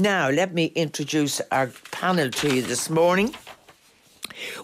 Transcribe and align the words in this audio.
Now, 0.00 0.30
let 0.30 0.54
me 0.54 0.72
introduce 0.76 1.42
our 1.52 1.66
panel 1.90 2.30
to 2.30 2.54
you 2.54 2.62
this 2.62 2.88
morning. 2.88 3.34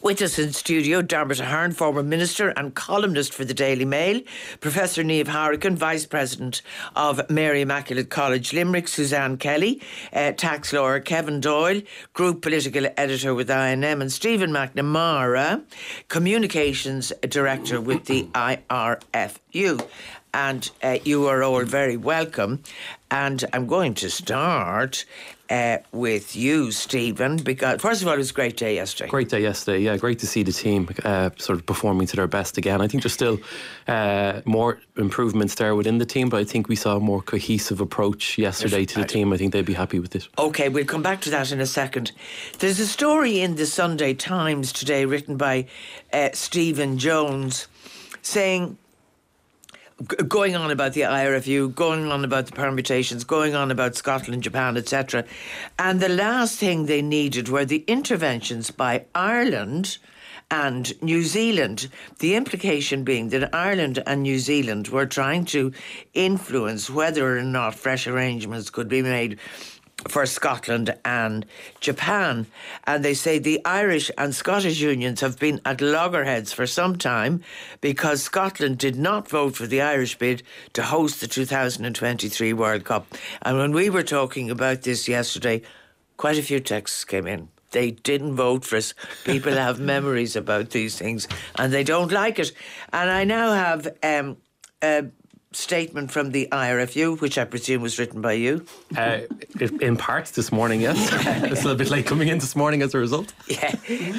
With 0.03 0.23
us 0.23 0.39
in 0.39 0.55
studio, 0.55 1.03
Dermot 1.03 1.41
Ahern, 1.41 1.73
former 1.73 2.03
minister 2.03 2.55
and 2.57 2.75
columnist 2.75 3.35
for 3.35 3.45
the 3.45 3.53
Daily 3.53 3.85
Mail, 3.85 4.23
Professor 4.61 5.05
Niamh 5.05 5.27
Hourigan, 5.27 5.77
Vice 5.77 6.07
President 6.07 6.63
of 6.95 7.29
Mary 7.29 7.61
Immaculate 7.61 8.09
College 8.09 8.55
Limerick, 8.55 8.89
Suzanne 8.89 9.37
Kelly, 9.37 9.83
uh, 10.15 10.33
tax 10.33 10.73
lawyer 10.73 11.01
Kevin 11.01 11.41
Doyle, 11.41 11.83
Group 12.15 12.41
Political 12.41 12.87
Editor 12.97 13.35
with 13.35 13.51
INM, 13.51 14.01
and 14.01 14.11
Stephen 14.11 14.53
McNamara, 14.53 15.65
Communications 16.09 17.13
Director 17.29 17.79
with 17.79 18.07
the 18.07 18.23
IRFU 18.33 19.87
and 20.37 20.71
uh, 20.83 20.99
you 21.03 21.27
are 21.27 21.43
all 21.43 21.65
very 21.65 21.97
welcome. 21.97 22.63
And 23.11 23.45
I'm 23.53 23.67
going 23.67 23.95
to 23.95 24.11
start 24.11 25.05
uh, 25.49 25.79
with 25.93 26.35
you, 26.35 26.73
Stephen, 26.73 27.37
because 27.37 27.81
first 27.81 28.03
of 28.03 28.09
all, 28.09 28.15
it 28.15 28.19
was 28.19 28.31
a 28.31 28.35
great 28.35 28.57
day 28.57 28.75
yesterday. 28.75 29.09
Great 29.09 29.29
day 29.29 29.41
yesterday, 29.41 29.81
yeah. 29.81 29.97
Great 29.97 30.19
to 30.19 30.27
see 30.27 30.43
the 30.43 30.53
team 30.53 30.89
uh, 31.05 31.31
sort 31.37 31.59
of 31.59 31.67
performing 31.67 32.09
to 32.09 32.17
their 32.17 32.27
best 32.27 32.59
again. 32.59 32.81
I 32.81 32.89
think 32.89 33.05
there's 33.05 33.13
still 33.13 33.39
uh, 33.87 34.41
more 34.45 34.81
improvements 34.97 35.55
there 35.55 35.77
within 35.77 35.99
the 35.99 36.07
team, 36.07 36.29
but 36.29 36.41
I 36.41 36.45
think 36.45 36.69
we 36.69 36.75
saw 36.75 36.97
a 36.97 37.01
more 37.01 37.23
cohesive 37.23 37.81
approach 37.81 38.39
yesterday 38.39 38.85
to 38.87 39.01
the 39.01 39.07
team. 39.07 39.33
I 39.33 39.37
think 39.37 39.53
they'd 39.53 39.65
be 39.65 39.75
happy 39.75 40.01
with 40.01 40.17
it. 40.17 40.29
Okay, 40.37 40.69
we'll 40.69 40.85
come 40.85 41.03
back 41.03 41.21
to 41.23 41.31
that 41.31 41.53
in 41.53 41.61
a 41.61 41.67
second. 41.67 42.11
There's 42.59 42.81
a 42.81 42.87
story 42.87 43.41
in 43.41 43.55
the 43.55 43.67
Sunday 43.67 44.15
Times 44.15 44.73
today 44.73 45.05
written 45.05 45.37
by 45.37 45.67
uh, 46.13 46.31
Stephen 46.33 46.99
Jones 46.99 47.69
saying 48.23 48.79
going 50.29 50.55
on 50.55 50.71
about 50.71 50.93
the 50.93 51.03
IRFU, 51.03 51.75
going 51.75 52.11
on 52.11 52.25
about 52.25 52.47
the 52.47 52.53
permutations, 52.53 53.25
going 53.25 53.55
on 53.55 53.71
about 53.71 53.97
Scotland, 53.97 54.43
Japan, 54.43 54.77
etc. 54.77 55.25
And 55.79 56.01
the 56.01 56.09
last 56.09 56.59
thing 56.59 56.85
they 56.87 57.03
needed 57.03 57.49
were 57.49 57.65
the 57.65 57.85
interventions 57.87 58.71
by 58.71 59.07
Ireland 59.15 59.99
and 60.51 61.01
New 61.03 61.23
Zealand. 61.23 61.89
The 62.19 62.37
implication 62.37 63.05
being 63.05 63.31
that 63.31 63.55
Ireland 63.55 64.03
and 64.07 64.23
New 64.23 64.39
Zealand 64.39 64.89
were 64.89 65.07
trying 65.07 65.45
to 65.47 65.73
influence 66.15 66.91
whether 66.91 67.39
or 67.39 67.43
not 67.43 67.75
fresh 67.75 68.07
arrangements 68.07 68.71
could 68.71 68.89
be 68.89 69.03
made 69.03 69.39
for 70.09 70.27
Scotland 70.27 70.95
and 71.05 71.47
Japan. 71.81 72.47
And 72.85 73.05
they 73.05 73.15
say 73.15 73.39
the 73.39 73.65
Irish 73.65 74.11
and 74.19 74.35
Scottish 74.35 74.81
unions 74.81 75.21
have 75.21 75.39
been 75.39 75.61
at 75.65 75.81
loggerheads 75.81 76.53
for 76.53 76.67
some 76.67 76.97
time 76.97 77.43
because 77.81 78.23
Scotland 78.23 78.79
did 78.79 78.97
not 78.97 79.29
vote 79.29 79.57
for 79.57 79.67
the 79.67 79.81
Irish 79.81 80.19
bid 80.19 80.43
to 80.75 80.83
host 80.83 81.21
the 81.21 81.27
2023 81.27 82.53
World 82.53 82.85
Cup. 82.85 83.07
And 83.43 83.59
when 83.59 83.73
we 83.73 83.91
were 83.91 84.03
talking 84.03 84.51
about 84.51 84.83
this 84.83 85.09
yesterday, 85.09 85.63
quite 86.17 86.39
a 86.39 86.43
few 86.43 86.61
texts 86.61 87.05
came 87.05 87.27
in 87.27 87.49
they 87.73 87.91
didn't 87.91 88.37
vote 88.37 88.65
for 88.65 88.77
us. 88.77 88.95
People 89.25 89.53
have 89.53 89.79
memories 89.95 90.35
about 90.35 90.71
these 90.71 90.97
things 90.99 91.29
and 91.59 91.73
they 91.73 91.85
don't 91.85 92.11
like 92.11 92.39
it. 92.39 92.53
And 92.93 93.11
I 93.11 93.25
now 93.25 93.53
have 93.53 93.89
um, 94.03 94.39
statement 95.57 96.11
from 96.11 96.31
the 96.31 96.49
IRFU, 96.53 97.21
which 97.21 97.39
I 97.39 97.45
presume 97.45 97.83
was 97.83 97.99
written 97.99 98.21
by 98.21 98.33
you? 98.33 98.65
Uh, 98.97 99.21
in 99.81 99.97
part 99.97 100.27
this 100.27 100.53
morning, 100.53 100.81
yes. 100.81 100.97
it's 101.45 101.63
a 101.63 101.65
little 101.65 101.77
bit 101.77 101.91
late 101.91 102.07
coming 102.07 102.29
in 102.29 102.39
this 102.39 102.55
morning 102.55 102.83
as 102.83 102.95
a 102.95 102.99
result. 102.99 103.33
Yeah. 103.49 103.75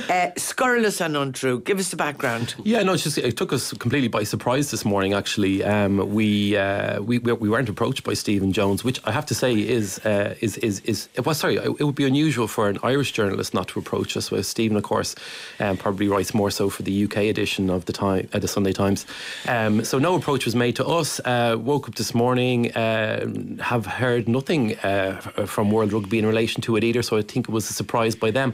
Uh, 0.10 0.32
scurrilous 0.38 1.00
and 1.02 1.16
untrue. 1.16 1.60
Give 1.62 1.80
us 1.80 1.90
the 1.90 1.96
background. 1.96 2.56
Yeah, 2.64 2.82
no, 2.84 2.94
it's 2.94 3.04
just 3.04 3.18
it 3.18 3.38
took 3.38 3.54
us 3.54 3.74
completely 3.74 4.08
by 4.08 4.24
surprise 4.24 4.72
this 4.72 4.84
morning. 4.84 5.14
Actually, 5.14 5.64
um, 5.64 6.14
we, 6.14 6.58
uh, 6.58 7.02
we 7.02 7.20
we 7.20 7.50
weren't 7.50 7.70
approached 7.70 8.04
by 8.04 8.14
Stephen 8.14 8.52
Jones, 8.52 8.84
which 8.84 9.00
I 9.06 9.12
have 9.12 9.26
to 9.28 9.36
say 9.36 9.54
is 9.54 10.00
uh, 10.06 10.36
is 10.42 10.58
is 10.58 10.80
is 10.82 11.10
well, 11.24 11.36
sorry, 11.36 11.56
it 11.56 11.84
would 11.84 11.96
be 11.96 12.06
unusual 12.06 12.48
for 12.48 12.68
an 12.70 12.80
Irish 12.84 13.12
journalist 13.12 13.54
not 13.54 13.68
to 13.70 13.80
approach 13.80 14.18
us. 14.18 14.32
Well, 14.32 14.44
Stephen, 14.44 14.78
of 14.78 14.84
course, 14.84 15.16
um, 15.60 15.78
probably 15.78 16.08
writes 16.08 16.34
more 16.34 16.52
so 16.52 16.70
for 16.70 16.84
the 16.84 17.04
UK 17.06 17.18
edition 17.18 17.70
of 17.70 17.86
the 17.86 17.94
time, 17.94 18.28
uh, 18.34 18.40
the 18.40 18.48
Sunday 18.48 18.74
Times. 18.74 19.06
Um, 19.48 19.84
so 19.84 20.00
no 20.00 20.16
approach 20.16 20.46
was 20.46 20.56
made 20.56 20.76
to 20.78 20.86
us. 20.86 21.20
Uh, 21.28 21.58
woke 21.58 21.90
up 21.90 21.96
this 21.96 22.16
morning, 22.16 22.72
uh, 22.72 23.28
have 23.62 23.86
heard 23.86 24.30
nothing 24.30 24.80
uh, 24.80 25.20
from 25.46 25.70
World 25.70 25.92
Rugby 25.92 26.20
in 26.20 26.26
relation 26.26 26.62
to 26.62 26.78
it 26.78 26.86
either, 26.86 27.02
so 27.02 27.18
I 27.18 27.22
think 27.22 27.50
it 27.50 27.52
was 27.52 27.70
a 27.70 27.74
surprise 27.74 28.16
by 28.16 28.32
them. 28.32 28.54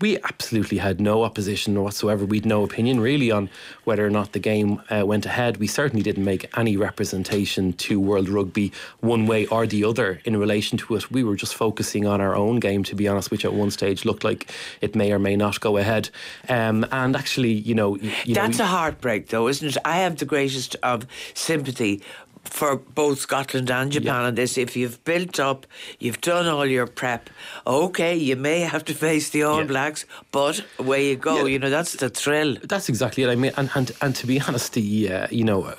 We 0.00 0.16
absolutely 0.22 0.78
had 0.78 1.02
no 1.02 1.22
opposition 1.22 1.78
whatsoever. 1.82 2.24
We'd 2.24 2.46
no 2.46 2.64
opinion 2.64 3.00
really 3.00 3.30
on 3.30 3.50
whether 3.84 4.06
or 4.06 4.08
not 4.08 4.32
the 4.32 4.38
game 4.38 4.80
uh, 4.88 5.04
went 5.04 5.26
ahead. 5.26 5.58
We 5.58 5.66
certainly 5.66 6.02
didn't 6.02 6.24
make 6.24 6.48
any 6.56 6.78
representation 6.78 7.74
to 7.74 8.00
World 8.00 8.30
Rugby 8.30 8.72
one 9.00 9.26
way 9.26 9.44
or 9.48 9.66
the 9.66 9.84
other 9.84 10.22
in 10.24 10.38
relation 10.38 10.78
to 10.78 10.96
it. 10.96 11.10
We 11.10 11.24
were 11.24 11.36
just 11.36 11.54
focusing 11.54 12.06
on 12.06 12.22
our 12.22 12.34
own 12.34 12.58
game, 12.58 12.84
to 12.84 12.94
be 12.94 13.06
honest, 13.06 13.30
which 13.30 13.44
at 13.44 13.52
one 13.52 13.70
stage 13.70 14.06
looked 14.06 14.24
like 14.24 14.50
it 14.80 14.94
may 14.94 15.12
or 15.12 15.18
may 15.18 15.36
not 15.36 15.60
go 15.60 15.76
ahead. 15.76 16.08
Um, 16.48 16.86
and 16.90 17.16
actually, 17.16 17.52
you 17.52 17.74
know, 17.74 17.96
you 18.24 18.34
that's 18.34 18.60
know, 18.60 18.64
a 18.64 18.68
heartbreak, 18.68 19.28
though, 19.28 19.46
isn't 19.46 19.68
it? 19.68 19.76
I 19.84 19.98
have 19.98 20.16
the 20.16 20.24
greatest 20.24 20.74
of 20.82 21.06
sympathy 21.34 22.02
for 22.44 22.76
both 22.76 23.18
Scotland 23.18 23.70
and 23.70 23.90
Japan 23.90 24.20
yeah. 24.20 24.26
on 24.26 24.34
this. 24.34 24.58
If 24.58 24.76
you've 24.76 25.02
built 25.04 25.40
up, 25.40 25.66
you've 25.98 26.20
done 26.20 26.46
all 26.46 26.66
your 26.66 26.86
prep, 26.86 27.30
okay, 27.66 28.16
you 28.16 28.36
may 28.36 28.60
have 28.60 28.84
to 28.86 28.94
face 28.94 29.30
the 29.30 29.42
All 29.42 29.60
yeah. 29.60 29.66
Blacks, 29.66 30.06
but 30.30 30.64
away 30.78 31.08
you 31.08 31.16
go. 31.16 31.44
Yeah. 31.44 31.52
You 31.52 31.58
know, 31.58 31.70
that's 31.70 31.94
the 31.94 32.10
thrill. 32.10 32.56
That's 32.62 32.88
exactly 32.88 33.22
it. 33.22 33.28
I 33.28 33.36
mean, 33.36 33.52
and, 33.56 33.70
and, 33.74 33.92
and 34.00 34.16
to 34.16 34.26
be 34.26 34.40
honest, 34.40 34.72
the, 34.74 35.12
uh, 35.12 35.26
you 35.30 35.44
know, 35.44 35.64
uh, 35.64 35.76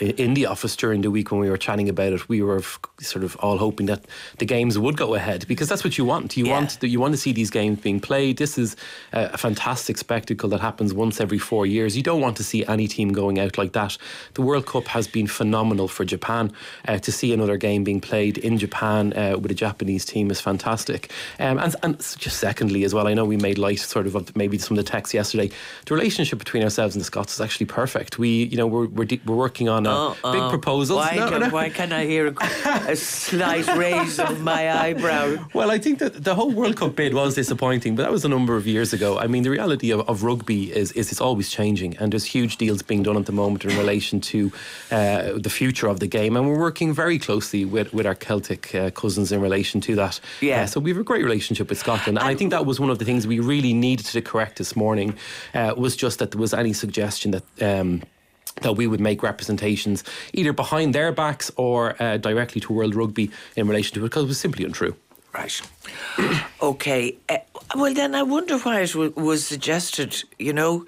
in 0.00 0.34
the 0.34 0.46
office 0.46 0.76
during 0.76 1.02
the 1.02 1.10
week 1.10 1.30
when 1.30 1.40
we 1.40 1.50
were 1.50 1.56
chatting 1.56 1.88
about 1.88 2.12
it, 2.12 2.28
we 2.28 2.42
were 2.42 2.62
sort 3.00 3.24
of 3.24 3.36
all 3.36 3.58
hoping 3.58 3.86
that 3.86 4.04
the 4.38 4.46
games 4.46 4.78
would 4.78 4.96
go 4.96 5.14
ahead 5.14 5.46
because 5.48 5.68
that's 5.68 5.84
what 5.84 5.96
you 5.96 6.04
want. 6.04 6.36
You 6.36 6.48
want 6.48 6.78
you 6.82 7.00
want 7.00 7.12
to 7.14 7.18
see 7.18 7.32
these 7.32 7.50
games 7.50 7.80
being 7.80 8.00
played. 8.00 8.38
This 8.38 8.58
is 8.58 8.76
a 9.12 9.38
fantastic 9.38 9.98
spectacle 9.98 10.48
that 10.50 10.60
happens 10.60 10.92
once 10.92 11.20
every 11.20 11.38
four 11.38 11.66
years. 11.66 11.96
You 11.96 12.02
don't 12.02 12.20
want 12.20 12.36
to 12.38 12.44
see 12.44 12.64
any 12.66 12.88
team 12.88 13.12
going 13.12 13.38
out 13.38 13.58
like 13.58 13.72
that. 13.72 13.96
The 14.34 14.42
World 14.42 14.66
Cup 14.66 14.86
has 14.88 15.06
been 15.08 15.26
phenomenal 15.26 15.88
for 15.88 15.99
Japan. 16.04 16.52
Uh, 16.86 16.98
to 16.98 17.12
see 17.12 17.32
another 17.32 17.56
game 17.56 17.84
being 17.84 18.00
played 18.00 18.38
in 18.38 18.58
Japan 18.58 19.12
uh, 19.14 19.38
with 19.38 19.50
a 19.50 19.54
Japanese 19.54 20.04
team 20.04 20.30
is 20.30 20.40
fantastic. 20.40 21.10
Um, 21.38 21.58
and, 21.58 21.74
and 21.82 21.98
just 21.98 22.38
secondly, 22.38 22.84
as 22.84 22.94
well, 22.94 23.06
I 23.06 23.14
know 23.14 23.24
we 23.24 23.36
made 23.36 23.58
light 23.58 23.80
sort 23.80 24.06
of 24.06 24.14
of 24.14 24.36
maybe 24.36 24.58
some 24.58 24.78
of 24.78 24.84
the 24.84 24.90
text 24.90 25.14
yesterday. 25.14 25.50
The 25.86 25.94
relationship 25.94 26.38
between 26.38 26.62
ourselves 26.62 26.94
and 26.94 27.00
the 27.00 27.04
Scots 27.04 27.34
is 27.34 27.40
actually 27.40 27.66
perfect. 27.66 28.18
We, 28.18 28.44
you 28.44 28.56
know, 28.56 28.66
we're 28.66 28.86
we're, 28.86 29.04
de- 29.04 29.20
we're 29.26 29.36
working 29.36 29.68
on 29.68 29.86
a 29.86 29.90
oh, 29.90 30.32
big 30.32 30.42
oh. 30.42 30.50
proposal. 30.50 30.96
Why, 30.96 31.16
no, 31.16 31.28
can, 31.28 31.40
no. 31.40 31.48
why 31.50 31.70
can 31.70 31.92
I 31.92 32.06
hear 32.06 32.28
a, 32.28 32.34
a 32.88 32.96
slight 32.96 33.66
raise 33.76 34.18
of 34.18 34.40
my 34.42 34.70
eyebrow? 34.70 35.36
Well, 35.54 35.70
I 35.70 35.78
think 35.78 35.98
that 35.98 36.24
the 36.24 36.34
whole 36.34 36.50
World 36.50 36.76
Cup 36.76 36.96
bid 36.96 37.14
was 37.14 37.34
disappointing, 37.34 37.96
but 37.96 38.02
that 38.02 38.12
was 38.12 38.24
a 38.24 38.28
number 38.28 38.56
of 38.56 38.66
years 38.66 38.92
ago. 38.92 39.18
I 39.18 39.26
mean, 39.26 39.42
the 39.42 39.50
reality 39.50 39.90
of, 39.90 40.00
of 40.08 40.22
rugby 40.22 40.72
is 40.72 40.92
is 40.92 41.10
it's 41.10 41.20
always 41.20 41.50
changing, 41.50 41.96
and 41.98 42.12
there's 42.12 42.24
huge 42.24 42.56
deals 42.56 42.82
being 42.82 43.02
done 43.02 43.16
at 43.16 43.26
the 43.26 43.32
moment 43.32 43.64
in 43.64 43.76
relation 43.76 44.20
to 44.20 44.52
uh, 44.90 45.32
the 45.36 45.50
future 45.50 45.88
of 45.90 46.00
the 46.00 46.06
game, 46.06 46.36
and 46.36 46.48
we're 46.48 46.58
working 46.58 46.92
very 46.92 47.18
closely 47.18 47.64
with, 47.64 47.92
with 47.92 48.06
our 48.06 48.14
Celtic 48.14 48.74
uh, 48.74 48.90
cousins 48.90 49.32
in 49.32 49.40
relation 49.40 49.80
to 49.82 49.94
that. 49.96 50.20
Yeah. 50.40 50.62
Uh, 50.62 50.66
so 50.66 50.80
we 50.80 50.90
have 50.90 50.98
a 50.98 51.04
great 51.04 51.24
relationship 51.24 51.68
with 51.68 51.78
Scotland, 51.78 52.08
and, 52.08 52.18
and, 52.18 52.26
I 52.26 52.34
think 52.34 52.50
that 52.50 52.66
was 52.66 52.80
one 52.80 52.90
of 52.90 52.98
the 52.98 53.04
things 53.04 53.26
we 53.26 53.40
really 53.40 53.74
needed 53.74 54.06
to 54.06 54.22
correct 54.22 54.58
this 54.58 54.76
morning. 54.76 55.16
Uh, 55.54 55.74
was 55.76 55.96
just 55.96 56.18
that 56.18 56.30
there 56.30 56.40
was 56.40 56.54
any 56.54 56.72
suggestion 56.72 57.32
that. 57.32 57.62
Um, 57.62 58.02
that 58.62 58.72
we 58.72 58.86
would 58.86 59.00
make 59.00 59.22
representations 59.22 60.02
either 60.34 60.52
behind 60.52 60.94
their 60.94 61.12
backs 61.12 61.50
or 61.56 61.94
uh, 62.02 62.16
directly 62.16 62.60
to 62.60 62.72
World 62.72 62.94
Rugby 62.94 63.30
in 63.56 63.66
relation 63.68 63.94
to 63.94 64.00
it 64.00 64.02
because 64.02 64.24
it 64.24 64.26
was 64.26 64.40
simply 64.40 64.64
untrue. 64.64 64.94
Right. 65.32 65.60
okay. 66.62 67.16
Uh, 67.28 67.38
well, 67.76 67.94
then 67.94 68.14
I 68.14 68.22
wonder 68.22 68.58
why 68.58 68.80
it 68.80 68.92
w- 68.92 69.12
was 69.16 69.46
suggested, 69.46 70.24
you 70.38 70.52
know, 70.52 70.86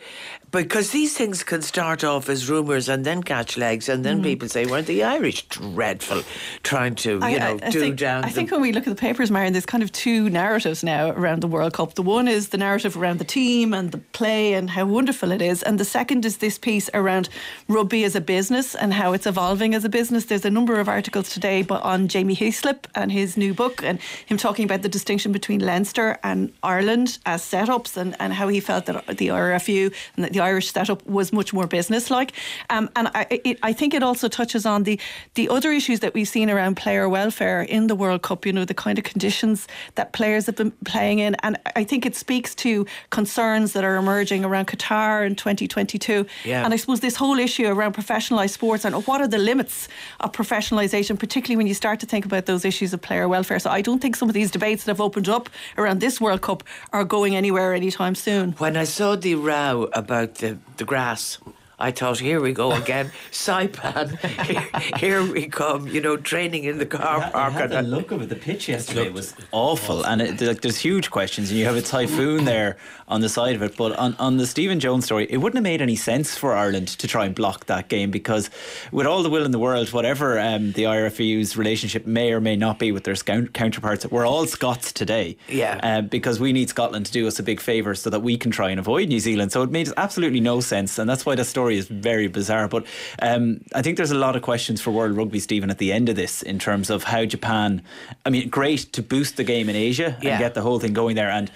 because 0.53 0.91
these 0.91 1.17
things 1.17 1.43
can 1.43 1.63
start 1.63 2.05
off 2.05 2.29
as 2.29 2.49
rumours 2.49 2.89
and 2.89 3.05
then 3.05 3.23
catch 3.23 3.57
legs, 3.57 3.89
and 3.89 4.05
then 4.05 4.21
mm. 4.21 4.25
people 4.25 4.49
say, 4.49 4.67
weren't 4.67 4.87
the 4.87 5.03
Irish 5.03 5.49
dreadful 5.49 6.23
trying 6.63 6.95
to, 6.97 7.13
you 7.13 7.21
I, 7.23 7.39
know, 7.39 7.59
I, 7.63 7.67
I 7.67 7.71
do 7.71 7.81
think, 7.81 7.99
down. 7.99 8.25
I 8.25 8.29
think 8.29 8.51
when 8.51 8.61
we 8.61 8.71
look 8.73 8.87
at 8.87 8.91
the 8.91 9.01
papers, 9.01 9.31
Marion, 9.31 9.55
there's 9.55 9.67
kind 9.67 9.83
of 9.83 9.91
two 9.93 10.29
narratives 10.29 10.85
now 10.85 11.09
around 11.11 11.41
the 11.41 11.47
World 11.47 11.73
Cup. 11.73 11.95
The 11.95 12.03
one 12.03 12.29
is 12.29 12.51
the 12.51 12.59
narrative 12.59 12.97
around 12.99 13.19
the 13.19 13.25
team 13.25 13.73
and 13.73 13.91
the 13.93 13.99
play 13.99 14.53
and 14.53 14.69
how 14.69 14.85
wonderful 14.85 15.33
it 15.33 15.41
is. 15.41 15.63
And 15.63 15.81
the 15.81 15.87
second 15.87 16.27
is 16.27 16.37
this 16.37 16.59
piece 16.59 16.91
around 16.93 17.31
rugby 17.67 18.05
as 18.05 18.15
a 18.15 18.21
business 18.21 18.75
and 18.75 18.93
how 18.93 19.15
it's 19.15 19.27
evolving 19.27 19.75
as 19.75 19.87
a 19.87 19.89
business. 19.89 20.27
There's 20.27 20.45
a 20.45 20.51
number 20.51 20.79
of 20.79 20.89
articles 20.89 21.31
today 21.31 21.63
but 21.63 21.83
on 21.83 22.09
Jamie 22.09 22.37
Heaslip 22.37 22.85
and 22.95 23.11
his 23.11 23.39
new 23.39 23.55
book 23.55 23.83
and 23.83 23.99
him 24.27 24.37
talking 24.37 24.67
about 24.67 24.83
the 24.83 24.89
distinction 24.91 25.33
between 25.33 25.61
Leinster 25.61 26.19
and 26.23 26.53
Ireland 26.63 27.19
as 27.25 27.43
setups 27.43 27.97
and, 27.97 28.15
and 28.21 28.35
how 28.35 28.49
he 28.49 28.61
felt 28.61 28.85
that 28.87 29.07
the 29.07 29.29
RFU 29.29 29.95
and 30.17 30.25
the 30.27 30.42
Irish 30.43 30.73
setup 30.73 31.07
was 31.07 31.33
much 31.33 31.53
more 31.53 31.67
business-like. 31.67 32.33
Um, 32.71 32.91
and 32.97 33.09
I, 33.15 33.41
it, 33.45 33.59
I 33.63 33.73
think 33.73 33.95
it 33.95 34.03
also 34.03 34.29
touches 34.29 34.67
on 34.67 34.83
the 34.83 34.99
the 35.35 35.49
other 35.49 35.73
issues 35.73 36.01
that 36.01 36.15
we've 36.15 36.29
seen 36.29 36.51
around 36.51 36.77
player 36.77 37.09
welfare 37.09 37.63
in 37.63 37.87
the 37.87 37.95
World 37.95 38.23
Cup. 38.23 38.45
You 38.47 38.53
know, 38.53 38.65
the 38.65 38.75
kind 38.75 38.99
of 38.99 39.05
conditions 39.05 39.69
that 39.95 40.13
players 40.13 40.47
have 40.47 40.57
been 40.57 40.73
playing 40.85 41.21
in, 41.21 41.37
and 41.43 41.59
I 41.77 41.85
think 41.85 42.05
it 42.05 42.17
speaks 42.17 42.55
to 42.57 42.87
concerns 43.11 43.73
that 43.73 43.85
are 43.85 43.97
emerging 43.97 44.45
around 44.45 44.67
Qatar 44.67 45.27
in 45.27 45.35
2022. 45.37 46.27
Yeah. 46.45 46.65
And 46.65 46.75
I 46.75 46.77
suppose 46.77 47.01
this 47.01 47.17
whole 47.17 47.39
issue 47.39 47.67
around 47.67 47.95
professionalised 47.95 48.51
sports 48.51 48.85
and 48.85 48.95
what 49.07 49.21
are 49.21 49.29
the 49.29 49.39
limits 49.39 49.89
of 50.21 50.33
professionalisation, 50.33 51.19
particularly 51.19 51.57
when 51.57 51.67
you 51.67 51.75
start 51.75 52.01
to 52.01 52.07
think 52.07 52.25
about 52.25 52.47
those 52.47 52.65
issues 52.65 52.93
of 52.93 53.01
player 53.01 53.29
welfare. 53.29 53.59
So 53.59 53.71
I 53.71 53.81
don't 53.81 54.01
think 54.01 54.17
some 54.17 54.29
of 54.29 54.35
these 54.35 54.51
debates 54.51 54.85
that 54.85 54.91
have 54.91 55.01
opened 55.01 55.29
up 55.29 55.49
around 55.79 56.01
this 56.01 56.21
World 56.21 56.43
Cup 56.43 56.65
are 56.93 57.05
going 57.05 57.37
anywhere 57.37 57.75
anytime 57.75 58.15
soon. 58.15 58.53
When 58.53 58.77
I 58.77 58.85
saw 58.85 59.17
the 59.17 59.35
row 59.35 59.89
about 59.93 60.32
the, 60.37 60.59
the 60.77 60.85
grass, 60.85 61.39
I 61.83 61.91
thought, 61.91 62.19
here 62.21 62.41
we 62.41 62.53
go 62.53 62.73
again. 62.73 63.11
Saipan, 63.33 64.17
here, 64.47 64.69
here 64.99 65.33
we 65.33 65.49
come, 65.49 65.89
you 65.89 66.01
know, 66.01 66.17
training 66.17 66.65
in 66.65 66.79
the 66.79 66.87
car 66.87 67.17
You 67.17 67.23
had- 67.23 67.33
park. 67.33 67.53
you 67.55 67.59
had 67.59 67.73
and 67.73 67.87
the 67.87 67.91
look 67.97 68.11
of 68.13 68.23
it. 68.23 68.29
The 68.29 68.37
pitch 68.37 68.69
yesterday 68.69 69.11
was 69.11 69.35
awful, 69.51 70.05
and 70.07 70.23
it, 70.23 70.41
like, 70.41 70.61
there's 70.61 70.79
huge 70.79 71.11
questions. 71.11 71.51
And 71.51 71.59
you 71.59 71.65
have 71.67 71.77
a 71.77 71.83
typhoon 71.83 72.45
there 72.45 72.77
on 73.09 73.21
the 73.21 73.29
side 73.29 73.55
of 73.57 73.63
it. 73.63 73.77
But 73.77 73.93
on, 73.99 74.15
on 74.19 74.37
the 74.37 74.47
Stephen 74.47 74.79
Jones 74.81 75.05
story, 75.05 75.27
it 75.29 75.39
wouldn't 75.39 75.57
have 75.57 75.65
made 75.65 75.83
any 75.83 75.97
sense 75.97 76.37
for 76.39 76.55
Ireland 76.55 76.89
to 76.89 77.07
try 77.09 77.27
and 77.27 77.35
block 77.35 77.67
that 77.67 77.89
game 77.89 78.11
because, 78.11 78.49
with 78.93 79.07
all 79.07 79.23
the 79.23 79.31
will 79.31 79.45
in 79.45 79.51
the 79.51 79.59
world, 79.59 79.93
whatever 79.93 80.39
um, 80.39 80.73
the 80.73 80.85
IRFU's 80.85 81.57
relationship 81.57 82.07
may 82.07 82.33
or 82.33 82.41
may 82.41 82.57
not 82.57 82.79
be 82.79 82.93
with 82.93 83.05
their 83.05 83.17
scout- 83.17 83.53
counterparts, 83.53 84.07
we're 84.07 84.27
all 84.27 84.47
Scots 84.47 84.93
today. 84.93 85.37
Yeah. 85.49 85.81
Um, 85.83 86.07
because 86.07 86.39
we 86.39 86.53
need 86.53 86.69
Scotland 86.69 87.07
to 87.07 87.13
do 87.13 87.27
us 87.27 87.39
a 87.39 87.43
big 87.43 87.61
favour 87.61 87.95
so 87.95 88.09
that 88.11 88.21
we 88.21 88.37
can 88.39 88.51
try 88.51 88.71
and 88.71 88.79
avoid 88.79 89.09
New 89.09 89.21
Zealand. 89.21 89.51
So 89.53 89.63
it 89.63 89.71
made 89.71 89.89
absolutely 89.97 90.41
no 90.41 90.61
sense, 90.61 90.99
and 90.99 91.09
that's 91.11 91.27
why 91.27 91.35
the 91.35 91.45
story 91.45 91.72
is 91.77 91.87
very 91.89 92.27
bizarre. 92.29 92.69
But 92.69 92.85
um, 93.21 93.61
I 93.75 93.83
think 93.83 93.97
there's 93.97 94.11
a 94.11 94.17
lot 94.19 94.37
of 94.37 94.43
questions 94.43 94.81
for 94.81 94.91
World 94.91 95.17
Rugby, 95.17 95.41
Stephen, 95.41 95.71
at 95.71 95.79
the 95.79 95.93
end 95.93 96.09
of 96.09 96.17
this 96.17 96.43
in 96.43 96.59
terms 96.59 96.91
of 96.91 97.05
how 97.05 97.25
Japan. 97.25 97.83
I 98.27 98.31
mean, 98.31 98.49
great 98.49 98.93
to 98.93 99.03
boost 99.03 99.37
the 99.37 99.45
game 99.45 99.69
in 99.69 99.77
Asia 99.77 100.17
Yeah. 100.23 100.31
and 100.33 100.39
get 100.39 100.55
the 100.55 100.63
whole 100.63 100.79
thing 100.81 100.93
going 100.93 101.17
there, 101.17 101.31
and 101.31 101.51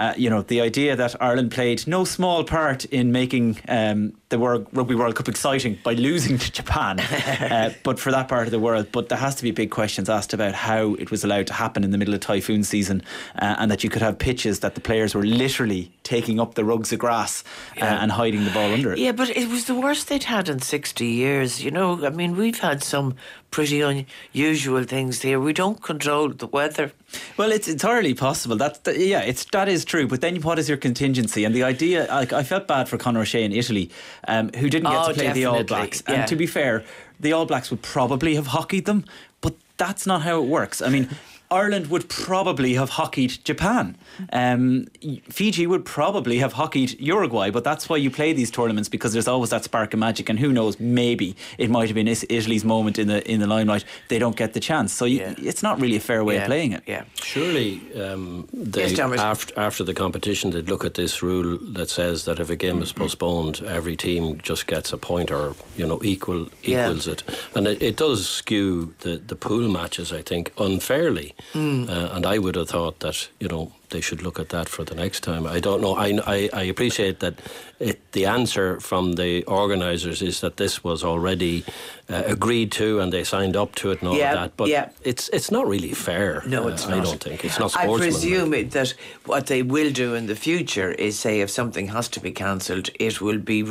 uh, 0.00 0.14
you 0.16 0.30
know 0.30 0.42
the 0.42 0.60
idea 0.60 0.96
that 0.96 1.14
Ireland 1.20 1.50
played 1.50 1.86
no 1.86 2.04
small 2.04 2.44
part 2.44 2.84
in 2.86 3.12
making 3.12 3.58
um, 3.68 4.14
the 4.30 4.38
World 4.38 4.66
Rugby 4.72 4.94
World 4.94 5.14
Cup 5.16 5.28
exciting 5.28 5.78
by 5.84 5.94
losing 5.94 6.38
to 6.38 6.50
Japan, 6.52 7.00
uh, 7.56 7.72
but 7.82 7.98
for 7.98 8.10
that 8.12 8.26
part 8.28 8.46
of 8.46 8.50
the 8.50 8.58
world. 8.58 8.86
But 8.92 9.08
there 9.08 9.18
has 9.18 9.34
to 9.36 9.42
be 9.42 9.50
big 9.50 9.70
questions 9.70 10.08
asked 10.08 10.32
about 10.32 10.54
how 10.54 10.94
it 10.94 11.10
was 11.10 11.24
allowed 11.24 11.46
to 11.48 11.52
happen 11.54 11.84
in 11.84 11.90
the 11.90 11.98
middle 11.98 12.14
of 12.14 12.20
typhoon 12.20 12.64
season, 12.64 13.02
uh, 13.42 13.56
and 13.58 13.70
that 13.70 13.84
you 13.84 13.90
could 13.90 14.02
have 14.02 14.18
pitches 14.18 14.60
that 14.60 14.74
the 14.74 14.80
players 14.80 15.14
were 15.14 15.24
literally 15.24 15.92
taking 16.02 16.40
up 16.40 16.54
the 16.54 16.64
rugs 16.64 16.92
of 16.92 16.98
grass 16.98 17.44
uh, 17.76 17.80
Yeah. 17.84 18.02
and 18.02 18.10
hiding 18.12 18.44
the 18.44 18.50
ball 18.50 18.72
under 18.72 18.92
it. 18.92 18.98
Yeah, 18.98 19.12
but 19.12 19.28
it 19.30 19.48
was 19.48 19.64
the 19.66 19.74
worst 19.74 20.08
they'd 20.08 20.24
had 20.24 20.48
in 20.48 20.60
60 20.60 21.06
years. 21.06 21.62
You 21.64 21.70
know, 21.70 22.04
I 22.06 22.10
mean, 22.10 22.36
we've 22.36 22.58
had 22.60 22.82
some 22.82 23.14
pretty 23.50 23.80
unusual 23.80 24.84
things 24.84 25.22
here. 25.22 25.40
We 25.40 25.52
don't 25.52 25.82
control 25.82 26.28
the 26.30 26.46
weather. 26.46 26.92
Well, 27.36 27.50
it's 27.52 27.68
entirely 27.68 28.14
possible. 28.14 28.56
That's 28.56 28.78
that, 28.80 28.98
yeah, 28.98 29.20
it's 29.20 29.44
that 29.46 29.68
is 29.68 29.84
true. 29.84 30.06
But 30.06 30.20
then, 30.20 30.36
what 30.42 30.58
is 30.58 30.68
your 30.68 30.78
contingency? 30.78 31.44
And 31.44 31.54
the 31.54 31.64
idea, 31.64 32.06
like, 32.10 32.32
I 32.32 32.42
felt 32.42 32.66
bad 32.68 32.88
for 32.88 32.96
Conor 32.98 33.20
O'Shea 33.20 33.44
in 33.44 33.52
Italy, 33.52 33.90
um, 34.28 34.50
who 34.56 34.68
didn't 34.70 34.90
get 34.90 34.98
Oh, 35.04 35.08
to 35.08 35.14
play 35.14 35.32
the 35.32 35.44
All 35.46 35.64
Blacks. 35.64 36.02
yeah. 36.08 36.14
And 36.14 36.28
to 36.28 36.36
be 36.36 36.46
fair, 36.46 36.84
the 37.18 37.32
All 37.32 37.46
Blacks 37.46 37.70
would 37.70 37.82
probably 37.82 38.34
have 38.36 38.48
hockeyed 38.48 38.84
them, 38.86 39.04
but 39.40 39.54
that's 39.76 40.06
not 40.06 40.22
how 40.22 40.42
it 40.42 40.46
works. 40.46 40.80
I 40.82 40.88
mean. 40.88 41.08
Ireland 41.52 41.88
would 41.88 42.08
probably 42.08 42.74
have 42.74 42.90
hockeyed 42.90 43.38
Japan. 43.44 43.96
Um, 44.32 44.86
Fiji 45.28 45.66
would 45.66 45.84
probably 45.84 46.38
have 46.38 46.52
hockeyed 46.52 47.00
Uruguay, 47.00 47.50
but 47.50 47.64
that's 47.64 47.88
why 47.88 47.96
you 47.96 48.08
play 48.10 48.32
these 48.32 48.52
tournaments 48.52 48.88
because 48.88 49.12
there's 49.12 49.26
always 49.26 49.50
that 49.50 49.64
spark 49.64 49.92
of 49.92 49.98
magic. 49.98 50.28
And 50.28 50.38
who 50.38 50.52
knows, 50.52 50.78
maybe 50.78 51.34
it 51.58 51.68
might 51.68 51.88
have 51.88 51.94
been 51.96 52.06
Italy's 52.06 52.64
moment 52.64 52.98
in 53.00 53.08
the 53.08 53.28
in 53.28 53.40
the 53.40 53.48
limelight. 53.48 53.84
They 54.08 54.18
don't 54.20 54.36
get 54.36 54.52
the 54.52 54.60
chance, 54.60 54.92
so 54.92 55.04
you, 55.06 55.18
Yeah. 55.20 55.34
it's 55.38 55.62
not 55.62 55.80
really 55.80 55.96
a 55.96 56.00
fair 56.00 56.22
way 56.22 56.34
yeah, 56.34 56.42
of 56.42 56.46
playing 56.46 56.72
it. 56.72 56.82
Yeah. 56.86 57.04
Surely, 57.22 57.80
um, 58.00 58.46
they, 58.52 58.86
Yes, 58.86 58.98
after, 58.98 59.58
after 59.60 59.82
the 59.84 59.94
competition, 59.94 60.50
they'd 60.50 60.68
look 60.68 60.84
at 60.84 60.94
this 60.94 61.20
rule 61.22 61.58
that 61.74 61.90
says 61.90 62.24
that 62.26 62.38
if 62.38 62.48
a 62.50 62.56
game 62.56 62.80
is 62.80 62.92
postponed, 62.92 63.60
every 63.66 63.96
team 63.96 64.38
just 64.42 64.66
gets 64.68 64.92
a 64.92 64.98
point 64.98 65.30
or 65.32 65.54
you 65.76 65.86
know 65.86 66.00
equal 66.04 66.48
Yeah. 66.62 66.86
equals 66.86 67.08
it, 67.08 67.24
and 67.56 67.66
it, 67.66 67.82
it 67.82 67.96
does 67.96 68.28
skew 68.28 68.94
the, 69.00 69.16
the 69.16 69.34
pool 69.36 69.68
matches, 69.68 70.12
I 70.12 70.22
think, 70.22 70.52
unfairly. 70.58 71.34
Hmm. 71.52 71.88
Uh, 71.88 72.10
and 72.12 72.26
I 72.26 72.38
would 72.38 72.56
have 72.56 72.68
thought 72.68 73.00
that 73.00 73.28
you 73.38 73.48
know 73.48 73.72
they 73.90 74.00
should 74.00 74.22
look 74.22 74.38
at 74.40 74.48
that 74.50 74.68
for 74.68 74.84
the 74.84 74.94
next 74.94 75.20
time. 75.20 75.46
I 75.46 75.60
don't 75.60 75.80
know. 75.80 75.94
I, 75.96 76.18
I, 76.26 76.48
I 76.52 76.62
appreciate 76.62 77.20
that 77.20 77.34
it, 77.78 78.12
the 78.12 78.26
answer 78.26 78.80
from 78.80 79.12
the 79.12 79.42
organisers 79.44 80.22
is 80.22 80.40
that 80.40 80.56
this 80.56 80.82
was 80.84 81.02
already 81.04 81.64
uh, 82.08 82.22
agreed 82.26 82.72
to 82.72 83.00
and 83.00 83.12
they 83.12 83.24
signed 83.24 83.56
up 83.56 83.74
to 83.76 83.90
it 83.90 84.00
and 84.00 84.08
all 84.08 84.16
Yeah, 84.16 84.32
of 84.32 84.40
that. 84.40 84.56
But 84.56 84.68
yeah. 84.68 84.90
it's 85.02 85.28
it's 85.30 85.50
not 85.50 85.66
really 85.66 85.92
fair. 85.92 86.42
No, 86.46 86.64
uh, 86.64 86.70
not. 86.70 86.90
I 86.90 87.00
don't 87.00 87.22
think 87.22 87.44
it's 87.44 87.58
not 87.58 87.76
I 87.76 87.86
presume 87.86 88.54
it, 88.54 88.70
that 88.72 88.94
what 89.26 89.46
they 89.46 89.62
will 89.62 89.90
do 89.92 90.14
in 90.14 90.26
the 90.26 90.36
future 90.36 90.90
is 90.92 91.18
say 91.18 91.40
if 91.40 91.50
something 91.50 91.88
has 91.88 92.08
to 92.08 92.20
be 92.20 92.32
cancelled, 92.32 92.90
it 92.98 93.20
will 93.20 93.38
be 93.38 93.62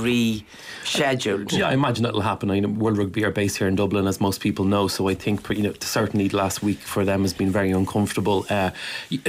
rescheduled. 0.83 1.51
Yeah, 1.51 1.69
I 1.69 1.73
imagine 1.73 2.03
that'll 2.03 2.21
happen. 2.21 2.51
I 2.51 2.59
know 2.59 2.69
World 2.69 2.97
Rugby 2.97 3.23
are 3.25 3.31
based 3.31 3.57
here 3.57 3.67
in 3.67 3.75
Dublin, 3.75 4.07
as 4.07 4.19
most 4.19 4.41
people 4.41 4.65
know. 4.65 4.87
So 4.87 5.07
I 5.07 5.15
think, 5.15 5.47
you 5.49 5.63
know, 5.63 5.73
certainly 5.79 6.27
the 6.27 6.37
last 6.37 6.63
week 6.63 6.79
for 6.79 7.05
them 7.05 7.21
has 7.21 7.33
been 7.33 7.51
very 7.51 7.71
uncomfortable. 7.71 8.45
Uh, 8.49 8.71
y- 9.11 9.19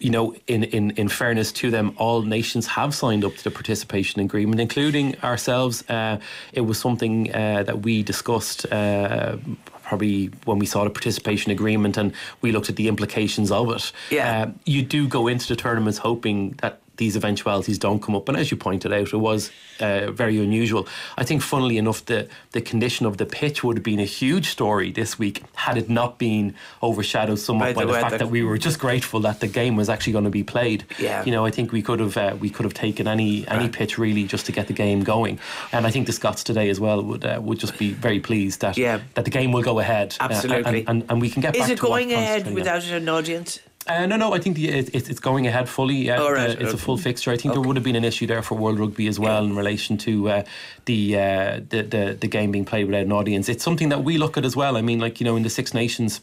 you 0.00 0.10
know, 0.10 0.34
in, 0.46 0.64
in, 0.64 0.90
in 0.92 1.08
fairness 1.08 1.52
to 1.52 1.70
them, 1.70 1.94
all 1.96 2.22
nations 2.22 2.66
have 2.66 2.94
signed 2.94 3.24
up 3.24 3.36
to 3.36 3.44
the 3.44 3.50
participation 3.50 4.20
agreement, 4.20 4.60
including 4.60 5.16
ourselves. 5.20 5.88
Uh, 5.88 6.18
it 6.52 6.62
was 6.62 6.78
something 6.78 7.32
uh, 7.34 7.62
that 7.62 7.82
we 7.82 8.02
discussed. 8.02 8.66
Uh, 8.72 9.36
Probably 9.82 10.26
when 10.44 10.60
we 10.60 10.66
saw 10.66 10.84
the 10.84 10.90
participation 10.90 11.50
agreement 11.50 11.96
and 11.96 12.12
we 12.42 12.52
looked 12.52 12.70
at 12.70 12.76
the 12.76 12.86
implications 12.86 13.50
of 13.50 13.70
it. 13.70 13.90
Yeah. 14.10 14.42
Uh, 14.42 14.50
you 14.64 14.82
do 14.82 15.08
go 15.08 15.26
into 15.26 15.48
the 15.48 15.56
tournaments 15.56 15.98
hoping 15.98 16.52
that 16.62 16.78
these 17.00 17.16
eventualities 17.16 17.78
don't 17.78 18.00
come 18.00 18.14
up. 18.14 18.28
And 18.28 18.36
as 18.38 18.50
you 18.50 18.56
pointed 18.58 18.92
out, 18.92 19.08
it 19.12 19.16
was 19.16 19.50
uh, 19.80 20.10
very 20.12 20.38
unusual. 20.38 20.86
I 21.16 21.24
think, 21.24 21.40
funnily 21.42 21.78
enough, 21.78 22.04
the, 22.04 22.28
the 22.52 22.60
condition 22.60 23.06
of 23.06 23.16
the 23.16 23.24
pitch 23.26 23.64
would 23.64 23.78
have 23.78 23.82
been 23.92 23.98
a 24.00 24.10
huge 24.20 24.46
story 24.50 24.92
this 24.92 25.18
week 25.18 25.42
had 25.54 25.76
it 25.78 25.88
not 25.88 26.18
been 26.18 26.54
overshadowed 26.82 27.38
somewhat 27.38 27.74
By 27.74 27.84
by, 27.86 27.92
the 27.92 27.98
fact 27.98 28.18
that 28.18 28.28
we 28.28 28.42
were 28.42 28.58
just 28.58 28.78
grateful 28.78 29.18
that 29.20 29.40
the 29.40 29.48
game 29.48 29.74
was 29.76 29.88
actually 29.88 30.12
going 30.12 30.24
to 30.32 30.36
be 30.42 30.44
played. 30.44 30.84
Yeah. 30.98 31.24
You 31.24 31.32
know, 31.32 31.44
I 31.46 31.50
think 31.50 31.72
we 31.72 31.82
could 31.82 32.00
have 32.00 32.16
uh, 32.16 32.36
we 32.38 32.50
could 32.50 32.64
have 32.64 32.74
taken 32.74 33.08
any 33.08 33.48
any 33.48 33.64
Right. 33.64 33.72
pitch 33.72 33.98
really 33.98 34.24
just 34.24 34.44
to 34.46 34.52
get 34.52 34.66
the 34.66 34.74
game 34.84 35.02
going. 35.02 35.38
And 35.72 35.86
I 35.86 35.90
think 35.90 36.06
the 36.06 36.12
Scots 36.12 36.44
today 36.44 36.68
as 36.70 36.78
well 36.78 37.02
would 37.02 37.24
uh, 37.24 37.40
would 37.42 37.58
just 37.58 37.78
be 37.78 37.92
very 37.92 38.20
pleased 38.20 38.60
that 38.60 38.76
Yeah. 38.76 39.00
that 39.14 39.24
the 39.24 39.30
game 39.30 39.50
will 39.52 39.62
go 39.72 39.78
ahead. 39.80 40.08
uh, 40.20 40.24
Absolutely. 40.28 40.80
and, 40.80 40.88
and, 40.90 41.10
and 41.10 41.20
we 41.24 41.30
can 41.30 41.40
get 41.42 41.56
Is 41.56 41.62
back 41.62 41.70
it 41.70 41.80
going 41.80 42.12
ahead 42.12 42.52
without 42.54 42.84
an 42.84 43.08
audience? 43.08 43.60
Uh, 43.90 44.06
no, 44.06 44.16
no, 44.16 44.32
I 44.32 44.38
think 44.38 44.56
the, 44.56 44.68
it, 44.68 44.94
it, 44.94 45.10
it's 45.10 45.18
going 45.20 45.46
ahead 45.46 45.68
fully. 45.68 45.96
Yeah, 45.96 46.18
All 46.20 46.32
right, 46.32 46.50
Uh, 46.50 46.52
it's 46.52 46.62
okay. 46.62 46.74
a 46.74 46.76
full 46.76 46.96
fixture. 46.96 47.32
I 47.32 47.36
think 47.36 47.54
there 47.54 47.62
would 47.62 47.76
have 47.76 47.84
been 47.84 47.96
an 47.96 48.04
issue 48.04 48.26
there 48.26 48.40
for 48.42 48.54
World 48.54 48.78
Rugby 48.78 49.08
as 49.08 49.18
well 49.18 49.44
in 49.44 49.56
relation 49.56 49.98
to 49.98 50.28
uh, 50.30 50.42
the, 50.84 51.16
uh, 51.16 51.60
the 51.68 51.82
the 51.82 52.16
the 52.20 52.28
game 52.28 52.52
being 52.52 52.64
played 52.64 52.86
without 52.86 53.02
an 53.02 53.12
audience. 53.12 53.48
It's 53.48 53.64
something 53.64 53.88
that 53.88 54.04
we 54.04 54.16
look 54.16 54.36
at 54.36 54.44
as 54.44 54.54
well. 54.54 54.76
I 54.76 54.82
mean, 54.82 55.00
like 55.00 55.20
you 55.20 55.24
know, 55.24 55.36
in 55.36 55.42
the 55.42 55.50
Six 55.50 55.74
Nations. 55.74 56.20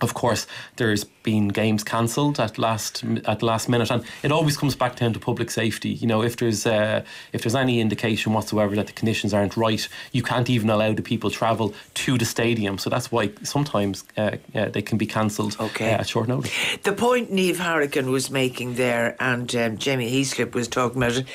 Of 0.00 0.14
course, 0.14 0.46
there's 0.76 1.04
been 1.04 1.48
games 1.48 1.82
cancelled 1.82 2.38
at 2.38 2.56
last 2.56 3.02
at 3.26 3.42
last 3.42 3.68
minute, 3.68 3.90
and 3.90 4.04
it 4.22 4.30
always 4.30 4.56
comes 4.56 4.76
back 4.76 4.94
down 4.96 5.12
to 5.14 5.18
public 5.18 5.50
safety. 5.50 5.88
You 5.90 6.06
know, 6.06 6.22
if 6.22 6.36
there's 6.36 6.66
uh, 6.66 7.02
if 7.32 7.42
there's 7.42 7.56
any 7.56 7.80
indication 7.80 8.32
whatsoever 8.32 8.76
that 8.76 8.86
the 8.86 8.92
conditions 8.92 9.34
aren't 9.34 9.56
right, 9.56 9.88
you 10.12 10.22
can't 10.22 10.48
even 10.48 10.70
allow 10.70 10.92
the 10.92 11.02
people 11.02 11.30
travel 11.30 11.74
to 11.94 12.16
the 12.16 12.24
stadium. 12.24 12.78
So 12.78 12.90
that's 12.90 13.10
why 13.10 13.30
sometimes 13.42 14.04
uh, 14.16 14.36
uh, 14.54 14.66
they 14.70 14.82
can 14.82 14.98
be 14.98 15.06
cancelled 15.06 15.56
Okay. 15.58 15.92
uh, 15.92 15.98
at 15.98 16.08
short 16.08 16.28
notice. 16.28 16.52
The 16.84 16.92
point 16.92 17.32
Niamh 17.32 17.56
Hourigan 17.56 18.10
was 18.12 18.30
making 18.30 18.74
there, 18.74 19.16
and 19.18 19.52
um, 19.56 19.78
Jamie 19.78 20.12
Heaslip 20.12 20.54
was 20.54 20.68
talking 20.68 21.02
about 21.02 21.16
it. 21.16 21.26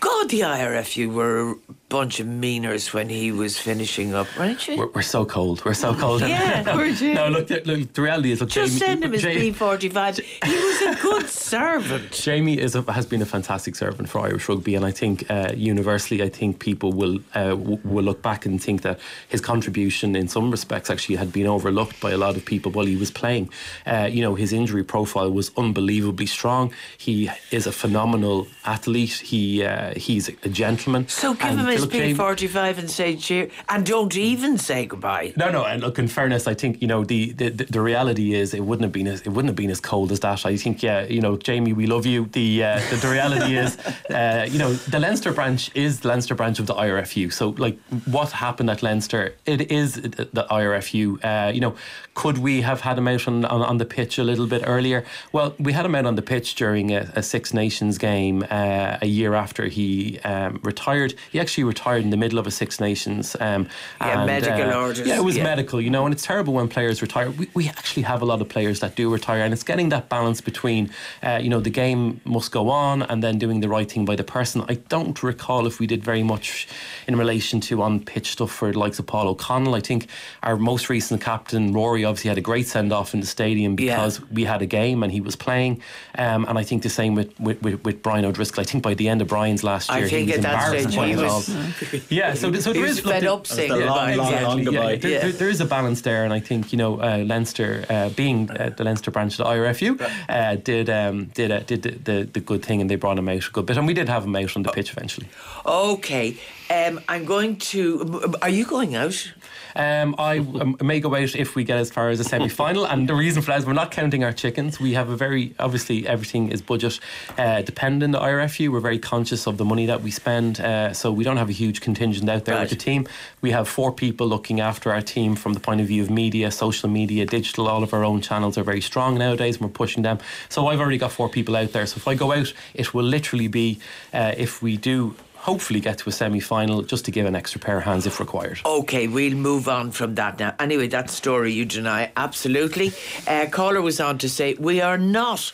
God, 0.00 0.28
the 0.28 0.40
IRFU 0.40 1.10
were 1.12 1.52
a 1.52 1.56
bunch 1.88 2.18
of 2.18 2.26
meaners 2.26 2.92
when 2.92 3.08
he 3.08 3.30
was 3.30 3.56
finishing 3.58 4.12
up, 4.12 4.26
weren't 4.36 4.66
you? 4.66 4.76
We're, 4.76 4.88
we're 4.88 5.02
so 5.02 5.24
cold. 5.24 5.64
We're 5.64 5.72
so 5.74 5.94
cold. 5.94 6.20
Yeah. 6.20 6.74
Would 6.76 7.00
you? 7.00 7.14
no, 7.14 7.28
look, 7.28 7.46
the- 7.46 7.62
look, 7.64 7.92
the 7.92 8.02
reality 8.02 8.32
is, 8.32 8.40
look, 8.40 8.50
Just 8.50 8.78
Jamie, 8.80 8.90
send 8.90 9.04
him 9.04 9.12
his 9.12 9.22
Jamie, 9.22 9.52
P45. 9.52 10.20
He 10.44 10.54
was 10.56 10.82
a 10.98 11.00
good 11.00 11.28
servant. 11.52 12.10
Jamie 12.10 12.58
is 12.58 12.74
a, 12.74 12.82
has 12.90 13.06
been 13.06 13.22
a 13.22 13.26
fantastic 13.26 13.76
servant 13.76 14.08
for 14.08 14.18
Irish 14.20 14.48
rugby, 14.48 14.74
and 14.74 14.84
I 14.84 14.90
think 14.90 15.30
uh, 15.30 15.52
universally, 15.54 16.22
I 16.24 16.28
think 16.28 16.58
people 16.58 16.92
will 16.92 17.20
uh, 17.34 17.50
w- 17.50 17.78
will 17.84 18.02
look 18.04 18.20
back 18.20 18.46
and 18.46 18.60
think 18.60 18.82
that 18.82 18.98
his 19.28 19.40
contribution, 19.40 20.16
in 20.16 20.26
some 20.26 20.50
respects, 20.50 20.90
actually 20.90 21.16
had 21.16 21.32
been 21.32 21.46
overlooked 21.46 22.00
by 22.00 22.10
a 22.10 22.18
lot 22.18 22.36
of 22.36 22.44
people 22.44 22.72
while 22.72 22.86
he 22.86 22.96
was 22.96 23.12
playing. 23.12 23.48
Uh, 23.86 24.08
you 24.10 24.22
know, 24.22 24.34
his 24.34 24.52
injury 24.52 24.82
profile 24.82 25.30
was 25.30 25.52
unbelievably 25.56 26.26
strong. 26.26 26.72
He 26.98 27.30
is 27.52 27.68
a 27.68 27.72
phenomenal 27.72 28.48
athlete. 28.64 29.12
He 29.12 29.62
uh, 29.64 29.94
he's 29.96 30.28
a 30.28 30.48
gentleman. 30.48 31.06
So 31.06 31.32
give 31.34 31.46
him 31.56 31.66
his 31.66 31.85
look, 31.86 31.92
Jamie- 31.92 32.14
P45 32.14 32.78
and 32.78 32.90
say 32.90 33.16
cheer, 33.16 33.48
and 33.68 33.84
don't 33.84 34.16
even 34.16 34.58
say 34.58 34.86
goodbye. 34.86 35.32
No, 35.36 35.50
no, 35.50 35.64
and 35.64 35.82
look. 35.82 35.98
In 35.98 36.08
fairness, 36.08 36.46
I 36.46 36.54
think 36.54 36.82
you 36.82 36.88
know 36.88 37.04
the, 37.04 37.32
the 37.32 37.50
the 37.50 37.80
reality 37.80 38.34
is 38.34 38.52
it 38.52 38.64
wouldn't 38.64 38.84
have 38.84 38.92
been 38.92 39.06
as 39.06 39.22
it 39.22 39.30
wouldn't 39.30 39.48
have 39.48 39.56
been 39.56 39.70
as 39.70 39.80
cold 39.80 40.12
as 40.12 40.20
that. 40.20 40.36
I, 40.44 40.56
think, 40.56 40.82
yeah, 40.82 41.04
you 41.04 41.20
know, 41.20 41.36
Jamie, 41.36 41.72
we 41.72 41.86
love 41.86 42.06
you. 42.06 42.26
The 42.26 42.64
uh, 42.64 42.80
the, 42.90 42.96
the, 42.96 43.08
reality 43.08 43.56
is, 43.56 43.78
uh, 44.10 44.46
you 44.50 44.58
know, 44.58 44.72
the 44.72 44.98
Leinster 44.98 45.32
branch 45.32 45.70
is 45.74 46.00
the 46.00 46.08
Leinster 46.08 46.34
branch 46.34 46.58
of 46.58 46.66
the 46.66 46.74
IRFU. 46.74 47.32
So, 47.32 47.50
like, 47.50 47.78
what 48.06 48.32
happened 48.32 48.70
at 48.70 48.82
Leinster, 48.82 49.34
it 49.46 49.70
is 49.70 49.94
the 49.94 50.46
IRFU. 50.50 51.24
Uh, 51.24 51.52
you 51.52 51.60
know, 51.60 51.76
could 52.14 52.38
we 52.38 52.62
have 52.62 52.80
had 52.80 52.98
him 52.98 53.08
out 53.08 53.28
on, 53.28 53.44
on, 53.44 53.62
on, 53.62 53.78
the 53.78 53.84
pitch 53.84 54.18
a 54.18 54.24
little 54.24 54.46
bit 54.46 54.62
earlier? 54.66 55.04
Well, 55.32 55.54
we 55.58 55.72
had 55.72 55.84
him 55.84 55.94
out 55.94 56.06
on 56.06 56.14
the 56.16 56.22
pitch 56.22 56.54
during 56.54 56.92
a, 56.92 57.12
a 57.14 57.22
Six 57.22 57.52
Nations 57.52 57.98
game 57.98 58.42
uh, 58.50 58.98
a 59.02 59.06
year 59.06 59.34
after 59.34 59.66
he 59.66 60.18
um, 60.20 60.60
retired. 60.62 61.14
He 61.30 61.38
actually 61.38 61.64
retired 61.66 62.02
in 62.02 62.10
the 62.10 62.16
middle 62.16 62.38
of 62.38 62.46
a 62.46 62.50
Six 62.50 62.80
Nations. 62.80 63.36
Um, 63.40 63.68
yeah, 64.00 64.20
and, 64.20 64.26
medical 64.26 64.70
uh, 64.70 64.80
orders. 64.80 65.06
Yeah, 65.06 65.16
it 65.16 65.24
was 65.24 65.36
yeah. 65.36 65.44
medical, 65.44 65.80
you 65.80 65.90
know, 65.90 66.06
and 66.06 66.12
it's 66.12 66.22
terrible 66.22 66.54
when 66.54 66.68
players 66.68 67.02
retire. 67.02 67.30
We, 67.30 67.48
we 67.54 67.68
actually 67.68 68.04
have 68.04 68.22
a 68.22 68.24
lot 68.24 68.40
of 68.40 68.48
players 68.48 68.80
that 68.80 68.94
do 68.96 69.12
retire, 69.12 69.42
and 69.42 69.52
it's 69.52 69.62
getting 69.62 69.90
that 69.90 70.08
balance 70.08 70.40
between, 70.40 70.90
uh, 71.22 71.38
you 71.42 71.48
know, 71.48 71.60
the 71.60 71.70
game 71.70 72.20
must 72.24 72.52
go 72.52 72.70
on 72.70 73.02
and 73.02 73.22
then 73.22 73.38
doing 73.38 73.60
the 73.60 73.68
right 73.68 73.90
thing 73.90 74.04
by 74.04 74.16
the 74.16 74.24
person. 74.24 74.64
I 74.68 74.74
don't 74.74 75.22
recall 75.22 75.66
if 75.66 75.80
we 75.80 75.86
did 75.86 76.02
very 76.02 76.22
much 76.22 76.68
in 77.06 77.16
relation 77.16 77.60
to 77.62 77.82
on 77.82 78.00
pitch 78.00 78.30
stuff 78.30 78.50
for 78.50 78.72
the 78.72 78.78
likes 78.78 78.98
of 78.98 79.06
Paul 79.06 79.28
O'Connell. 79.28 79.74
I 79.74 79.80
think 79.80 80.08
our 80.42 80.56
most 80.56 80.88
recent 80.88 81.20
captain, 81.20 81.72
Rory, 81.72 82.04
obviously 82.04 82.28
had 82.28 82.38
a 82.38 82.42
great 82.42 82.66
send 82.66 82.92
off 82.92 83.14
in 83.14 83.20
the 83.20 83.26
stadium 83.26 83.76
because 83.76 84.18
yeah. 84.18 84.26
we 84.32 84.44
had 84.44 84.62
a 84.62 84.66
game 84.66 85.02
and 85.02 85.12
he 85.12 85.20
was 85.20 85.36
playing. 85.36 85.82
Um, 86.16 86.44
and 86.46 86.58
I 86.58 86.62
think 86.62 86.82
the 86.82 86.88
same 86.88 87.14
with, 87.14 87.38
with, 87.40 87.62
with, 87.62 87.84
with, 87.84 88.02
Brian 88.02 88.24
O'Driscoll. 88.24 88.62
I 88.62 88.64
think 88.64 88.82
by 88.82 88.94
the 88.94 89.08
end 89.08 89.22
of 89.22 89.28
Brian's 89.28 89.64
last 89.64 89.90
year, 89.90 90.06
he 90.06 90.24
was 90.24 90.36
embarrassed 90.36 90.96
by 90.96 91.06
it 91.08 91.18
all. 91.18 91.42
Yeah, 92.08 92.34
so, 92.34 92.52
so 92.54 92.72
there 92.72 92.84
is 92.86 93.00
fed 93.00 93.24
up 93.24 93.46
saying 93.46 93.70
long, 93.70 94.16
long, 94.16 94.16
long, 94.16 94.64
long 94.64 94.74
yeah, 94.74 94.96
there, 94.96 95.20
there, 95.20 95.32
there 95.32 95.48
is 95.48 95.60
a 95.60 95.64
balance 95.64 96.02
there, 96.02 96.24
and 96.24 96.32
I 96.32 96.40
think 96.40 96.72
you 96.72 96.78
know 96.78 97.00
uh, 97.00 97.24
Leinster 97.26 97.84
uh, 97.88 98.08
being 98.10 98.50
uh, 98.50 98.70
the 98.76 98.84
Leinster 98.84 99.10
branch 99.10 99.38
of 99.38 99.38
the 99.38 99.44
IRFU 99.44 100.00
uh, 100.28 100.56
did 100.56 100.88
um, 100.90 101.26
did 101.34 101.50
uh, 101.50 101.60
did 101.60 101.82
the, 101.82 101.90
the, 101.90 102.24
the, 102.32 102.40
good 102.40 102.64
thing, 102.64 102.80
and 102.80 102.90
they 102.90 102.96
brought 102.96 103.18
him 103.18 103.28
out 103.28 103.46
a 103.46 103.50
good 103.50 103.66
bit, 103.66 103.76
and 103.76 103.86
we 103.86 103.94
did 103.94 104.08
have 104.08 104.24
him 104.24 104.36
out 104.36 104.56
on 104.56 104.62
the 104.62 104.72
pitch 104.72 104.92
eventually. 104.92 105.28
Okay, 105.64 106.36
um, 106.70 107.00
I'm 107.08 107.24
going 107.24 107.56
to. 107.56 108.34
Are 108.42 108.50
you 108.50 108.64
going 108.66 108.94
out? 108.94 109.32
Um, 109.76 110.14
I 110.18 110.38
may 110.82 111.00
go 111.00 111.14
out 111.14 111.34
if 111.34 111.54
we 111.54 111.62
get 111.62 111.76
as 111.76 111.90
far 111.90 112.08
as 112.08 112.18
a 112.18 112.24
semi 112.24 112.48
final. 112.48 112.86
and 112.86 113.06
the 113.06 113.14
reason 113.14 113.42
for 113.42 113.48
that 113.48 113.58
is 113.58 113.66
we're 113.66 113.74
not 113.74 113.90
counting 113.90 114.24
our 114.24 114.32
chickens. 114.32 114.80
We 114.80 114.94
have 114.94 115.10
a 115.10 115.16
very, 115.16 115.54
obviously, 115.58 116.06
everything 116.08 116.50
is 116.50 116.62
budget 116.62 116.98
uh, 117.36 117.60
dependent 117.60 118.14
at 118.14 118.22
IRFU. 118.22 118.70
We're 118.70 118.80
very 118.80 118.98
conscious 118.98 119.46
of 119.46 119.58
the 119.58 119.66
money 119.66 119.84
that 119.86 120.00
we 120.00 120.10
spend. 120.10 120.60
Uh, 120.60 120.94
so 120.94 121.12
we 121.12 121.24
don't 121.24 121.36
have 121.36 121.50
a 121.50 121.52
huge 121.52 121.82
contingent 121.82 122.28
out 122.30 122.46
there 122.46 122.54
right. 122.54 122.62
with 122.62 122.70
the 122.70 122.76
team. 122.76 123.06
We 123.42 123.50
have 123.50 123.68
four 123.68 123.92
people 123.92 124.26
looking 124.26 124.60
after 124.60 124.92
our 124.92 125.02
team 125.02 125.36
from 125.36 125.52
the 125.52 125.60
point 125.60 125.82
of 125.82 125.88
view 125.88 126.02
of 126.02 126.10
media, 126.10 126.50
social 126.50 126.88
media, 126.88 127.26
digital. 127.26 127.68
All 127.68 127.82
of 127.82 127.92
our 127.92 128.02
own 128.02 128.22
channels 128.22 128.56
are 128.56 128.64
very 128.64 128.80
strong 128.80 129.18
nowadays 129.18 129.56
and 129.56 129.66
we're 129.66 129.72
pushing 129.72 130.02
them. 130.02 130.18
So 130.48 130.68
I've 130.68 130.80
already 130.80 130.98
got 130.98 131.12
four 131.12 131.28
people 131.28 131.54
out 131.54 131.72
there. 131.72 131.84
So 131.84 131.98
if 131.98 132.08
I 132.08 132.14
go 132.14 132.32
out, 132.32 132.54
it 132.72 132.94
will 132.94 133.04
literally 133.04 133.48
be 133.48 133.78
uh, 134.14 134.32
if 134.38 134.62
we 134.62 134.78
do 134.78 135.14
hopefully 135.46 135.78
get 135.78 135.96
to 135.96 136.08
a 136.08 136.12
semi 136.12 136.40
final 136.40 136.82
just 136.82 137.04
to 137.04 137.12
give 137.12 137.24
an 137.24 137.36
extra 137.36 137.60
pair 137.60 137.78
of 137.78 137.84
hands 137.84 138.04
if 138.04 138.18
required. 138.18 138.58
Okay, 138.66 139.06
we'll 139.06 139.36
move 139.36 139.68
on 139.68 139.92
from 139.92 140.16
that 140.16 140.40
now. 140.40 140.52
Anyway, 140.58 140.88
that 140.88 141.08
story 141.08 141.52
you 141.52 141.64
deny, 141.64 142.10
absolutely. 142.16 142.92
Uh, 143.28 143.46
caller 143.48 143.80
was 143.80 144.00
on 144.00 144.18
to 144.18 144.28
say, 144.28 144.54
We 144.54 144.80
are 144.80 144.98
not 144.98 145.52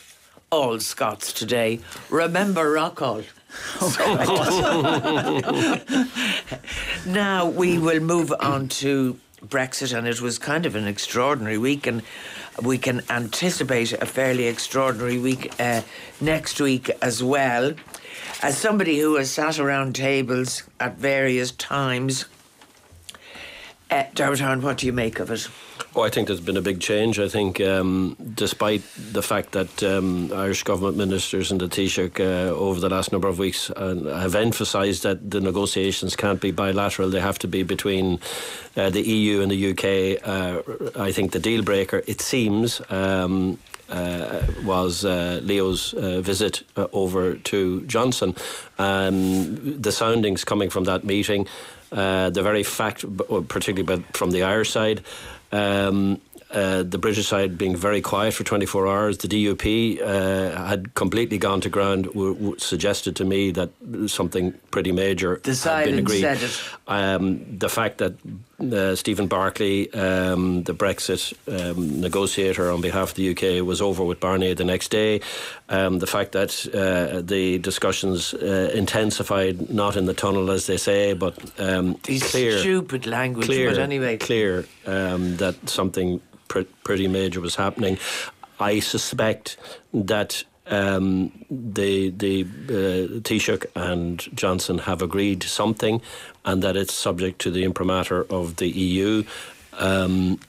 all 0.51 0.79
Scots 0.79 1.31
today. 1.31 1.79
Remember 2.09 2.75
Rockall. 2.75 3.23
now 7.05 7.45
we 7.45 7.77
will 7.77 7.99
move 7.99 8.33
on 8.39 8.67
to 8.67 9.19
Brexit, 9.45 9.95
and 9.95 10.07
it 10.07 10.19
was 10.19 10.39
kind 10.39 10.65
of 10.65 10.75
an 10.75 10.87
extraordinary 10.87 11.59
week, 11.59 11.85
and 11.85 12.01
we 12.63 12.79
can 12.79 13.03
anticipate 13.11 13.93
a 13.93 14.07
fairly 14.07 14.47
extraordinary 14.47 15.19
week 15.19 15.53
uh, 15.59 15.83
next 16.19 16.59
week 16.59 16.89
as 16.99 17.23
well 17.23 17.75
as 18.43 18.57
somebody 18.57 18.99
who 18.99 19.15
has 19.15 19.31
sat 19.31 19.57
around 19.57 19.95
tables 19.95 20.63
at 20.79 20.97
various 20.97 21.51
times, 21.51 22.25
uh, 23.89 24.03
what 24.61 24.77
do 24.79 24.85
you 24.85 24.93
make 24.93 25.19
of 25.19 25.31
it? 25.31 25.47
Oh, 25.95 26.01
I 26.01 26.09
think 26.09 26.27
there's 26.27 26.41
been 26.41 26.57
a 26.57 26.61
big 26.61 26.79
change. 26.79 27.19
I 27.19 27.29
think, 27.29 27.61
um, 27.61 28.17
despite 28.33 28.81
the 28.97 29.21
fact 29.21 29.51
that 29.51 29.83
um, 29.83 30.33
Irish 30.33 30.63
government 30.63 30.97
ministers 30.97 31.51
and 31.51 31.61
the 31.61 31.67
Taoiseach 31.67 32.19
uh, 32.19 32.51
over 32.55 32.79
the 32.79 32.89
last 32.89 33.11
number 33.11 33.27
of 33.27 33.37
weeks 33.37 33.69
uh, 33.69 33.95
have 34.19 34.33
emphasised 34.35 35.03
that 35.03 35.29
the 35.29 35.39
negotiations 35.39 36.15
can't 36.15 36.41
be 36.41 36.51
bilateral; 36.51 37.09
they 37.09 37.21
have 37.21 37.37
to 37.39 37.47
be 37.47 37.61
between 37.61 38.19
uh, 38.75 38.89
the 38.89 39.01
EU 39.01 39.41
and 39.41 39.51
the 39.51 39.71
UK. 39.71 40.27
Uh, 40.27 40.99
I 40.99 41.11
think 41.11 41.31
the 41.31 41.39
deal 41.39 41.61
breaker, 41.61 42.01
it 42.07 42.21
seems, 42.21 42.81
um, 42.89 43.59
uh, 43.93 44.41
was 44.63 45.05
uh, 45.05 45.39
Leo's 45.43 45.93
uh, 45.93 46.19
visit 46.21 46.63
over 46.75 47.35
to 47.35 47.81
Johnson. 47.85 48.35
Um, 48.79 49.81
the 49.81 49.91
soundings 49.91 50.43
coming 50.43 50.69
from 50.69 50.85
that 50.85 51.03
meeting, 51.03 51.47
the 51.89 52.41
very 52.43 52.63
fact, 52.63 53.05
particularly 53.47 54.03
from 54.13 54.31
the 54.31 54.43
Irish 54.43 54.71
side, 54.71 55.01
um, 55.51 56.19
uh, 56.53 56.83
the 56.83 56.97
British 56.99 57.27
side 57.27 57.57
being 57.57 57.75
very 57.75 58.01
quiet 58.01 58.33
for 58.33 58.43
24 58.43 58.87
hours. 58.87 59.17
The 59.19 59.27
DUP 59.27 60.01
uh, 60.01 60.65
had 60.65 60.93
completely 60.93 61.37
gone 61.39 61.61
to 61.61 61.69
ground, 61.69 62.05
w- 62.05 62.35
w- 62.35 62.55
suggested 62.59 63.15
to 63.15 63.25
me 63.25 63.51
that 63.51 63.71
something 64.07 64.53
pretty 64.69 64.91
major 64.91 65.39
the 65.43 65.55
had 65.55 65.85
been 65.85 65.99
agreed. 65.99 66.21
Um, 66.87 67.57
the 67.57 67.69
fact 67.69 67.97
that 67.97 68.13
uh, 68.59 68.95
Stephen 68.95 69.27
Barclay, 69.27 69.89
um, 69.91 70.63
the 70.63 70.73
Brexit 70.73 71.33
um, 71.47 71.99
negotiator 71.99 72.71
on 72.71 72.81
behalf 72.81 73.09
of 73.09 73.15
the 73.15 73.31
UK, 73.31 73.65
was 73.65 73.81
over 73.81 74.03
with 74.03 74.19
Barnier 74.19 74.55
the 74.55 74.63
next 74.63 74.89
day. 74.89 75.21
Um, 75.69 75.99
the 75.99 76.07
fact 76.07 76.33
that 76.33 76.65
uh, 76.73 77.21
the 77.21 77.57
discussions 77.59 78.33
uh, 78.33 78.71
intensified, 78.73 79.69
not 79.69 79.95
in 79.95 80.05
the 80.05 80.13
tunnel 80.13 80.51
as 80.51 80.67
they 80.67 80.77
say, 80.77 81.13
but 81.13 81.37
um, 81.59 81.97
These 82.03 82.29
clear, 82.29 82.59
stupid 82.59 83.05
language. 83.05 83.45
Clear, 83.45 83.71
but 83.71 83.79
anyway, 83.79 84.17
clear 84.17 84.65
um, 84.85 85.37
that 85.37 85.69
something 85.69 86.21
pr- 86.47 86.61
pretty 86.83 87.07
major 87.07 87.41
was 87.41 87.55
happening. 87.55 87.97
I 88.59 88.79
suspect 88.79 89.57
that 89.93 90.43
um, 90.67 91.31
the 91.49 92.09
the 92.11 92.43
uh, 92.43 93.19
Taoiseach 93.21 93.65
and 93.75 94.19
Johnson 94.35 94.79
have 94.79 95.01
agreed 95.01 95.43
something, 95.43 96.01
and 96.45 96.63
that 96.63 96.75
it's 96.75 96.93
subject 96.93 97.39
to 97.41 97.51
the 97.51 97.63
imprimatur 97.63 98.25
of 98.29 98.55
the 98.57 98.69
EU. 98.69 99.23
Um, 99.73 100.39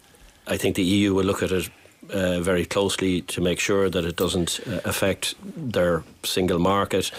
I 0.46 0.56
think 0.56 0.76
the 0.76 0.84
EU 0.84 1.14
will 1.14 1.24
look 1.24 1.42
at 1.42 1.50
it 1.50 1.70
uh, 2.10 2.40
very 2.40 2.64
closely 2.64 3.22
to 3.22 3.40
make 3.40 3.58
sure 3.58 3.88
that 3.88 4.04
it 4.04 4.16
doesn't 4.16 4.60
uh, 4.66 4.80
affect 4.84 5.34
their 5.56 6.04
single 6.22 6.58
market, 6.58 7.10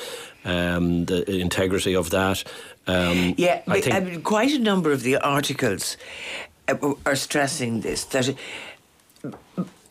um, 0.45 1.05
the 1.05 1.39
integrity 1.39 1.95
of 1.95 2.11
that. 2.11 2.43
Um, 2.87 3.33
yeah, 3.37 3.61
I 3.67 3.81
think 3.81 3.95
I 3.95 3.99
mean, 3.99 4.21
quite 4.21 4.53
a 4.53 4.59
number 4.59 4.91
of 4.91 5.01
the 5.01 5.17
articles 5.17 5.97
uh, 6.67 6.93
are 7.05 7.15
stressing 7.15 7.81
this 7.81 8.03
that 8.05 8.35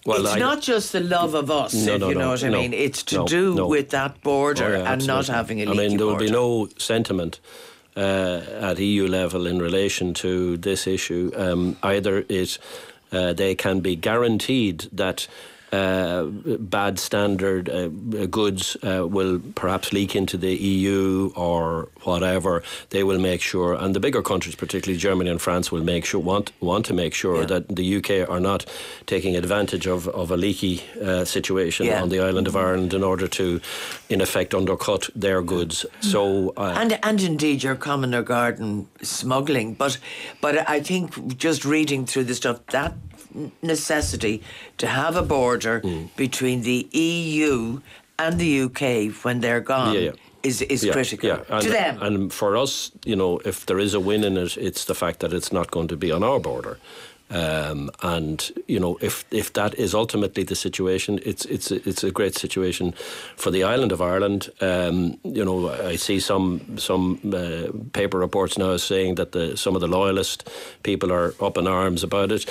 well, 0.05 0.21
it's 0.21 0.35
I, 0.35 0.39
not 0.39 0.61
just 0.61 0.93
the 0.93 1.01
love 1.01 1.35
of 1.35 1.51
us, 1.51 1.75
no, 1.75 1.95
if 1.95 2.01
no, 2.01 2.09
you 2.09 2.15
know 2.15 2.21
no, 2.21 2.31
what 2.31 2.45
I 2.45 2.51
mean. 2.51 2.73
It's 2.73 3.03
to 3.05 3.25
do 3.25 3.67
with 3.67 3.91
that 3.91 4.23
border 4.23 4.77
oh, 4.77 4.79
yeah, 4.79 4.93
and 4.93 5.07
not 5.07 5.27
having 5.27 5.61
a 5.61 5.71
I 5.71 5.75
mean, 5.75 5.97
there 5.97 6.07
will 6.07 6.17
be 6.17 6.31
no 6.31 6.69
sentiment 6.77 7.41
uh, 7.97 8.41
at 8.61 8.79
EU 8.79 9.07
level 9.07 9.47
in 9.47 9.61
relation 9.61 10.15
to 10.15 10.57
this 10.57 10.87
issue. 10.87 11.31
Um, 11.37 11.77
either 11.83 12.25
it 12.29 12.59
uh, 13.13 13.33
they 13.33 13.55
can 13.55 13.81
be 13.81 13.97
guaranteed 13.97 14.89
that 14.93 15.29
uh, 15.75 16.25
bad 16.79 16.99
standard 16.99 17.69
uh, 17.69 17.89
goods 18.27 18.77
uh, 18.83 19.07
will 19.07 19.41
perhaps 19.55 19.93
leak 19.93 20.15
into 20.15 20.37
the 20.37 20.55
EU 20.55 21.33
or 21.35 21.89
whatever, 22.03 22.63
they 22.91 23.03
will 23.03 23.19
make 23.19 23.41
sure, 23.41 23.75
and 23.75 23.95
the 23.95 24.01
bigger 24.01 24.23
countries, 24.23 24.55
particularly 24.55 24.99
Germany 24.99 25.31
and 25.31 25.43
France, 25.43 25.73
will 25.73 25.83
make 25.83 26.05
sure 26.05 26.21
want 26.21 26.53
want 26.61 26.87
to 26.87 26.95
make 26.95 27.15
sure 27.15 27.41
yeah. 27.41 27.47
that 27.47 27.77
the 27.77 27.97
UK 27.97 28.29
are 28.29 28.41
not 28.41 28.67
taking 29.07 29.37
advantage 29.37 29.87
of, 29.87 30.09
of 30.09 30.31
a 30.31 30.37
leaky 30.37 30.83
uh, 31.03 31.25
situation 31.25 31.87
yeah. 31.87 32.03
on 32.03 32.09
the 32.09 32.21
island 32.21 32.47
of 32.47 32.55
Ireland 32.57 32.95
in 32.95 33.03
order 33.03 33.27
to, 33.29 33.61
in 34.09 34.21
effect, 34.21 34.55
undercut 34.55 35.11
their 35.17 35.43
goods. 35.43 35.87
So 36.01 36.53
uh, 36.57 36.75
and 36.77 36.99
and 37.03 37.21
indeed 37.21 37.63
your 37.63 37.77
common 37.77 38.15
or 38.15 38.23
garden 38.23 38.87
smuggling, 39.03 39.75
but 39.75 39.99
but 40.41 40.69
I 40.69 40.81
think 40.81 41.37
just 41.37 41.65
reading 41.65 42.07
through 42.07 42.25
the 42.25 42.35
stuff 42.35 42.65
that 42.67 42.95
necessity 43.63 44.43
to 44.79 44.87
have 44.87 45.17
a 45.17 45.23
border 45.23 45.81
mm. 45.81 46.09
between 46.17 46.63
the 46.63 46.89
EU 46.93 47.81
and 48.19 48.39
the 48.39 48.63
UK 48.63 49.13
when 49.25 49.41
they're 49.41 49.61
gone. 49.61 49.95
Yeah, 49.95 50.01
yeah. 50.01 50.13
Is, 50.43 50.61
is 50.61 50.85
yeah, 50.85 50.93
critical 50.93 51.29
yeah. 51.31 51.43
And, 51.49 51.63
to 51.63 51.71
them. 51.71 52.03
And 52.03 52.33
for 52.33 52.55
us, 52.55 52.91
you 53.07 53.17
know, 53.17 53.39
if 53.47 53.65
there 53.65 53.79
is 53.79 53.95
a 53.95 54.01
win 54.01 54.25
in 54.25 54.37
it, 54.37 54.59
it's 54.59 54.85
the 54.85 54.95
fact 54.95 55.21
that 55.21 55.33
it's 55.33 55.53
not 55.53 55.71
going 55.71 55.89
to 55.89 55.97
be 55.97 56.13
on 56.13 56.23
our 56.23 56.39
border. 56.39 56.79
Um, 57.31 57.91
and 58.03 58.53
you 58.69 58.79
know, 58.79 58.99
if 59.01 59.25
if 59.31 59.55
that 59.55 59.75
is 59.75 59.95
ultimately 59.95 60.45
the 60.45 60.55
situation, 60.55 61.19
it's 61.25 61.47
it's 61.47 61.71
it's 61.71 62.05
a 62.05 62.11
great 62.11 62.35
situation 62.35 62.93
for 63.37 63.51
the 63.51 63.65
island 63.65 63.93
of 63.93 64.03
Ireland. 64.03 64.51
Um, 64.61 65.19
you 65.25 65.43
know, 65.43 65.71
I 65.71 65.97
see 65.97 66.21
some 66.21 66.77
some 66.77 67.19
uh, 67.33 67.73
paper 67.95 68.19
reports 68.19 68.59
now 68.59 68.77
saying 68.77 69.15
that 69.15 69.33
the 69.33 69.57
some 69.57 69.75
of 69.75 69.81
the 69.81 69.89
loyalist 69.89 70.51
people 70.83 71.11
are 71.11 71.35
up 71.41 71.57
in 71.57 71.67
arms 71.67 72.05
about 72.05 72.31
it 72.31 72.45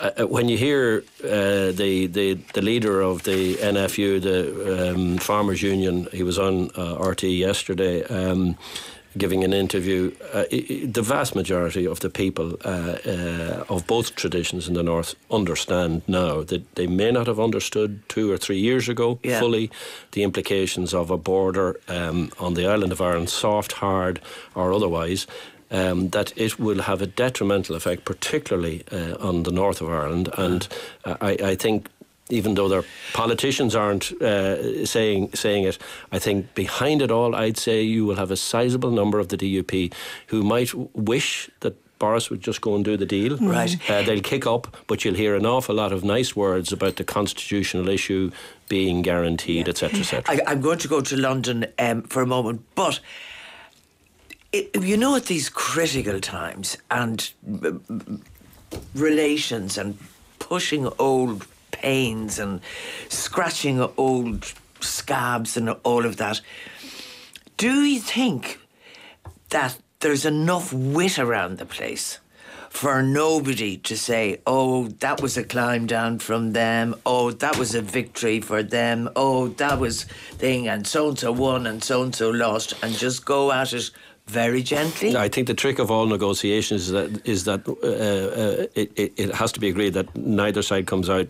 uh, 0.00 0.10
uh, 0.20 0.26
when 0.26 0.48
you 0.48 0.58
hear 0.58 1.04
uh, 1.24 1.72
the, 1.72 2.06
the 2.06 2.34
the 2.54 2.62
leader 2.62 3.00
of 3.00 3.22
the 3.22 3.54
NFU, 3.56 4.20
the 4.20 4.92
um, 4.94 5.18
Farmers 5.18 5.62
Union, 5.62 6.06
he 6.12 6.22
was 6.22 6.38
on 6.38 6.70
uh, 6.76 6.96
RTÉ 6.98 7.38
yesterday. 7.38 8.04
Um, 8.04 8.56
giving 9.18 9.44
an 9.44 9.54
interview, 9.54 10.12
uh, 10.34 10.44
the 10.50 11.00
vast 11.02 11.34
majority 11.34 11.86
of 11.86 12.00
the 12.00 12.10
people 12.10 12.58
uh, 12.66 12.98
uh, 13.06 13.64
of 13.74 13.86
both 13.86 14.14
traditions 14.14 14.68
in 14.68 14.74
the 14.74 14.82
north 14.82 15.14
understand 15.30 16.02
now 16.06 16.42
that 16.42 16.74
they 16.74 16.86
may 16.86 17.10
not 17.10 17.26
have 17.26 17.40
understood 17.40 18.06
two 18.08 18.30
or 18.30 18.36
three 18.36 18.58
years 18.58 18.90
ago 18.90 19.18
Yeah. 19.22 19.40
fully 19.40 19.70
the 20.12 20.22
implications 20.22 20.92
of 20.92 21.10
a 21.10 21.16
border 21.16 21.80
um, 21.88 22.30
on 22.38 22.54
the 22.54 22.66
island 22.66 22.92
of 22.92 23.00
Ireland, 23.00 23.30
soft, 23.30 23.72
hard, 23.72 24.20
or 24.54 24.70
otherwise. 24.70 25.26
Um, 25.68 26.10
that 26.10 26.32
it 26.36 26.60
will 26.60 26.82
have 26.82 27.02
a 27.02 27.06
detrimental 27.06 27.74
effect, 27.74 28.04
particularly 28.04 28.84
uh, 28.92 29.16
on 29.18 29.42
the 29.42 29.50
north 29.50 29.80
of 29.80 29.88
Ireland, 29.88 30.28
and 30.38 30.68
uh, 31.04 31.16
I, 31.20 31.30
I 31.42 31.54
think 31.56 31.88
even 32.28 32.54
though 32.54 32.68
their 32.68 32.84
politicians 33.12 33.74
aren't 33.74 34.10
uh, 34.20 34.84
saying 34.84 35.30
saying 35.34 35.64
it, 35.64 35.78
I 36.12 36.18
think 36.18 36.54
behind 36.54 37.02
it 37.02 37.10
all, 37.10 37.34
I'd 37.34 37.56
say 37.56 37.82
you 37.82 38.04
will 38.04 38.16
have 38.16 38.30
a 38.30 38.36
sizable 38.36 38.90
number 38.90 39.18
of 39.18 39.28
the 39.28 39.36
DUP 39.36 39.92
who 40.28 40.42
might 40.42 40.74
wish 40.94 41.50
that. 41.60 41.76
Boris 41.98 42.28
would 42.28 42.42
just 42.42 42.60
go 42.60 42.74
and 42.74 42.84
do 42.84 42.98
the 42.98 43.06
deal. 43.06 43.38
Right. 43.38 43.74
Uh, 43.90 44.02
they'll 44.02 44.20
kick 44.20 44.46
up, 44.46 44.76
but 44.86 45.02
you'll 45.02 45.14
hear 45.14 45.34
an 45.34 45.46
awful 45.46 45.74
lot 45.74 45.94
of 45.94 46.04
nice 46.04 46.36
words 46.36 46.70
about 46.70 46.96
the 46.96 47.04
constitutional 47.04 47.88
issue 47.88 48.30
being 48.68 49.00
guaranteed, 49.00 49.66
etc., 49.66 50.00
etc. 50.00 50.22
I, 50.28 50.40
I'm 50.46 50.60
going 50.60 50.76
to 50.80 50.88
go 50.88 51.00
to 51.00 51.16
London 51.16 51.64
um, 51.78 52.02
for 52.02 52.20
a 52.20 52.26
moment, 52.26 52.66
but 52.74 53.00
it, 54.52 54.82
you 54.82 54.96
know, 54.96 55.16
at 55.16 55.26
these 55.26 55.48
critical 55.48 56.20
times 56.20 56.76
and 56.90 57.30
mm, 57.48 58.20
relations 58.94 59.78
and 59.78 59.98
pushing 60.38 60.88
old 60.98 61.46
pains 61.70 62.38
and 62.38 62.60
scratching 63.08 63.80
old 63.96 64.52
scabs 64.80 65.56
and 65.56 65.70
all 65.84 66.04
of 66.04 66.16
that, 66.16 66.40
do 67.56 67.84
you 67.84 68.00
think 68.00 68.60
that 69.50 69.78
there's 70.00 70.26
enough 70.26 70.72
wit 70.72 71.18
around 71.18 71.58
the 71.58 71.66
place 71.66 72.18
for 72.76 73.02
nobody 73.02 73.78
to 73.78 73.96
say, 73.96 74.38
oh, 74.46 74.88
that 75.00 75.22
was 75.22 75.38
a 75.38 75.44
climb 75.44 75.86
down 75.86 76.18
from 76.18 76.52
them, 76.52 76.94
oh, 77.06 77.30
that 77.30 77.56
was 77.58 77.74
a 77.74 77.80
victory 77.80 78.38
for 78.38 78.62
them, 78.62 79.08
oh, 79.16 79.48
that 79.48 79.78
was 79.80 80.04
thing, 80.04 80.68
and 80.68 80.86
so 80.86 81.08
and 81.08 81.18
so 81.18 81.32
won 81.32 81.66
and 81.66 81.82
so 81.82 82.02
and 82.02 82.14
so 82.14 82.28
lost, 82.28 82.74
and 82.82 82.92
just 82.92 83.24
go 83.24 83.50
at 83.50 83.72
it 83.72 83.90
very 84.26 84.62
gently? 84.62 85.16
I 85.16 85.28
think 85.28 85.46
the 85.46 85.54
trick 85.54 85.78
of 85.78 85.90
all 85.90 86.06
negotiations 86.06 86.82
is 86.82 86.90
that 86.90 87.26
is 87.26 87.44
that 87.44 87.68
uh, 87.68 87.72
uh, 87.72 88.66
it, 88.74 89.12
it, 89.16 89.34
has 89.34 89.52
to 89.52 89.60
be 89.60 89.68
agreed 89.68 89.94
that 89.94 90.14
neither 90.16 90.62
side 90.62 90.86
comes 90.86 91.08
out, 91.08 91.28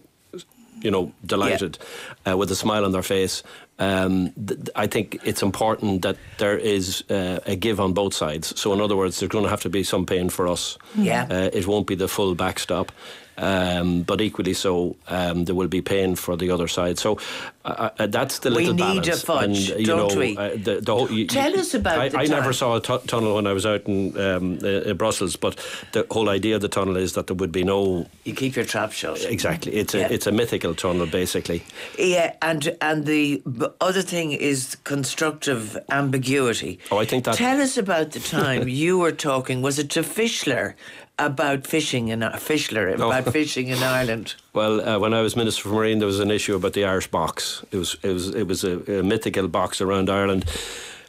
you 0.81 0.91
know, 0.91 1.13
delighted 1.25 1.79
uh, 2.27 2.37
with 2.37 2.51
a 2.51 2.57
smile 2.57 2.85
on 2.85 2.93
their 2.93 3.03
face. 3.03 3.43
Um, 3.79 4.31
th- 4.33 4.59
th- 4.59 4.71
I 4.75 4.87
think 4.87 5.19
it's 5.25 5.43
important 5.43 6.03
that 6.03 6.17
there 6.39 6.57
is 6.57 7.05
uh, 7.11 7.41
a 7.45 7.57
give 7.57 7.81
on 7.81 7.93
both 7.93 8.15
sides. 8.15 8.59
So, 8.59 8.73
in 8.73 8.81
other 8.81 8.97
words, 8.97 9.21
there's 9.21 9.31
going 9.31 9.45
to 9.45 9.51
have 9.51 9.61
to 9.63 9.69
be 9.69 9.85
some 9.85 10.07
pain 10.07 10.31
for 10.31 10.49
us. 10.49 10.79
Yeah. 10.95 11.27
Uh, 11.31 11.51
it 11.53 11.67
won't 11.67 11.87
be 11.87 11.95
the 11.95 12.09
full 12.09 12.35
backstop. 12.35 12.93
Um, 13.39 14.03
but 14.03 14.21
equally 14.23 14.55
so, 14.55 14.97
um, 15.09 15.45
there 15.45 15.55
will 15.55 15.69
be 15.69 15.83
pain 15.83 16.17
for 16.17 16.37
the 16.37 16.51
other 16.51 16.69
side. 16.69 16.99
So 16.99 17.19
uh, 17.67 17.91
uh, 17.99 18.07
that's 18.07 18.39
the 18.39 18.51
We 18.51 18.67
little 18.69 18.75
need 18.75 19.09
a 19.09 19.17
fudge, 19.17 19.71
and, 19.71 19.81
you 19.81 19.87
don't 19.87 20.13
know, 20.15 20.19
we? 20.19 20.37
Uh, 20.37 20.51
the, 20.57 20.81
the 20.81 20.95
whole, 20.95 21.11
you, 21.11 21.27
Tell 21.27 21.51
you- 21.53 21.59
us 21.61 21.75
about 21.75 21.99
I, 21.99 22.09
the 22.09 22.19
I 22.19 22.25
never 22.27 22.53
saw 22.53 22.77
a 22.77 22.81
tunnel 22.81 23.35
when 23.35 23.47
I 23.47 23.53
was 23.53 23.67
out 23.67 23.83
in, 23.87 24.17
um, 24.21 24.59
uh, 24.63 24.67
in 24.91 24.97
Brussels, 24.97 25.37
but 25.37 25.57
the 25.93 26.07
whole 26.11 26.29
idea 26.29 26.55
of 26.55 26.63
the 26.63 26.69
tunnel 26.69 26.97
is 26.97 27.13
that 27.15 27.27
there 27.27 27.37
would 27.37 27.53
be 27.53 27.65
no. 27.65 28.07
You 28.25 28.35
keep 28.35 28.57
your 28.57 28.65
trap 28.65 28.93
shut. 28.93 29.25
Exactly, 29.25 29.73
it's 29.75 29.95
a 29.95 30.13
it's 30.13 30.27
a 30.27 30.33
mythical 30.33 30.75
tunnel 30.75 31.07
basically. 31.07 31.65
Yeah, 31.99 32.35
and 32.43 32.77
and 32.81 33.05
the 33.07 33.43
other 33.81 34.03
thing 34.03 34.33
is 34.33 34.77
constructive 34.85 35.77
ambiguity. 35.91 36.79
Oh, 36.91 36.99
I 36.99 37.05
think 37.05 37.25
that- 37.25 37.35
Tell 37.37 37.61
us 37.61 37.77
about 37.77 38.13
the 38.13 38.21
time 38.21 38.69
you 38.83 38.99
were 38.99 39.13
talking. 39.13 39.63
Was 39.63 39.79
it 39.79 39.91
to 39.91 40.03
Fischler 40.03 40.75
about 41.19 41.67
fishing 41.67 42.09
in 42.09 42.23
uh, 42.23 42.33
Fischler 42.33 42.95
about 42.95 43.33
fishing 43.33 43.69
in 43.69 43.83
Ireland? 43.97 44.35
Well, 44.53 44.81
uh, 44.87 44.99
when 44.99 45.15
I 45.15 45.23
was 45.23 45.35
Minister 45.37 45.63
for 45.63 45.71
Marine, 45.71 45.99
there 45.99 46.07
was 46.07 46.21
an 46.21 46.31
issue 46.31 46.55
about 46.55 46.73
the 46.75 46.85
Irish 46.85 47.07
box. 47.11 47.56
It 47.71 47.77
was 47.77 47.97
it 48.03 48.13
was 48.13 48.35
it 48.35 48.47
was 48.47 48.65
a, 48.65 49.01
a 49.01 49.03
mythical 49.03 49.49
box 49.49 49.81
around 49.81 50.09
Ireland. 50.11 50.45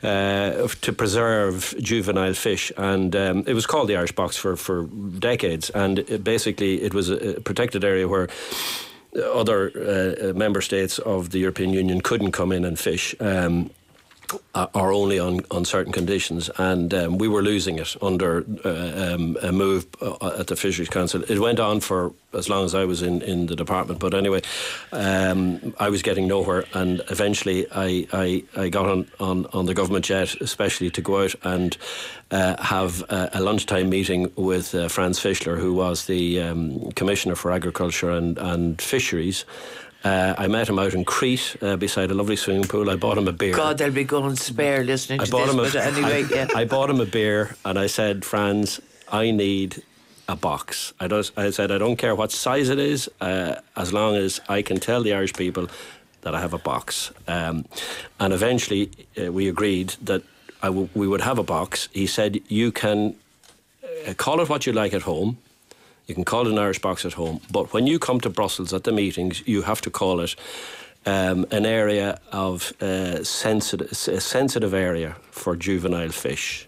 Uh, 0.04 0.68
to 0.82 0.94
preserve 0.94 1.74
juvenile 1.80 2.36
fish, 2.36 2.72
and 2.78 3.16
um, 3.16 3.44
it 3.48 3.56
was 3.56 3.66
called 3.66 3.90
the 3.90 3.96
Irish 3.96 4.12
box 4.12 4.38
for, 4.38 4.56
for 4.56 4.84
decades. 4.84 5.72
And 5.72 5.98
it 5.98 6.24
basically, 6.24 6.84
it 6.84 6.94
was 6.94 7.10
a, 7.10 7.42
protected 7.42 7.84
area 7.84 8.08
where 8.08 8.28
other 9.34 9.72
uh, 9.76 10.34
member 10.34 10.62
states 10.62 11.00
of 11.00 11.32
the 11.32 11.40
European 11.40 11.72
Union 11.72 12.02
couldn't 12.02 12.32
come 12.32 12.52
in 12.52 12.64
and 12.64 12.78
fish. 12.78 13.16
Um, 13.20 13.72
uh, 14.56 14.68
or 14.74 14.92
only 14.92 15.20
on, 15.20 15.42
on 15.52 15.66
certain 15.66 15.94
conditions, 15.94 16.50
and 16.58 16.94
um, 16.94 17.18
we 17.18 17.28
were 17.28 17.42
losing 17.42 17.80
it 17.80 17.96
under 18.02 18.46
uh, 18.66 19.14
um, 19.14 19.38
a 19.42 19.52
move 19.52 19.86
uh, 20.02 20.38
at 20.40 20.48
the 20.48 20.56
Fisheries 20.56 20.90
Council. 20.90 21.24
It 21.24 21.40
went 21.40 21.60
on 21.60 21.80
for 21.80 22.14
as 22.34 22.50
long 22.50 22.66
as 22.66 22.76
I 22.76 22.86
was 22.86 23.02
in, 23.02 23.22
in 23.22 23.48
the 23.48 23.56
department, 23.56 24.00
but 24.00 24.14
anyway, 24.14 24.42
um, 24.92 25.74
I 25.80 25.90
was 25.90 26.02
getting 26.02 26.28
nowhere, 26.28 26.66
and 26.74 27.02
eventually 27.10 27.68
I, 27.72 28.08
I, 28.14 28.44
I 28.56 28.70
got 28.70 28.88
on, 28.88 29.10
on, 29.20 29.46
on 29.54 29.66
the 29.66 29.74
government 29.74 30.06
jet, 30.06 30.36
especially 30.42 30.90
to 30.92 31.02
go 31.02 31.24
out 31.24 31.36
and 31.44 31.78
uh, 32.32 32.62
have 32.62 33.04
a, 33.10 33.30
a 33.34 33.42
lunchtime 33.42 33.90
meeting 33.90 34.32
with 34.36 34.76
uh, 34.76 34.88
Franz 34.88 35.20
Fischler, 35.20 35.58
who 35.58 35.74
was 35.74 36.06
the 36.06 36.42
um, 36.42 36.92
Commissioner 36.92 37.36
for 37.36 37.52
Agriculture 37.52 38.12
and, 38.12 38.38
and 38.38 38.82
Fisheries. 38.82 39.46
Uh, 40.08 40.36
I 40.38 40.48
met 40.48 40.70
him 40.70 40.80
out 40.80 40.94
in 40.94 41.04
Crete 41.04 41.58
uh, 41.62 41.76
beside 41.76 42.12
a 42.12 42.14
lovely 42.14 42.38
swimming 42.38 42.64
pool. 42.64 42.90
I 42.90 42.96
bought 42.96 43.18
him 43.18 43.28
a 43.28 43.34
beer. 43.34 43.54
God, 43.54 43.78
they'll 43.78 43.92
be 43.92 44.06
going 44.06 44.38
spare 44.38 44.82
listening 44.84 45.20
I 45.20 45.26
to 45.26 45.32
bought 45.32 45.48
this. 45.48 45.54
him 45.54 45.60
a, 45.60 45.64
but 45.64 45.76
anyway, 45.76 46.24
I, 46.32 46.36
yeah. 46.36 46.48
I 46.56 46.64
bought 46.66 46.90
him 46.90 47.02
a 47.02 47.06
beer 47.06 47.56
and 47.66 47.78
I 47.78 47.88
said, 47.88 48.24
Franz, 48.24 48.80
I 49.12 49.32
need 49.32 49.84
a 50.30 50.38
box. 50.38 50.94
I, 51.02 51.08
don't, 51.08 51.30
I 51.36 51.50
said, 51.50 51.72
I 51.74 51.78
don't 51.78 51.98
care 51.98 52.16
what 52.16 52.32
size 52.32 52.70
it 52.70 52.80
is, 52.80 53.10
uh, 53.20 53.56
as 53.76 53.92
long 53.92 54.16
as 54.16 54.40
I 54.48 54.62
can 54.62 54.80
tell 54.80 55.04
the 55.04 55.14
Irish 55.14 55.34
people 55.34 55.68
that 56.22 56.34
I 56.34 56.40
have 56.40 56.54
a 56.54 56.58
box. 56.58 57.12
Um, 57.28 57.66
and 58.20 58.32
eventually 58.34 58.90
uh, 59.22 59.32
we 59.34 59.50
agreed 59.50 59.90
that 60.04 60.24
I 60.62 60.68
w- 60.68 60.90
we 60.96 61.08
would 61.08 61.22
have 61.22 61.38
a 61.38 61.44
box. 61.44 61.90
He 61.92 62.08
said, 62.08 62.40
You 62.48 62.72
can 62.72 63.16
uh, 64.08 64.14
call 64.14 64.40
it 64.40 64.48
what 64.48 64.66
you 64.66 64.72
like 64.72 64.94
at 64.94 65.02
home. 65.02 65.38
You 66.08 66.16
can 66.16 66.24
call 66.24 66.48
it 66.48 66.52
an 66.52 66.58
Irish 66.58 66.80
box 66.80 67.06
at 67.06 67.14
home, 67.14 67.42
but 67.52 67.74
when 67.74 67.86
you 67.86 68.00
come 68.00 68.20
to 68.22 68.30
Brussels 68.30 68.74
at 68.74 68.84
the 68.84 68.92
meetings, 68.92 69.46
you 69.46 69.64
have 69.64 69.82
to 69.82 69.90
call 69.90 70.22
it 70.22 70.36
um, 71.06 71.46
an 71.52 71.66
area 71.66 72.20
of 72.32 72.74
uh, 72.82 73.24
sensitive, 73.24 73.92
a 73.92 74.22
sensitive 74.22 74.74
area 74.74 75.18
for 75.32 75.56
juvenile 75.56 76.10
fish, 76.12 76.68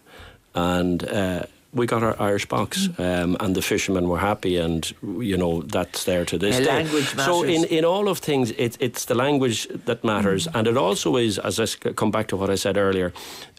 and. 0.54 1.04
Uh, 1.04 1.44
we 1.72 1.86
got 1.86 2.02
our 2.02 2.20
Irish 2.20 2.48
box, 2.48 2.90
um, 2.98 3.38
and 3.40 3.56
the 3.56 3.62
fishermen 3.62 4.08
were 4.08 4.18
happy, 4.18 4.58
and 4.58 4.92
you 5.04 5.38
know 5.38 5.62
that's 5.62 6.04
there 6.04 6.26
to 6.26 6.38
this 6.38 6.60
Yeah, 6.60 6.82
day. 6.82 7.02
So 7.02 7.44
in, 7.44 7.64
in 7.66 7.86
all 7.86 8.08
of 8.08 8.18
things, 8.18 8.52
it, 8.52 8.76
it's 8.80 9.06
the 9.06 9.14
language 9.14 9.68
that 9.86 10.04
matters, 10.04 10.48
and 10.48 10.68
it 10.68 10.76
also 10.78 11.16
is, 11.18 11.38
as 11.38 11.60
I 11.60 11.68
come 11.94 12.10
back 12.10 12.28
to 12.30 12.38
what 12.38 12.50
I 12.50 12.56
said 12.56 12.76
earlier. 12.76 13.14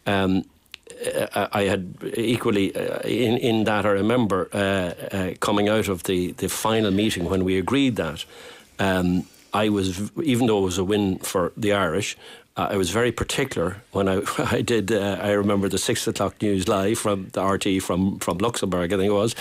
Um, 0.06 0.44
I 1.52 1.62
had 1.62 1.94
equally 2.16 2.74
uh, 2.74 3.00
in 3.00 3.38
in 3.38 3.64
that 3.64 3.86
I 3.86 3.90
remember 3.90 4.48
uh, 4.52 4.58
uh, 5.16 5.34
coming 5.40 5.68
out 5.68 5.88
of 5.88 6.02
the 6.02 6.32
the 6.32 6.48
final 6.48 6.90
meeting 6.90 7.24
when 7.24 7.44
we 7.44 7.58
agreed 7.58 7.96
that 7.96 8.24
um, 8.78 9.24
I 9.54 9.68
was 9.68 10.10
even 10.22 10.46
though 10.46 10.58
it 10.58 10.64
was 10.64 10.78
a 10.78 10.84
win 10.84 11.18
for 11.18 11.52
the 11.56 11.72
Irish. 11.72 12.16
Uh, 12.56 12.68
I 12.72 12.76
was 12.76 12.90
very 12.90 13.12
particular 13.12 13.82
when 13.92 14.08
I 14.08 14.22
I 14.56 14.62
did. 14.62 14.92
Uh, 14.92 15.18
I 15.22 15.30
remember 15.30 15.68
the 15.68 15.78
six 15.78 16.06
o'clock 16.06 16.42
news 16.42 16.68
live 16.68 16.98
from 16.98 17.28
the 17.32 17.40
RTÉ 17.40 17.80
from 17.80 18.18
from 18.18 18.38
Luxembourg. 18.38 18.92
I 18.92 18.96
think 18.96 19.10
it 19.10 19.14
was 19.14 19.34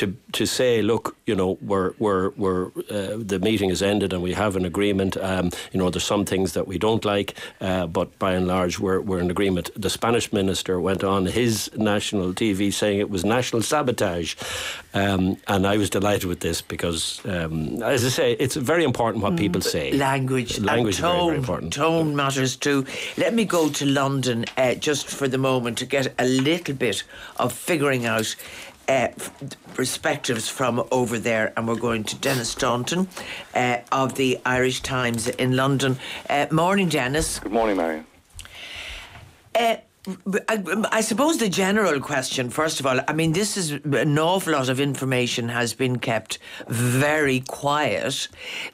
to 0.00 0.16
to 0.32 0.46
say, 0.46 0.80
look, 0.80 1.16
you 1.26 1.34
know, 1.34 1.58
we're 1.60 1.92
we're 1.98 2.30
we're 2.30 2.66
uh, 2.90 3.16
the 3.18 3.38
meeting 3.38 3.68
has 3.68 3.82
ended 3.82 4.12
and 4.14 4.22
we 4.22 4.32
have 4.32 4.56
an 4.56 4.64
agreement. 4.64 5.16
Um, 5.18 5.50
you 5.72 5.78
know, 5.78 5.90
there's 5.90 6.04
some 6.04 6.24
things 6.24 6.54
that 6.54 6.66
we 6.66 6.78
don't 6.78 7.04
like, 7.04 7.34
uh, 7.60 7.86
but 7.86 8.18
by 8.18 8.32
and 8.32 8.46
large, 8.46 8.80
we're 8.80 9.00
we're 9.00 9.18
in 9.18 9.30
agreement. 9.30 9.70
The 9.76 9.90
Spanish 9.90 10.32
minister 10.32 10.80
went 10.80 11.04
on 11.04 11.26
his 11.26 11.70
national 11.76 12.32
TV 12.32 12.72
saying 12.72 12.98
it 12.98 13.10
was 13.10 13.26
national 13.26 13.60
sabotage, 13.62 14.36
um, 14.94 15.36
and 15.46 15.66
I 15.66 15.76
was 15.76 15.90
delighted 15.90 16.24
with 16.24 16.40
this 16.40 16.62
because, 16.62 17.20
um, 17.26 17.82
as 17.82 18.02
I 18.04 18.08
say, 18.08 18.32
it's 18.32 18.56
very 18.56 18.84
important 18.84 19.22
what 19.22 19.36
people 19.36 19.60
say. 19.60 19.92
language, 19.92 20.58
language 20.60 20.80
and 20.80 20.88
is 20.88 20.98
tone, 20.98 21.16
very, 21.16 21.26
very 21.26 21.38
important. 21.38 21.72
Tone 21.74 22.16
matters 22.16 22.56
too. 22.56 22.86
Let 23.18 23.34
me 23.34 23.44
go 23.44 23.68
to 23.68 23.84
London 23.84 24.46
uh, 24.56 24.76
just 24.76 25.06
for 25.08 25.28
the 25.28 25.38
moment 25.38 25.76
to 25.78 25.86
get 25.86 26.14
a 26.18 26.24
little 26.24 26.74
bit 26.74 27.04
of 27.36 27.52
figuring 27.52 28.06
out. 28.06 28.34
Uh, 28.90 29.08
perspectives 29.74 30.48
from 30.48 30.82
over 30.90 31.16
there, 31.16 31.52
and 31.56 31.68
we're 31.68 31.76
going 31.76 32.02
to 32.02 32.16
Denis 32.16 32.50
Staunton 32.50 33.06
uh, 33.54 33.76
of 33.92 34.16
the 34.16 34.40
Irish 34.44 34.80
Times 34.80 35.28
in 35.28 35.54
London. 35.54 35.96
Uh, 36.28 36.48
morning, 36.50 36.88
Denis. 36.88 37.38
Good 37.38 37.52
morning, 37.52 37.76
Marion. 37.76 38.04
Uh, 39.54 39.76
I, 40.48 40.64
I, 40.90 41.00
suppose 41.02 41.38
the 41.38 41.48
general 41.48 42.00
question, 42.00 42.50
first 42.50 42.80
of 42.80 42.86
all, 42.86 42.98
I 43.06 43.12
mean, 43.12 43.30
this 43.32 43.56
is 43.56 43.70
an 43.70 44.18
awful 44.18 44.54
lot 44.54 44.68
of 44.68 44.80
information 44.80 45.50
has 45.50 45.72
been 45.72 46.00
kept 46.00 46.40
very 46.66 47.44
quiet, 47.46 48.26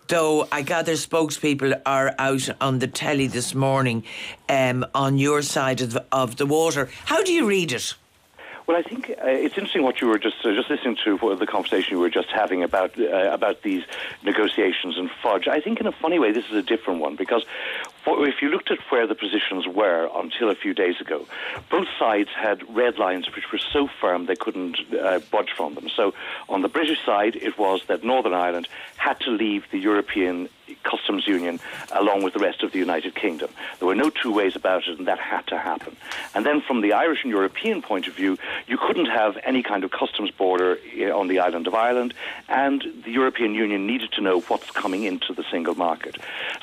though 0.08 0.48
I 0.50 0.62
gather 0.62 0.92
spokespeople 0.92 1.82
are 1.84 2.14
out 2.18 2.48
on 2.62 2.78
the 2.78 2.88
telly 2.88 3.26
this 3.26 3.54
morning 3.54 4.02
um, 4.48 4.86
on 4.94 5.18
your 5.18 5.42
side 5.42 5.82
of 5.82 5.92
the, 5.92 6.06
of 6.10 6.36
the 6.36 6.46
water. 6.46 6.88
How 7.04 7.22
do 7.22 7.34
you 7.34 7.46
read 7.46 7.72
it? 7.72 7.94
Well, 8.66 8.76
I 8.76 8.82
think 8.82 9.10
uh, 9.10 9.26
it's 9.26 9.56
interesting 9.56 9.84
what 9.84 10.00
you 10.00 10.08
were 10.08 10.18
just 10.18 10.44
uh, 10.44 10.52
just 10.52 10.68
listening 10.68 10.96
to 11.04 11.16
for 11.18 11.36
the 11.36 11.46
conversation 11.46 11.92
you 11.92 12.00
were 12.00 12.10
just 12.10 12.30
having 12.30 12.64
about 12.64 12.98
uh, 12.98 13.30
about 13.32 13.62
these 13.62 13.84
negotiations 14.24 14.98
and 14.98 15.08
fudge. 15.22 15.46
I 15.46 15.60
think 15.60 15.78
in 15.78 15.86
a 15.86 15.92
funny 15.92 16.18
way 16.18 16.32
this 16.32 16.46
is 16.46 16.52
a 16.52 16.62
different 16.62 17.00
one 17.00 17.14
because 17.14 17.44
if 18.08 18.42
you 18.42 18.48
looked 18.48 18.72
at 18.72 18.78
where 18.90 19.06
the 19.06 19.14
positions 19.14 19.68
were 19.68 20.10
until 20.16 20.50
a 20.50 20.56
few 20.56 20.74
days 20.74 21.00
ago, 21.00 21.26
both 21.70 21.86
sides 21.96 22.30
had 22.30 22.62
red 22.74 22.98
lines 22.98 23.26
which 23.36 23.52
were 23.52 23.58
so 23.58 23.88
firm 24.00 24.26
they 24.26 24.36
couldn't 24.36 24.78
uh, 24.94 25.20
budge 25.30 25.50
from 25.56 25.74
them. 25.74 25.88
So 25.88 26.14
on 26.48 26.62
the 26.62 26.68
British 26.68 27.04
side, 27.04 27.36
it 27.36 27.56
was 27.58 27.84
that 27.86 28.02
Northern 28.02 28.34
Ireland 28.34 28.66
had 28.96 29.20
to 29.20 29.30
leave 29.30 29.64
the 29.70 29.78
European 29.78 30.48
customs 30.82 31.26
union 31.26 31.60
along 31.92 32.22
with 32.22 32.34
the 32.34 32.38
rest 32.38 32.62
of 32.62 32.72
the 32.72 32.78
United 32.78 33.14
Kingdom. 33.14 33.50
There 33.78 33.88
were 33.88 33.94
no 33.94 34.10
two 34.10 34.32
ways 34.32 34.56
about 34.56 34.86
it, 34.86 34.98
and 34.98 35.06
that 35.06 35.18
had 35.18 35.46
to 35.48 35.58
happen. 35.58 35.96
And 36.34 36.44
then 36.46 36.60
from 36.60 36.80
the 36.80 36.92
Irish 36.92 37.22
and 37.22 37.30
European 37.30 37.82
point 37.82 38.06
of 38.06 38.14
view, 38.14 38.38
you 38.66 38.78
couldn't 38.78 39.06
have 39.06 39.38
any 39.44 39.62
kind 39.62 39.84
of 39.84 39.90
customs 39.90 40.30
border 40.30 40.78
eh, 40.96 41.10
on 41.10 41.28
the 41.28 41.38
island 41.38 41.66
of 41.66 41.74
Ireland, 41.74 42.14
and 42.48 42.84
the 43.04 43.10
European 43.10 43.54
Union 43.54 43.86
needed 43.86 44.12
to 44.12 44.20
know 44.20 44.40
what's 44.40 44.70
coming 44.70 45.04
into 45.04 45.32
the 45.32 45.44
single 45.50 45.74
market. 45.74 46.16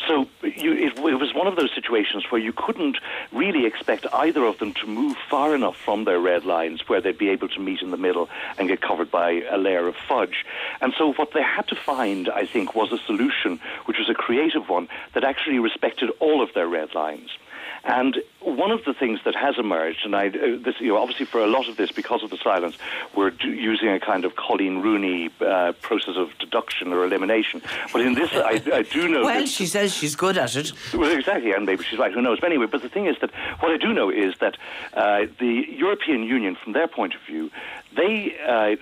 So 0.07 0.27
you, 0.43 0.73
it, 0.73 0.97
it 0.97 1.19
was 1.19 1.33
one 1.33 1.47
of 1.47 1.55
those 1.55 1.73
situations 1.73 2.25
where 2.29 2.41
you 2.41 2.53
couldn't 2.53 2.97
really 3.31 3.65
expect 3.65 4.05
either 4.13 4.43
of 4.45 4.59
them 4.59 4.73
to 4.75 4.87
move 4.87 5.17
far 5.29 5.55
enough 5.55 5.77
from 5.77 6.05
their 6.05 6.19
red 6.19 6.45
lines 6.45 6.87
where 6.87 7.01
they'd 7.01 7.17
be 7.17 7.29
able 7.29 7.49
to 7.49 7.59
meet 7.59 7.81
in 7.81 7.91
the 7.91 7.97
middle 7.97 8.29
and 8.57 8.67
get 8.67 8.81
covered 8.81 9.11
by 9.11 9.43
a 9.49 9.57
layer 9.57 9.87
of 9.87 9.95
fudge. 9.95 10.45
And 10.81 10.93
so 10.97 11.13
what 11.13 11.33
they 11.33 11.41
had 11.41 11.67
to 11.67 11.75
find, 11.75 12.29
I 12.29 12.45
think, 12.45 12.75
was 12.75 12.91
a 12.91 12.97
solution 12.99 13.59
which 13.85 13.92
was 13.97 14.09
a 14.09 14.13
creative 14.13 14.69
one 14.69 14.87
that 15.13 15.23
actually 15.23 15.59
respected 15.59 16.09
all 16.19 16.41
of 16.41 16.53
their 16.53 16.67
red 16.67 16.93
lines. 16.95 17.29
And 17.83 18.17
one 18.43 18.71
of 18.71 18.83
the 18.85 18.93
things 18.93 19.19
that 19.25 19.35
has 19.35 19.57
emerged, 19.57 20.05
and 20.05 20.15
I, 20.15 20.27
uh, 20.27 20.57
this, 20.63 20.75
you 20.79 20.89
know, 20.89 20.97
obviously 20.97 21.25
for 21.25 21.39
a 21.41 21.47
lot 21.47 21.67
of 21.67 21.77
this, 21.77 21.91
because 21.91 22.23
of 22.23 22.29
the 22.29 22.37
silence, 22.37 22.77
we're 23.15 23.31
using 23.41 23.89
a 23.89 23.99
kind 23.99 24.25
of 24.25 24.35
Colleen 24.35 24.81
Rooney 24.81 25.29
uh, 25.41 25.73
process 25.81 26.15
of 26.17 26.29
deduction 26.39 26.93
or 26.93 27.05
elimination. 27.05 27.61
But 27.91 28.01
in 28.01 28.15
this, 28.15 28.31
I, 28.33 28.61
I 28.71 28.81
do 28.83 29.07
know. 29.09 29.23
well, 29.23 29.45
she 29.45 29.65
says 29.65 29.93
she's 29.93 30.15
good 30.15 30.37
at 30.37 30.55
it. 30.55 30.71
Well, 30.93 31.11
exactly, 31.11 31.51
and 31.51 31.65
maybe 31.65 31.83
she's 31.83 31.99
right. 31.99 32.11
Who 32.11 32.21
knows? 32.21 32.39
But 32.39 32.51
anyway, 32.51 32.67
but 32.67 32.81
the 32.81 32.89
thing 32.89 33.05
is 33.05 33.15
that 33.21 33.31
what 33.59 33.71
I 33.71 33.77
do 33.77 33.93
know 33.93 34.09
is 34.09 34.35
that 34.39 34.57
uh, 34.93 35.25
the 35.39 35.65
European 35.69 36.23
Union, 36.23 36.55
from 36.55 36.73
their 36.73 36.87
point 36.87 37.15
of 37.15 37.21
view, 37.21 37.49
they 37.95 38.35
uh, 38.47 38.75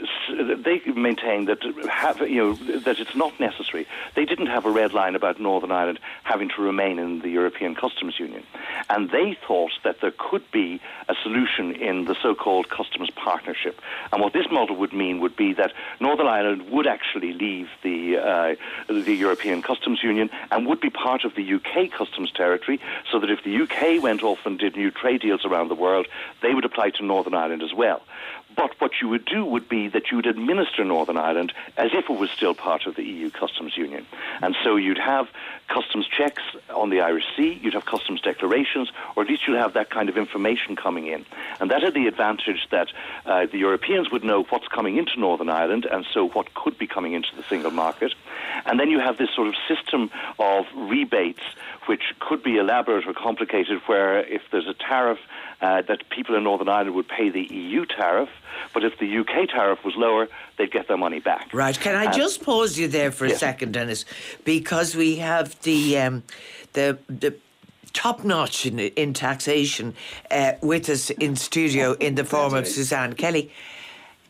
they 0.55 0.81
maintain 0.91 1.45
that 1.45 1.61
have, 1.89 2.21
you 2.21 2.37
know 2.37 2.79
that 2.79 2.99
it's 2.99 3.15
not 3.15 3.37
necessary. 3.39 3.85
They 4.15 4.25
didn't 4.25 4.47
have 4.47 4.65
a 4.65 4.71
red 4.71 4.93
line 4.93 5.15
about 5.15 5.39
Northern 5.39 5.71
Ireland 5.71 5.99
having 6.23 6.49
to 6.55 6.61
remain 6.61 6.97
in 6.99 7.19
the 7.19 7.29
European 7.29 7.75
Customs 7.75 8.19
Union, 8.19 8.43
and 8.89 9.09
they 9.09 9.37
thought 9.45 9.50
that 9.83 9.99
there 10.01 10.13
could 10.17 10.49
be 10.51 10.79
a 11.09 11.15
solution 11.21 11.73
in 11.73 12.05
the 12.05 12.15
so-called 12.21 12.69
customs 12.69 13.09
partnership. 13.09 13.79
And 14.11 14.21
what 14.21 14.33
this 14.33 14.45
model 14.49 14.75
would 14.77 14.93
mean 14.93 15.19
would 15.19 15.35
be 15.35 15.53
that 15.53 15.73
Northern 15.99 16.27
Ireland 16.27 16.69
would 16.69 16.87
actually 16.87 17.33
leave 17.33 17.67
the 17.83 18.17
uh, 18.17 18.55
the 18.87 19.13
European 19.13 19.61
Customs 19.61 20.01
Union 20.01 20.29
and 20.51 20.65
would 20.67 20.79
be 20.79 20.89
part 20.89 21.25
of 21.25 21.35
the 21.35 21.53
UK 21.55 21.91
customs 21.91 22.31
territory, 22.31 22.79
so 23.11 23.19
that 23.19 23.29
if 23.29 23.43
the 23.43 23.61
UK 23.63 24.01
went 24.01 24.23
off 24.23 24.39
and 24.45 24.57
did 24.57 24.75
new 24.75 24.91
trade 24.91 25.21
deals 25.21 25.43
around 25.45 25.67
the 25.67 25.75
world, 25.75 26.07
they 26.41 26.53
would 26.53 26.65
apply 26.65 26.91
to 26.91 27.05
Northern 27.05 27.33
Ireland 27.33 27.61
as 27.61 27.73
well. 27.73 28.01
But 28.55 28.71
what 28.79 28.91
you 29.01 29.07
would 29.07 29.25
do 29.25 29.45
would 29.45 29.69
be 29.69 29.87
that 29.89 30.11
you 30.11 30.17
would 30.17 30.25
administer 30.25 30.83
Northern 30.83 31.17
Ireland 31.17 31.53
as 31.77 31.91
if 31.93 32.09
it 32.09 32.19
was 32.19 32.29
still 32.31 32.53
part 32.53 32.85
of 32.85 32.95
the 32.95 33.03
EU 33.03 33.29
customs 33.29 33.77
union. 33.77 34.05
And 34.41 34.55
so 34.63 34.75
you'd 34.75 34.97
have 34.97 35.27
customs 35.71 36.07
checks 36.07 36.43
on 36.69 36.89
the 36.89 36.99
Irish 37.01 37.23
Sea, 37.35 37.59
you'd 37.61 37.73
have 37.73 37.85
customs 37.85 38.21
declarations, 38.21 38.91
or 39.15 39.23
at 39.23 39.29
least 39.29 39.47
you'd 39.47 39.57
have 39.57 39.73
that 39.73 39.89
kind 39.89 40.09
of 40.09 40.17
information 40.17 40.75
coming 40.75 41.07
in. 41.07 41.25
And 41.59 41.71
that 41.71 41.81
had 41.81 41.93
the 41.93 42.07
advantage 42.07 42.67
that 42.71 42.89
uh, 43.25 43.45
the 43.45 43.57
Europeans 43.57 44.11
would 44.11 44.23
know 44.23 44.43
what's 44.49 44.67
coming 44.67 44.97
into 44.97 45.19
Northern 45.19 45.49
Ireland 45.49 45.85
and 45.85 46.05
so 46.13 46.27
what 46.29 46.53
could 46.53 46.77
be 46.77 46.87
coming 46.87 47.13
into 47.13 47.29
the 47.35 47.43
single 47.43 47.71
market. 47.71 48.13
And 48.65 48.79
then 48.79 48.89
you 48.89 48.99
have 48.99 49.17
this 49.17 49.29
sort 49.35 49.47
of 49.47 49.55
system 49.67 50.11
of 50.39 50.65
rebates, 50.75 51.43
which 51.85 52.03
could 52.19 52.43
be 52.43 52.57
elaborate 52.57 53.07
or 53.07 53.13
complicated, 53.13 53.81
where 53.85 54.19
if 54.19 54.41
there's 54.51 54.67
a 54.67 54.73
tariff 54.73 55.19
uh, 55.61 55.81
that 55.83 56.09
people 56.09 56.35
in 56.35 56.43
Northern 56.43 56.69
Ireland 56.69 56.95
would 56.95 57.07
pay 57.07 57.29
the 57.29 57.43
EU 57.43 57.85
tariff, 57.85 58.29
but 58.73 58.83
if 58.83 58.97
the 58.99 59.17
UK 59.19 59.49
tariff 59.49 59.83
was 59.85 59.95
lower, 59.95 60.27
they'd 60.57 60.71
get 60.71 60.87
their 60.87 60.97
money 60.97 61.19
back. 61.19 61.53
Right. 61.53 61.79
Can 61.79 61.95
I 61.95 62.05
um, 62.05 62.13
just 62.13 62.43
pause 62.43 62.77
you 62.77 62.87
there 62.87 63.11
for 63.11 63.25
a 63.25 63.35
second, 63.35 63.73
Denis? 63.73 64.05
Because 64.43 64.95
we 64.95 65.17
have 65.17 65.59
the 65.61 65.97
um, 65.97 66.23
the 66.73 66.97
the 67.07 67.35
top 67.93 68.23
notch 68.23 68.65
in, 68.65 68.79
in 68.79 69.13
taxation 69.13 69.93
uh, 70.29 70.53
with 70.61 70.89
us 70.89 71.09
in 71.09 71.35
studio 71.35 71.93
in 71.93 72.15
the 72.15 72.23
form 72.23 72.53
of 72.53 72.67
Suzanne 72.67 73.13
Kelly. 73.13 73.51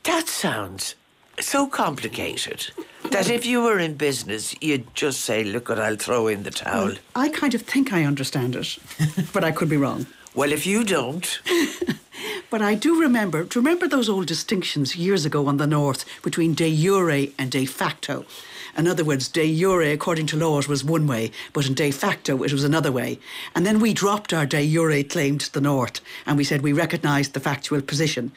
That 0.03 0.27
sounds 0.27 0.95
so 1.39 1.67
complicated 1.67 2.71
that 3.11 3.29
if 3.29 3.45
you 3.45 3.61
were 3.61 3.79
in 3.79 3.95
business, 3.95 4.55
you'd 4.61 4.93
just 4.95 5.21
say, 5.21 5.43
"Look, 5.43 5.69
what 5.69 5.79
I'll 5.79 5.95
throw 5.95 6.27
in 6.27 6.43
the 6.43 6.51
towel." 6.51 6.87
Well, 6.87 6.97
I 7.15 7.29
kind 7.29 7.53
of 7.53 7.61
think 7.61 7.93
I 7.93 8.03
understand 8.03 8.55
it, 8.55 8.77
but 9.33 9.43
I 9.43 9.51
could 9.51 9.69
be 9.69 9.77
wrong. 9.77 10.05
Well, 10.33 10.53
if 10.53 10.65
you 10.65 10.85
don't. 10.85 11.41
but 12.49 12.61
I 12.61 12.73
do 12.73 12.99
remember, 12.99 13.43
do 13.43 13.59
you 13.59 13.65
remember 13.65 13.87
those 13.87 14.07
old 14.07 14.27
distinctions 14.27 14.95
years 14.95 15.25
ago 15.25 15.47
on 15.47 15.57
the 15.57 15.67
North 15.67 16.05
between 16.21 16.53
de 16.53 16.73
jure 16.73 17.27
and 17.37 17.51
de 17.51 17.65
facto? 17.65 18.25
In 18.77 18.87
other 18.87 19.03
words, 19.03 19.27
de 19.27 19.53
jure, 19.55 19.91
according 19.91 20.27
to 20.27 20.37
law, 20.37 20.59
it 20.59 20.67
was 20.67 20.83
one 20.83 21.07
way, 21.07 21.31
but 21.53 21.67
in 21.67 21.73
de 21.73 21.91
facto, 21.91 22.43
it 22.43 22.53
was 22.53 22.63
another 22.63 22.91
way. 22.91 23.19
And 23.55 23.65
then 23.65 23.79
we 23.79 23.93
dropped 23.93 24.33
our 24.33 24.45
de 24.45 24.71
jure 24.71 25.03
claim 25.03 25.37
to 25.39 25.51
the 25.51 25.61
North 25.61 26.01
and 26.25 26.37
we 26.37 26.43
said 26.43 26.61
we 26.61 26.73
recognised 26.73 27.33
the 27.33 27.39
factual 27.39 27.81
position. 27.81 28.31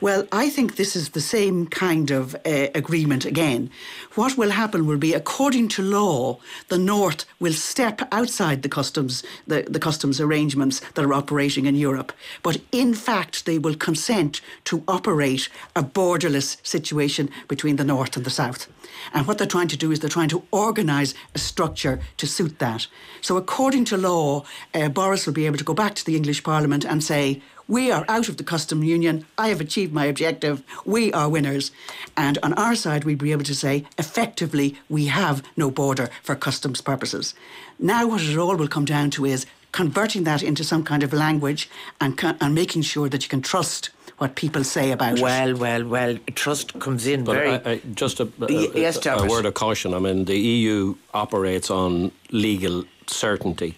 Well, 0.00 0.26
I 0.32 0.50
think 0.50 0.76
this 0.76 0.94
is 0.94 1.10
the 1.10 1.20
same 1.20 1.66
kind 1.66 2.10
of 2.10 2.34
uh, 2.34 2.68
agreement 2.74 3.24
again. 3.24 3.70
What 4.14 4.36
will 4.36 4.50
happen 4.50 4.86
will 4.86 4.98
be, 4.98 5.14
according 5.14 5.68
to 5.68 5.82
law, 5.82 6.38
the 6.68 6.78
North 6.78 7.24
will 7.40 7.52
step 7.52 8.02
outside 8.12 8.62
the 8.62 8.68
customs, 8.68 9.22
the, 9.46 9.62
the 9.68 9.80
customs 9.80 10.20
arrangements 10.20 10.80
that 10.94 11.04
are 11.04 11.14
operating 11.14 11.66
in 11.66 11.74
Europe. 11.74 12.12
But 12.42 12.60
in 12.72 12.94
fact, 12.94 13.46
they 13.46 13.58
will 13.58 13.74
consent 13.74 14.40
to 14.64 14.82
operate 14.86 15.48
a 15.74 15.82
borderless 15.82 16.56
situation 16.62 17.30
between 17.48 17.76
the 17.76 17.84
North 17.84 18.16
and 18.16 18.24
the 18.24 18.30
South. 18.30 18.68
And 19.12 19.26
what 19.26 19.38
they're 19.38 19.46
trying 19.46 19.68
to 19.68 19.76
do 19.78 19.92
is 19.92 20.00
they're 20.00 20.10
trying 20.10 20.28
to 20.30 20.42
organise 20.50 21.14
a 21.34 21.38
structure 21.38 22.00
to 22.16 22.26
suit 22.26 22.58
that. 22.58 22.86
So, 23.20 23.36
according 23.36 23.84
to 23.86 23.96
law, 23.96 24.44
uh, 24.74 24.88
Boris 24.88 25.26
will 25.26 25.34
be 25.34 25.46
able 25.46 25.58
to 25.58 25.64
go 25.64 25.74
back 25.74 25.94
to 25.96 26.04
the 26.04 26.16
English 26.16 26.42
Parliament 26.42 26.84
and 26.84 27.02
say, 27.02 27.40
we 27.68 27.90
are 27.90 28.06
out 28.08 28.30
of 28.30 28.38
the 28.38 28.44
custom 28.44 28.82
union. 28.82 29.26
I 29.36 29.48
have 29.48 29.60
achieved 29.60 29.92
my 29.92 30.06
objective. 30.06 30.62
We 30.86 31.12
are 31.12 31.28
winners. 31.28 31.70
And 32.16 32.38
on 32.42 32.54
our 32.54 32.74
side, 32.74 33.04
we'd 33.04 33.18
be 33.18 33.32
able 33.32 33.44
to 33.44 33.54
say, 33.54 33.84
effectively, 33.98 34.76
we 34.88 35.06
have 35.06 35.42
no 35.54 35.70
border 35.70 36.08
for 36.22 36.34
customs 36.34 36.80
purposes. 36.80 37.34
Now, 37.78 38.06
what 38.06 38.22
it 38.22 38.38
all 38.38 38.56
will 38.56 38.68
come 38.68 38.86
down 38.86 39.10
to 39.10 39.26
is 39.26 39.44
converting 39.72 40.24
that 40.24 40.42
into 40.42 40.64
some 40.64 40.82
kind 40.82 41.02
of 41.02 41.12
language 41.12 41.68
and, 42.00 42.18
and 42.40 42.54
making 42.54 42.82
sure 42.82 43.10
that 43.10 43.22
you 43.22 43.28
can 43.28 43.42
trust 43.42 43.90
what 44.18 44.34
people 44.34 44.64
say 44.64 44.90
about 44.90 45.20
well, 45.20 45.48
it. 45.48 45.58
Well, 45.58 45.84
well, 45.84 45.88
well, 45.88 46.18
trust 46.34 46.78
comes 46.80 47.06
in 47.06 47.24
but 47.24 47.34
very. 47.34 47.50
I, 47.50 47.70
I, 47.72 47.80
just 47.94 48.20
a, 48.20 48.28
a, 48.40 48.52
yes, 48.78 49.04
a, 49.06 49.14
a 49.14 49.28
word 49.28 49.46
of 49.46 49.54
caution. 49.54 49.94
I 49.94 49.98
mean, 50.00 50.24
the 50.24 50.38
EU 50.38 50.96
operates 51.14 51.70
on 51.70 52.12
legal 52.30 52.84
certainty. 53.06 53.76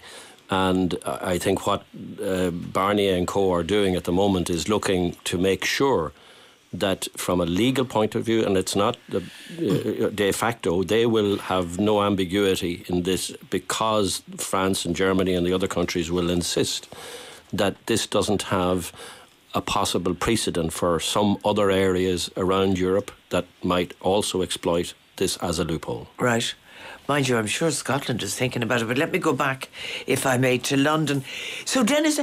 And 0.50 0.98
I 1.04 1.38
think 1.38 1.66
what 1.66 1.82
uh, 2.20 2.50
Barnier 2.50 3.16
and 3.16 3.26
co 3.26 3.52
are 3.52 3.62
doing 3.62 3.94
at 3.94 4.04
the 4.04 4.12
moment 4.12 4.50
is 4.50 4.68
looking 4.68 5.16
to 5.24 5.38
make 5.38 5.64
sure 5.64 6.12
that 6.72 7.08
from 7.16 7.40
a 7.40 7.46
legal 7.46 7.84
point 7.84 8.14
of 8.14 8.24
view, 8.24 8.44
and 8.44 8.56
it's 8.56 8.74
not 8.74 8.96
uh, 9.14 9.20
de 10.14 10.32
facto, 10.32 10.82
they 10.82 11.06
will 11.06 11.38
have 11.38 11.78
no 11.78 12.02
ambiguity 12.02 12.84
in 12.88 13.02
this 13.02 13.30
because 13.50 14.22
France 14.36 14.84
and 14.84 14.94
Germany 14.96 15.34
and 15.34 15.46
the 15.46 15.52
other 15.52 15.68
countries 15.68 16.10
will 16.10 16.30
insist 16.30 16.88
that 17.52 17.74
this 17.86 18.06
doesn't 18.06 18.42
have 18.42 18.92
a 19.54 19.60
possible 19.60 20.14
precedent 20.14 20.72
for 20.72 21.00
some 21.00 21.38
other 21.44 21.70
areas 21.70 22.30
around 22.36 22.78
Europe 22.78 23.10
that 23.30 23.46
might 23.62 23.94
also 24.00 24.42
exploit 24.42 24.94
this 25.16 25.36
as 25.38 25.58
a 25.58 25.64
loophole. 25.64 26.08
Right. 26.18 26.54
Mind 27.08 27.28
you, 27.28 27.36
I'm 27.36 27.46
sure 27.46 27.70
Scotland 27.72 28.22
is 28.22 28.36
thinking 28.36 28.62
about 28.62 28.82
it, 28.82 28.84
but 28.86 28.96
let 28.96 29.10
me 29.10 29.18
go 29.18 29.32
back, 29.32 29.68
if 30.06 30.26
I 30.26 30.36
may, 30.36 30.58
to 30.58 30.76
London. 30.76 31.24
So, 31.64 31.82
Denis, 31.82 32.20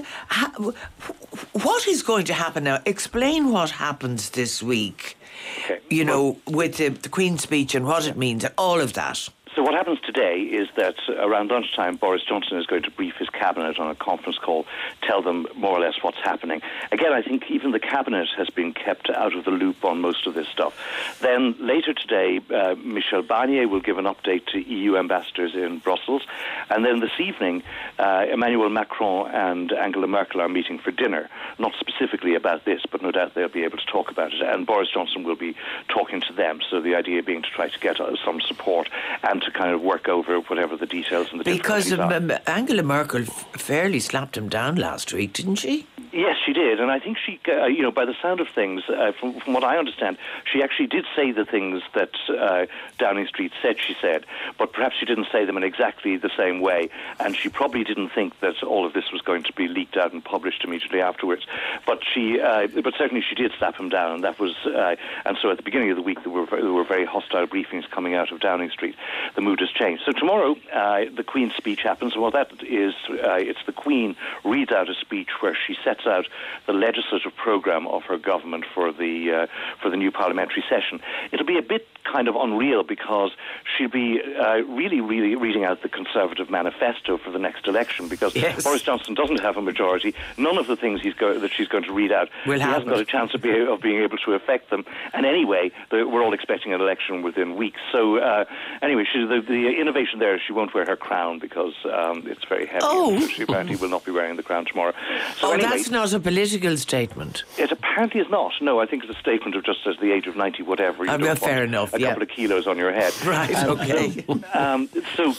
what 1.51 1.87
is 1.87 2.01
going 2.01 2.25
to 2.25 2.33
happen 2.33 2.63
now? 2.63 2.79
Explain 2.85 3.51
what 3.51 3.71
happens 3.71 4.29
this 4.29 4.63
week, 4.63 5.17
okay. 5.65 5.79
you 5.89 6.05
know, 6.05 6.37
with 6.47 6.77
the, 6.77 6.87
the 6.89 7.09
Queen's 7.09 7.41
speech 7.41 7.75
and 7.75 7.85
what 7.85 8.07
it 8.07 8.15
means, 8.15 8.45
all 8.57 8.79
of 8.79 8.93
that. 8.93 9.27
So 9.57 9.63
what 9.63 9.73
happens 9.73 9.99
today 10.01 10.41
is 10.41 10.67
that 10.75 10.97
around 11.09 11.49
lunchtime, 11.49 11.95
Boris 11.95 12.21
Johnson 12.21 12.59
is 12.59 12.67
going 12.67 12.83
to 12.83 12.91
brief 12.91 13.15
his 13.15 13.27
cabinet 13.29 13.79
on 13.79 13.89
a 13.89 13.95
conference 13.95 14.37
call, 14.37 14.67
tell 15.01 15.23
them 15.23 15.47
more 15.55 15.71
or 15.71 15.79
less 15.79 15.95
what's 16.03 16.19
happening. 16.19 16.61
Again, 16.91 17.11
I 17.11 17.23
think 17.23 17.49
even 17.49 17.71
the 17.71 17.79
cabinet 17.79 18.27
has 18.37 18.51
been 18.51 18.71
kept 18.71 19.09
out 19.09 19.35
of 19.35 19.45
the 19.45 19.49
loop 19.49 19.83
on 19.83 19.99
most 19.99 20.27
of 20.27 20.35
this 20.35 20.47
stuff. 20.47 20.77
Then 21.21 21.55
later 21.59 21.95
today, 21.95 22.39
uh, 22.53 22.75
Michel 22.75 23.23
Barnier 23.23 23.67
will 23.67 23.79
give 23.79 23.97
an 23.97 24.05
update 24.05 24.45
to 24.51 24.59
EU 24.59 24.95
ambassadors 24.95 25.55
in 25.55 25.79
Brussels, 25.79 26.21
and 26.69 26.85
then 26.85 26.99
this 26.99 27.19
evening, 27.19 27.63
uh, 27.97 28.27
Emmanuel 28.31 28.69
Macron 28.69 29.31
and 29.31 29.71
Angela 29.71 30.05
Merkel 30.05 30.39
are 30.39 30.49
meeting 30.49 30.77
for 30.77 30.91
dinner. 30.91 31.31
Not 31.57 31.73
specifically 31.79 32.35
about 32.35 32.65
this, 32.65 32.83
but 32.91 33.01
no 33.01 33.09
doubt 33.09 33.33
they'll 33.33 33.47
be 33.47 33.63
able 33.63 33.79
to 33.79 33.85
talk 33.87 34.11
about 34.11 34.33
it. 34.33 34.41
And 34.43 34.67
Boris 34.67 34.89
Johnson 34.93 35.23
will 35.23 35.35
be 35.35 35.55
talking 35.87 36.21
to 36.21 36.33
them. 36.33 36.59
So 36.69 36.79
the 36.79 36.93
idea 36.93 37.23
being 37.23 37.41
to 37.41 37.49
try 37.49 37.69
to 37.69 37.79
get 37.79 37.99
uh, 37.99 38.15
some 38.23 38.39
support 38.39 38.87
and 39.23 39.46
to 39.47 39.51
kind 39.51 39.73
of 39.73 39.81
work 39.81 40.07
over 40.07 40.39
whatever 40.41 40.77
the 40.77 40.85
details 40.85 41.27
and 41.31 41.39
the 41.39 41.43
Because 41.43 41.91
um, 41.91 42.31
Angela 42.45 42.83
Merkel 42.83 43.23
fairly 43.23 43.99
slapped 43.99 44.37
him 44.37 44.49
down 44.49 44.75
last 44.75 45.13
week, 45.13 45.33
didn't 45.33 45.55
she? 45.55 45.87
Yes, 46.17 46.35
she 46.43 46.51
did, 46.51 46.79
and 46.79 46.89
I 46.89 46.97
think 46.97 47.19
she, 47.23 47.39
uh, 47.47 47.65
you 47.65 47.83
know, 47.83 47.91
by 47.91 48.05
the 48.05 48.15
sound 48.23 48.39
of 48.39 48.47
things, 48.49 48.81
uh, 48.89 49.11
from, 49.19 49.39
from 49.39 49.53
what 49.53 49.63
I 49.63 49.77
understand, 49.77 50.17
she 50.51 50.63
actually 50.63 50.87
did 50.87 51.05
say 51.15 51.31
the 51.31 51.45
things 51.45 51.83
that 51.93 52.09
uh, 52.27 52.65
Downing 52.97 53.27
Street 53.27 53.51
said 53.61 53.75
she 53.79 53.95
said, 54.01 54.25
but 54.57 54.73
perhaps 54.73 54.95
she 54.99 55.05
didn't 55.05 55.27
say 55.31 55.45
them 55.45 55.57
in 55.57 55.63
exactly 55.63 56.17
the 56.17 56.31
same 56.35 56.59
way, 56.59 56.89
and 57.19 57.35
she 57.35 57.49
probably 57.49 57.83
didn't 57.83 58.09
think 58.09 58.39
that 58.39 58.63
all 58.63 58.83
of 58.83 58.93
this 58.93 59.11
was 59.11 59.21
going 59.21 59.43
to 59.43 59.53
be 59.53 59.67
leaked 59.67 59.95
out 59.95 60.11
and 60.11 60.25
published 60.25 60.63
immediately 60.63 61.01
afterwards. 61.01 61.45
But 61.85 61.99
she, 62.03 62.41
uh, 62.41 62.65
but 62.65 62.95
certainly 62.97 63.21
she 63.21 63.35
did 63.35 63.51
slap 63.59 63.75
him 63.75 63.89
down, 63.89 64.15
and 64.15 64.23
that 64.23 64.39
was, 64.39 64.55
uh, 64.65 64.95
and 65.23 65.37
so 65.39 65.51
at 65.51 65.57
the 65.57 65.63
beginning 65.63 65.91
of 65.91 65.97
the 65.97 66.01
week 66.01 66.23
there 66.23 66.33
were 66.33 66.47
there 66.47 66.73
were 66.73 66.83
very 66.83 67.05
hostile 67.05 67.45
briefings 67.45 67.87
coming 67.91 68.15
out 68.15 68.31
of 68.31 68.39
Downing 68.39 68.71
Street. 68.71 68.95
The 69.35 69.41
mood 69.41 69.59
has 69.59 69.69
changed. 69.69 70.01
So 70.03 70.13
tomorrow 70.13 70.55
uh, 70.73 71.05
the 71.15 71.23
Queen's 71.23 71.53
speech 71.53 71.83
happens. 71.83 72.17
Well, 72.17 72.31
that 72.31 72.51
is, 72.63 72.95
it's 73.07 73.63
the 73.67 73.71
Queen 73.71 74.15
reads 74.43 74.71
out 74.71 74.89
a 74.89 74.95
speech 74.95 75.29
where 75.41 75.55
she 75.55 75.77
sets 75.83 76.06
out 76.07 76.25
the 76.65 76.73
legislative 76.73 77.35
program 77.35 77.87
of 77.87 78.03
her 78.03 78.17
government 78.17 78.65
for 78.73 78.91
the 78.91 79.31
uh, 79.31 79.47
for 79.81 79.89
the 79.89 79.97
new 79.97 80.11
parliamentary 80.11 80.63
session. 80.69 80.99
It'll 81.31 81.45
be 81.45 81.57
a 81.57 81.61
bit 81.61 81.87
kind 82.11 82.27
of 82.27 82.35
unreal 82.35 82.83
because 82.83 83.31
she'll 83.75 83.89
be 83.89 84.21
uh, 84.39 84.57
really, 84.63 85.01
really 85.01 85.35
reading 85.35 85.63
out 85.65 85.81
the 85.81 85.89
Conservative 85.89 86.49
manifesto 86.49 87.17
for 87.17 87.31
the 87.31 87.39
next 87.39 87.67
election 87.67 88.07
because 88.07 88.35
Yes. 88.35 88.63
Boris 88.63 88.81
Johnson 88.81 89.13
doesn't 89.13 89.39
have 89.41 89.57
a 89.57 89.61
majority. 89.61 90.13
None 90.37 90.57
of 90.57 90.67
the 90.67 90.75
things 90.75 91.01
he's 91.01 91.13
go- 91.13 91.37
that 91.39 91.51
she's 91.51 91.67
going 91.67 91.83
to 91.83 91.91
read 91.93 92.11
out, 92.11 92.29
Will 92.45 92.53
he 92.55 92.59
hasn't 92.61 92.87
got 92.87 92.99
a 92.99 93.05
chance 93.05 93.33
of, 93.33 93.41
be- 93.41 93.65
of 93.65 93.81
being 93.81 94.01
able 94.01 94.17
to 94.17 94.33
affect 94.33 94.69
them. 94.69 94.85
And 95.13 95.25
anyway, 95.25 95.71
the, 95.91 96.07
we're 96.07 96.23
all 96.23 96.33
expecting 96.33 96.73
an 96.73 96.81
election 96.81 97.23
within 97.23 97.55
weeks. 97.55 97.79
So 97.91 98.17
uh, 98.17 98.45
anyway, 98.81 99.05
she, 99.11 99.19
the, 99.25 99.41
the 99.41 99.79
innovation 99.79 100.19
there 100.19 100.35
is 100.35 100.41
she 100.45 100.53
won't 100.53 100.73
wear 100.73 100.85
her 100.85 100.95
crown 100.95 101.39
because 101.39 101.73
um, 101.91 102.23
it's 102.27 102.45
very 102.45 102.65
heavy. 102.65 102.79
Oh. 102.83 103.27
She 103.27 103.43
apparently 103.43 103.75
will 103.75 103.89
not 103.89 104.05
be 104.05 104.11
wearing 104.11 104.35
the 104.37 104.43
crown 104.43 104.65
tomorrow. 104.65 104.93
So 105.37 105.49
oh, 105.49 105.51
anyway, 105.51 105.69
that's 105.69 105.89
not 105.89 106.13
a 106.13 106.19
political 106.19 106.75
statement. 106.77 107.43
it 107.57 107.71
apparently 107.71 108.21
is 108.21 108.29
not. 108.29 108.53
No, 108.61 108.79
I 108.79 108.85
think 108.85 109.03
it's 109.03 109.15
a 109.15 109.19
statement 109.19 109.55
of 109.55 109.63
just 109.63 109.79
as 109.85 109.97
the 109.97 110.11
age 110.11 110.27
of 110.27 110.35
90, 110.35 110.63
whatever. 110.63 111.05
You 111.05 111.17
well, 111.17 111.35
fair 111.35 111.63
enough, 111.63 111.93
A 111.97 111.99
yeah. 111.99 112.07
couple 112.09 112.23
of 112.23 112.29
kilos 112.29 112.67
on 112.67 112.77
your 112.77 112.91
head. 112.93 113.13
Right, 113.25 113.55
okay. 113.55 114.25
Um, 114.53 114.89
so. 115.15 115.33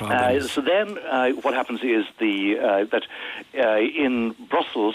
Uh, 0.00 0.40
so 0.40 0.60
then, 0.60 0.96
uh, 0.98 1.30
what 1.42 1.52
happens 1.52 1.82
is 1.82 2.06
the 2.18 2.58
uh, 2.58 2.84
that 2.92 3.02
uh, 3.58 3.78
in 3.78 4.34
Brussels, 4.48 4.94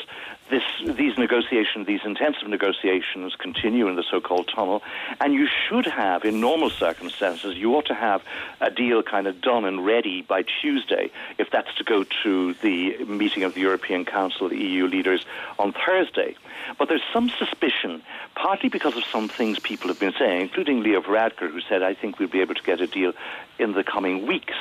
this 0.49 0.63
these 0.85 1.17
negotiations, 1.17 1.87
these 1.87 2.05
intensive 2.05 2.47
negotiations, 2.47 3.35
continue 3.35 3.87
in 3.87 3.95
the 3.95 4.03
so-called 4.03 4.47
tunnel, 4.47 4.83
and 5.19 5.33
you 5.33 5.47
should 5.47 5.85
have, 5.85 6.23
in 6.23 6.39
normal 6.39 6.69
circumstances, 6.69 7.57
you 7.57 7.75
ought 7.75 7.85
to 7.87 7.95
have 7.95 8.23
a 8.61 8.69
deal 8.69 9.01
kind 9.01 9.27
of 9.27 9.41
done 9.41 9.65
and 9.65 9.85
ready 9.85 10.21
by 10.21 10.43
Tuesday, 10.61 11.09
if 11.37 11.49
that's 11.49 11.73
to 11.75 11.83
go 11.83 12.05
to 12.23 12.53
the 12.55 12.97
meeting 13.05 13.43
of 13.43 13.55
the 13.55 13.61
European 13.61 14.05
Council, 14.05 14.49
the 14.49 14.57
EU 14.57 14.87
leaders 14.87 15.25
on 15.57 15.73
Thursday. 15.73 16.35
But 16.77 16.89
there's 16.89 17.03
some 17.11 17.29
suspicion, 17.29 18.01
partly 18.35 18.69
because 18.69 18.95
of 18.95 19.03
some 19.05 19.27
things 19.27 19.59
people 19.59 19.87
have 19.87 19.99
been 19.99 20.13
saying, 20.17 20.41
including 20.41 20.83
Leo 20.83 21.01
Varadkar, 21.01 21.49
who 21.51 21.61
said, 21.61 21.81
I 21.81 21.93
think 21.93 22.19
we'll 22.19 22.29
be 22.29 22.41
able 22.41 22.55
to 22.55 22.63
get 22.63 22.81
a 22.81 22.87
deal 22.87 23.13
in 23.57 23.73
the 23.73 23.83
coming 23.83 24.27
weeks. 24.27 24.55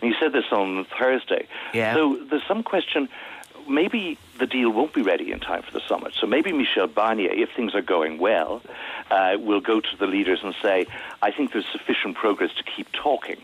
And 0.00 0.12
he 0.12 0.18
said 0.20 0.32
this 0.32 0.52
on 0.52 0.84
Thursday. 0.98 1.46
Yeah. 1.72 1.94
So 1.94 2.18
there's 2.30 2.46
some 2.46 2.62
question 2.62 3.08
maybe 3.68 4.18
the 4.38 4.46
deal 4.46 4.70
won't 4.70 4.92
be 4.92 5.02
ready 5.02 5.32
in 5.32 5.40
time 5.40 5.62
for 5.62 5.72
the 5.72 5.80
summit. 5.88 6.14
So 6.18 6.26
maybe 6.26 6.52
Michel 6.52 6.88
Barnier, 6.88 7.32
if 7.32 7.50
things 7.56 7.74
are 7.74 7.82
going 7.82 8.18
well, 8.18 8.62
uh, 9.10 9.36
will 9.38 9.60
go 9.60 9.80
to 9.80 9.96
the 9.98 10.06
leaders 10.06 10.40
and 10.42 10.54
say, 10.62 10.86
I 11.22 11.30
think 11.30 11.52
there's 11.52 11.66
sufficient 11.66 12.16
progress 12.16 12.50
to 12.54 12.64
keep 12.64 12.90
talking. 12.92 13.38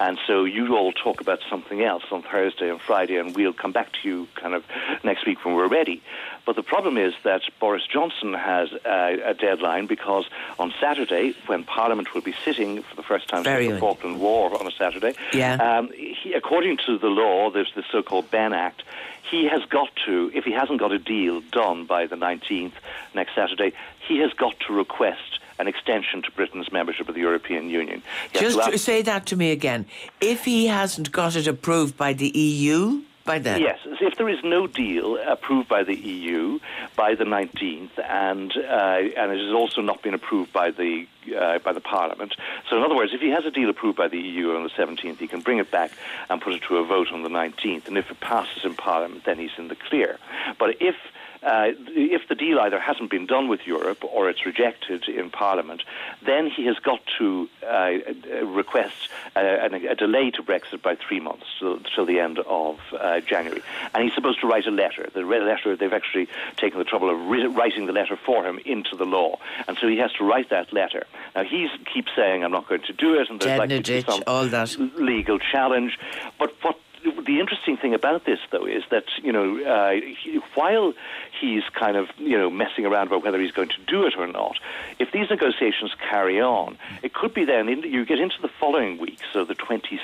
And 0.00 0.18
so 0.26 0.44
you 0.44 0.76
all 0.76 0.92
talk 0.92 1.20
about 1.20 1.40
something 1.48 1.82
else 1.82 2.02
on 2.10 2.22
Thursday 2.22 2.68
and 2.68 2.80
Friday, 2.80 3.16
and 3.16 3.34
we'll 3.34 3.52
come 3.52 3.70
back 3.72 3.92
to 4.02 4.08
you 4.08 4.28
kind 4.34 4.54
of 4.54 4.64
next 5.04 5.24
week 5.24 5.44
when 5.44 5.54
we're 5.54 5.68
ready. 5.68 6.02
But 6.44 6.56
the 6.56 6.62
problem 6.64 6.98
is 6.98 7.14
that 7.22 7.42
Boris 7.60 7.86
Johnson 7.86 8.34
has 8.34 8.72
uh, 8.72 9.16
a 9.24 9.34
deadline 9.34 9.86
because 9.86 10.26
on 10.58 10.74
Saturday, 10.80 11.34
when 11.46 11.64
Parliament 11.64 12.12
will 12.12 12.22
be 12.22 12.34
sitting 12.44 12.82
for 12.82 12.96
the 12.96 13.02
first 13.04 13.28
time 13.28 13.44
Very 13.44 13.66
since 13.66 13.76
the. 13.76 13.80
Falkland 13.80 14.20
War 14.20 14.58
on 14.60 14.66
a 14.66 14.72
Saturday, 14.72 15.14
Yeah. 15.32 15.54
um, 15.78 15.90
he, 15.92 16.32
according 16.34 16.78
to 16.86 16.98
the 16.98 17.06
law, 17.08 17.50
there's 17.50 17.72
the 17.74 17.84
so-called 17.92 18.30
Benn 18.30 18.52
Act. 18.52 18.82
He 19.30 19.46
has 19.48 19.64
got 19.64 19.88
to, 20.06 20.30
if 20.34 20.44
he 20.44 20.52
hasn't 20.52 20.80
got 20.80 20.92
a 20.92 20.98
deal 20.98 21.40
done 21.40 21.86
by 21.86 22.06
the 22.06 22.16
19th 22.16 22.72
next 23.14 23.34
Saturday, 23.34 23.72
he 24.06 24.18
has 24.18 24.32
got 24.34 24.58
to 24.66 24.72
request 24.74 25.38
an 25.58 25.68
extension 25.68 26.22
to 26.22 26.30
Britain's 26.32 26.70
membership 26.72 27.08
of 27.08 27.14
the 27.14 27.20
European 27.20 27.70
Union. 27.70 28.02
He 28.32 28.38
Just 28.40 28.62
to 28.62 28.70
to 28.70 28.78
say 28.78 29.02
that 29.02 29.26
to 29.26 29.36
me 29.36 29.52
again. 29.52 29.86
If 30.20 30.44
he 30.44 30.66
hasn't 30.66 31.12
got 31.12 31.36
it 31.36 31.46
approved 31.46 31.96
by 31.96 32.12
the 32.12 32.28
EU, 32.28 33.02
by 33.24 33.38
then. 33.38 33.60
Yes, 33.60 33.78
if 33.84 34.16
there 34.16 34.28
is 34.28 34.38
no 34.44 34.66
deal 34.66 35.16
approved 35.16 35.68
by 35.68 35.82
the 35.82 35.94
EU 35.94 36.58
by 36.96 37.14
the 37.14 37.24
19th, 37.24 37.98
and 37.98 38.52
uh, 38.56 39.20
and 39.20 39.32
it 39.32 39.40
has 39.40 39.52
also 39.52 39.80
not 39.80 40.02
been 40.02 40.14
approved 40.14 40.52
by 40.52 40.70
the 40.70 41.06
uh, 41.36 41.58
by 41.60 41.72
the 41.72 41.80
Parliament. 41.80 42.34
So, 42.68 42.76
in 42.76 42.82
other 42.82 42.94
words, 42.94 43.12
if 43.14 43.20
he 43.20 43.30
has 43.30 43.44
a 43.44 43.50
deal 43.50 43.70
approved 43.70 43.96
by 43.96 44.08
the 44.08 44.18
EU 44.18 44.54
on 44.54 44.62
the 44.62 44.70
17th, 44.70 45.18
he 45.18 45.26
can 45.26 45.40
bring 45.40 45.58
it 45.58 45.70
back 45.70 45.90
and 46.28 46.40
put 46.40 46.52
it 46.52 46.62
to 46.68 46.76
a 46.76 46.84
vote 46.84 47.12
on 47.12 47.22
the 47.22 47.28
19th. 47.28 47.88
And 47.88 47.96
if 47.96 48.10
it 48.10 48.20
passes 48.20 48.64
in 48.64 48.74
Parliament, 48.74 49.24
then 49.24 49.38
he's 49.38 49.56
in 49.56 49.68
the 49.68 49.76
clear. 49.76 50.18
But 50.58 50.76
if 50.80 50.96
uh, 51.44 51.72
if 51.88 52.28
the 52.28 52.34
deal 52.34 52.58
either 52.58 52.80
hasn't 52.80 53.10
been 53.10 53.26
done 53.26 53.48
with 53.48 53.66
Europe 53.66 54.04
or 54.04 54.30
it's 54.30 54.46
rejected 54.46 55.08
in 55.08 55.30
Parliament, 55.30 55.82
then 56.24 56.48
he 56.48 56.66
has 56.66 56.78
got 56.78 57.00
to 57.18 57.48
uh, 57.68 57.92
request 58.44 59.08
uh, 59.36 59.40
a, 59.40 59.88
a 59.88 59.94
delay 59.94 60.30
to 60.30 60.42
Brexit 60.42 60.82
by 60.82 60.94
three 60.94 61.20
months 61.20 61.46
till, 61.58 61.78
till 61.80 62.06
the 62.06 62.20
end 62.20 62.38
of 62.38 62.78
uh, 62.98 63.20
January. 63.20 63.62
And 63.92 64.02
he's 64.04 64.14
supposed 64.14 64.40
to 64.40 64.46
write 64.46 64.66
a 64.66 64.70
letter. 64.70 65.08
The 65.12 65.24
re- 65.24 65.40
letter, 65.40 65.76
they've 65.76 65.92
actually 65.92 66.28
taken 66.56 66.78
the 66.78 66.84
trouble 66.84 67.10
of 67.10 67.28
ri- 67.28 67.46
writing 67.46 67.86
the 67.86 67.92
letter 67.92 68.16
for 68.16 68.46
him 68.46 68.58
into 68.64 68.96
the 68.96 69.06
law. 69.06 69.38
And 69.68 69.76
so 69.78 69.86
he 69.88 69.98
has 69.98 70.12
to 70.14 70.24
write 70.24 70.50
that 70.50 70.72
letter. 70.72 71.06
Now, 71.34 71.44
he 71.44 71.68
keeps 71.92 72.10
saying, 72.16 72.42
I'm 72.44 72.52
not 72.52 72.68
going 72.68 72.82
to 72.82 72.92
do 72.92 73.14
it, 73.20 73.28
and 73.28 73.40
there's 73.40 73.52
in 73.52 73.58
likely 73.58 73.82
to 73.82 73.92
be 73.92 74.00
some 74.02 74.22
all 74.26 74.46
that. 74.46 74.76
legal 74.96 75.38
challenge. 75.38 75.98
But 76.38 76.54
what 76.62 76.78
the 77.04 77.40
interesting 77.40 77.76
thing 77.76 77.94
about 77.94 78.24
this, 78.24 78.38
though, 78.50 78.66
is 78.66 78.82
that 78.90 79.04
you 79.22 79.32
know, 79.32 79.62
uh, 79.62 79.92
he, 79.92 80.36
while 80.54 80.92
he's 81.40 81.62
kind 81.72 81.96
of 81.96 82.08
you 82.18 82.38
know 82.38 82.50
messing 82.50 82.86
around 82.86 83.08
about 83.08 83.22
whether 83.22 83.40
he's 83.40 83.52
going 83.52 83.68
to 83.68 83.80
do 83.86 84.06
it 84.06 84.14
or 84.16 84.26
not, 84.26 84.58
if 84.98 85.12
these 85.12 85.28
negotiations 85.30 85.92
carry 86.10 86.40
on, 86.40 86.78
it 87.02 87.12
could 87.12 87.34
be 87.34 87.44
then 87.44 87.68
in, 87.68 87.82
you 87.82 88.04
get 88.04 88.18
into 88.18 88.40
the 88.40 88.48
following 88.48 88.98
week, 88.98 89.18
so 89.32 89.44
the 89.44 89.54
twenty 89.54 90.00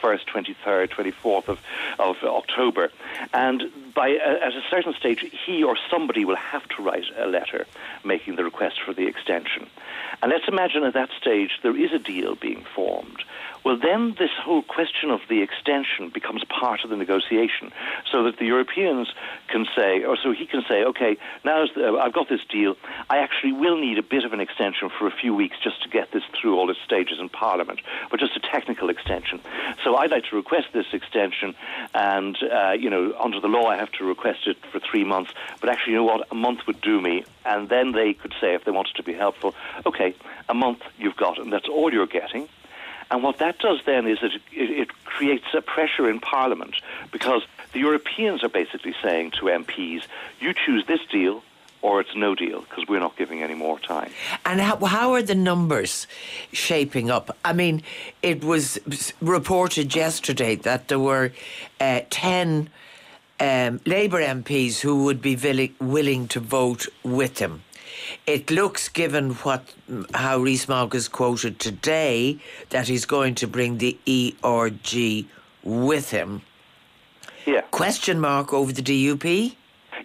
first, 0.00 0.26
twenty 0.26 0.54
third, 0.64 0.90
twenty 0.90 1.10
fourth 1.10 1.48
of 1.48 1.60
of 1.98 2.16
October, 2.22 2.90
and 3.32 3.62
by 3.94 4.10
uh, 4.10 4.46
at 4.46 4.52
a 4.52 4.62
certain 4.70 4.94
stage, 4.94 5.24
he 5.46 5.62
or 5.62 5.76
somebody 5.90 6.24
will 6.24 6.36
have 6.36 6.66
to 6.68 6.82
write 6.82 7.04
a 7.18 7.26
letter 7.26 7.66
making 8.04 8.36
the 8.36 8.44
request 8.44 8.76
for 8.84 8.94
the 8.94 9.06
extension. 9.06 9.66
And 10.22 10.30
let's 10.30 10.48
imagine 10.48 10.84
at 10.84 10.94
that 10.94 11.10
stage 11.20 11.50
there 11.62 11.76
is 11.76 11.92
a 11.92 11.98
deal 11.98 12.34
being 12.34 12.64
formed. 12.74 13.22
Well, 13.64 13.76
then 13.76 14.16
this 14.18 14.30
whole 14.42 14.62
question 14.62 15.10
of 15.10 15.20
the 15.28 15.42
extension 15.42 16.08
becomes 16.08 16.42
part 16.44 16.82
of 16.82 16.88
the 16.88 16.96
negotiation, 16.96 17.72
so 18.10 18.24
that 18.24 18.38
the 18.38 18.46
Europeans 18.46 19.12
can 19.48 19.66
say, 19.76 20.02
or 20.02 20.16
so 20.16 20.32
he 20.32 20.46
can 20.46 20.62
say, 20.66 20.82
okay, 20.84 21.18
now 21.44 21.66
the, 21.74 21.98
I've 22.00 22.14
got 22.14 22.28
this 22.28 22.40
deal. 22.48 22.76
I 23.10 23.18
actually 23.18 23.52
will 23.52 23.78
need 23.78 23.98
a 23.98 24.02
bit 24.02 24.24
of 24.24 24.32
an 24.32 24.40
extension 24.40 24.88
for 24.98 25.06
a 25.06 25.10
few 25.10 25.34
weeks 25.34 25.56
just 25.62 25.82
to 25.82 25.90
get 25.90 26.10
this 26.12 26.22
through 26.40 26.56
all 26.56 26.70
its 26.70 26.80
stages 26.84 27.18
in 27.20 27.28
Parliament, 27.28 27.80
but 28.10 28.18
just 28.18 28.34
a 28.34 28.40
technical 28.40 28.88
extension. 28.88 29.40
So 29.84 29.96
I'd 29.96 30.10
like 30.10 30.24
to 30.30 30.36
request 30.36 30.68
this 30.72 30.86
extension, 30.94 31.54
and 31.92 32.38
uh, 32.42 32.72
you 32.72 32.88
know, 32.88 33.14
under 33.20 33.40
the 33.40 33.48
law, 33.48 33.66
I 33.66 33.76
have 33.80 33.92
to 33.92 34.04
request 34.04 34.46
it 34.46 34.56
for 34.70 34.80
three 34.80 35.04
months. 35.04 35.32
But 35.60 35.70
actually, 35.70 35.94
you 35.94 35.98
know 35.98 36.04
what? 36.04 36.26
A 36.30 36.34
month 36.34 36.66
would 36.66 36.80
do 36.80 37.00
me, 37.00 37.24
and 37.44 37.68
then 37.68 37.92
they 37.92 38.14
could 38.14 38.34
say, 38.40 38.54
if 38.54 38.64
they 38.64 38.70
wanted 38.70 38.94
to 38.96 39.02
be 39.02 39.12
helpful, 39.12 39.54
okay, 39.86 40.14
a 40.48 40.54
month 40.54 40.82
you've 40.98 41.16
got, 41.16 41.38
and 41.38 41.52
that's 41.52 41.68
all 41.68 41.92
you're 41.92 42.06
getting. 42.06 42.48
And 43.10 43.24
what 43.24 43.38
that 43.38 43.58
does 43.58 43.80
then 43.86 44.06
is 44.06 44.18
it, 44.22 44.32
it, 44.52 44.70
it 44.70 45.04
creates 45.04 45.46
a 45.52 45.60
pressure 45.60 46.08
in 46.08 46.20
Parliament 46.20 46.76
because 47.10 47.42
the 47.72 47.80
Europeans 47.80 48.44
are 48.44 48.48
basically 48.48 48.94
saying 49.02 49.32
to 49.32 49.46
MPs, 49.46 50.04
you 50.38 50.54
choose 50.54 50.86
this 50.86 51.00
deal 51.10 51.42
or 51.82 52.00
it's 52.00 52.14
no 52.14 52.34
deal 52.34 52.60
because 52.60 52.86
we're 52.88 53.00
not 53.00 53.16
giving 53.16 53.42
any 53.42 53.54
more 53.54 53.78
time. 53.78 54.10
And 54.44 54.60
how, 54.60 54.76
how 54.84 55.14
are 55.14 55.22
the 55.22 55.34
numbers 55.34 56.06
shaping 56.52 57.10
up? 57.10 57.36
I 57.44 57.52
mean, 57.52 57.82
it 58.22 58.44
was 58.44 58.78
reported 59.20 59.94
yesterday 59.94 60.56
that 60.56 60.88
there 60.88 60.98
were 60.98 61.32
uh, 61.80 62.00
10 62.10 62.68
um, 63.40 63.80
Labour 63.86 64.20
MPs 64.20 64.80
who 64.80 65.04
would 65.04 65.20
be 65.20 65.34
villi- 65.34 65.74
willing 65.80 66.28
to 66.28 66.40
vote 66.40 66.86
with 67.02 67.38
him. 67.38 67.62
It 68.26 68.50
looks, 68.50 68.88
given 68.88 69.30
what 69.34 69.74
how 70.14 70.38
Rees-Mogg 70.38 70.94
is 70.94 71.08
quoted 71.08 71.58
today, 71.58 72.38
that 72.70 72.88
he's 72.88 73.04
going 73.04 73.34
to 73.36 73.46
bring 73.46 73.78
the 73.78 73.98
ERG 74.06 75.26
with 75.62 76.10
him. 76.10 76.42
Yeah. 77.46 77.62
Question 77.70 78.20
mark 78.20 78.52
over 78.52 78.72
the 78.72 78.82
DUP? 78.82 79.56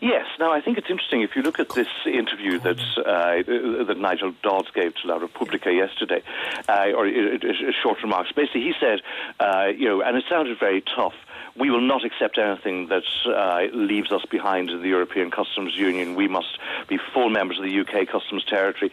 Yes. 0.01 0.25
Now, 0.39 0.51
I 0.51 0.61
think 0.61 0.77
it's 0.77 0.89
interesting 0.89 1.21
if 1.21 1.35
you 1.35 1.41
look 1.41 1.59
at 1.59 1.69
this 1.69 1.87
interview 2.05 2.59
that 2.59 2.79
uh, 2.97 3.83
that 3.85 3.97
Nigel 3.97 4.33
Dodds 4.43 4.69
gave 4.71 4.93
to 4.95 5.07
La 5.07 5.17
Repubblica 5.17 5.71
yesterday, 5.71 6.21
uh, 6.67 6.91
or 6.95 7.07
uh, 7.07 7.35
uh, 7.35 7.71
short 7.81 8.01
remarks. 8.01 8.31
Basically, 8.31 8.61
he 8.61 8.73
said, 8.79 9.01
uh, 9.39 9.67
you 9.67 9.87
know, 9.87 10.01
and 10.01 10.17
it 10.17 10.25
sounded 10.29 10.59
very 10.59 10.83
tough. 10.95 11.13
We 11.57 11.69
will 11.69 11.81
not 11.81 12.03
accept 12.03 12.37
anything 12.37 12.87
that 12.87 13.03
uh, 13.25 13.67
leaves 13.73 14.11
us 14.11 14.25
behind 14.25 14.69
in 14.69 14.81
the 14.81 14.89
European 14.89 15.31
Customs 15.31 15.75
Union. 15.75 16.15
We 16.15 16.27
must 16.27 16.59
be 16.87 16.97
full 17.13 17.29
members 17.29 17.57
of 17.57 17.63
the 17.63 17.79
UK 17.79 18.07
customs 18.07 18.43
territory. 18.43 18.91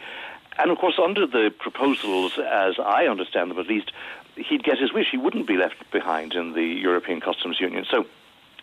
And 0.57 0.71
of 0.71 0.77
course, 0.77 0.97
under 0.97 1.27
the 1.27 1.51
proposals, 1.57 2.37
as 2.37 2.75
I 2.79 3.07
understand 3.07 3.51
them 3.51 3.59
at 3.59 3.67
least, 3.67 3.91
he'd 4.35 4.63
get 4.63 4.77
his 4.77 4.93
wish. 4.93 5.07
He 5.11 5.17
wouldn't 5.17 5.47
be 5.47 5.57
left 5.57 5.91
behind 5.91 6.33
in 6.33 6.53
the 6.53 6.63
European 6.63 7.19
Customs 7.19 7.59
Union. 7.59 7.85
So 7.89 8.05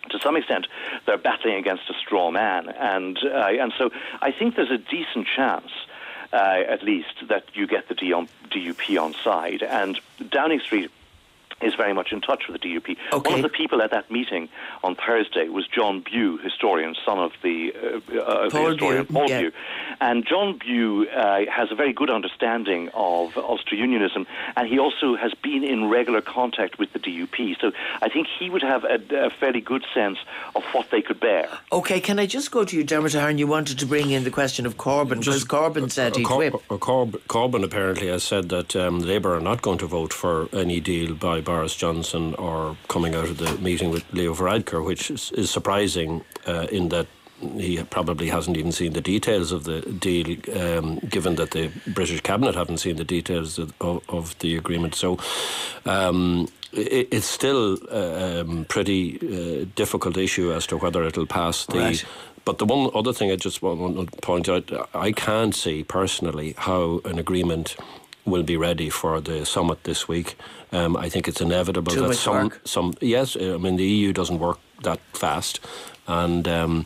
to 0.09 0.19
some 0.19 0.35
extent, 0.35 0.67
they're 1.05 1.17
battling 1.17 1.55
against 1.55 1.89
a 1.89 1.93
straw 1.93 2.31
man, 2.31 2.69
and 2.69 3.17
uh, 3.23 3.47
and 3.49 3.71
so 3.77 3.91
I 4.21 4.31
think 4.31 4.55
there's 4.55 4.71
a 4.71 4.77
decent 4.77 5.27
chance. 5.27 5.71
Uh, 6.33 6.63
at 6.69 6.81
least 6.81 7.27
that 7.27 7.43
you 7.53 7.67
get 7.67 7.89
the 7.89 7.93
DUP 7.93 8.97
on 8.97 9.13
side, 9.21 9.61
and 9.61 9.99
Downing 10.29 10.61
Street 10.61 10.89
is 11.63 11.75
very 11.75 11.93
much 11.93 12.11
in 12.11 12.21
touch 12.21 12.43
with 12.47 12.61
the 12.61 12.67
DUP. 12.67 12.97
Okay. 13.13 13.29
One 13.29 13.39
of 13.39 13.43
the 13.43 13.55
people 13.55 13.81
at 13.81 13.91
that 13.91 14.09
meeting 14.11 14.49
on 14.83 14.95
Thursday 14.95 15.47
was 15.47 15.67
John 15.67 16.01
Bew, 16.01 16.37
historian, 16.37 16.95
son 17.05 17.19
of 17.19 17.31
the, 17.43 17.73
uh, 17.73 18.19
uh, 18.21 18.49
the 18.49 18.69
historian 18.69 19.05
Bew, 19.05 19.13
Paul 19.13 19.29
yeah. 19.29 19.41
Bew. 19.41 19.51
And 19.99 20.25
John 20.27 20.57
Bew 20.57 21.07
uh, 21.09 21.45
has 21.51 21.71
a 21.71 21.75
very 21.75 21.93
good 21.93 22.09
understanding 22.09 22.89
of 22.93 23.37
Ulster-Unionism, 23.37 24.25
and 24.55 24.67
he 24.67 24.79
also 24.79 25.15
has 25.15 25.33
been 25.43 25.63
in 25.63 25.89
regular 25.89 26.21
contact 26.21 26.79
with 26.79 26.91
the 26.93 26.99
DUP. 26.99 27.59
So 27.59 27.71
I 28.01 28.09
think 28.09 28.27
he 28.39 28.49
would 28.49 28.63
have 28.63 28.83
a, 28.83 28.99
a 29.27 29.29
fairly 29.29 29.61
good 29.61 29.85
sense 29.93 30.17
of 30.55 30.63
what 30.71 30.89
they 30.91 31.01
could 31.01 31.19
bear. 31.19 31.47
Okay, 31.71 31.99
can 31.99 32.19
I 32.19 32.25
just 32.25 32.51
go 32.51 32.65
to 32.65 32.75
you, 32.75 32.83
Dermot 32.83 33.13
Ahern? 33.13 33.37
You 33.37 33.47
wanted 33.47 33.79
to 33.79 33.85
bring 33.85 34.11
in 34.11 34.23
the 34.23 34.31
question 34.31 34.65
of 34.65 34.77
Corbyn, 34.77 35.19
because 35.19 35.45
Corbyn 35.45 35.91
said 35.91 36.15
he'd 36.15 36.25
Cor- 36.25 36.37
whip. 36.37 36.55
uh, 36.69 36.77
Corb- 36.77 37.21
Corbyn 37.27 37.63
apparently 37.63 38.07
has 38.07 38.23
said 38.23 38.49
that 38.49 38.75
um, 38.75 38.99
Labour 38.99 39.35
are 39.35 39.41
not 39.41 39.61
going 39.61 39.77
to 39.79 39.85
vote 39.87 40.13
for 40.13 40.49
any 40.53 40.79
deal 40.79 41.13
by 41.13 41.41
Boris 41.51 41.75
Johnson 41.75 42.33
or 42.35 42.77
coming 42.87 43.13
out 43.13 43.25
of 43.25 43.37
the 43.37 43.57
meeting 43.57 43.91
with 43.91 44.05
Leo 44.13 44.33
Varadkar, 44.33 44.85
which 44.85 45.11
is, 45.11 45.33
is 45.33 45.49
surprising 45.51 46.23
uh, 46.47 46.67
in 46.71 46.87
that 46.89 47.07
he 47.57 47.83
probably 47.83 48.29
hasn't 48.29 48.55
even 48.55 48.71
seen 48.71 48.93
the 48.93 49.01
details 49.01 49.51
of 49.51 49.65
the 49.65 49.81
deal, 49.81 50.27
um, 50.61 50.99
given 51.09 51.35
that 51.35 51.51
the 51.51 51.69
British 51.87 52.21
cabinet 52.21 52.55
haven't 52.55 52.77
seen 52.77 52.95
the 52.95 53.03
details 53.03 53.59
of, 53.59 53.73
of, 53.81 54.39
the 54.39 54.55
agreement. 54.55 54.95
So. 54.95 55.17
Um, 55.85 56.47
it, 56.71 57.09
it's 57.11 57.27
still 57.27 57.77
a 57.89 58.39
um, 58.39 58.65
pretty 58.69 59.01
uh, 59.19 59.65
difficult 59.75 60.15
issue 60.15 60.53
as 60.53 60.65
to 60.67 60.77
whether 60.77 61.03
it'll 61.03 61.25
pass 61.25 61.65
the 61.65 61.79
Right. 61.79 62.05
but 62.45 62.59
the 62.59 62.65
one 62.65 62.89
other 62.95 63.11
thing 63.11 63.29
I 63.29 63.35
just 63.35 63.61
want 63.61 64.09
to 64.09 64.17
point 64.21 64.47
out, 64.47 64.71
I 64.95 65.11
can't 65.11 65.53
see 65.53 65.83
personally 65.83 66.55
how 66.57 67.01
an 67.03 67.19
agreement 67.19 67.75
will 68.25 68.43
be 68.43 68.57
ready 68.57 68.89
for 68.89 69.21
the 69.21 69.45
summit 69.45 69.83
this 69.83 70.07
week. 70.07 70.35
Um, 70.71 70.95
I 70.95 71.09
think 71.09 71.27
it's 71.27 71.41
inevitable 71.41 71.91
Too 71.91 72.07
that 72.07 72.15
some, 72.15 72.43
work. 72.43 72.61
some, 72.65 72.93
yes, 73.01 73.35
I 73.35 73.57
mean 73.57 73.75
the 73.75 73.85
EU 73.85 74.13
doesn't 74.13 74.39
work 74.39 74.59
that 74.83 74.99
fast, 75.13 75.59
and 76.07 76.47
um, 76.47 76.85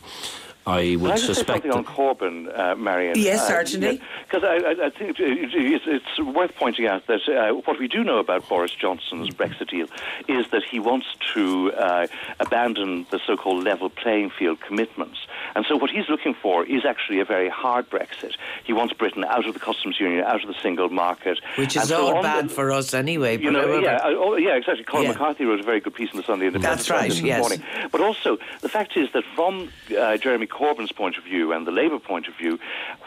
I 0.66 0.82
Can 0.82 1.00
would 1.00 1.10
I 1.12 1.14
just 1.14 1.26
say 1.28 1.34
suspect. 1.34 1.62
something 1.62 1.72
on 1.72 1.84
Corbyn, 1.84 2.58
uh, 2.58 2.74
Marion? 2.74 3.14
Yes, 3.16 3.46
certainly. 3.46 4.00
Because 4.28 4.42
I, 4.42 4.56
I, 4.56 4.86
I 4.86 4.90
think 4.90 5.16
it's, 5.18 5.84
it's 5.86 6.18
worth 6.20 6.54
pointing 6.56 6.86
out 6.86 7.06
that 7.06 7.20
uh, 7.28 7.54
what 7.54 7.78
we 7.78 7.86
do 7.86 8.02
know 8.02 8.18
about 8.18 8.48
Boris 8.48 8.72
Johnson's 8.72 9.30
Brexit 9.30 9.70
deal 9.70 9.86
is 10.28 10.48
that 10.50 10.62
he 10.68 10.80
wants 10.80 11.06
to 11.34 11.72
uh, 11.72 12.06
abandon 12.40 13.06
the 13.10 13.20
so-called 13.24 13.62
level 13.62 13.88
playing 13.90 14.30
field 14.30 14.60
commitments. 14.60 15.18
And 15.54 15.64
so 15.68 15.76
what 15.76 15.90
he's 15.90 16.08
looking 16.08 16.34
for 16.34 16.64
is 16.64 16.84
actually 16.84 17.20
a 17.20 17.24
very 17.24 17.48
hard 17.48 17.88
Brexit. 17.88 18.32
He 18.64 18.72
wants 18.72 18.92
Britain 18.94 19.24
out 19.24 19.46
of 19.46 19.54
the 19.54 19.60
customs 19.60 20.00
union, 20.00 20.24
out 20.24 20.42
of 20.42 20.48
the 20.48 20.60
single 20.60 20.88
market. 20.88 21.38
Which 21.56 21.76
is 21.76 21.88
so 21.88 22.16
all 22.16 22.22
bad 22.22 22.46
the- 22.46 22.54
for 22.54 22.72
us 22.72 22.92
anyway. 22.92 23.38
you 23.38 23.50
know, 23.52 23.78
yeah, 23.78 23.96
uh, 23.98 24.08
oh, 24.16 24.36
yeah, 24.36 24.56
exactly. 24.56 24.84
Colm 24.84 25.04
Yeah. 25.04 25.12
McCarthy 25.12 25.44
wrote 25.44 25.60
a 25.60 25.62
very 25.62 25.80
good 25.80 25.94
piece 25.94 26.10
in 26.10 26.16
the 26.16 26.22
Sunday 26.24 26.46
Independent 26.46 26.78
That's 26.78 26.90
right, 26.90 27.08
this 27.08 27.20
yes. 27.20 27.38
morning. 27.40 27.62
But 27.92 28.00
also, 28.00 28.38
the 28.62 28.68
fact 28.68 28.96
is 28.96 29.08
that 29.12 29.22
from 29.36 29.70
uh, 29.96 30.16
Jeremy 30.16 30.46
Corbyn's 30.56 30.92
point 30.92 31.18
of 31.18 31.24
view 31.24 31.52
and 31.52 31.66
the 31.66 31.70
Labour 31.70 31.98
point 31.98 32.28
of 32.28 32.34
view, 32.34 32.58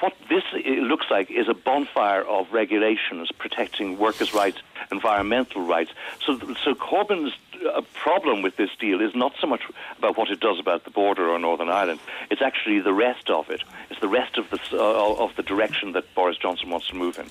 what 0.02 0.14
this 0.30 0.44
looks 0.66 1.08
like 1.10 1.32
is 1.32 1.48
a 1.50 1.56
bonfire 1.56 2.22
of 2.22 2.52
regulations 2.54 3.32
protecting 3.32 3.98
workers' 3.98 4.34
rights, 4.36 4.60
environmental 4.92 5.64
rights. 5.64 5.92
So, 6.24 6.38
so 6.64 6.76
Corbyn's 6.76 7.34
uh, 7.66 7.82
problem 7.96 8.44
with 8.44 8.56
this 8.56 8.70
deal 8.80 9.02
is 9.02 9.16
not 9.16 9.34
so 9.42 9.48
much 9.48 9.64
about 9.98 10.16
what 10.16 10.30
it 10.30 10.40
does 10.40 10.60
about 10.60 10.84
the 10.84 10.92
border 10.92 11.28
or 11.28 11.40
Northern 11.40 11.70
Ireland. 11.70 12.00
It's 12.30 12.42
actually 12.42 12.82
the 12.82 12.94
rest 12.94 13.30
of 13.32 13.50
it. 13.50 13.64
It's 13.90 14.00
the 14.00 14.08
rest 14.08 14.38
of 14.38 14.50
the 14.52 14.60
uh, 14.74 15.24
of 15.24 15.36
the 15.36 15.44
direction 15.44 15.94
that 15.94 16.14
Boris 16.14 16.38
Johnson 16.38 16.70
wants 16.70 16.88
to 16.90 16.96
move 16.96 17.18
in. 17.18 17.30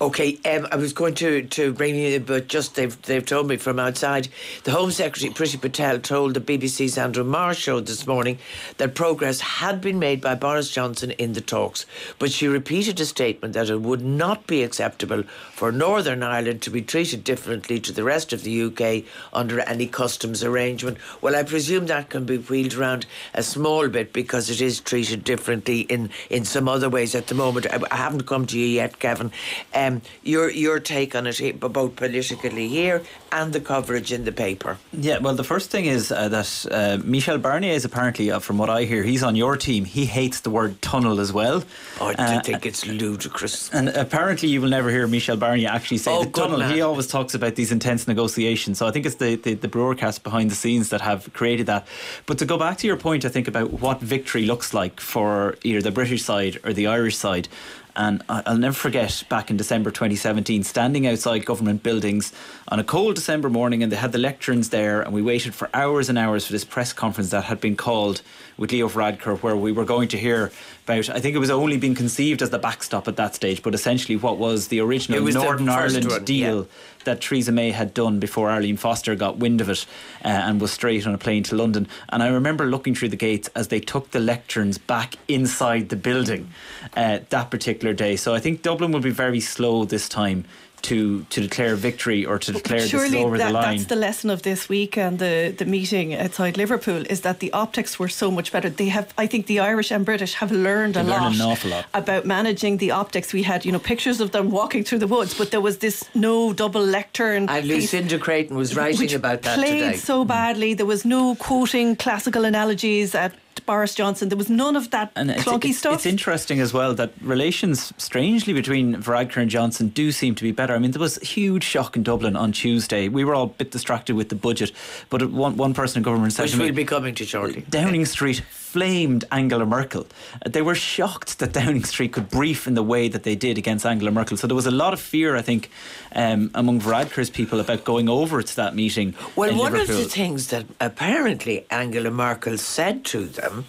Okay, 0.00 0.38
um, 0.44 0.66
I 0.70 0.76
was 0.76 0.92
going 0.92 1.14
to, 1.16 1.42
to 1.42 1.72
bring 1.72 1.96
you 1.96 2.20
but 2.20 2.48
just 2.48 2.74
they've, 2.74 3.00
they've 3.02 3.24
told 3.24 3.48
me 3.48 3.56
from 3.56 3.78
outside. 3.78 4.28
The 4.64 4.72
Home 4.72 4.90
Secretary, 4.90 5.32
Priti 5.32 5.60
Patel, 5.60 5.98
told 5.98 6.34
the 6.34 6.40
BBC's 6.40 6.98
Andrew 6.98 7.24
Marr 7.24 7.54
show 7.54 7.80
this 7.80 8.06
morning 8.06 8.38
that 8.78 8.94
progress 8.94 9.40
had 9.40 9.80
been 9.80 9.98
made 9.98 10.20
by 10.20 10.34
Boris 10.34 10.70
Johnson 10.70 11.12
in 11.12 11.32
the 11.32 11.40
talks. 11.40 11.86
But 12.18 12.32
she 12.32 12.46
repeated 12.46 13.00
a 13.00 13.06
statement 13.06 13.54
that 13.54 13.70
it 13.70 13.80
would 13.80 14.04
not 14.04 14.46
be 14.46 14.62
acceptable 14.62 15.22
for 15.52 15.72
Northern 15.72 16.22
Ireland 16.22 16.62
to 16.62 16.70
be 16.70 16.82
treated 16.82 17.24
differently 17.24 17.80
to 17.80 17.92
the 17.92 18.04
rest 18.04 18.32
of 18.32 18.42
the 18.42 18.62
UK 18.62 19.04
under 19.32 19.60
any 19.60 19.86
customs 19.86 20.42
arrangement. 20.42 20.98
Well, 21.20 21.36
I 21.36 21.42
presume 21.42 21.86
that 21.86 22.10
can 22.10 22.24
be 22.24 22.38
wheeled 22.38 22.74
around 22.74 23.06
a 23.34 23.42
small 23.42 23.88
bit 23.88 24.12
because 24.12 24.50
it 24.50 24.60
is 24.60 24.80
treated 24.80 25.24
differently 25.24 25.80
in, 25.80 26.10
in 26.30 26.44
some 26.44 26.68
other 26.68 26.88
ways 26.88 27.14
at 27.14 27.28
the 27.28 27.34
moment. 27.34 27.66
I, 27.72 27.80
I 27.90 27.96
haven't 27.96 28.26
come 28.26 28.46
to 28.46 28.58
you 28.58 28.66
yet, 28.66 28.98
Kevin. 28.98 29.30
Um, 29.74 30.02
your 30.22 30.50
your 30.50 30.80
take 30.80 31.14
on 31.14 31.26
it, 31.26 31.40
eh, 31.40 31.52
both 31.52 31.96
politically 31.96 32.68
here 32.68 33.02
and 33.32 33.52
the 33.52 33.60
coverage 33.60 34.12
in 34.12 34.24
the 34.24 34.32
paper. 34.32 34.78
Yeah, 34.92 35.18
well, 35.18 35.34
the 35.34 35.44
first 35.44 35.70
thing 35.70 35.86
is 35.86 36.12
uh, 36.12 36.28
that 36.28 36.66
uh, 36.70 36.98
Michel 37.04 37.38
Barnier 37.38 37.72
is 37.74 37.84
apparently, 37.84 38.30
uh, 38.30 38.38
from 38.38 38.58
what 38.58 38.70
I 38.70 38.84
hear, 38.84 39.02
he's 39.02 39.22
on 39.24 39.34
your 39.36 39.56
team. 39.56 39.84
He 39.84 40.04
hates 40.06 40.40
the 40.40 40.50
word 40.50 40.80
tunnel 40.82 41.18
as 41.20 41.32
well. 41.32 41.64
Oh, 42.00 42.06
I 42.06 42.14
Uh, 42.14 42.40
think 42.42 42.64
it's 42.66 42.86
ludicrous. 42.86 43.70
And 43.72 43.88
apparently, 43.88 44.48
you 44.48 44.60
will 44.60 44.68
never 44.68 44.88
hear 44.90 45.06
Michel 45.08 45.36
Barnier 45.36 45.68
actually 45.68 45.98
say 45.98 46.12
Oh, 46.12 46.24
the 46.24 46.30
tunnel. 46.30 46.58
man. 46.58 46.72
He 46.74 46.80
always 46.80 47.06
talks 47.08 47.34
about 47.34 47.56
these 47.56 47.72
intense 47.72 48.06
negotiations. 48.06 48.78
So 48.78 48.86
I 48.86 48.92
think 48.92 49.04
it's 49.06 49.16
the, 49.16 49.34
the, 49.36 49.54
the 49.54 49.68
broadcast 49.68 50.22
behind 50.22 50.50
the 50.50 50.54
scenes 50.54 50.90
that 50.90 51.00
have 51.00 51.32
created 51.32 51.66
that. 51.66 51.86
But 52.26 52.38
to 52.38 52.46
go 52.46 52.56
back 52.56 52.78
to 52.78 52.86
your 52.86 52.96
point, 52.96 53.24
I 53.24 53.28
think 53.30 53.48
about 53.48 53.72
what 53.80 54.00
victory 54.00 54.44
looks 54.46 54.72
like 54.74 55.00
for 55.00 55.56
either 55.64 55.82
the 55.82 55.90
British 55.90 56.22
side 56.22 56.60
or 56.64 56.72
the 56.72 56.86
Irish 56.86 57.16
side. 57.16 57.48
And 57.96 58.22
I'll 58.28 58.58
never 58.58 58.74
forget 58.74 59.22
back 59.28 59.50
in 59.50 59.56
December 59.56 59.90
2017, 59.90 60.64
standing 60.64 61.06
outside 61.06 61.46
government 61.46 61.82
buildings 61.82 62.32
on 62.68 62.80
a 62.80 62.84
cold 62.84 63.14
December 63.14 63.48
morning, 63.48 63.82
and 63.82 63.92
they 63.92 63.96
had 63.96 64.12
the 64.12 64.18
lecterns 64.18 64.70
there, 64.70 65.00
and 65.00 65.12
we 65.12 65.22
waited 65.22 65.54
for 65.54 65.70
hours 65.72 66.08
and 66.08 66.18
hours 66.18 66.46
for 66.46 66.52
this 66.52 66.64
press 66.64 66.92
conference 66.92 67.30
that 67.30 67.44
had 67.44 67.60
been 67.60 67.76
called 67.76 68.22
with 68.56 68.72
Leo 68.72 68.88
Varadkar, 68.88 69.38
where 69.38 69.56
we 69.56 69.72
were 69.72 69.84
going 69.84 70.08
to 70.08 70.18
hear 70.18 70.52
about. 70.84 71.08
I 71.10 71.20
think 71.20 71.34
it 71.34 71.38
was 71.38 71.50
only 71.50 71.76
being 71.76 71.94
conceived 71.94 72.42
as 72.42 72.50
the 72.50 72.58
backstop 72.58 73.08
at 73.08 73.16
that 73.16 73.34
stage, 73.34 73.62
but 73.62 73.74
essentially 73.74 74.16
what 74.16 74.38
was 74.38 74.68
the 74.68 74.80
original 74.80 75.22
was 75.22 75.34
Northern 75.34 75.66
first 75.66 75.96
Ireland 75.96 76.10
one, 76.10 76.24
deal 76.24 76.58
yeah. 76.58 76.66
that 77.04 77.20
Theresa 77.20 77.52
May 77.52 77.70
had 77.70 77.94
done 77.94 78.18
before 78.18 78.50
Arlene 78.50 78.76
Foster 78.76 79.14
got 79.14 79.38
wind 79.38 79.60
of 79.60 79.68
it 79.68 79.86
uh, 80.24 80.28
and 80.28 80.60
was 80.60 80.72
straight 80.72 81.06
on 81.06 81.14
a 81.14 81.18
plane 81.18 81.42
to 81.44 81.56
London. 81.56 81.88
And 82.10 82.22
I 82.22 82.28
remember 82.28 82.66
looking 82.66 82.94
through 82.94 83.08
the 83.08 83.16
gates 83.16 83.48
as 83.54 83.68
they 83.68 83.80
took 83.80 84.10
the 84.10 84.18
lecterns 84.18 84.78
back 84.86 85.16
inside 85.28 85.88
the 85.88 85.96
building 85.96 86.50
uh, 86.96 87.20
that 87.30 87.50
particular 87.50 87.94
day. 87.94 88.16
So 88.16 88.34
I 88.34 88.40
think 88.40 88.62
Dublin 88.62 88.92
will 88.92 89.00
be 89.00 89.10
very 89.10 89.40
slow 89.40 89.84
this 89.84 90.08
time. 90.08 90.44
To, 90.84 91.24
to 91.30 91.40
declare 91.40 91.76
victory 91.76 92.26
or 92.26 92.38
to 92.38 92.52
declare 92.52 92.80
this 92.80 92.84
is 92.86 92.90
Surely 92.90 93.24
over 93.24 93.38
that, 93.38 93.46
the 93.48 93.52
line. 93.54 93.76
that's 93.76 93.88
the 93.88 93.96
lesson 93.96 94.28
of 94.28 94.42
this 94.42 94.68
week 94.68 94.98
and 94.98 95.18
the, 95.18 95.54
the 95.56 95.64
meeting 95.64 96.14
outside 96.14 96.58
Liverpool 96.58 97.02
is 97.08 97.22
that 97.22 97.40
the 97.40 97.50
optics 97.52 97.98
were 97.98 98.08
so 98.10 98.30
much 98.30 98.52
better. 98.52 98.68
They 98.68 98.90
have, 98.90 99.06
I 99.16 99.26
think, 99.26 99.46
the 99.46 99.60
Irish 99.60 99.90
and 99.90 100.04
British 100.04 100.34
have 100.34 100.52
learned 100.52 100.96
a 100.96 101.02
They 101.02 101.08
learn 101.10 101.22
lot, 101.22 101.34
an 101.34 101.40
awful 101.40 101.70
lot. 101.70 101.86
about 101.94 102.26
managing 102.26 102.76
the 102.78 102.90
optics. 102.90 103.32
We 103.32 103.44
had, 103.44 103.64
you 103.64 103.72
know, 103.72 103.78
pictures 103.78 104.20
of 104.20 104.32
them 104.32 104.50
walking 104.50 104.84
through 104.84 104.98
the 104.98 105.06
woods, 105.06 105.32
but 105.32 105.50
there 105.52 105.60
was 105.62 105.78
this 105.78 106.04
no 106.14 106.52
double 106.52 106.84
lectern. 106.84 107.48
And 107.48 107.64
piece 107.64 107.92
Lucinda 107.94 108.18
Creighton 108.18 108.56
was 108.56 108.76
writing 108.76 109.14
about 109.14 109.40
that 109.42 109.56
played 109.58 109.80
today. 109.80 109.96
so 109.96 110.24
badly. 110.24 110.74
There 110.74 110.86
was 110.86 111.04
no 111.04 111.34
quoting 111.36 111.96
classical 111.96 112.44
analogies 112.44 113.14
at 113.14 113.32
and 113.32 113.40
Boris 113.66 113.94
Johnson. 113.94 114.28
There 114.28 114.38
was 114.38 114.50
none 114.50 114.76
of 114.76 114.90
that 114.90 115.12
And 115.16 115.30
it's, 115.30 115.44
clunky 115.44 115.70
it's, 115.70 115.78
stuff. 115.78 115.94
it's 115.94 116.06
interesting 116.06 116.60
as 116.60 116.72
well 116.72 116.94
that 116.94 117.12
relations, 117.20 117.92
strangely, 117.98 118.52
between 118.52 118.96
Varadkar 118.96 119.38
and 119.42 119.50
Johnson 119.50 119.88
do 119.88 120.12
seem 120.12 120.34
to 120.34 120.42
be 120.42 120.52
better. 120.52 120.74
I 120.74 120.78
mean, 120.78 120.90
there 120.90 121.00
was 121.00 121.20
a 121.20 121.24
huge 121.24 121.64
shock 121.64 121.96
in 121.96 122.02
Dublin 122.02 122.36
on 122.36 122.52
Tuesday. 122.52 123.08
We 123.08 123.24
were 123.24 123.34
all 123.34 123.44
a 123.44 123.48
bit 123.48 123.70
distracted 123.70 124.16
with 124.16 124.28
the 124.28 124.34
budget, 124.36 124.72
but 125.10 125.30
one, 125.30 125.56
one 125.56 125.74
person 125.74 125.98
in 125.98 126.02
government 126.02 126.32
said 126.32 126.44
Which 126.44 126.52
to 126.52 126.58
me, 126.58 126.64
we'll 126.66 126.74
be 126.74 126.84
coming 126.84 127.14
to 127.14 127.24
shortly. 127.24 127.64
Downing 127.70 128.04
Street 128.06 128.42
flamed 128.74 129.24
Angela 129.30 129.64
Merkel. 129.64 130.04
Uh, 130.44 130.48
They 130.50 130.60
were 130.60 130.74
shocked 130.74 131.38
that 131.38 131.52
Downing 131.52 131.84
Street 131.84 132.12
could 132.14 132.28
brief 132.28 132.66
in 132.66 132.74
the 132.74 132.82
way 132.82 133.06
that 133.08 133.22
they 133.22 133.36
did 133.36 133.56
against 133.56 133.86
Angela 133.86 134.10
Merkel. 134.10 134.36
So 134.36 134.48
there 134.48 134.56
was 134.56 134.66
a 134.66 134.72
lot 134.72 134.92
of 134.92 134.98
fear, 134.98 135.36
I 135.36 135.42
think, 135.42 135.70
um, 136.12 136.50
among 136.54 136.80
Varadkar's 136.80 137.30
people 137.30 137.60
about 137.60 137.84
going 137.84 138.08
over 138.08 138.42
to 138.42 138.56
that 138.56 138.74
meeting. 138.74 139.14
Well, 139.36 139.54
one 139.56 139.72
Liverpool. 139.74 139.96
of 139.96 140.02
the 140.02 140.10
things 140.10 140.48
that 140.48 140.66
apparently 140.80 141.64
Angela 141.70 142.10
Merkel 142.10 142.58
said 142.58 143.04
to 143.12 143.26
them, 143.26 143.66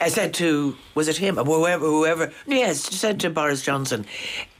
uh, 0.00 0.08
said 0.08 0.34
to, 0.34 0.76
was 0.96 1.06
it 1.06 1.18
him, 1.18 1.38
or 1.38 1.44
whoever, 1.44 1.86
whoever, 1.86 2.32
yes, 2.48 2.80
said 2.80 3.20
to 3.20 3.30
Boris 3.30 3.62
Johnson, 3.62 4.06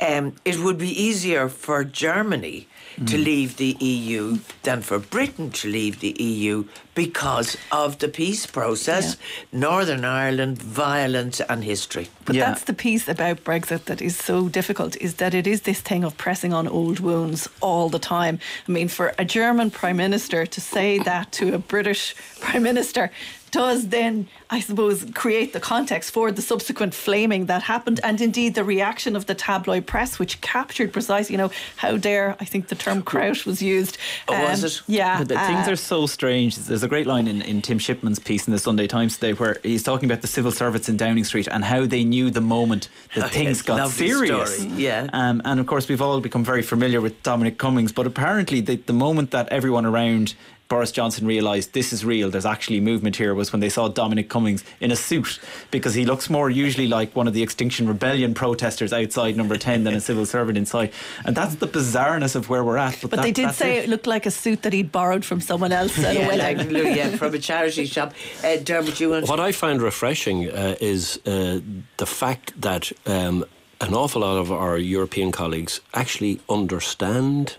um, 0.00 0.36
it 0.44 0.58
would 0.60 0.78
be 0.78 0.90
easier 1.06 1.48
for 1.48 1.82
Germany 1.82 2.67
to 3.06 3.16
Mm. 3.16 3.24
leave 3.24 3.56
the 3.56 3.76
EU 3.80 4.38
than 4.64 4.82
for 4.82 4.98
Britain 4.98 5.50
to 5.52 5.68
leave 5.68 6.00
the 6.00 6.14
EU 6.22 6.64
because 6.94 7.56
of 7.70 7.98
the 7.98 8.08
peace 8.08 8.44
process, 8.46 9.16
Northern 9.52 10.04
Ireland, 10.04 10.60
violence, 10.60 11.40
and 11.48 11.62
history. 11.62 12.08
But 12.24 12.34
Yeah. 12.34 12.46
that's 12.46 12.64
the 12.64 12.72
piece 12.74 13.06
about 13.08 13.44
Brexit 13.44 13.84
that 13.84 14.02
is 14.02 14.16
so 14.16 14.48
difficult 14.48 14.96
is 15.00 15.14
that 15.14 15.32
it 15.32 15.46
is 15.46 15.60
this 15.60 15.80
thing 15.80 16.02
of 16.04 16.16
pressing 16.16 16.52
on 16.52 16.66
old 16.66 16.98
wounds 16.98 17.48
all 17.60 17.88
the 17.88 18.00
time. 18.00 18.40
I 18.68 18.72
mean, 18.72 18.88
for 18.88 19.14
a 19.16 19.24
German 19.24 19.70
prime 19.70 19.96
minister 19.96 20.44
to 20.46 20.60
say 20.60 20.98
that 20.98 21.30
to 21.32 21.54
a 21.54 21.58
British 21.58 22.16
prime 22.40 22.64
minister 22.64 23.10
does 23.50 23.88
then, 23.88 24.28
I 24.50 24.60
suppose, 24.60 25.04
create 25.14 25.52
the 25.52 25.60
context 25.60 26.10
for 26.12 26.30
the 26.32 26.42
subsequent 26.42 26.94
flaming 26.94 27.46
that 27.46 27.62
happened, 27.62 28.00
and 28.02 28.20
indeed 28.20 28.54
the 28.54 28.64
reaction 28.64 29.16
of 29.16 29.26
the 29.26 29.34
tabloid 29.34 29.86
press, 29.86 30.18
which 30.18 30.40
captured 30.40 30.92
precisely, 30.92 31.34
you 31.34 31.38
know, 31.38 31.50
how 31.76 31.96
dare 31.96 32.36
I 32.40 32.44
think 32.44 32.68
the 32.68 32.74
term 32.74 33.02
crouch 33.02 33.44
was 33.46 33.60
used. 33.62 33.98
Um, 34.28 34.36
Oh, 34.38 34.42
was 34.50 34.64
it? 34.64 34.82
Yeah, 34.86 35.18
But 35.18 35.28
the 35.28 35.38
uh, 35.40 35.46
things 35.46 35.68
are 35.68 35.76
so 35.76 36.06
strange. 36.06 36.56
There's 36.56 36.82
a 36.82 36.88
great 36.88 37.06
line 37.06 37.26
in, 37.26 37.42
in 37.42 37.62
Tim 37.62 37.78
Shipman's 37.78 38.18
piece 38.18 38.46
in 38.46 38.52
the 38.52 38.58
Sunday 38.58 38.86
Times 38.86 39.14
today 39.14 39.32
where 39.32 39.58
he's 39.62 39.82
talking 39.82 40.10
about 40.10 40.22
the 40.22 40.28
civil 40.28 40.52
servants 40.52 40.88
in 40.88 40.96
Downing 40.96 41.24
Street 41.24 41.48
and 41.50 41.64
how 41.64 41.86
they 41.86 42.04
knew 42.04 42.30
the 42.30 42.40
moment 42.40 42.88
that 43.14 43.24
Oh, 43.24 43.28
things 43.28 43.58
yes, 43.58 43.62
got 43.62 43.78
lovely 43.78 44.08
serious. 44.08 44.56
story, 44.58 44.72
yeah. 44.76 45.08
Um, 45.12 45.42
and 45.44 45.58
of 45.60 45.66
course, 45.66 45.88
we've 45.88 46.02
all 46.02 46.20
become 46.20 46.44
very 46.44 46.62
familiar 46.62 47.00
with 47.00 47.22
Dominic 47.22 47.58
Cummings, 47.58 47.92
but 47.92 48.06
apparently, 48.06 48.60
the, 48.60 48.76
the 48.76 48.92
moment 48.92 49.30
that 49.32 49.48
everyone 49.50 49.84
around 49.86 50.34
Boris 50.68 50.92
Johnson 50.92 51.26
realised 51.26 51.72
this 51.72 51.94
is 51.94 52.04
real, 52.04 52.28
there's 52.30 52.44
actually 52.44 52.78
movement 52.80 53.16
here, 53.16 53.34
was 53.34 53.52
when 53.52 53.60
they 53.60 53.70
saw 53.70 53.88
Dominic 53.88 54.28
Cummings 54.28 54.62
in 54.80 54.90
a 54.90 54.96
suit 54.96 55.40
because 55.70 55.94
he 55.94 56.04
looks 56.04 56.28
more 56.28 56.50
usually 56.50 56.86
like 56.86 57.16
one 57.16 57.26
of 57.26 57.32
the 57.32 57.42
Extinction 57.42 57.88
Rebellion 57.88 58.34
protesters 58.34 58.92
outside 58.92 59.34
number 59.34 59.56
10 59.56 59.84
than 59.84 59.94
a 59.94 60.00
civil 60.00 60.26
servant 60.26 60.58
inside. 60.58 60.92
And 61.24 61.34
that's 61.34 61.54
the 61.54 61.66
bizarreness 61.66 62.36
of 62.36 62.50
where 62.50 62.62
we're 62.62 62.76
at. 62.76 62.98
But, 63.00 63.10
But 63.10 63.16
that- 63.16 63.22
they 63.22 63.32
did 63.32 63.54
say 63.54 63.78
it. 63.78 63.84
it. 63.84 63.88
looked 63.88 64.06
like 64.06 64.26
a 64.26 64.30
suit 64.30 64.60
that 64.62 64.74
he'd 64.74 64.92
borrowed 64.92 65.24
from 65.24 65.40
someone 65.40 65.72
else 65.72 65.98
at 65.98 66.14
a 66.14 66.18
Yeah, 66.18 66.28
wedding. 66.28 66.72
like, 66.74 66.96
yeah, 66.96 67.16
from 67.16 67.34
a 67.34 67.38
charity 67.38 67.86
shop. 67.86 68.12
Uh, 68.44 68.56
Dermot, 68.62 69.00
you 69.00 69.08
want 69.10 69.26
What 69.28 69.40
I 69.40 69.52
find 69.52 69.80
refreshing 69.80 70.50
uh, 70.50 70.76
is 70.82 71.18
uh, 71.24 71.60
the 71.96 72.06
fact 72.06 72.60
that 72.60 72.92
um, 73.06 73.42
an 73.80 73.94
awful 73.94 74.20
lot 74.20 74.36
of 74.36 74.52
our 74.52 74.76
European 74.76 75.32
colleagues 75.32 75.80
actually 75.94 76.40
understand 76.50 77.56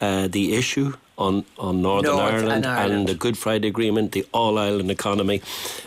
uh, 0.00 0.28
the 0.28 0.54
issue 0.54 0.94
on, 1.20 1.44
on 1.58 1.82
Northern 1.82 2.16
North 2.16 2.32
Ireland, 2.32 2.64
and 2.64 2.66
Ireland. 2.66 3.08
the 3.08 3.14
Good 3.14 3.36
Friday 3.36 3.68
Agreement, 3.68 4.12
the 4.12 4.26
All 4.32 4.58
Ireland 4.58 4.90
economy. 4.90 5.42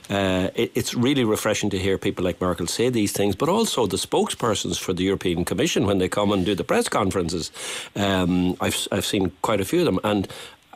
Uh, 0.10 0.50
it, 0.56 0.72
it's 0.76 0.94
really 0.94 1.24
refreshing 1.24 1.70
to 1.72 1.80
hear 1.80 1.98
people 1.98 2.24
like 2.24 2.40
Merkel 2.40 2.68
say 2.68 2.90
these 2.90 3.12
things, 3.12 3.36
but 3.36 3.50
also 3.50 3.88
the 3.88 3.98
spokespersons 3.98 4.80
for 4.80 4.94
the 4.94 5.04
European 5.04 5.44
Commission 5.44 5.86
when 5.86 5.98
they 5.98 6.08
come 6.08 6.32
and 6.32 6.46
do 6.46 6.54
the 6.56 6.64
press 6.64 6.88
conferences. 6.88 7.52
Um, 7.96 8.56
I've, 8.62 8.88
I've 8.92 9.06
seen 9.06 9.32
quite 9.42 9.60
a 9.60 9.66
few 9.66 9.80
of 9.80 9.86
them. 9.86 10.00
and. 10.04 10.28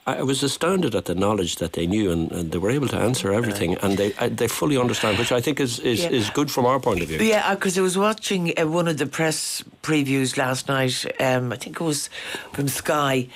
I 0.08 0.24
was 0.24 0.42
astounded 0.42 0.96
at 0.96 1.04
the 1.04 1.16
knowledge 1.16 1.58
that 1.58 1.74
they 1.74 1.86
knew, 1.86 2.10
and, 2.12 2.32
and 2.32 2.52
they 2.54 2.58
were 2.58 2.72
able 2.72 2.88
to 2.88 2.96
answer 2.96 3.34
everything, 3.34 3.76
and 3.84 3.98
they 3.98 4.14
uh, 4.14 4.30
they 4.32 4.48
fully 4.48 4.78
understand, 4.78 5.18
which 5.20 5.34
I 5.34 5.42
think 5.42 5.60
is 5.60 5.80
is, 5.80 6.00
Yeah. 6.04 6.12
is 6.12 6.30
good 6.30 6.50
from 6.50 6.66
our 6.66 6.80
point 6.80 7.02
of 7.02 7.10
view. 7.10 7.20
Yeah, 7.20 7.54
because 7.56 7.78
I 7.78 7.82
was 7.82 7.98
watching 7.98 8.54
uh, 8.58 8.68
one 8.68 8.88
of 8.88 8.98
the 8.98 9.06
press 9.06 9.64
previews 9.84 10.38
last 10.38 10.70
night. 10.70 11.06
Um, 11.20 11.52
I 11.52 11.58
think 11.58 11.82
it 11.82 11.84
was 11.84 12.10
from 12.54 12.70
Sky, 12.70 13.28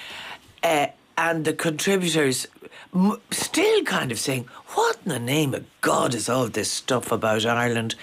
uh, 0.63 0.87
and 1.17 1.43
the 1.43 1.53
contributors 1.53 2.47
still 3.31 3.83
kind 3.83 4.09
of 4.11 4.17
saying, 4.19 4.45
"What 4.75 4.97
in 5.05 5.09
the 5.11 5.19
name 5.19 5.53
of 5.53 5.63
God 5.81 6.15
is 6.15 6.29
all 6.29 6.47
this 6.47 6.71
stuff 6.71 7.11
about 7.11 7.45
Ireland?" 7.45 7.95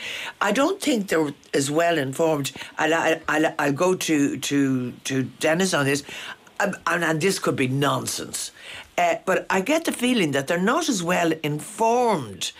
I 0.42 0.52
don't 0.52 0.78
think 0.78 1.08
they're 1.08 1.32
as 1.54 1.70
well 1.70 1.96
informed. 1.96 2.52
I'll, 2.76 2.92
I'll, 2.92 3.20
I'll, 3.28 3.54
I'll 3.58 3.72
go 3.72 3.94
to 3.94 4.36
to 4.36 4.92
to 5.04 5.22
Denis 5.40 5.72
on 5.72 5.86
this, 5.86 6.02
um, 6.60 6.76
and, 6.86 7.02
and 7.02 7.20
this 7.20 7.38
could 7.38 7.56
be 7.56 7.68
nonsense. 7.68 8.52
Uh, 8.98 9.14
but 9.24 9.46
I 9.48 9.60
get 9.60 9.84
the 9.84 9.92
feeling 9.92 10.32
that 10.32 10.48
they're 10.48 10.60
not 10.60 10.88
as 10.88 11.04
well 11.04 11.32
informed 11.44 12.50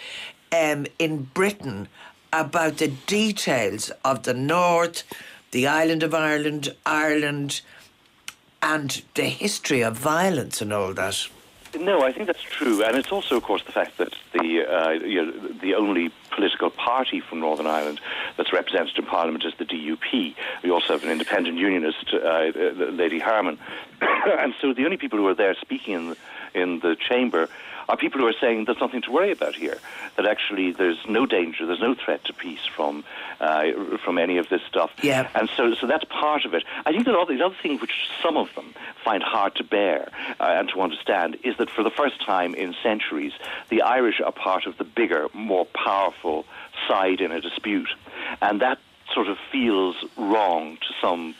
um, 0.53 0.87
in 1.01 1.25
Britain 1.35 1.89
about 2.33 2.79
the 2.79 2.89
details 2.89 3.91
of 4.05 4.23
the 4.23 4.35
North, 4.35 5.03
the 5.51 5.67
island 5.67 6.05
of 6.05 6.15
Ireland, 6.15 6.77
Ireland, 6.87 7.61
and 8.63 9.03
the 9.15 9.25
history 9.25 9.83
of 9.83 9.97
violence 9.97 10.63
and 10.63 10.73
all 10.73 10.95
that. 10.95 11.27
No, 11.77 12.03
I 12.03 12.13
think 12.13 12.27
that's 12.27 12.43
true, 12.43 12.83
and 12.83 12.97
it's 12.97 13.13
also, 13.13 13.37
of 13.37 13.43
course, 13.43 13.63
the 13.63 13.73
fact 13.73 13.99
that 13.99 14.15
the 14.33 14.65
uh, 14.65 14.91
you 14.91 15.25
know, 15.25 15.49
the 15.61 15.75
only 15.75 16.11
political 16.31 16.71
party 16.71 17.21
from 17.21 17.41
Northern 17.41 17.67
Ireland 17.67 18.01
that's 18.37 18.53
represented 18.53 18.97
in 18.99 19.05
Parliament 19.05 19.45
is 19.45 19.53
the 19.59 19.65
DUP. 19.65 20.35
We 20.63 20.71
also 20.71 20.95
have 20.95 21.05
an 21.05 21.11
independent 21.11 21.59
unionist, 21.59 22.13
uh, 22.13 22.19
uh, 22.19 22.51
Lady 22.91 23.19
Hermon, 23.19 23.59
and 24.01 24.55
so 24.61 24.73
the 24.73 24.85
only 24.85 24.97
people 24.97 25.19
who 25.19 25.27
are 25.27 25.35
there 25.35 25.55
speaking 25.61 25.95
in 25.95 26.09
the, 26.11 26.17
in 26.55 26.81
the 26.81 26.97
chamber 26.97 27.49
are 27.89 27.97
people 27.97 28.21
who 28.21 28.27
are 28.27 28.35
saying 28.41 28.65
there's 28.67 28.81
nothing 28.81 29.03
to 29.03 29.11
worry 29.11 29.33
about 29.33 29.55
here. 29.55 29.79
That 30.17 30.27
actually 30.27 30.73
there's 30.73 30.99
no 31.09 31.27
danger, 31.27 31.67
there's 31.67 31.81
no 31.81 31.95
threat 31.95 32.25
to 32.25 32.33
peace 32.33 32.67
from 32.67 33.05
uh, 33.41 33.97
from 34.05 34.19
any 34.19 34.39
of 34.39 34.49
this 34.49 34.63
stuff. 34.69 34.91
Yeah. 35.03 35.29
And 35.35 35.49
so, 35.57 35.75
so 35.75 35.87
that's 35.87 36.05
part 36.05 36.45
of 36.45 36.55
it. 36.55 36.65
I 36.85 36.93
think 36.93 37.07
that 37.07 37.15
all 37.15 37.27
the 37.27 37.41
other 37.43 37.55
thing 37.63 37.79
which 37.79 37.93
some 38.23 38.37
of 38.37 38.55
them 38.55 38.75
find 39.05 39.23
hard 39.23 39.55
to 39.57 39.65
bear 39.65 40.11
uh, 40.41 40.45
and 40.59 40.69
to 40.71 40.81
understand 40.81 41.39
is 41.45 41.57
that 41.59 41.71
for 41.71 41.83
the 41.83 41.91
first 41.91 42.25
time 42.25 42.55
in 42.55 42.75
centuries, 42.83 43.33
the 43.69 43.83
Irish 43.83 44.21
are 44.21 44.33
part 44.33 44.67
of 44.67 44.77
the 44.79 44.85
bigger, 44.85 45.29
more 45.33 45.67
powerful 45.67 46.45
side 46.87 47.21
in 47.21 47.33
a 47.33 47.41
dispute, 47.41 47.89
and 48.43 48.61
that 48.61 48.79
sort 49.15 49.29
of 49.29 49.39
feels 49.51 49.97
wrong 50.17 50.77
to 50.77 50.95
some 51.01 51.35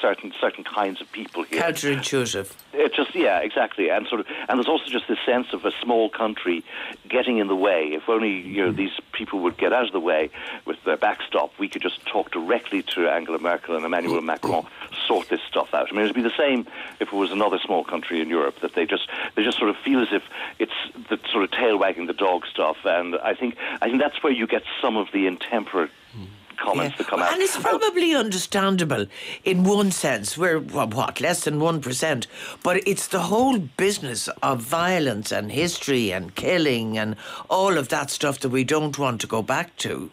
certain 0.00 0.32
certain 0.40 0.64
kinds 0.64 1.00
of 1.00 1.10
people 1.12 1.42
here. 1.44 1.62
Counterintuitive. 1.62 2.52
It 2.72 2.94
just 2.94 3.14
yeah, 3.14 3.38
exactly, 3.40 3.90
and 3.90 4.06
sort 4.06 4.20
of, 4.20 4.26
and 4.48 4.58
there's 4.58 4.68
also 4.68 4.86
just 4.86 5.08
this 5.08 5.18
sense 5.26 5.52
of 5.52 5.64
a 5.64 5.72
small 5.82 6.08
country 6.08 6.64
getting 7.08 7.38
in 7.38 7.48
the 7.48 7.56
way. 7.56 7.88
If 7.92 8.08
only 8.08 8.40
you 8.40 8.62
know 8.62 8.68
mm-hmm. 8.68 8.76
these 8.76 8.98
people 9.12 9.40
would 9.40 9.56
get 9.56 9.72
out 9.72 9.86
of 9.86 9.92
the 9.92 10.00
way 10.00 10.30
with 10.64 10.82
their 10.84 10.96
backstop, 10.96 11.52
we 11.58 11.68
could 11.68 11.82
just 11.82 12.04
talk 12.06 12.30
directly 12.30 12.82
to 12.94 13.08
Angela 13.08 13.38
Merkel 13.38 13.76
and 13.76 13.84
Emmanuel 13.84 14.20
Macron, 14.20 14.66
sort 15.06 15.28
this 15.28 15.40
stuff 15.48 15.74
out. 15.74 15.88
I 15.90 15.94
mean, 15.94 16.04
it'd 16.04 16.14
be 16.14 16.22
the 16.22 16.36
same 16.36 16.66
if 17.00 17.08
it 17.08 17.12
was 17.12 17.32
another 17.32 17.58
small 17.58 17.84
country 17.84 18.20
in 18.20 18.28
Europe 18.28 18.60
that 18.60 18.74
they 18.74 18.86
just 18.86 19.08
they 19.34 19.44
just 19.44 19.58
sort 19.58 19.70
of 19.70 19.76
feel 19.76 20.00
as 20.00 20.08
if 20.12 20.22
it's 20.58 20.72
the 21.08 21.18
sort 21.30 21.44
of 21.44 21.50
tail 21.50 21.78
wagging 21.78 22.06
the 22.06 22.12
dog 22.12 22.46
stuff, 22.46 22.78
and 22.84 23.16
I 23.16 23.34
think 23.34 23.56
I 23.82 23.88
think 23.88 24.00
that's 24.00 24.22
where 24.22 24.32
you 24.32 24.46
get 24.46 24.62
some 24.80 24.96
of 24.96 25.08
the 25.12 25.26
intemperate 25.26 25.90
mm-hmm. 26.16 26.24
Comments 26.60 26.96
that 26.98 27.06
come 27.06 27.20
out. 27.20 27.32
And 27.32 27.42
it's 27.42 27.56
probably 27.58 28.14
understandable 28.14 29.06
in 29.44 29.64
one 29.64 29.90
sense. 29.90 30.36
We're, 30.38 30.60
well, 30.60 30.88
what, 30.88 31.20
less 31.20 31.44
than 31.44 31.58
1%. 31.58 32.26
But 32.62 32.86
it's 32.86 33.08
the 33.08 33.20
whole 33.20 33.58
business 33.58 34.28
of 34.42 34.60
violence 34.60 35.32
and 35.32 35.50
history 35.50 36.12
and 36.12 36.34
killing 36.34 36.98
and 36.98 37.16
all 37.48 37.78
of 37.78 37.88
that 37.88 38.10
stuff 38.10 38.40
that 38.40 38.50
we 38.50 38.64
don't 38.64 38.98
want 38.98 39.20
to 39.22 39.26
go 39.26 39.42
back 39.42 39.76
to. 39.78 40.10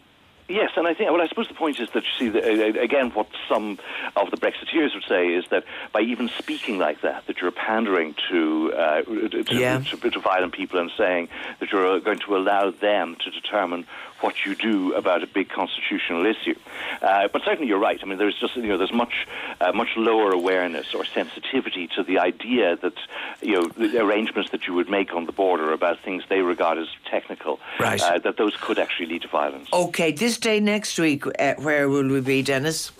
Yes, 0.50 0.70
and 0.76 0.86
I 0.88 0.94
think, 0.94 1.10
well, 1.10 1.20
I 1.20 1.28
suppose 1.28 1.46
the 1.46 1.52
point 1.52 1.78
is 1.78 1.90
that 1.90 2.04
you 2.04 2.10
see, 2.18 2.28
the, 2.30 2.40
uh, 2.40 2.82
again, 2.82 3.10
what 3.10 3.26
some 3.50 3.78
of 4.16 4.30
the 4.30 4.38
Brexiteers 4.38 4.94
would 4.94 5.04
say 5.06 5.28
is 5.34 5.44
that 5.50 5.64
by 5.92 6.00
even 6.00 6.30
speaking 6.30 6.78
like 6.78 7.02
that, 7.02 7.26
that 7.26 7.42
you're 7.42 7.50
pandering 7.50 8.14
to 8.30 8.72
uh, 8.72 9.02
to, 9.02 9.44
Yeah. 9.50 9.80
to, 9.80 10.10
to 10.10 10.20
violent 10.20 10.54
people 10.54 10.80
and 10.80 10.90
saying 10.96 11.28
that 11.60 11.70
you're 11.70 12.00
going 12.00 12.20
to 12.20 12.34
allow 12.34 12.70
them 12.70 13.16
to 13.24 13.30
determine 13.30 13.86
what 14.20 14.44
you 14.44 14.54
do 14.54 14.94
about 14.94 15.22
a 15.22 15.26
big 15.26 15.48
constitutional 15.48 16.26
issue. 16.26 16.54
Uh, 17.02 17.28
but 17.28 17.42
certainly, 17.44 17.68
you're 17.68 17.78
right. 17.78 17.98
I 18.02 18.06
mean, 18.06 18.18
there's 18.18 18.38
just 18.38 18.56
you 18.56 18.62
know 18.68 18.78
there's 18.78 18.92
much 18.92 19.26
uh, 19.60 19.72
much 19.72 19.88
lower 19.96 20.30
awareness 20.30 20.94
or 20.94 21.04
sensitivity 21.04 21.86
to 21.96 22.02
the 22.02 22.18
idea 22.18 22.76
that 22.76 22.94
you 23.42 23.54
know 23.54 23.68
the 23.68 24.00
arrangements 24.02 24.50
that 24.50 24.66
you 24.66 24.74
would 24.74 24.88
make 24.90 25.14
on 25.14 25.26
the 25.26 25.32
border 25.32 25.72
about 25.72 26.00
things 26.00 26.22
they 26.28 26.40
regard 26.40 26.78
as 26.78 26.88
technical, 27.10 27.60
Right. 27.78 28.00
uh, 28.00 28.18
that 28.18 28.36
those 28.36 28.56
could 28.56 28.78
actually 28.78 29.06
lead 29.06 29.22
to 29.22 29.28
violence. 29.28 29.68
Okay, 29.72 30.12
this 30.12 30.38
day 30.38 30.60
next 30.60 30.98
week, 30.98 31.24
uh, 31.38 31.54
where 31.54 31.88
will 31.88 32.08
we 32.08 32.20
be, 32.20 32.42
Denis? 32.42 32.90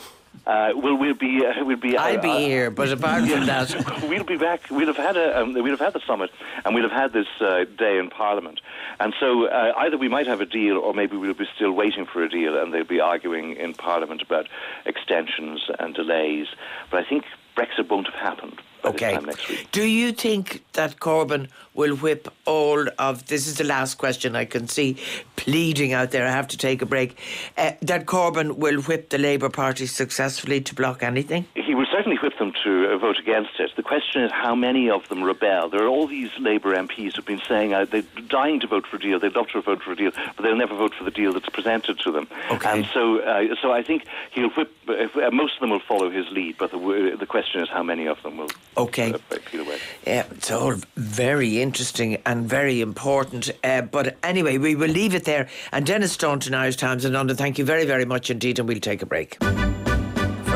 Uh, 0.47 0.73
well, 0.77 0.97
we'll 0.97 1.15
be 1.15 1.45
uh, 1.45 1.65
we'll 1.65 1.77
be. 1.77 1.97
I'll 1.97 2.19
uh, 2.19 2.23
be 2.23 2.29
uh, 2.31 2.39
here, 2.39 2.71
but 2.71 2.91
apart 2.91 3.29
from 3.29 3.47
that, 3.47 4.03
we'll 4.09 4.25
be 4.25 4.37
back. 4.37 4.71
We'll 4.71 4.87
have 4.87 4.97
had 4.97 5.17
a 5.17 5.41
um, 5.41 5.55
we'll 5.55 5.77
have 5.77 5.81
had 5.81 5.93
the 5.93 6.01
summit, 6.07 6.31
and 6.65 6.75
we'll 6.75 6.89
have 6.89 6.99
had 6.99 7.13
this 7.13 7.29
uh, 7.41 7.65
day 7.77 7.99
in 7.99 8.11
Parliament. 8.11 8.61
And 9.01 9.15
so 9.21 9.47
uh, 9.47 9.73
either 9.79 9.97
we 9.97 10.09
might 10.09 10.27
have 10.27 10.41
a 10.41 10.47
deal, 10.47 10.79
or 10.79 10.95
maybe 10.95 11.17
we'll 11.17 11.35
be 11.35 11.49
still 11.55 11.73
waiting 11.73 12.07
for 12.07 12.23
a 12.23 12.29
deal, 12.29 12.59
and 12.59 12.73
they'll 12.73 12.85
be 12.85 13.01
arguing 13.01 13.57
in 13.57 13.75
Parliament 13.75 14.23
about 14.23 14.49
extensions 14.87 15.69
and 15.79 15.95
delays. 15.95 16.47
But 16.91 17.05
I 17.05 17.09
think 17.09 17.25
Brexit 17.57 17.89
won't 17.89 18.07
have 18.07 18.15
happened 18.15 18.61
okay. 18.85 19.07
this 19.07 19.15
time 19.15 19.25
next 19.25 19.49
week. 19.49 19.69
Do 19.73 19.85
you 19.85 20.13
think 20.13 20.65
that 20.75 21.01
Corbyn 21.01 21.49
will 21.79 21.95
whip 21.97 22.29
all 22.45 22.87
of 22.99 23.27
this? 23.29 23.47
Is 23.47 23.57
the 23.57 23.65
last 23.65 23.95
question 23.95 24.35
I 24.37 24.45
can 24.45 24.67
see 24.67 24.97
pleading 25.37 25.93
out 25.93 26.11
there. 26.11 26.27
I 26.27 26.31
have 26.33 26.49
to 26.49 26.59
take 26.59 26.83
a 26.83 26.87
break. 26.87 27.17
Uh, 27.57 27.73
that 27.81 28.05
Corbyn 28.05 28.57
will 28.57 28.83
whip 28.83 29.11
the 29.11 29.19
Labour 29.19 29.49
Party 29.49 29.87
successfully 29.87 30.61
to 30.61 30.75
block 30.75 31.03
anything? 31.03 31.47
He 31.55 31.75
will 31.75 31.87
certainly 31.91 32.18
them 32.39 32.53
to 32.65 32.93
uh, 32.93 32.99
vote 32.99 33.19
against 33.19 33.59
it. 33.59 33.71
The 33.77 33.83
question 33.83 34.23
is 34.23 34.33
how 34.33 34.55
many 34.55 34.89
of 34.91 35.09
them 35.09 35.23
rebel. 35.23 35.69
There 35.69 35.83
are 35.83 35.89
all 35.89 36.07
these 36.07 36.31
Labour 36.39 36.75
MPs 36.75 37.17
who've 37.17 37.25
been 37.25 37.41
saying 37.47 37.75
uh, 37.75 37.85
they're 37.85 38.03
dying 38.29 38.61
to 38.61 38.67
vote 38.67 38.87
for 38.87 38.97
a 38.97 39.01
deal, 39.01 39.19
they'd 39.19 39.35
love 39.35 39.49
to 39.49 39.61
vote 39.61 39.83
for 39.83 39.93
a 39.93 39.97
deal, 39.97 40.13
but 40.37 40.43
they'll 40.43 40.57
never 40.57 40.77
vote 40.77 40.95
for 40.95 41.05
the 41.05 41.11
deal 41.11 41.33
that's 41.33 41.49
presented 41.49 41.99
to 42.01 42.11
them. 42.13 42.29
Okay. 42.51 42.79
And 42.79 42.87
so, 42.87 43.21
uh, 43.21 43.55
so 43.61 43.73
I 43.73 43.83
think 43.83 44.07
he'll 44.31 44.51
whip. 44.51 44.73
If, 44.89 45.17
uh, 45.17 45.31
most 45.33 45.55
of 45.55 45.61
them 45.61 45.71
will 45.71 45.81
follow 45.81 46.11
his 46.11 46.29
lead, 46.31 46.57
but 46.59 46.71
the, 46.71 47.17
the 47.19 47.27
question 47.27 47.63
is 47.63 47.69
how 47.69 47.83
many 47.83 48.07
of 48.07 48.23
them 48.23 48.39
will 48.39 48.49
Okay. 48.77 49.13
uh, 49.13 49.19
peel 49.45 49.61
away. 49.63 49.79
Yeah, 50.07 50.25
it's 50.31 50.51
all 50.51 50.77
very 50.97 51.61
interesting 51.61 52.17
and 52.25 52.49
very 52.49 52.81
important. 52.81 53.51
Uh, 53.63 53.83
but 53.83 54.17
anyway, 54.23 54.59
we 54.59 54.75
will 54.75 54.91
leave 54.91 55.15
it 55.15 55.25
there. 55.25 55.49
And 55.73 55.85
Denis 55.85 56.13
Staunton, 56.13 56.55
Irish 56.55 56.77
Times 56.77 57.05
in 57.05 57.13
London, 57.13 57.37
thank 57.37 57.59
you 57.59 57.65
very, 57.65 57.85
very 57.85 58.05
much 58.05 58.31
indeed, 58.31 58.59
and 58.59 58.69
we'll 58.69 58.81
take 58.81 59.03
a 59.03 59.07
break. 59.07 59.37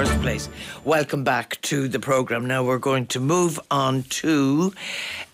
First 0.02 0.20
place, 0.20 0.48
welcome 0.84 1.22
back 1.22 1.60
to 1.60 1.86
the 1.86 2.00
programme. 2.00 2.44
Now 2.44 2.64
we're 2.64 2.80
going 2.80 3.06
to 3.06 3.20
move 3.20 3.60
on 3.70 4.02
to 4.02 4.74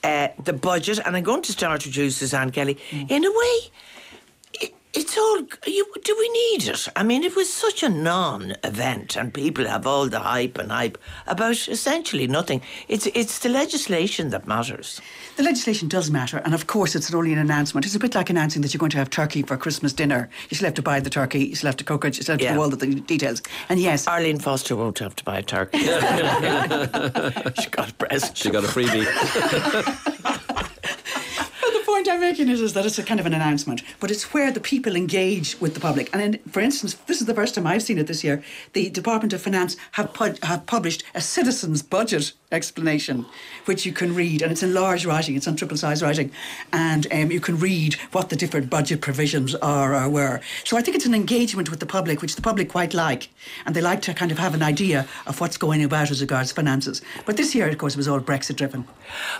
uh, 0.04 0.28
the 0.44 0.52
budget, 0.52 1.00
and 1.06 1.16
I'm 1.16 1.24
going 1.24 1.40
to 1.40 1.52
start 1.52 1.86
with 1.86 1.96
you, 1.96 2.10
Suzanne 2.10 2.50
Kelly. 2.50 2.76
In 2.92 3.24
a 3.24 3.30
way, 3.30 3.70
it, 4.60 4.74
it's 4.92 5.16
all. 5.16 5.38
You, 5.66 5.86
do 6.04 6.14
we 6.18 6.28
need 6.28 6.68
it? 6.68 6.86
I 6.94 7.02
mean, 7.02 7.24
it 7.24 7.34
was 7.34 7.50
such 7.50 7.82
a 7.82 7.88
non-event, 7.88 9.16
and 9.16 9.32
people 9.32 9.64
have 9.66 9.86
all 9.86 10.06
the 10.06 10.18
hype 10.18 10.58
and 10.58 10.70
hype 10.70 10.98
about 11.26 11.66
essentially 11.66 12.26
nothing. 12.26 12.60
It's 12.88 13.06
it's 13.14 13.38
the 13.38 13.48
legislation 13.48 14.28
that 14.30 14.46
matters. 14.46 15.00
The 15.38 15.44
legislation 15.44 15.86
does 15.86 16.10
matter, 16.10 16.38
and 16.38 16.52
of 16.52 16.66
course, 16.66 16.96
it's 16.96 17.14
only 17.14 17.32
an 17.32 17.38
announcement. 17.38 17.86
It's 17.86 17.94
a 17.94 18.00
bit 18.00 18.16
like 18.16 18.28
announcing 18.28 18.60
that 18.62 18.74
you're 18.74 18.80
going 18.80 18.90
to 18.90 18.96
have 18.98 19.08
turkey 19.08 19.42
for 19.42 19.56
Christmas 19.56 19.92
dinner. 19.92 20.28
You 20.50 20.56
still 20.56 20.66
have 20.66 20.74
to 20.74 20.82
buy 20.82 20.98
the 20.98 21.10
turkey, 21.10 21.44
you 21.46 21.54
still 21.54 21.68
have 21.68 21.76
to 21.76 21.84
cook 21.84 22.04
it, 22.04 22.16
you 22.16 22.24
still 22.24 22.32
have 22.32 22.40
to 22.40 22.44
Yeah. 22.46 22.54
do 22.54 22.60
all 22.60 22.68
the 22.68 22.76
details. 22.86 23.40
And 23.68 23.78
yes, 23.78 24.08
Arlene 24.08 24.40
Foster 24.40 24.74
won't 24.74 24.98
have 24.98 25.14
to 25.14 25.22
buy 25.22 25.38
a 25.38 25.42
turkey. 25.44 25.78
she 27.62 27.70
got 27.70 27.88
a 27.90 27.94
present. 27.96 28.36
She 28.36 28.50
got 28.50 28.64
a 28.64 28.66
freebie. 28.66 29.06
making 32.16 32.48
is, 32.48 32.60
is 32.60 32.74
that 32.74 32.86
it's 32.86 32.98
a 32.98 33.02
kind 33.02 33.20
of 33.20 33.26
an 33.26 33.34
announcement, 33.34 33.82
but 34.00 34.10
it's 34.10 34.32
where 34.32 34.52
the 34.52 34.60
people 34.60 34.94
engage 34.94 35.60
with 35.60 35.74
the 35.74 35.80
public. 35.80 36.08
And 36.12 36.22
in, 36.22 36.38
for 36.50 36.60
instance, 36.60 36.94
this 37.06 37.20
is 37.20 37.26
the 37.26 37.34
first 37.34 37.54
time 37.54 37.66
I've 37.66 37.82
seen 37.82 37.98
it 37.98 38.06
this 38.06 38.22
year. 38.22 38.42
The 38.72 38.88
Department 38.90 39.32
of 39.32 39.42
Finance 39.42 39.76
have 39.92 40.14
put, 40.14 40.42
have 40.44 40.64
published 40.66 41.02
a 41.14 41.20
citizens' 41.20 41.82
budget 41.82 42.32
explanation, 42.50 43.26
which 43.66 43.84
you 43.84 43.92
can 43.92 44.14
read, 44.14 44.42
and 44.42 44.50
it's 44.50 44.62
in 44.62 44.72
large 44.72 45.04
writing. 45.04 45.36
It's 45.36 45.46
on 45.46 45.56
triple 45.56 45.76
size 45.76 46.02
writing, 46.02 46.30
and 46.72 47.06
um, 47.12 47.30
you 47.30 47.40
can 47.40 47.58
read 47.58 47.94
what 48.12 48.30
the 48.30 48.36
different 48.36 48.70
budget 48.70 49.00
provisions 49.00 49.54
are 49.56 49.94
or 49.94 50.08
were. 50.08 50.40
So 50.64 50.76
I 50.76 50.82
think 50.82 50.96
it's 50.96 51.06
an 51.06 51.14
engagement 51.14 51.70
with 51.70 51.80
the 51.80 51.86
public, 51.86 52.22
which 52.22 52.36
the 52.36 52.42
public 52.42 52.70
quite 52.70 52.94
like, 52.94 53.28
and 53.66 53.74
they 53.74 53.80
like 53.82 54.02
to 54.02 54.14
kind 54.14 54.32
of 54.32 54.38
have 54.38 54.54
an 54.54 54.62
idea 54.62 55.06
of 55.26 55.40
what's 55.40 55.56
going 55.56 55.82
about 55.84 56.10
as 56.10 56.20
regards 56.20 56.52
finances. 56.52 57.02
But 57.26 57.36
this 57.36 57.54
year, 57.54 57.68
of 57.68 57.76
course, 57.76 57.96
was 57.96 58.08
all 58.08 58.20
Brexit 58.20 58.56
driven. 58.56 58.86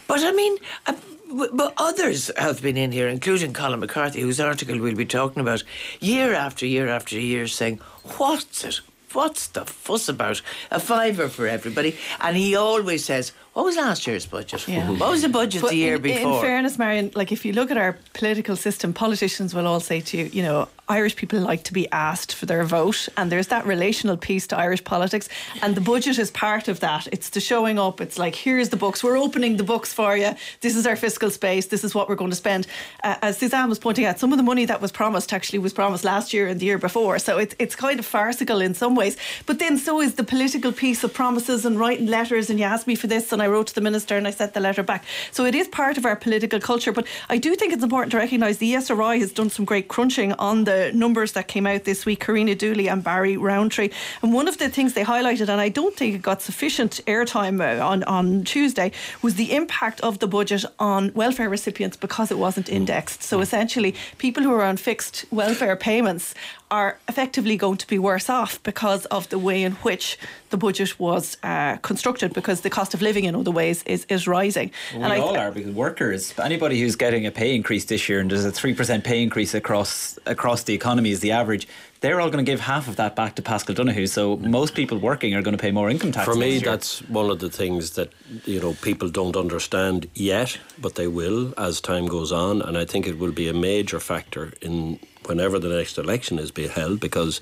But 0.07 0.21
I 0.21 0.33
mean, 0.33 0.57
uh, 0.87 0.95
but 1.31 1.74
others 1.76 2.31
have 2.37 2.62
been 2.62 2.76
in 2.76 2.93
here, 2.93 3.09
including 3.09 3.53
Colm 3.53 3.79
McCarthy, 3.79 4.20
whose 4.20 4.41
article 4.41 4.79
we'll 4.79 4.95
be 4.95 5.05
talking 5.05 5.41
about, 5.41 5.62
year 6.01 6.35
after 6.35 6.66
year 6.66 6.89
after 6.89 7.18
year, 7.18 7.47
saying, 7.47 7.81
"What's 8.16 8.64
it? 8.64 8.81
What's 9.12 9.47
the 9.47 9.64
fuss 9.64 10.09
about? 10.09 10.43
A 10.70 10.81
fiver 10.81 11.29
for 11.29 11.47
everybody." 11.47 11.97
And 12.20 12.37
he 12.37 12.57
always 12.57 13.05
says, 13.05 13.33
"What 13.59 13.65
was 13.65 13.77
last 13.77 14.07
year's 14.07 14.25
budget? 14.25 14.69
Yeah. 14.69 14.89
What 15.03 15.11
was 15.11 15.23
the 15.23 15.29
budget 15.29 15.63
But 15.63 15.71
the 15.71 15.77
year 15.77 15.97
in, 15.97 16.03
before?" 16.03 16.37
In 16.37 16.41
fairness, 16.41 16.79
Marion, 16.79 17.11
like 17.17 17.33
if 17.33 17.45
you 17.45 17.53
look 17.53 17.73
at 17.73 17.77
our 17.77 17.99
political 18.15 18.55
system, 18.55 18.93
politicians 18.93 19.53
will 19.53 19.67
all 19.67 19.81
say 19.81 20.01
to 20.01 20.17
you, 20.17 20.25
you 20.33 20.45
know, 20.45 20.69
Irish 20.89 21.17
people 21.17 21.41
like 21.41 21.65
to 21.65 21.73
be 21.73 21.91
asked 21.91 22.33
for 22.35 22.47
their 22.47 22.65
vote, 22.65 23.09
and 23.17 23.31
there's 23.33 23.49
that 23.49 23.67
relational 23.67 24.17
piece 24.17 24.47
to 24.47 24.57
Irish 24.57 24.83
politics, 24.85 25.29
and 25.61 25.75
the 25.75 25.81
budget 25.81 26.19
is 26.19 26.31
part 26.31 26.69
of 26.69 26.81
that. 26.81 27.09
It's 27.13 27.31
the 27.31 27.41
showing 27.41 27.79
up. 27.79 28.01
It's 28.01 28.19
like 28.19 28.35
here's 28.35 28.71
the 28.71 28.77
books. 28.77 29.05
We're 29.05 29.19
opening 29.19 29.57
the 29.57 29.65
books 29.65 29.93
for 29.93 30.17
you. 30.17 30.35
This 30.61 30.77
is 30.77 30.87
our 30.87 30.97
fiscal 30.97 31.31
space. 31.31 31.67
This 31.67 31.85
is 31.85 31.95
what 31.95 32.09
we're 32.09 32.21
going 32.23 32.31
to 32.31 32.37
spend. 32.37 32.67
Uh, 33.05 33.17
as 33.23 33.39
Suzanne 33.39 33.69
was 33.69 33.79
pointing 33.79 34.07
out, 34.07 34.19
some 34.19 34.33
of 34.33 34.39
the 34.39 34.45
money 34.45 34.65
that 34.67 34.81
was 34.81 34.93
promised 34.93 35.33
actually 35.33 35.59
was 35.59 35.73
promised 35.73 36.05
last 36.05 36.33
year 36.33 36.47
and 36.47 36.59
the 36.61 36.67
year 36.67 36.79
before. 36.79 37.19
So 37.19 37.39
it's 37.39 37.55
it's 37.59 37.75
kind 37.75 37.99
of 37.99 38.07
farcical 38.07 38.61
in 38.61 38.73
some 38.75 38.95
ways. 38.95 39.17
But 39.47 39.59
then 39.59 39.77
so 39.79 40.01
is 40.01 40.15
the 40.15 40.25
political 40.25 40.73
piece 40.73 41.05
of 41.05 41.13
promises 41.13 41.67
and 41.67 41.79
writing 41.79 42.07
letters. 42.07 42.49
And 42.49 42.59
you 42.59 42.65
asked 42.65 42.87
me 42.87 42.95
for 42.95 43.09
this, 43.09 43.33
and 43.33 43.43
I 43.43 43.47
wrote 43.49 43.68
to 43.68 43.74
the 43.74 43.80
minister 43.80 44.16
and 44.16 44.26
I 44.26 44.30
sent 44.30 44.55
the 44.55 44.61
letter 44.61 44.82
back. 44.82 45.05
So 45.32 45.44
it 45.44 45.55
is 45.55 45.68
part 45.68 45.99
of 45.99 46.05
our 46.05 46.16
political 46.16 46.61
culture. 46.61 46.92
But 46.92 47.07
I 47.28 47.38
do 47.38 47.55
think 47.55 47.72
it's 47.72 47.82
important 47.82 48.12
to 48.12 48.18
recognise 48.18 48.59
the 48.59 48.74
ESRI 48.74 49.18
has 49.20 49.32
done 49.32 49.51
some 49.51 49.64
great 49.64 49.88
crunching 49.88 50.32
on 50.34 50.64
the 50.64 50.90
numbers 50.94 51.32
that 51.32 51.49
came 51.49 51.66
out 51.66 51.84
this 51.84 52.07
week. 52.07 52.20
Karina 52.20 52.55
Doorley 52.55 52.88
and 52.88 53.03
Barra 53.03 53.28
Roantree. 53.28 53.92
And 54.22 54.32
one 54.32 54.49
of 54.49 54.59
the 54.59 54.68
things 54.68 54.94
they 54.94 55.05
highlighted, 55.05 55.49
and 55.49 55.61
I 55.61 55.68
don't 55.68 55.94
think 55.96 56.14
it 56.14 56.22
got 56.22 56.42
sufficient 56.42 57.01
airtime 57.07 57.61
uh, 57.61 57.84
on 57.84 58.05
on 58.05 58.44
Tuesday, 58.44 58.92
was 59.22 59.34
the 59.34 59.55
impact 59.55 60.01
of 60.01 60.18
the 60.18 60.26
budget 60.26 60.64
on 60.78 61.12
welfare 61.14 61.49
recipients 61.49 61.96
because 61.96 62.30
it 62.30 62.38
wasn't 62.38 62.68
indexed. 62.68 63.22
So 63.22 63.40
essentially, 63.40 63.94
people 64.18 64.42
who 64.42 64.53
are 64.53 64.64
on 64.64 64.76
fixed 64.76 65.24
welfare 65.30 65.76
payments 65.76 66.34
are 66.71 66.99
effectively 67.09 67.57
going 67.57 67.79
to 67.79 67.87
be 67.87 67.99
worse 67.99 68.29
off 68.29 68.62
because 68.62 69.07
of 69.07 69.29
the 69.31 69.39
way 69.39 69.62
in 69.62 69.73
which 69.73 70.19
the 70.51 70.57
budget 70.57 70.99
was 70.99 71.37
uh, 71.43 71.77
constructed 71.77 72.33
because 72.35 72.61
the 72.62 72.71
cost 72.71 72.95
of 72.95 73.03
living 73.03 73.25
in 73.25 73.35
other 73.35 73.51
ways 73.51 73.83
is, 73.85 74.07
is 74.09 74.27
rising. 74.27 74.71
We 74.95 75.03
all 75.03 75.37
are 75.37 75.51
because 75.51 75.73
workers, 75.73 76.35
anybody 76.39 76.81
who's 76.81 76.97
getting 76.97 77.27
a 77.27 77.31
pay 77.31 77.55
increase 77.55 77.87
this 77.87 78.09
year, 78.09 78.21
and 78.21 78.31
there's 78.31 78.45
a 78.45 78.53
three 78.53 78.75
percent 78.75 79.05
pay 79.05 79.23
increase 79.23 79.55
across 79.55 80.19
across 80.27 80.62
the 80.64 80.75
economy 80.75 81.11
is 81.11 81.21
the 81.21 81.33
average. 81.33 81.69
They're 82.01 82.21
all 82.21 82.31
going 82.31 82.45
to 82.45 82.49
give 82.49 82.61
half 82.61 82.87
of 82.87 82.97
that 82.97 83.16
back 83.16 83.35
to 83.37 83.43
Paschal 83.43 83.75
Donohoe. 83.75 84.07
So 84.07 84.37
most 84.37 84.75
people 84.77 84.99
working 84.99 85.35
are 85.35 85.43
going 85.43 85.57
to 85.57 85.61
pay 85.61 85.73
more 85.73 85.91
income 85.91 86.12
tax. 86.12 86.27
For 86.27 86.37
me, 86.37 86.53
year. 86.53 86.61
that's 86.61 87.01
one 87.09 87.29
of 87.29 87.41
the 87.41 87.51
things 87.51 87.93
that 87.93 88.12
you 88.45 88.61
know 88.61 88.75
people 88.83 89.09
don't 89.09 89.37
understand 89.37 90.09
yet, 90.14 90.59
but 90.79 90.95
they 90.95 91.09
will 91.09 91.55
as 91.59 91.81
time 91.81 92.07
goes 92.07 92.31
on, 92.33 92.62
and 92.62 92.77
I 92.79 92.85
think 92.85 93.07
it 93.07 93.19
will 93.19 93.33
be 93.33 93.49
a 93.49 93.55
major 93.55 94.01
factor 94.01 94.53
in 94.61 95.01
whenever 95.29 95.59
the 95.59 95.68
next 95.68 95.99
election 95.99 96.39
is 96.39 96.51
held. 96.68 97.01
Because 97.01 97.41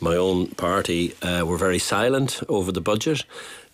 my 0.00 0.16
own 0.16 0.48
party 0.48 1.14
uh, 1.22 1.44
were 1.44 1.58
very 1.58 1.78
silent 1.78 2.42
over 2.48 2.72
the 2.72 2.80
budget. 2.80 3.24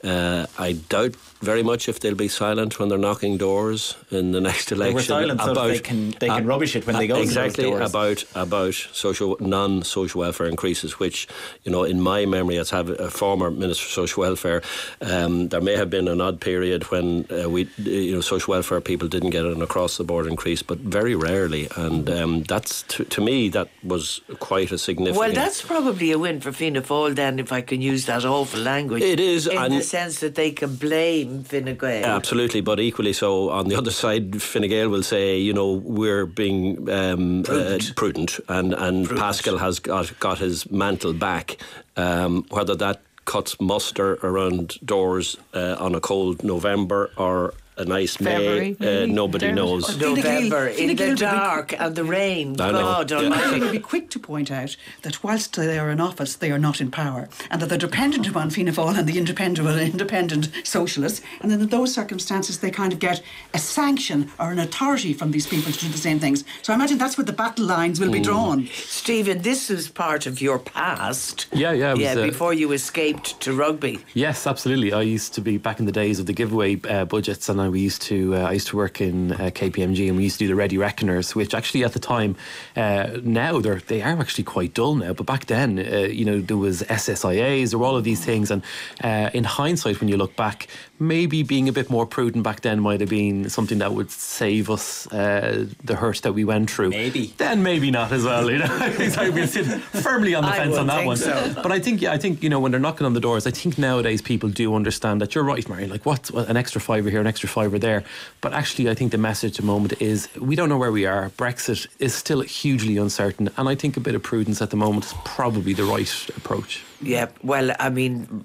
Uh, 0.03 0.47
I 0.59 0.73
doubt 0.73 1.15
very 1.43 1.63
much 1.63 1.89
if 1.89 1.99
they'll 2.01 2.15
be 2.15 2.29
silent 2.29 2.79
when 2.79 2.89
they're 2.89 2.99
knocking 2.99 3.37
doors 3.37 3.97
in 4.11 4.31
the 4.33 4.41
next 4.41 4.71
election. 4.73 4.95
were 4.95 5.03
silent 5.03 5.41
so 5.41 5.53
they 5.55 5.79
can- 5.81 6.15
they 6.21 6.29
can 6.29 6.47
rubbish 6.47 6.77
it 6.77 6.87
when 6.87 6.97
they 6.97 7.07
go 7.09 7.17
exactly 7.21 7.65
doors. 7.65 7.91
about 7.91 8.25
about 8.35 8.75
social 8.93 9.37
non-social 9.41 10.21
welfare 10.21 10.47
increases, 10.47 10.99
which 11.01 11.27
you 11.65 11.73
know, 11.73 11.83
in 11.85 12.01
my 12.01 12.25
memory, 12.27 12.57
as 12.59 12.71
have 12.71 12.89
a 12.91 13.11
former 13.11 13.51
minister 13.51 13.85
for 13.87 13.91
social 13.93 14.21
welfare, 14.23 14.63
um, 15.01 15.49
there 15.49 15.61
may 15.61 15.77
have 15.77 15.91
been 15.91 16.07
an 16.09 16.21
odd 16.21 16.41
period 16.41 16.85
when 16.93 17.27
uh, 17.31 17.49
we, 17.51 17.69
you 17.79 18.13
know, 18.15 18.21
social 18.21 18.53
welfare 18.53 18.81
people 18.81 19.09
didn't 19.09 19.31
get 19.31 19.45
an 19.45 19.63
across-the-board 19.63 20.27
increase, 20.27 20.63
but 20.63 20.79
very 20.79 21.15
rarely, 21.15 21.69
and 21.77 22.09
um, 22.11 22.43
that's 22.45 22.83
to, 22.89 23.05
to 23.05 23.21
me 23.21 23.49
that 23.49 23.69
was 23.83 24.21
quite 24.39 24.71
a 24.73 24.79
significant. 24.79 25.19
Well, 25.19 25.33
that's 25.33 25.61
probably 25.63 26.13
a 26.13 26.19
win 26.19 26.41
for 26.41 26.53
Fianna 26.53 26.83
Fáil 26.83 27.15
then, 27.15 27.39
if 27.41 27.51
I 27.53 27.61
can 27.63 27.81
use 27.83 28.07
that 28.07 28.25
awful 28.25 28.61
language. 28.61 29.03
It 29.03 29.19
is, 29.21 29.47
In 29.47 29.59
and- 29.59 29.75
the 29.75 29.83
sense 29.83 30.21
that 30.21 30.35
they 30.37 30.51
can 30.53 30.77
blame 30.77 31.32
Fine 31.43 31.77
Gael. 31.77 32.05
Absolutely, 32.05 32.61
but 32.61 32.81
equally 32.81 33.13
so 33.13 33.51
on 33.51 33.69
the 33.69 33.77
other 33.77 33.91
side, 33.91 34.41
Fine 34.43 34.69
Gael 34.69 34.89
will 34.89 35.03
say, 35.03 35.39
you 35.39 35.53
know, 35.53 35.73
we're 35.73 36.27
being 36.27 36.89
um, 36.91 37.43
prudent, 37.45 37.91
uh, 37.91 37.95
prudent 37.95 38.41
and, 38.49 38.75
and 38.75 39.09
Paschal 39.09 39.59
has 39.59 39.79
got, 39.79 40.19
got 40.21 40.39
his 40.39 40.71
mantle 40.71 41.13
back. 41.13 41.57
Um, 41.97 42.45
whether 42.51 42.75
that 42.77 43.01
cuts 43.25 43.61
muster 43.61 44.15
around 44.23 44.79
doors 44.85 45.37
uh, 45.55 45.77
on 45.79 45.95
a 45.95 46.01
cold 46.01 46.43
November 46.43 47.11
or 47.17 47.55
a 47.79 47.85
nice 47.87 48.17
February, 48.17 48.77
May. 48.79 49.03
Uh, 49.03 49.07
nobody 49.07 49.47
Dermot. 49.47 49.57
knows. 49.57 49.99
November 49.99 50.71
Fine 50.71 50.91
in 50.91 50.97
Gael 50.97 51.07
the 51.07 51.13
would 51.13 51.19
be- 51.19 51.25
dark 51.25 51.81
and 51.81 51.97
the 51.97 52.05
rain. 52.05 52.61
I 52.61 52.71
know. 52.71 52.81
God 52.83 53.11
Yeah. 53.11 53.17
almighty. 53.19 53.43
Fine 53.51 53.61
will 53.61 53.71
be 53.73 53.79
quick 53.79 54.11
to 54.11 54.19
point 54.19 54.51
out 54.51 54.77
that 55.03 55.25
whilst 55.25 55.55
they 55.57 55.79
are 55.79 55.91
in 55.91 56.01
office, 56.01 56.35
they 56.35 56.51
are 56.51 56.59
not 56.59 56.81
in 56.83 56.91
power, 56.91 57.29
and 57.51 57.63
that 57.63 57.69
they're 57.71 57.79
dependent 57.79 58.27
upon 58.27 58.51
Fianna 58.51 58.73
Fáil 58.73 58.99
and 58.99 59.09
the 59.09 59.17
independent, 59.17 59.67
independent 59.81 60.51
socialists, 60.65 61.23
and 61.41 61.51
then 61.51 61.61
in 61.63 61.69
those 61.69 61.95
circumstances 61.95 62.59
they 62.59 62.71
kind 62.71 62.93
of 62.93 62.99
get 62.99 63.23
a 63.55 63.59
sanction 63.59 64.31
or 64.39 64.51
an 64.53 64.59
authority 64.59 65.15
from 65.15 65.31
these 65.31 65.47
people 65.47 65.73
to 65.73 65.79
do 65.79 65.89
the 65.89 65.97
same 65.99 66.19
things. 66.19 66.45
So 66.61 66.73
I 66.73 66.77
imagine 66.77 66.99
that's 66.99 67.17
where 67.17 67.25
the 67.25 67.33
battle 67.33 67.65
lines 67.65 67.99
will 68.01 68.11
be 68.13 68.21
drawn. 68.21 68.69
Stephen, 68.75 69.41
this 69.43 69.71
is 69.71 69.89
part 69.89 70.27
of 70.27 70.43
your 70.43 70.59
past. 70.59 71.47
Yeah, 71.53 71.73
yeah, 71.73 71.93
was, 71.93 72.01
yeah, 72.01 72.13
uh, 72.13 72.23
before 72.27 72.53
you 72.53 72.73
escaped 72.73 73.41
to 73.41 73.55
rugby. 73.55 73.99
Yes, 74.15 74.47
absolutely. 74.47 74.93
I 74.93 75.03
used 75.03 75.33
to 75.35 75.41
be 75.41 75.57
back 75.57 75.81
in 75.81 75.87
the 75.87 75.93
days 75.93 76.19
of 76.19 76.27
the 76.27 76.33
giveaway 76.35 76.79
uh, 76.89 77.05
budgets, 77.07 77.49
and 77.49 77.62
I 77.63 77.69
we 77.69 77.81
used 77.81 78.03
to 78.03 78.35
uh, 78.35 78.41
I 78.41 78.53
used 78.53 78.69
to 78.69 78.77
work 78.77 79.01
in 79.01 79.33
uh, 79.33 79.51
KPMG, 79.55 80.09
and 80.09 80.17
we 80.17 80.25
used 80.25 80.39
to 80.39 80.45
do 80.45 80.49
the 80.49 80.55
Ready 80.55 80.77
Reckoners, 80.77 81.35
which 81.35 81.55
actually 81.55 81.85
at 81.85 81.93
the 81.93 81.99
time, 81.99 82.37
uh, 82.77 83.19
now 83.23 83.61
they're 83.61 83.81
they 83.81 84.03
are 84.03 84.19
actually 84.19 84.45
quite 84.45 84.75
dull 84.75 84.95
now, 84.97 85.13
but 85.13 85.27
back 85.27 85.47
then, 85.47 85.79
uh, 85.79 86.09
you 86.19 86.25
know, 86.25 86.41
there 86.41 86.57
was 86.57 86.83
SSIAs, 86.83 87.71
there 87.71 87.79
were 87.79 87.87
all 87.87 87.97
of 87.97 88.05
these 88.05 88.25
things, 88.25 88.51
and 88.51 88.63
uh, 89.03 89.31
in 89.33 89.45
hindsight, 89.45 90.01
when 90.01 90.09
you 90.09 90.17
look 90.17 90.37
back, 90.37 90.69
maybe 91.03 91.43
being 91.43 91.69
a 91.69 91.73
bit 91.73 91.91
more 91.91 92.07
prudent 92.07 92.45
back 92.45 92.61
then 92.61 92.81
might 92.81 93.01
have 93.01 93.09
been 93.11 93.51
something 93.51 93.79
that 93.79 93.93
would 93.93 94.11
save 94.11 94.71
us 94.71 95.07
uh, 95.13 95.67
the 95.83 95.97
hurt 95.97 96.23
that 96.23 96.33
we 96.33 96.45
went 96.45 96.71
through. 96.71 96.91
Maybe. 96.91 97.35
then 97.39 97.63
maybe 97.63 97.91
not 97.91 98.13
as 98.13 98.25
well. 98.25 98.51
You 98.51 98.59
know, 98.59 98.67
so 99.11 99.31
we'll 99.31 99.47
sit 99.47 99.67
firmly 99.67 100.35
on 100.35 100.45
the 100.45 100.51
I 100.51 100.57
fence 100.57 100.77
on 100.77 100.87
that 100.87 100.99
think 100.99 101.07
one. 101.07 101.17
so. 101.17 101.55
But 101.63 101.73
I 101.73 101.81
think, 101.81 102.01
yeah, 102.01 102.13
I 102.13 102.19
think 102.19 102.43
you 102.43 102.49
know 102.49 102.61
when 102.61 102.71
they're 102.71 102.81
knocking 102.81 103.05
on 103.05 103.15
the 103.15 103.21
doors, 103.21 103.47
I 103.47 103.51
think 103.51 103.77
nowadays 103.77 104.23
people 104.23 104.49
do 104.49 104.75
understand 104.75 105.21
that 105.21 105.35
you're 105.35 105.45
right, 105.45 105.69
Mary. 105.69 105.87
Like, 105.87 106.07
what's 106.07 106.31
an 106.31 106.57
extra 106.57 106.81
fiver 106.81 107.11
here, 107.11 107.21
an 107.21 107.27
extra 107.27 107.49
fiver 107.49 107.79
there? 107.79 108.05
But 108.41 108.53
actually, 108.53 108.89
I 108.89 108.95
think 108.95 109.11
the 109.13 109.19
message 109.19 109.53
at 109.53 109.57
the 109.59 109.67
moment 109.67 110.01
is 110.01 110.29
we 110.41 110.55
don't 110.57 110.69
know 110.69 110.79
where 110.79 110.93
we 110.93 111.07
are. 111.07 111.31
Brexit 111.31 111.87
is 111.99 112.15
still 112.15 112.41
hugely 112.41 112.97
uncertain, 112.97 113.51
and 113.57 113.69
I 113.69 113.75
think 113.75 113.97
a 113.97 114.01
bit 114.01 114.15
of 114.15 114.23
prudence 114.23 114.63
at 114.63 114.71
the 114.71 114.77
moment 114.77 115.07
is 115.07 115.15
probably 115.25 115.73
the 115.73 115.85
right 115.85 116.29
approach. 116.37 116.85
Yeah, 117.03 117.31
well, 117.43 117.75
I 117.81 117.91
mean, 117.91 118.45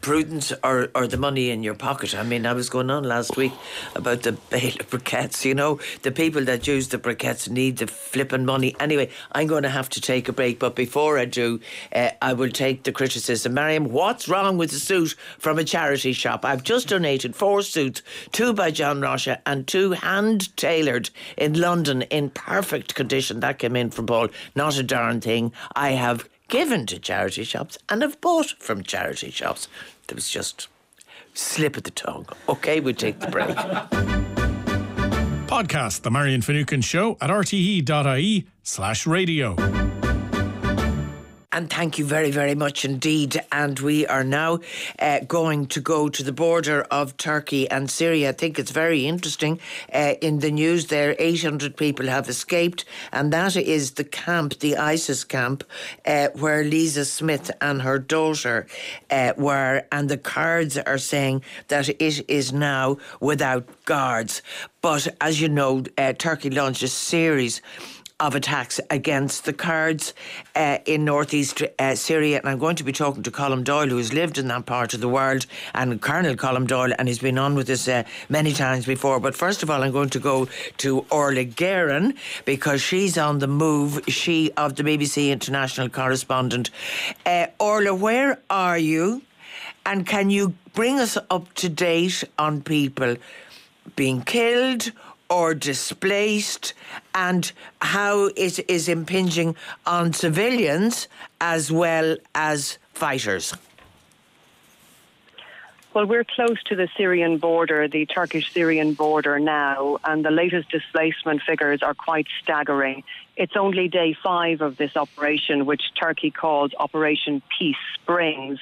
prudence 0.00 0.50
or, 0.64 0.88
or 0.94 1.06
the 1.06 1.18
money 1.18 1.50
in 1.50 1.62
your 1.62 1.74
pocket. 1.74 2.14
I 2.14 2.22
mean, 2.22 2.46
I 2.46 2.54
was 2.54 2.70
going 2.70 2.88
on 2.88 3.04
last 3.04 3.36
week 3.36 3.52
about 3.94 4.22
the 4.22 4.32
bale 4.32 4.72
of 4.80 4.88
briquettes. 4.88 5.44
You 5.44 5.54
know, 5.54 5.78
the 6.02 6.10
people 6.10 6.42
that 6.46 6.66
use 6.66 6.88
the 6.88 6.96
briquettes 6.98 7.50
need 7.50 7.76
the 7.76 7.86
flipping 7.86 8.46
money. 8.46 8.74
Anyway, 8.80 9.10
I'm 9.32 9.46
going 9.46 9.64
to 9.64 9.68
have 9.68 9.90
to 9.90 10.00
take 10.00 10.26
a 10.26 10.32
break, 10.32 10.58
but 10.58 10.74
before 10.74 11.18
I 11.18 11.26
do, 11.26 11.60
uh, 11.94 12.10
I 12.22 12.32
will 12.32 12.48
take 12.48 12.84
the 12.84 12.92
criticism. 12.92 13.52
Mariam, 13.52 13.92
what's 13.92 14.26
wrong 14.26 14.56
with 14.56 14.70
the 14.70 14.80
suit 14.80 15.14
from 15.38 15.58
a 15.58 15.64
charity 15.64 16.14
shop? 16.14 16.46
I've 16.46 16.62
just 16.62 16.88
donated 16.88 17.36
four 17.36 17.60
suits, 17.60 18.02
two 18.32 18.54
by 18.54 18.70
John 18.70 19.02
Rocha 19.02 19.42
and 19.44 19.66
two 19.66 19.92
hand 19.92 20.56
tailored 20.56 21.10
in 21.36 21.60
London 21.60 22.02
in 22.02 22.30
perfect 22.30 22.94
condition. 22.94 23.40
That 23.40 23.58
came 23.58 23.76
in 23.76 23.90
from 23.90 24.06
Paul. 24.06 24.28
Not 24.54 24.78
a 24.78 24.82
darn 24.82 25.20
thing. 25.20 25.52
I 25.76 25.90
have 25.90 26.26
given 26.48 26.86
to 26.86 26.98
charity 26.98 27.44
shops 27.44 27.78
and 27.88 28.02
have 28.02 28.20
bought 28.20 28.54
from 28.58 28.82
charity 28.82 29.30
shops. 29.30 29.68
There 30.06 30.16
was 30.16 30.28
just 30.28 30.68
slip 31.34 31.76
of 31.76 31.84
the 31.84 31.90
tongue. 31.90 32.26
Okay, 32.48 32.80
we 32.80 32.92
take 32.92 33.20
the 33.20 33.28
break. 33.28 33.56
Podcast 35.46 36.02
The 36.02 36.10
Marion 36.10 36.42
Finucane 36.42 36.82
Show 36.82 37.16
at 37.20 37.30
rte.ie 37.30 38.46
slash 38.62 39.06
radio. 39.06 39.54
And 41.50 41.70
thank 41.70 41.98
you 41.98 42.04
very, 42.04 42.30
very 42.30 42.54
much 42.54 42.84
indeed. 42.84 43.40
And 43.50 43.78
we 43.80 44.06
are 44.06 44.22
now 44.22 44.58
uh, 44.98 45.20
going 45.20 45.66
to 45.68 45.80
go 45.80 46.10
to 46.10 46.22
the 46.22 46.32
border 46.32 46.82
of 46.90 47.16
Turkey 47.16 47.66
and 47.70 47.90
Syria. 47.90 48.28
I 48.28 48.32
think 48.32 48.58
it's 48.58 48.70
very 48.70 49.06
interesting. 49.06 49.58
Uh, 49.90 50.14
in 50.20 50.40
the 50.40 50.50
news 50.50 50.88
there, 50.88 51.16
800 51.18 51.74
people 51.74 52.06
have 52.08 52.28
escaped, 52.28 52.84
and 53.12 53.32
that 53.32 53.56
is 53.56 53.92
the 53.92 54.04
camp, 54.04 54.58
the 54.58 54.76
ISIS 54.76 55.24
camp, 55.24 55.64
uh, 56.04 56.28
where 56.34 56.64
Lisa 56.64 57.06
Smith 57.06 57.50
and 57.62 57.80
her 57.80 57.98
daughter 57.98 58.66
uh, 59.10 59.32
were. 59.38 59.84
And 59.90 60.10
the 60.10 60.18
Kurds 60.18 60.76
are 60.76 60.98
saying 60.98 61.42
that 61.68 61.88
it 61.88 62.28
is 62.28 62.52
now 62.52 62.98
without 63.20 63.66
guards. 63.86 64.42
But 64.82 65.08
as 65.22 65.40
you 65.40 65.48
know, 65.48 65.84
uh, 65.96 66.12
Turkey 66.12 66.50
launched 66.50 66.82
a 66.82 66.88
series 66.88 67.62
of 68.20 68.34
attacks 68.34 68.80
against 68.90 69.44
the 69.44 69.52
Kurds 69.52 70.12
uh, 70.56 70.78
in 70.86 71.04
northeast 71.04 71.62
uh, 71.78 71.94
Syria. 71.94 72.38
And 72.38 72.48
I'm 72.48 72.58
going 72.58 72.74
to 72.76 72.82
be 72.82 72.90
talking 72.90 73.22
to 73.22 73.30
Colm 73.30 73.62
Doyle, 73.62 73.86
who's 73.86 74.12
lived 74.12 74.38
in 74.38 74.48
that 74.48 74.66
part 74.66 74.92
of 74.92 75.00
the 75.00 75.08
world, 75.08 75.46
and 75.72 76.02
Colonel 76.02 76.34
Colm 76.34 76.66
Doyle, 76.66 76.92
and 76.98 77.06
he's 77.06 77.20
been 77.20 77.38
on 77.38 77.54
with 77.54 77.70
us 77.70 77.86
uh, 77.86 78.02
many 78.28 78.52
times 78.52 78.86
before. 78.86 79.20
But 79.20 79.36
first 79.36 79.62
of 79.62 79.70
all, 79.70 79.84
I'm 79.84 79.92
going 79.92 80.10
to 80.10 80.18
go 80.18 80.48
to 80.78 81.06
Orla 81.10 81.44
Guerin 81.44 82.14
because 82.44 82.82
she's 82.82 83.16
on 83.16 83.38
the 83.38 83.46
move, 83.46 84.02
she 84.08 84.50
of 84.56 84.74
the 84.74 84.82
BBC 84.82 85.30
international 85.30 85.88
correspondent. 85.88 86.70
Uh, 87.24 87.46
Orla, 87.60 87.94
where 87.94 88.40
are 88.50 88.78
you? 88.78 89.22
And 89.86 90.04
can 90.04 90.28
you 90.28 90.54
bring 90.74 90.98
us 90.98 91.16
up 91.30 91.54
to 91.54 91.68
date 91.68 92.24
on 92.36 92.62
people 92.62 93.16
being 93.94 94.22
killed 94.22 94.92
or 95.30 95.54
displaced 95.54 96.74
and 97.14 97.52
how 97.80 98.30
it 98.36 98.58
is 98.70 98.88
impinging 98.88 99.54
on 99.86 100.12
civilians 100.12 101.08
as 101.40 101.70
well 101.70 102.16
as 102.34 102.78
fighters? 102.94 103.54
Well, 105.94 106.06
we're 106.06 106.24
close 106.24 106.62
to 106.64 106.76
the 106.76 106.88
Syrian 106.96 107.38
border, 107.38 107.88
the 107.88 108.06
Turkish 108.06 108.52
Syrian 108.52 108.92
border 108.94 109.40
now, 109.40 109.98
and 110.04 110.24
the 110.24 110.30
latest 110.30 110.70
displacement 110.70 111.42
figures 111.42 111.82
are 111.82 111.94
quite 111.94 112.26
staggering. 112.42 113.04
It's 113.38 113.56
only 113.56 113.86
day 113.86 114.16
five 114.20 114.62
of 114.62 114.78
this 114.78 114.96
operation, 114.96 115.64
which 115.64 115.94
Turkey 115.94 116.32
calls 116.32 116.72
Operation 116.76 117.40
Peace 117.56 117.76
Springs. 117.94 118.58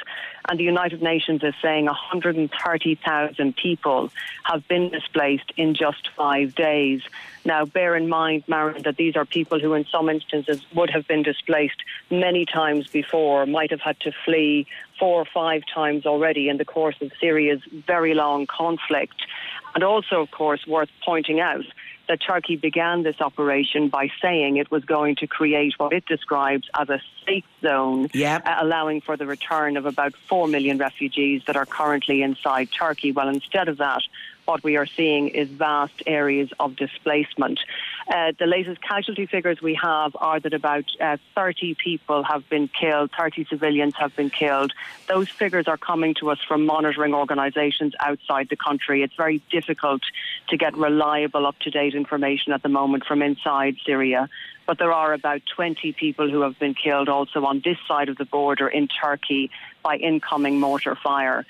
And 0.47 0.61
the 0.61 0.65
United 0.65 1.01
Nations 1.01 1.43
is 1.43 1.55
saying 1.63 1.87
130,000 1.87 3.57
people 3.57 4.13
have 4.43 4.69
been 4.69 4.91
displaced 4.91 5.51
in 5.57 5.75
just 5.75 6.11
five 6.11 6.55
days. 6.55 7.01
Now, 7.47 7.65
bear 7.65 7.97
in 7.97 8.11
mind, 8.11 8.45
Marin, 8.49 8.83
that 8.83 8.99
these 8.99 9.17
are 9.17 9.25
people 9.25 9.59
who, 9.59 9.73
in 9.73 9.87
some 9.87 10.11
instances, 10.11 10.61
would 10.75 10.91
have 10.91 11.09
been 11.09 11.23
displaced 11.23 11.83
many 12.11 12.45
times 12.45 12.87
before, 12.87 13.47
might 13.47 13.71
have 13.71 13.81
had 13.81 13.99
to 14.01 14.13
flee 14.27 14.67
four 14.99 15.23
or 15.23 15.25
five 15.25 15.63
times 15.73 16.05
already 16.05 16.51
in 16.51 16.59
the 16.59 16.67
course 16.67 16.97
of 17.01 17.13
Syria's 17.19 17.63
very 17.73 18.13
long 18.13 18.47
conflict. 18.47 19.27
And 19.75 19.83
also, 19.83 20.21
of 20.21 20.31
course, 20.31 20.67
worth 20.67 20.91
pointing 21.03 21.41
out 21.41 21.65
that 22.09 22.21
Turkey 22.21 22.57
began 22.57 23.03
this 23.03 23.21
operation 23.21 23.89
by 23.89 24.09
saying 24.23 24.57
it 24.57 24.71
was 24.71 24.85
going 24.85 25.17
to 25.17 25.27
create 25.27 25.75
what 25.79 25.93
it 25.93 26.07
describes 26.07 26.69
as 26.79 26.89
a 26.89 27.01
safe 27.27 27.45
zone, 27.61 28.09
Yep. 28.13 28.47
uh, 28.47 28.57
allowing 28.61 29.01
for 29.01 29.17
the 29.17 29.27
return 29.27 29.77
of 29.77 29.87
about 29.87 30.15
4 30.29 30.49
million 30.49 30.79
refugees 30.79 31.43
that 31.47 31.57
are 31.57 31.67
currently 31.67 32.23
inside 32.23 32.69
Turkey. 32.73 33.13
Well, 33.13 33.29
instead 33.29 33.69
of 33.69 33.79
that, 33.79 34.03
what 34.47 34.63
we 34.65 34.77
are 34.77 34.87
seeing 34.87 35.29
is 35.29 35.49
vast 35.49 36.03
areas 36.07 36.51
of 36.59 36.77
displacement. 36.77 37.61
Uh, 38.09 38.33
the 38.39 38.47
latest 38.47 38.81
casualty 38.81 39.27
figures 39.27 39.61
we 39.61 39.75
have 39.75 40.17
are 40.21 40.41
that 40.41 40.55
about 40.55 40.85
uh, 41.01 41.17
30 41.35 41.75
people 41.75 42.23
have 42.23 42.49
been 42.49 42.69
killed, 42.69 43.11
30 43.19 43.47
civilians 43.47 43.95
have 43.97 44.15
been 44.17 44.31
killed. 44.31 44.73
Those 45.09 45.29
figures 45.29 45.67
are 45.67 45.77
coming 45.77 46.15
to 46.21 46.31
us 46.31 46.39
from 46.47 46.65
monitoring 46.65 47.15
organisations 47.15 47.95
outside 48.01 48.49
the 48.49 48.57
country. 48.57 49.03
It's 49.03 49.17
very 49.17 49.43
difficult 49.51 50.03
to 50.49 50.57
get 50.57 50.77
reliable, 50.77 51.47
up 51.47 51.59
to 51.61 51.71
date 51.71 51.95
information 51.95 52.53
at 52.53 52.63
the 52.63 52.69
moment 52.69 53.05
from 53.05 53.23
inside 53.23 53.77
Syria. 53.85 54.29
But 54.67 54.79
there 54.79 54.93
are 54.93 55.13
about 55.13 55.43
20 55.55 55.93
people 55.93 56.29
who 56.31 56.41
have 56.41 56.59
been 56.59 56.75
killed 56.75 57.09
also 57.09 57.45
on 57.45 57.63
this 57.65 57.79
side 57.87 58.09
of 58.09 58.17
the 58.17 58.25
border 58.25 58.69
in 58.69 58.89
Turkey 58.89 59.51
by 59.83 59.97
incoming 59.97 60.59
mortar 60.59 60.97
fire. 60.97 61.47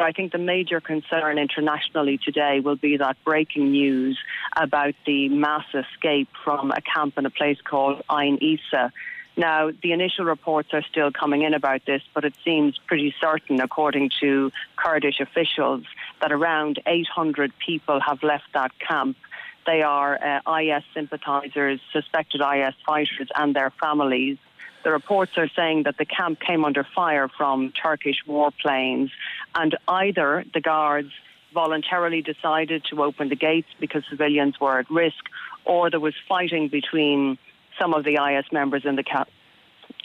But 0.00 0.06
I 0.06 0.12
think 0.12 0.32
the 0.32 0.38
major 0.38 0.80
concern 0.80 1.36
internationally 1.36 2.16
today 2.16 2.60
will 2.60 2.76
be 2.76 2.96
that 2.96 3.18
breaking 3.22 3.72
news 3.72 4.18
about 4.56 4.94
the 5.04 5.28
mass 5.28 5.66
escape 5.74 6.30
from 6.42 6.70
a 6.70 6.80
camp 6.80 7.18
in 7.18 7.26
a 7.26 7.30
place 7.30 7.58
called 7.62 8.00
Ain 8.10 8.38
Issa. 8.40 8.94
Now, 9.36 9.70
the 9.82 9.92
initial 9.92 10.24
reports 10.24 10.70
are 10.72 10.82
still 10.90 11.10
coming 11.12 11.42
in 11.42 11.52
about 11.52 11.84
this, 11.84 12.00
but 12.14 12.24
it 12.24 12.32
seems 12.42 12.78
pretty 12.86 13.14
certain, 13.20 13.60
according 13.60 14.10
to 14.22 14.50
Kurdish 14.74 15.20
officials, 15.20 15.84
that 16.22 16.32
around 16.32 16.80
800 16.86 17.52
people 17.58 18.00
have 18.00 18.22
left 18.22 18.44
that 18.54 18.70
camp. 18.78 19.18
They 19.66 19.82
are 19.82 20.18
uh, 20.46 20.60
IS 20.60 20.82
sympathisers, 20.94 21.78
suspected 21.92 22.40
IS 22.40 22.74
fighters, 22.86 23.28
and 23.36 23.54
their 23.54 23.70
families. 23.78 24.38
The 24.82 24.90
reports 24.90 25.32
are 25.36 25.48
saying 25.54 25.82
that 25.84 25.98
the 25.98 26.06
camp 26.06 26.40
came 26.40 26.64
under 26.64 26.84
fire 26.84 27.28
from 27.28 27.72
Turkish 27.72 28.16
warplanes, 28.26 29.10
and 29.54 29.76
either 29.86 30.44
the 30.54 30.60
guards 30.60 31.10
voluntarily 31.52 32.22
decided 32.22 32.84
to 32.90 33.02
open 33.02 33.28
the 33.28 33.36
gates 33.36 33.68
because 33.78 34.02
civilians 34.08 34.58
were 34.60 34.78
at 34.78 34.90
risk, 34.90 35.22
or 35.64 35.90
there 35.90 36.00
was 36.00 36.14
fighting 36.28 36.68
between 36.68 37.38
some 37.78 37.92
of 37.92 38.04
the 38.04 38.14
IS 38.14 38.46
members 38.52 38.84
in 38.84 38.96
the 38.96 39.02
camp. 39.02 39.28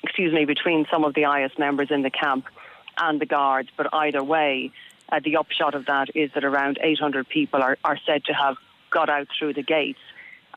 Excuse 0.03 0.33
me, 0.33 0.45
between 0.45 0.85
some 0.91 1.03
of 1.05 1.13
the 1.13 1.23
IS 1.23 1.51
members 1.57 1.89
in 1.91 2.01
the 2.01 2.09
camp 2.09 2.45
and 2.97 3.19
the 3.19 3.25
guards. 3.25 3.69
But 3.77 3.87
either 3.93 4.23
way, 4.23 4.71
Uh, 5.07 5.19
the 5.23 5.37
upshot 5.37 5.75
of 5.75 5.85
that 5.85 6.07
is 6.15 6.31
that 6.33 6.43
around 6.43 6.79
800 6.81 7.29
people 7.29 7.61
are, 7.61 7.77
are 7.83 7.99
said 8.07 8.21
to 8.25 8.33
have 8.33 8.55
got 8.89 9.07
out 9.07 9.27
through 9.37 9.53
the 9.53 9.61
gates. 9.61 10.04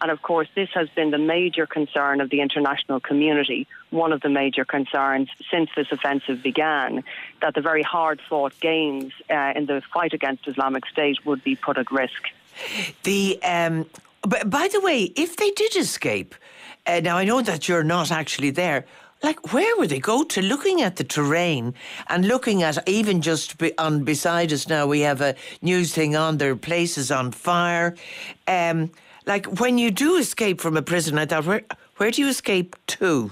And 0.00 0.10
of 0.10 0.22
course, 0.22 0.48
this 0.54 0.68
has 0.74 0.88
been 0.90 1.10
the 1.10 1.18
major 1.18 1.66
concern 1.66 2.20
of 2.20 2.30
the 2.30 2.40
international 2.40 3.00
community, 3.00 3.66
one 3.90 4.12
of 4.12 4.20
the 4.20 4.28
major 4.28 4.64
concerns 4.64 5.28
since 5.50 5.70
this 5.76 5.88
offensive 5.90 6.42
began, 6.42 7.02
that 7.42 7.54
the 7.54 7.60
very 7.60 7.82
hard 7.82 8.20
fought 8.28 8.58
gains 8.60 9.12
uh, 9.30 9.52
in 9.56 9.66
the 9.66 9.82
fight 9.92 10.12
against 10.12 10.46
Islamic 10.46 10.86
State 10.86 11.24
would 11.26 11.42
be 11.42 11.56
put 11.56 11.78
at 11.78 11.90
risk. 11.90 12.28
The 13.02 13.42
um, 13.42 13.86
by 14.22 14.68
the 14.72 14.80
way, 14.80 15.12
if 15.16 15.36
they 15.36 15.50
did 15.52 15.76
escape, 15.76 16.34
uh, 16.86 17.00
now 17.00 17.16
I 17.16 17.24
know 17.24 17.40
that 17.42 17.68
you're 17.68 17.84
not 17.84 18.10
actually 18.10 18.50
there. 18.50 18.84
Like, 19.22 19.52
where 19.52 19.76
would 19.76 19.88
they 19.88 19.98
go 19.98 20.22
to? 20.22 20.40
Looking 20.40 20.80
at 20.80 20.96
the 20.96 21.04
terrain 21.04 21.74
and 22.08 22.26
looking 22.26 22.62
at 22.62 22.88
even 22.88 23.20
just 23.20 23.58
be 23.58 23.76
on 23.76 24.04
beside 24.04 24.52
us 24.52 24.68
now, 24.68 24.86
we 24.86 25.00
have 25.00 25.20
a 25.20 25.34
news 25.60 25.92
thing 25.92 26.14
on. 26.14 26.38
There 26.38 26.52
are 26.52 26.56
places 26.56 27.10
on 27.10 27.32
fire. 27.32 27.96
Um, 28.46 28.90
like 29.28 29.46
when 29.60 29.78
you 29.78 29.90
do 29.90 30.16
escape 30.16 30.60
from 30.60 30.76
a 30.76 30.82
prison, 30.82 31.18
I 31.18 31.26
thought, 31.26 31.44
where 31.44 31.62
where 31.98 32.10
do 32.10 32.22
you 32.22 32.28
escape 32.28 32.74
to? 32.98 33.30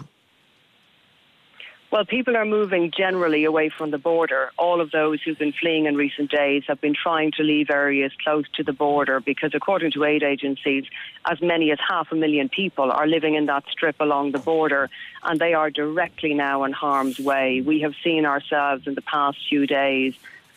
Well, 1.92 2.04
people 2.04 2.36
are 2.36 2.44
moving 2.44 2.90
generally 2.94 3.44
away 3.44 3.70
from 3.70 3.92
the 3.92 3.98
border. 3.98 4.50
All 4.58 4.80
of 4.80 4.90
those 4.90 5.22
who've 5.22 5.38
been 5.38 5.52
fleeing 5.52 5.86
in 5.86 5.94
recent 5.94 6.30
days 6.30 6.64
have 6.66 6.80
been 6.80 6.94
trying 6.94 7.30
to 7.38 7.44
leave 7.44 7.70
areas 7.70 8.12
close 8.22 8.44
to 8.56 8.64
the 8.64 8.72
border 8.72 9.20
because, 9.20 9.52
according 9.54 9.92
to 9.92 10.04
aid 10.04 10.22
agencies, 10.22 10.84
as 11.30 11.40
many 11.40 11.70
as 11.70 11.78
half 11.88 12.10
a 12.10 12.16
million 12.16 12.48
people 12.48 12.90
are 12.90 13.06
living 13.06 13.34
in 13.34 13.46
that 13.46 13.64
strip 13.70 13.96
along 14.00 14.32
the 14.32 14.40
border 14.40 14.90
and 15.22 15.40
they 15.40 15.54
are 15.54 15.70
directly 15.70 16.34
now 16.34 16.64
in 16.64 16.72
harm's 16.72 17.20
way. 17.20 17.62
We 17.62 17.80
have 17.80 17.94
seen 18.02 18.26
ourselves 18.26 18.86
in 18.86 18.94
the 18.94 19.02
past 19.02 19.38
few 19.48 19.66
days 19.66 20.14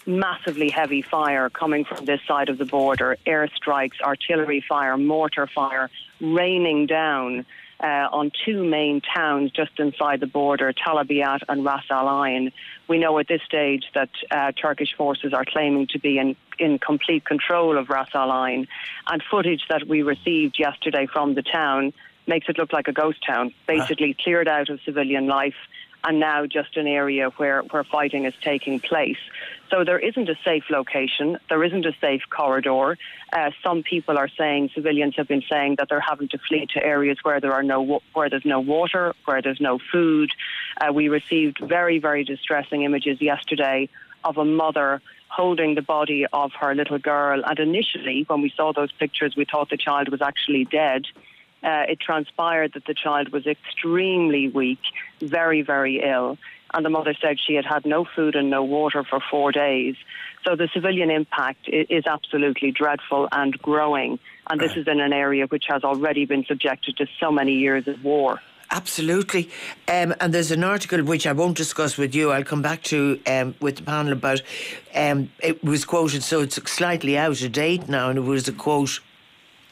massively 0.10 0.70
heavy 0.70 1.02
fire 1.02 1.50
coming 1.50 1.86
from 1.86 2.06
this 2.06 2.20
side 2.28 2.50
of 2.50 2.58
the 2.58 2.66
border, 2.66 3.18
airstrikes, 3.26 4.02
artillery 4.02 4.64
fire, 4.68 4.98
mortar 4.98 5.48
fire 5.48 5.90
raining 6.20 6.86
down 6.86 7.46
uh, 7.82 8.08
on 8.12 8.32
two 8.46 8.64
main 8.64 9.02
towns 9.02 9.52
just 9.52 9.80
inside 9.80 10.20
the 10.20 10.28
border, 10.28 10.74
Tal 10.74 10.98
Abyad 10.98 11.44
and 11.48 11.64
Ras 11.64 11.86
Al 11.90 12.26
Ain. 12.26 12.52
We 12.88 12.98
know 12.98 13.18
at 13.20 13.28
this 13.28 13.42
stage 13.44 13.86
that 13.94 14.10
uh, 14.32 14.52
Turkish 14.52 14.94
forces 14.96 15.34
are 15.34 15.46
claiming 15.46 15.88
to 15.88 16.00
be 16.00 16.18
in, 16.18 16.36
in 16.58 16.80
complete 16.80 17.24
control 17.24 17.78
of 17.78 17.90
Ras 17.90 18.10
Al 18.14 18.46
Ain, 18.46 18.68
and 19.10 19.24
footage 19.32 19.64
that 19.70 19.88
we 19.88 20.02
received 20.02 20.60
yesterday 20.60 21.06
from 21.06 21.36
the 21.36 21.44
town 21.44 21.94
makes 22.28 22.48
it 22.50 22.58
look 22.58 22.74
like 22.74 22.88
a 22.88 22.94
ghost 22.94 23.20
town, 23.26 23.54
basically 23.66 24.14
cleared 24.14 24.48
out 24.48 24.70
of 24.70 24.80
civilian 24.86 25.28
life 25.28 25.56
and 26.04 26.20
now 26.20 26.46
just 26.46 26.78
an 26.78 26.88
area 26.88 27.30
where, 27.38 27.62
where 27.62 27.84
fighting 27.84 28.26
is 28.26 28.34
taking 28.42 28.80
place. 28.80 29.18
So 29.70 29.84
there 29.84 30.00
isn't 30.00 30.28
a 30.30 30.36
safe 30.44 30.64
location, 30.70 31.38
there 31.50 31.64
isn't 31.64 31.86
a 31.86 31.94
safe 32.02 32.24
corridor. 32.30 32.98
Uh, 33.32 33.52
some 33.64 33.84
people 33.84 34.18
are 34.18 34.30
saying, 34.30 34.72
civilians 34.74 35.16
have 35.18 35.28
been 35.28 35.44
saying 35.50 35.76
that 35.78 35.90
they're 35.90 36.00
having 36.00 36.28
to 36.30 36.40
flee 36.40 36.68
to 36.74 36.84
areas 36.84 37.18
where 37.22 37.40
there 37.40 37.54
are 37.54 37.64
no 37.64 38.02
where 38.14 38.30
there's 38.30 38.46
no 38.46 38.60
water, 38.60 39.14
where 39.26 39.42
there's 39.42 39.62
no 39.62 39.80
food. 39.92 40.32
Uh, 40.82 40.92
we 40.92 41.08
received 41.10 41.60
very 41.62 42.00
very 42.00 42.24
distressing 42.24 42.82
images 42.84 43.22
yesterday 43.22 43.90
of 44.24 44.38
a 44.38 44.46
mother 44.46 45.02
holding 45.28 45.76
the 45.76 45.82
body 45.82 46.26
of 46.34 46.52
her 46.60 46.74
little 46.74 46.98
girl. 46.98 47.44
And 47.46 47.60
initially, 47.60 48.26
when 48.28 48.42
we 48.42 48.52
saw 48.56 48.74
those 48.74 48.92
pictures, 48.92 49.36
we 49.36 49.46
thought 49.46 49.70
the 49.70 49.78
child 49.78 50.10
was 50.10 50.22
actually 50.22 50.66
dead 50.66 51.06
uh, 51.64 51.86
it 51.90 52.00
transpired 52.00 52.74
that 52.74 52.86
the 52.86 52.94
child 52.94 53.30
was 53.30 53.46
extremely 53.46 54.48
weak, 54.48 54.80
very, 55.22 55.62
very 55.62 56.02
ill. 56.04 56.38
And 56.74 56.86
the 56.86 56.90
mother 56.90 57.16
said 57.20 57.38
she 57.40 57.56
had 57.56 57.66
had 57.66 57.86
no 57.86 58.06
food 58.06 58.36
and 58.36 58.50
no 58.50 58.64
water 58.64 59.04
for 59.04 59.20
four 59.32 59.52
days. 59.52 59.96
So 60.46 60.56
the 60.56 60.70
civilian 60.74 61.10
impact 61.10 61.68
is 61.68 62.06
absolutely 62.06 62.72
dreadful 62.72 63.28
and 63.32 63.58
growing. 63.60 64.20
And 64.50 64.60
this 64.60 64.76
is 64.76 64.88
in 64.88 65.00
an 65.00 65.14
area 65.14 65.46
which 65.48 65.66
has 65.68 65.84
already 65.84 66.26
been 66.26 66.46
subjected 66.46 66.98
to 66.98 67.08
so 67.20 67.32
many 67.32 67.54
years 67.54 67.88
of 67.88 68.04
war. 68.04 68.40
Absolutely. 68.72 69.50
Um, 69.88 70.14
and 70.20 70.32
there's 70.32 70.52
an 70.52 70.64
article 70.64 71.04
which 71.04 71.26
I 71.26 71.32
won't 71.32 71.58
discuss 71.58 71.98
with 71.98 72.14
you. 72.14 72.32
I'll 72.32 72.44
come 72.44 72.62
back 72.62 72.84
to 72.84 73.20
um, 73.26 73.56
with 73.60 73.78
the 73.78 73.84
panel 73.84 74.14
about. 74.14 74.42
Um, 74.94 75.32
it 75.42 75.64
was 75.64 75.86
quoted, 75.86 76.22
so 76.22 76.42
it's 76.42 76.56
slightly 76.72 77.18
out 77.18 77.42
of 77.42 77.52
date 77.52 77.90
now, 77.90 78.10
and 78.10 78.20
it 78.20 78.22
was 78.22 78.48
a 78.48 78.54
quote 78.54 79.00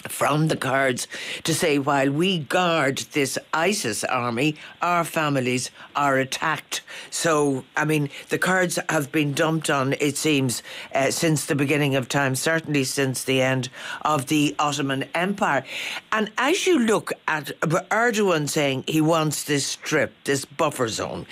from 0.10 0.48
the 0.48 0.58
Kurds 0.58 1.08
to 1.44 1.54
say 1.54 1.80
while 1.80 2.12
we 2.12 2.40
guard 2.40 2.98
this 3.14 3.38
ISIS 3.54 4.04
army, 4.04 4.56
our 4.82 5.04
families 5.04 5.72
are 5.96 6.18
attacked. 6.18 6.82
So, 7.10 7.64
I 7.76 7.86
mean, 7.86 8.10
the 8.30 8.38
Kurds 8.38 8.80
have 8.90 9.12
been 9.12 9.34
dumped 9.34 9.70
on, 9.70 9.94
it 9.94 10.18
seems, 10.18 10.64
uh, 10.94 11.12
since 11.12 11.46
the 11.46 11.56
beginning 11.56 11.96
of 11.96 12.10
time, 12.10 12.36
certainly 12.36 12.84
since 12.84 13.24
the 13.24 13.42
end 13.42 13.70
of 14.02 14.28
the 14.28 14.56
Ottoman 14.60 15.06
Empire. 15.14 15.64
And 16.12 16.32
as 16.38 16.68
you 16.68 16.80
look 16.80 17.14
at 17.28 17.48
Erdogan 17.62 18.50
saying 18.50 18.86
he 18.88 19.02
wants 19.02 19.44
this 19.44 19.66
strip, 19.66 20.14
this 20.24 20.46
buffer 20.46 20.88
zone, 20.88 21.26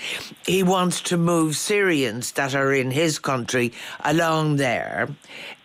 he 0.45 0.63
wants 0.63 1.01
to 1.01 1.17
move 1.17 1.55
Syrians 1.55 2.31
that 2.33 2.55
are 2.55 2.73
in 2.73 2.91
his 2.91 3.19
country 3.19 3.73
along 4.03 4.57
there, 4.57 5.09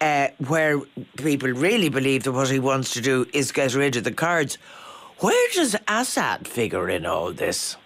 uh, 0.00 0.28
where 0.48 0.80
people 1.16 1.50
really 1.50 1.88
believe 1.88 2.24
that 2.24 2.32
what 2.32 2.50
he 2.50 2.58
wants 2.58 2.92
to 2.94 3.00
do 3.00 3.26
is 3.32 3.52
get 3.52 3.74
rid 3.74 3.96
of 3.96 4.04
the 4.04 4.12
Kurds. 4.12 4.56
Where 5.18 5.48
does 5.52 5.76
Assad 5.86 6.48
figure 6.48 6.88
in 6.88 7.04
all 7.04 7.32
this? 7.32 7.76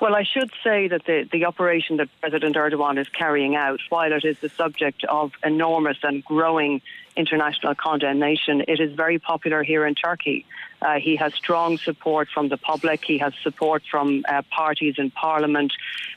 Well, 0.00 0.14
I 0.14 0.24
should 0.24 0.50
say 0.62 0.88
that 0.88 1.06
the, 1.06 1.26
the 1.32 1.46
operation 1.46 1.96
that 1.96 2.08
President 2.20 2.54
Erdogan 2.54 2.98
is 2.98 3.08
carrying 3.08 3.56
out, 3.56 3.80
while 3.88 4.12
it 4.12 4.24
is 4.24 4.38
the 4.40 4.50
subject 4.50 5.04
of 5.04 5.32
enormous 5.42 5.96
and 6.02 6.22
growing 6.22 6.82
international 7.16 7.74
condemnation, 7.74 8.62
it 8.68 8.78
is 8.78 8.92
very 8.92 9.18
popular 9.18 9.62
here 9.62 9.86
in 9.86 9.94
Turkey. 9.94 10.44
Uh, 10.86 11.00
he 11.00 11.16
has 11.16 11.34
strong 11.34 11.78
support 11.78 12.28
from 12.32 12.48
the 12.48 12.56
public. 12.56 13.04
He 13.04 13.18
has 13.18 13.32
support 13.42 13.82
from 13.90 14.24
uh, 14.28 14.42
parties 14.50 14.94
in 14.98 15.10
parliament. 15.10 15.72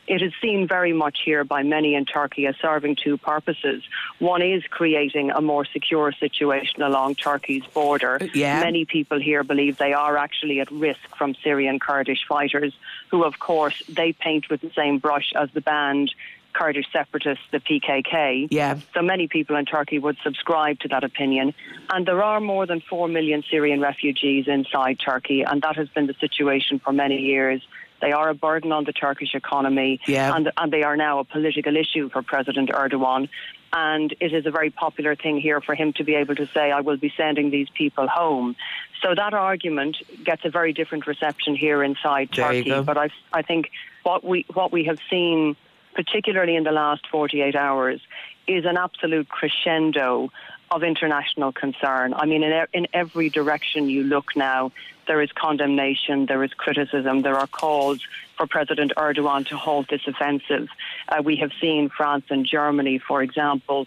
It 0.06 0.22
is 0.22 0.32
seen 0.40 0.68
very 0.68 0.94
much 0.94 1.18
here 1.26 1.44
by 1.44 1.64
many 1.64 1.96
in 1.96 2.06
Turkey 2.06 2.46
as 2.46 2.56
serving 2.62 2.98
two 3.04 3.18
purposes. 3.18 3.82
One 4.20 4.44
is 4.44 4.64
creating 4.70 5.32
a 5.32 5.42
more 5.42 5.66
secure 5.66 6.12
situation 6.12 6.84
along 6.84 7.16
Turkey's 7.16 7.66
border. 7.74 8.20
Uh, 8.22 8.28
yeah. 8.36 8.60
Many 8.60 8.86
people 8.86 9.20
here 9.20 9.44
believe 9.44 9.78
they 9.78 9.94
are 9.94 10.18
actually 10.18 10.60
at 10.60 10.70
risk 10.72 11.16
from 11.18 11.34
Syrian 11.44 11.80
Kurdish 11.80 12.28
fighters, 12.28 12.74
who, 13.10 13.24
of 13.24 13.40
course, 13.40 13.82
they 13.90 14.14
paint 14.14 14.52
with 14.52 14.62
the 14.62 14.72
same 14.76 15.00
brush 15.00 15.34
as 15.36 15.50
the 15.52 15.62
band 15.62 16.14
Kurdish 16.54 16.86
separatists, 16.92 17.44
the 17.52 17.60
PKK. 17.60 18.48
Yeah. 18.50 18.80
So 18.94 19.02
many 19.02 19.28
people 19.28 19.56
in 19.56 19.66
Turkey 19.66 20.00
would 20.00 20.18
subscribe 20.24 20.80
to 20.80 20.88
that 20.90 21.04
opinion. 21.04 21.54
And 21.90 22.06
there 22.06 22.24
are 22.24 22.40
more 22.40 22.66
than 22.66 22.82
4 22.82 23.08
million 23.08 23.44
Syrian 23.50 23.82
refugees 23.82 24.48
inside 24.48 25.00
Turkey, 25.00 25.44
and 25.44 25.62
that 25.62 25.76
has 25.76 25.90
been 25.90 26.08
the 26.08 26.16
situation 26.20 26.80
for 26.80 26.92
many 26.92 27.18
years. 27.18 27.62
They 28.02 28.12
are 28.12 28.30
a 28.30 28.34
burden 28.34 28.72
on 28.72 28.86
the 28.86 28.94
Turkish 28.94 29.36
economy, 29.36 30.00
yeah. 30.08 30.34
and, 30.36 30.52
and 30.58 30.72
they 30.72 30.84
are 30.84 30.96
now 30.96 31.20
a 31.20 31.24
political 31.24 31.76
issue 31.76 32.10
for 32.10 32.22
President 32.22 32.70
Erdogan. 32.70 33.30
And 33.72 34.16
it 34.20 34.34
is 34.34 34.46
a 34.46 34.52
very 34.52 34.72
popular 34.72 35.16
thing 35.16 35.40
here 35.40 35.62
for 35.62 35.76
him 35.76 35.94
to 35.94 36.04
be 36.04 36.16
able 36.16 36.36
to 36.36 36.48
say, 36.48 36.72
I 36.72 36.82
will 36.82 36.98
be 36.98 37.14
sending 37.16 37.52
these 37.52 37.68
people 37.70 38.08
home. 38.08 38.56
So 39.02 39.14
that 39.16 39.34
argument 39.34 39.98
gets 40.24 40.44
a 40.44 40.50
very 40.50 40.74
different 40.74 41.06
reception 41.06 41.56
here 41.56 41.84
inside 41.84 42.30
there 42.36 42.48
Turkey. 42.48 42.82
But 42.82 42.98
I, 42.98 43.10
I 43.32 43.44
think 43.44 43.70
what 44.04 44.24
we, 44.24 44.46
what 44.54 44.72
we 44.72 44.86
have 44.86 44.98
seen 45.10 45.56
particularly 46.00 46.56
in 46.56 46.64
the 46.64 46.72
last 46.72 47.06
48 47.08 47.58
hours, 47.58 48.00
is 48.48 48.64
an 48.64 48.78
absolute 48.78 49.28
crescendo 49.28 50.32
of 50.72 50.82
international 50.82 51.52
concern. 51.52 52.14
I 52.14 52.26
mean, 52.26 52.42
in, 52.42 52.66
in 52.72 52.88
every 52.94 53.28
direction 53.30 53.90
you 53.90 54.06
look 54.06 54.34
now, 54.34 54.72
there 55.08 55.22
is 55.22 55.30
condemnation, 55.34 56.26
there 56.26 56.42
is 56.46 56.54
criticism, 56.54 57.22
there 57.22 57.36
are 57.36 57.48
calls 57.48 58.00
for 58.38 58.48
President 58.48 58.94
Erdogan 58.96 59.46
to 59.48 59.58
halt 59.58 59.90
this 59.90 60.08
offensive. 60.08 60.70
Uh, 61.10 61.22
we 61.22 61.36
have 61.36 61.52
seen 61.60 61.90
France 61.90 62.24
and 62.30 62.46
Germany, 62.46 62.98
for 62.98 63.22
example, 63.22 63.86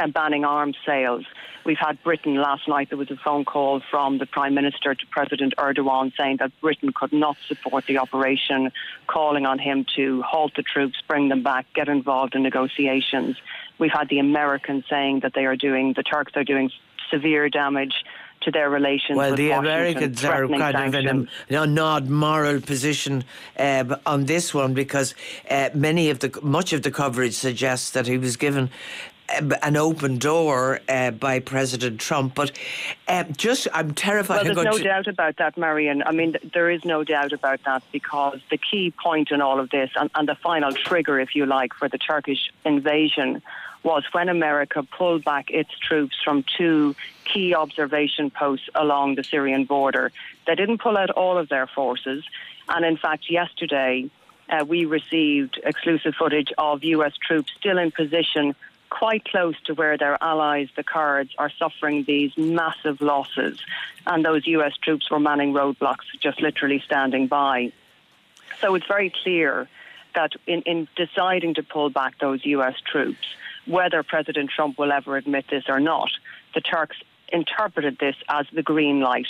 uh, 0.00 0.06
banning 0.08 0.44
arms 0.44 0.76
sales. 0.84 1.24
We've 1.64 1.78
had 1.78 2.02
Britain 2.02 2.36
last 2.36 2.66
night. 2.66 2.88
There 2.88 2.98
was 2.98 3.10
a 3.10 3.16
phone 3.16 3.44
call 3.44 3.82
from 3.90 4.18
the 4.18 4.26
Prime 4.26 4.54
Minister 4.54 4.94
to 4.94 5.06
President 5.10 5.54
Erdogan 5.58 6.12
saying 6.16 6.38
that 6.38 6.52
Britain 6.60 6.90
could 6.94 7.12
not 7.12 7.36
support 7.46 7.84
the 7.86 7.98
operation, 7.98 8.72
calling 9.06 9.44
on 9.44 9.58
him 9.58 9.84
to 9.96 10.22
halt 10.22 10.52
the 10.56 10.62
troops, 10.62 10.96
bring 11.06 11.28
them 11.28 11.42
back, 11.42 11.66
get 11.74 11.88
involved 11.88 12.34
in 12.34 12.42
negotiations. 12.42 13.36
We've 13.78 13.92
had 13.92 14.08
the 14.08 14.20
Americans 14.20 14.84
saying 14.88 15.20
that 15.20 15.34
they 15.34 15.44
are 15.44 15.56
doing, 15.56 15.92
the 15.94 16.02
Turks 16.02 16.32
are 16.34 16.44
doing 16.44 16.70
severe 17.10 17.48
damage 17.48 18.04
to 18.42 18.50
their 18.50 18.70
relations. 18.70 19.16
Well, 19.16 19.34
the 19.34 19.50
Washington, 19.50 19.72
Americans 19.72 20.24
are 20.24 20.48
kind 20.48 20.92
sanctions. 20.92 21.28
of 21.28 21.28
in 21.48 21.56
a, 21.56 21.66
not 21.66 22.06
moral 22.06 22.60
position 22.60 23.24
uh, 23.58 23.96
on 24.06 24.24
this 24.24 24.54
one 24.54 24.72
because 24.72 25.14
uh, 25.50 25.70
many 25.74 26.10
of 26.10 26.20
the 26.20 26.38
much 26.42 26.72
of 26.72 26.82
the 26.82 26.90
coverage 26.90 27.34
suggests 27.34 27.90
that 27.90 28.06
he 28.06 28.16
was 28.16 28.36
given 28.36 28.70
an 29.62 29.76
open 29.76 30.18
door 30.18 30.80
uh, 30.88 31.10
by 31.10 31.40
President 31.40 32.00
Trump. 32.00 32.34
But 32.34 32.52
uh, 33.08 33.24
just, 33.24 33.68
I'm 33.72 33.94
terrified. 33.94 34.46
Well, 34.46 34.54
there's 34.54 34.64
no 34.64 34.78
to... 34.78 34.84
doubt 34.84 35.06
about 35.06 35.36
that, 35.36 35.56
Marion. 35.56 36.02
I 36.04 36.12
mean, 36.12 36.36
there 36.52 36.70
is 36.70 36.84
no 36.84 37.04
doubt 37.04 37.32
about 37.32 37.62
that 37.64 37.82
because 37.92 38.40
the 38.50 38.58
key 38.58 38.92
point 39.02 39.30
in 39.30 39.40
all 39.40 39.60
of 39.60 39.70
this, 39.70 39.90
and, 39.96 40.10
and 40.14 40.28
the 40.28 40.34
final 40.34 40.72
trigger, 40.72 41.20
if 41.20 41.34
you 41.34 41.46
like, 41.46 41.74
for 41.74 41.88
the 41.88 41.98
Turkish 41.98 42.50
invasion 42.64 43.42
was 43.82 44.04
when 44.12 44.28
America 44.28 44.82
pulled 44.82 45.24
back 45.24 45.50
its 45.50 45.70
troops 45.78 46.16
from 46.22 46.44
two 46.56 46.94
key 47.24 47.54
observation 47.54 48.30
posts 48.30 48.68
along 48.74 49.14
the 49.14 49.24
Syrian 49.24 49.64
border. 49.64 50.12
They 50.46 50.54
didn't 50.54 50.78
pull 50.82 50.98
out 50.98 51.10
all 51.10 51.38
of 51.38 51.48
their 51.48 51.66
forces. 51.66 52.24
And 52.68 52.84
in 52.84 52.96
fact, 52.96 53.30
yesterday, 53.30 54.10
uh, 54.50 54.64
we 54.66 54.84
received 54.84 55.60
exclusive 55.64 56.14
footage 56.14 56.52
of 56.58 56.84
US 56.84 57.12
troops 57.16 57.52
still 57.58 57.78
in 57.78 57.90
position 57.90 58.54
quite 58.90 59.24
close 59.24 59.54
to 59.64 59.74
where 59.74 59.96
their 59.96 60.22
allies, 60.22 60.68
the 60.76 60.82
Kurds, 60.82 61.30
are 61.38 61.50
suffering 61.58 62.04
these 62.04 62.36
massive 62.36 63.00
losses. 63.00 63.58
And 64.06 64.24
those 64.24 64.46
US 64.46 64.76
troops 64.76 65.10
were 65.10 65.20
manning 65.20 65.52
roadblocks, 65.52 66.04
just 66.20 66.40
literally 66.42 66.82
standing 66.84 67.26
by. 67.26 67.72
So 68.60 68.74
it's 68.74 68.86
very 68.86 69.12
clear 69.22 69.68
that 70.14 70.32
in, 70.46 70.62
in 70.62 70.88
deciding 70.96 71.54
to 71.54 71.62
pull 71.62 71.88
back 71.88 72.18
those 72.18 72.44
US 72.44 72.74
troops, 72.80 73.26
whether 73.66 74.02
President 74.02 74.50
Trump 74.50 74.78
will 74.78 74.92
ever 74.92 75.16
admit 75.16 75.46
this 75.48 75.64
or 75.68 75.80
not, 75.80 76.10
the 76.54 76.60
Turks 76.60 76.96
interpreted 77.32 77.98
this 77.98 78.16
as 78.28 78.46
the 78.52 78.62
green 78.62 79.00
light. 79.00 79.28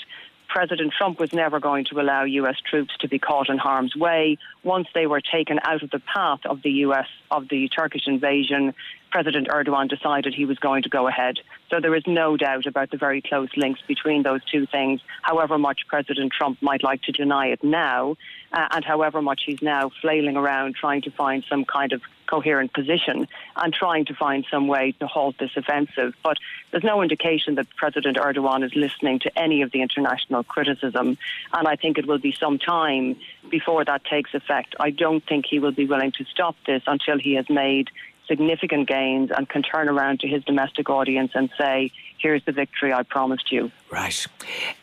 President 0.50 0.92
Trump 0.92 1.20
was 1.20 1.32
never 1.32 1.60
going 1.60 1.84
to 1.84 2.00
allow 2.00 2.24
US 2.24 2.56
troops 2.68 2.92
to 2.98 3.08
be 3.08 3.20
caught 3.20 3.48
in 3.48 3.56
harm's 3.56 3.94
way. 3.94 4.36
Once 4.64 4.88
they 4.94 5.06
were 5.06 5.20
taken 5.20 5.60
out 5.62 5.84
of 5.84 5.90
the 5.90 6.00
path 6.00 6.40
of 6.44 6.60
the 6.62 6.72
US, 6.86 7.06
of 7.30 7.48
the 7.48 7.68
Turkish 7.68 8.08
invasion, 8.08 8.74
President 9.12 9.46
Erdogan 9.46 9.88
decided 9.88 10.34
he 10.34 10.46
was 10.46 10.58
going 10.58 10.82
to 10.82 10.88
go 10.88 11.06
ahead. 11.06 11.38
So 11.70 11.78
there 11.80 11.94
is 11.94 12.02
no 12.04 12.36
doubt 12.36 12.66
about 12.66 12.90
the 12.90 12.96
very 12.96 13.22
close 13.22 13.48
links 13.56 13.80
between 13.86 14.24
those 14.24 14.44
two 14.44 14.66
things, 14.66 15.00
however 15.22 15.56
much 15.56 15.86
President 15.86 16.32
Trump 16.32 16.60
might 16.60 16.82
like 16.82 17.02
to 17.02 17.12
deny 17.12 17.46
it 17.46 17.62
now, 17.62 18.16
uh, 18.52 18.66
and 18.72 18.84
however 18.84 19.22
much 19.22 19.42
he's 19.46 19.62
now 19.62 19.92
flailing 20.00 20.36
around 20.36 20.74
trying 20.74 21.02
to 21.02 21.12
find 21.12 21.44
some 21.48 21.64
kind 21.64 21.92
of 21.92 22.02
coherent 22.30 22.72
position 22.72 23.26
and 23.56 23.74
trying 23.74 24.04
to 24.06 24.14
find 24.14 24.46
some 24.50 24.68
way 24.68 24.92
to 25.00 25.06
halt 25.06 25.36
this 25.38 25.50
offensive. 25.56 26.14
But 26.22 26.36
there's 26.70 26.84
no 26.84 27.02
indication 27.02 27.56
that 27.56 27.66
President 27.76 28.16
Erdogan 28.16 28.64
is 28.64 28.74
listening 28.74 29.18
to 29.20 29.38
any 29.38 29.62
of 29.62 29.72
the 29.72 29.82
international 29.82 30.44
criticism, 30.44 31.18
and 31.52 31.68
I 31.68 31.74
think 31.76 31.98
it 31.98 32.06
will 32.06 32.18
be 32.18 32.32
some 32.32 32.58
time 32.58 33.16
before 33.50 33.84
that 33.84 34.04
takes 34.04 34.32
effect. 34.32 34.76
I 34.78 34.90
don't 34.90 35.24
think 35.26 35.46
he 35.46 35.58
will 35.58 35.72
be 35.72 35.86
willing 35.86 36.12
to 36.12 36.24
stop 36.24 36.54
this 36.66 36.82
until 36.86 37.18
he 37.18 37.34
has 37.34 37.48
made 37.50 37.90
significant 38.28 38.86
gains 38.86 39.30
and 39.36 39.48
can 39.48 39.62
turn 39.62 39.88
around 39.88 40.20
to 40.20 40.28
his 40.28 40.44
domestic 40.44 40.88
audience 40.88 41.32
and 41.34 41.50
say, 41.58 41.90
here's 42.20 42.44
the 42.44 42.52
victory 42.52 42.92
I 42.92 43.02
promised 43.02 43.50
you. 43.50 43.70
Right. 43.90 44.26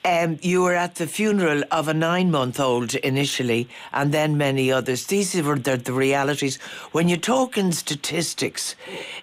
Um, 0.03 0.37
you 0.41 0.63
were 0.63 0.75
at 0.75 0.95
the 0.95 1.07
funeral 1.07 1.63
of 1.71 1.87
a 1.87 1.93
nine 1.93 2.31
month 2.31 2.59
old 2.59 2.95
initially 2.95 3.69
and 3.93 4.13
then 4.13 4.37
many 4.37 4.71
others. 4.71 5.05
These 5.05 5.41
were 5.41 5.57
the, 5.57 5.77
the 5.77 5.93
realities. 5.93 6.57
When 6.91 7.07
you 7.07 7.17
talk 7.17 7.57
in 7.57 7.71
statistics, 7.71 8.75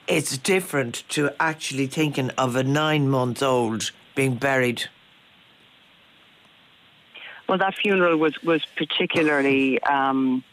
it's 0.06 0.38
different 0.38 1.04
to 1.10 1.30
actually 1.40 1.86
thinking 1.86 2.30
of 2.30 2.56
a 2.56 2.62
nine 2.62 3.08
month 3.08 3.42
old 3.42 3.90
being 4.14 4.36
buried. 4.36 4.84
Well, 7.48 7.58
that 7.58 7.74
funeral 7.74 8.16
was, 8.16 8.42
was 8.42 8.64
particularly. 8.76 9.82
Um, 9.82 10.44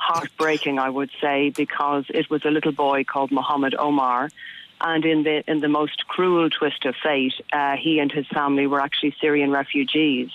heartbreaking, 0.00 0.78
I 0.78 0.88
would 0.88 1.10
say, 1.20 1.50
because 1.50 2.06
it 2.08 2.30
was 2.30 2.44
a 2.46 2.50
little 2.50 2.72
boy 2.72 3.04
called 3.04 3.30
Muhammad 3.30 3.74
Omar. 3.78 4.30
And 4.80 5.04
in 5.04 5.22
the 5.24 5.42
in 5.50 5.60
the 5.60 5.68
most 5.68 6.06
cruel 6.06 6.48
twist 6.48 6.84
of 6.86 6.94
fate, 7.02 7.34
uh, 7.52 7.76
he 7.76 7.98
and 7.98 8.10
his 8.10 8.26
family 8.28 8.66
were 8.66 8.80
actually 8.80 9.14
Syrian 9.20 9.50
refugees. 9.50 10.30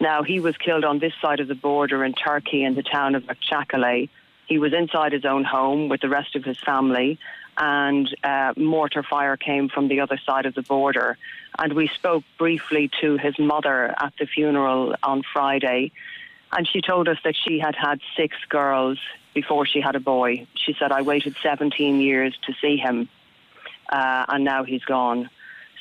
Now 0.00 0.22
he 0.22 0.40
was 0.40 0.56
killed 0.56 0.84
on 0.84 0.98
this 0.98 1.14
side 1.22 1.40
of 1.40 1.48
the 1.48 1.54
border 1.54 2.04
in 2.04 2.12
Turkey, 2.12 2.64
in 2.64 2.74
the 2.74 2.82
town 2.82 3.14
of 3.14 3.24
Akçakale. 3.24 4.08
He 4.46 4.58
was 4.58 4.72
inside 4.72 5.12
his 5.12 5.24
own 5.24 5.44
home 5.44 5.88
with 5.88 6.00
the 6.00 6.08
rest 6.08 6.34
of 6.34 6.44
his 6.44 6.58
family, 6.58 7.18
and 7.56 8.14
uh, 8.24 8.52
mortar 8.56 9.02
fire 9.02 9.36
came 9.36 9.68
from 9.68 9.88
the 9.88 10.00
other 10.00 10.18
side 10.18 10.46
of 10.46 10.54
the 10.54 10.62
border. 10.62 11.16
And 11.58 11.72
we 11.72 11.86
spoke 11.88 12.24
briefly 12.36 12.90
to 13.00 13.16
his 13.16 13.38
mother 13.38 13.94
at 13.96 14.12
the 14.18 14.26
funeral 14.26 14.96
on 15.02 15.22
Friday, 15.22 15.92
and 16.52 16.68
she 16.68 16.80
told 16.80 17.08
us 17.08 17.18
that 17.24 17.36
she 17.36 17.58
had 17.58 17.74
had 17.74 18.00
six 18.16 18.36
girls 18.48 18.98
before 19.34 19.66
she 19.66 19.80
had 19.80 19.96
a 19.96 20.00
boy. 20.00 20.46
She 20.54 20.74
said, 20.78 20.92
I 20.92 21.02
waited 21.02 21.36
17 21.42 22.00
years 22.00 22.36
to 22.46 22.54
see 22.60 22.76
him, 22.76 23.08
uh, 23.88 24.24
and 24.28 24.44
now 24.44 24.64
he's 24.64 24.84
gone. 24.84 25.30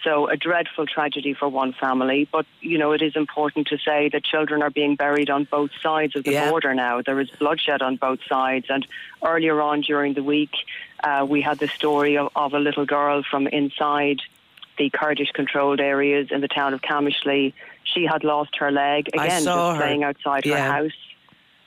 So 0.03 0.27
a 0.27 0.35
dreadful 0.35 0.85
tragedy 0.85 1.33
for 1.33 1.47
one 1.47 1.71
family. 1.73 2.27
But, 2.29 2.45
you 2.59 2.77
know, 2.77 2.91
it 2.91 3.01
is 3.01 3.15
important 3.15 3.67
to 3.67 3.77
say 3.77 4.09
that 4.09 4.25
children 4.25 4.61
are 4.61 4.69
being 4.69 4.95
buried 4.95 5.29
on 5.29 5.45
both 5.45 5.71
sides 5.81 6.15
of 6.17 6.25
the 6.25 6.33
yeah. 6.33 6.49
border 6.49 6.73
now. 6.73 7.01
There 7.01 7.21
is 7.21 7.29
bloodshed 7.31 7.81
on 7.81 7.95
both 7.95 8.19
sides. 8.27 8.65
And 8.67 8.85
earlier 9.23 9.61
on 9.61 9.81
during 9.81 10.13
the 10.13 10.23
week, 10.23 10.51
uh, 11.03 11.25
we 11.27 11.41
had 11.41 11.59
the 11.59 11.69
story 11.69 12.17
of, 12.17 12.29
of 12.35 12.53
a 12.53 12.59
little 12.59 12.85
girl 12.85 13.23
from 13.23 13.47
inside 13.47 14.19
the 14.77 14.89
Kurdish 14.89 15.31
controlled 15.31 15.79
areas 15.79 16.29
in 16.31 16.41
the 16.41 16.47
town 16.49 16.73
of 16.73 16.81
Qamishli 16.81 17.53
she 17.83 18.05
had 18.05 18.23
lost 18.23 18.55
her 18.57 18.71
leg 18.71 19.07
again, 19.13 19.43
just 19.43 19.79
playing 19.79 20.03
outside 20.03 20.45
yeah. 20.45 20.57
her 20.57 20.71
house. 20.83 20.97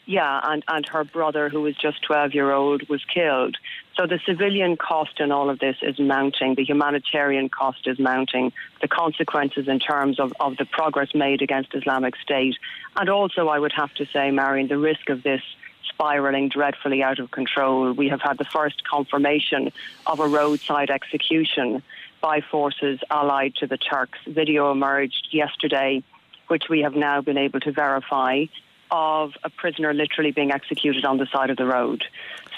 Yeah, 0.06 0.40
and, 0.44 0.62
and 0.68 0.86
her 0.88 1.04
brother, 1.04 1.48
who 1.48 1.62
was 1.62 1.76
just 1.76 2.02
12 2.02 2.34
year 2.34 2.52
old, 2.52 2.88
was 2.88 3.04
killed. 3.04 3.56
So 3.96 4.06
the 4.06 4.20
civilian 4.26 4.76
cost 4.76 5.20
in 5.20 5.32
all 5.32 5.48
of 5.48 5.58
this 5.58 5.76
is 5.80 5.98
mounting. 5.98 6.54
The 6.54 6.64
humanitarian 6.64 7.48
cost 7.48 7.86
is 7.86 7.98
mounting. 7.98 8.52
The 8.82 8.88
consequences 8.88 9.68
in 9.68 9.78
terms 9.78 10.20
of, 10.20 10.34
of 10.38 10.58
the 10.58 10.66
progress 10.66 11.14
made 11.14 11.40
against 11.40 11.74
Islamic 11.74 12.14
State. 12.16 12.56
And 12.96 13.08
also, 13.08 13.48
I 13.48 13.58
would 13.58 13.72
have 13.72 13.92
to 13.94 14.06
say, 14.12 14.30
Marion, 14.30 14.68
the 14.68 14.76
risk 14.76 15.08
of 15.08 15.22
this 15.22 15.40
spiraling 15.88 16.50
dreadfully 16.50 17.02
out 17.02 17.18
of 17.18 17.30
control. 17.30 17.92
We 17.92 18.10
have 18.10 18.20
had 18.20 18.36
the 18.36 18.44
first 18.44 18.84
confirmation 18.84 19.72
of 20.04 20.20
a 20.20 20.28
roadside 20.28 20.90
execution 20.90 21.82
by 22.20 22.42
forces 22.42 23.00
allied 23.10 23.54
to 23.56 23.66
the 23.66 23.78
Turks. 23.78 24.18
Video 24.26 24.70
emerged 24.70 25.28
yesterday, 25.30 26.02
which 26.48 26.64
we 26.68 26.80
have 26.80 26.94
now 26.94 27.22
been 27.22 27.38
able 27.38 27.60
to 27.60 27.72
verify, 27.72 28.44
of 28.90 29.32
a 29.42 29.50
prisoner 29.50 29.92
literally 29.92 30.32
being 30.32 30.52
executed 30.52 31.04
on 31.04 31.18
the 31.18 31.26
side 31.26 31.50
of 31.50 31.56
the 31.56 31.66
road. 31.66 32.04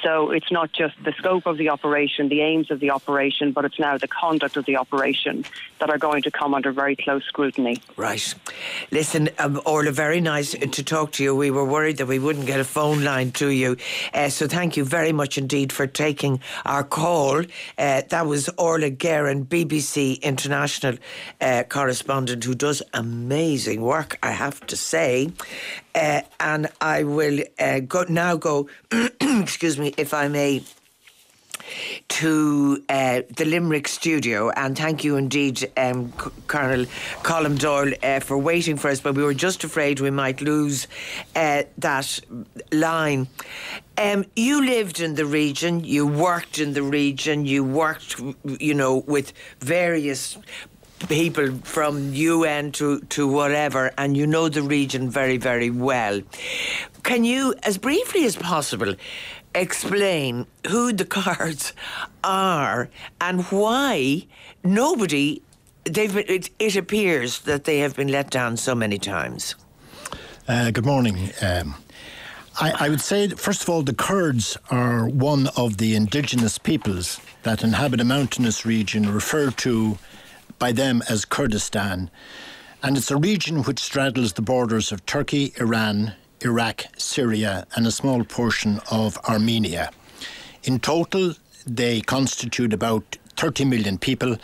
So 0.03 0.31
it's 0.31 0.51
not 0.53 0.73
just 0.73 0.95
the 1.03 1.13
scope 1.13 1.47
of 1.47 1.57
the 1.57 1.71
operation, 1.71 2.29
the 2.29 2.41
aims 2.41 2.71
of 2.71 2.81
the 2.81 2.91
operation, 2.91 3.53
but 3.53 3.65
it's 3.65 3.79
now 3.79 3.99
the 3.99 4.09
conduct 4.09 4.57
of 4.57 4.65
the 4.65 4.77
operation 4.77 5.45
that 5.81 5.91
are 5.91 5.99
going 5.99 6.23
to 6.23 6.31
come 6.31 6.55
under 6.55 6.73
very 6.73 6.97
close 6.97 7.25
scrutiny. 7.25 7.79
Right. 7.97 8.35
Listen, 8.91 9.31
um, 9.39 9.61
Orla, 9.65 9.91
very 9.91 10.21
nice 10.21 10.53
to 10.53 10.83
talk 10.83 11.13
to 11.13 11.25
you. 11.25 11.35
We 11.35 11.51
were 11.51 11.65
worried 11.65 11.99
that 11.99 12.07
we 12.07 12.19
wouldn't 12.19 12.47
get 12.47 12.61
a 12.61 12.65
phone 12.65 13.03
line 13.03 13.33
to 13.33 13.49
you. 13.49 13.77
Uh, 14.15 14.29
so 14.29 14.47
thank 14.47 14.77
you 14.77 14.85
very 14.85 15.13
much 15.13 15.39
indeed 15.39 15.73
for 15.73 15.87
taking 15.87 16.41
our 16.65 16.85
call. 16.85 17.43
Uh, 17.77 18.03
that 18.09 18.27
was 18.27 18.49
Orla 18.51 18.91
Guerin, 18.91 19.47
BBC 19.47 20.21
International 20.23 20.97
uh, 21.41 21.65
correspondent, 21.69 22.45
who 22.45 22.55
does 22.55 22.83
amazing 22.95 23.83
work, 23.83 24.19
I 24.23 24.31
have 24.31 24.65
to 24.67 24.77
say. 24.77 25.33
Uh, 25.95 26.21
and 26.39 26.69
I 26.81 27.03
will 27.03 27.41
uh, 27.59 27.81
go, 27.81 28.05
now 28.09 28.37
go, 28.37 28.69
excuse 29.21 29.79
me, 29.79 29.88
if 29.97 30.13
I 30.15 30.29
may, 30.29 30.63
to 32.09 32.83
uh, 32.89 33.23
the 33.37 33.45
Limerick 33.45 33.89
studio. 33.89 34.51
And 34.51 34.77
thank 34.77 35.05
you 35.05 35.17
indeed, 35.17 35.71
um, 35.77 36.13
C- 36.13 36.31
Colonel 36.47 36.87
Colm 37.23 37.59
Doyle, 37.59 37.93
uh, 38.03 38.21
for 38.21 38.39
waiting 38.39 38.77
for 38.77 38.89
us. 38.89 39.01
But 39.01 39.15
we 39.15 39.23
were 39.23 39.35
just 39.35 39.65
afraid 39.65 40.01
we 40.01 40.11
might 40.11 40.41
lose 40.41 40.87
uh, 41.35 41.65
that 41.79 42.21
line. 42.73 43.29
Um, 43.97 44.25
you 44.37 44.65
lived 44.65 45.01
in 45.01 45.15
the 45.15 45.27
region, 45.27 45.85
you 45.85 46.07
worked 46.07 46.59
in 46.59 46.73
the 46.73 46.83
region, 46.83 47.45
you 47.45 47.65
worked, 47.65 48.21
you 48.45 48.75
know, 48.75 48.99
with 48.99 49.33
various 49.61 50.39
people 51.09 51.53
from 51.63 52.13
UN 52.13 52.73
to, 52.73 53.01
to 53.01 53.29
whatever, 53.29 53.93
and 53.99 54.17
you 54.17 54.27
know 54.27 54.49
the 54.49 54.63
region 54.63 55.09
very, 55.11 55.37
very 55.37 55.71
well. 55.71 56.21
Can 57.03 57.25
you, 57.25 57.55
as 57.63 57.79
briefly 57.79 58.25
as 58.25 58.37
possible, 58.37 58.95
explain 59.59 60.47
who 60.67 60.93
the 60.93 61.05
Kurds 61.05 61.73
are 62.25 62.89
and 63.21 63.45
why 63.45 64.27
nobody, 64.65 65.43
they've 65.85 66.13
been, 66.13 66.25
it, 66.29 66.51
it 66.59 66.77
appears 66.77 67.41
that 67.41 67.65
they 67.65 67.79
have 67.79 67.97
been 67.97 68.09
let 68.09 68.31
down 68.31 68.57
so 68.57 68.75
many 68.75 68.99
times? 68.99 69.55
Uh, 70.47 70.71
good 70.71 70.87
morning. 70.87 71.31
Um, 71.43 71.75
I, 72.61 72.87
I, 72.87 72.89
would 72.89 73.01
say, 73.01 73.29
first 73.29 73.63
of 73.63 73.69
all, 73.69 73.83
the 73.83 73.95
Kurds 73.95 74.57
are 74.71 75.07
one 75.07 75.49
of 75.57 75.77
the 75.77 75.95
indigenous 75.95 76.59
peoples 76.59 77.21
that 77.45 77.63
inhabit 77.63 78.01
a 78.01 78.05
mountainous 78.05 78.67
region 78.67 79.13
referred 79.13 79.57
to 79.59 79.99
by 80.59 80.73
them 80.73 81.03
as 81.09 81.25
Kurdistan, 81.25 82.11
and 82.83 82.97
it's 82.97 83.11
a 83.11 83.17
region 83.17 83.63
which 83.63 83.79
straddles 83.79 84.33
the 84.33 84.43
borders 84.43 84.91
of 84.91 85.07
Turkey, 85.07 85.53
Iran, 85.61 86.15
Iraq, 86.41 86.87
Syria, 86.97 87.67
and 87.75 87.87
a 87.87 87.91
small 87.91 88.25
portion 88.25 88.81
of 88.91 89.19
Armenia. 89.29 89.91
In 90.65 90.79
total, 90.79 91.35
they 91.67 92.01
constitute 92.01 92.73
about 92.73 93.17
30 93.37 93.65
million 93.65 93.99
people, 93.99 94.37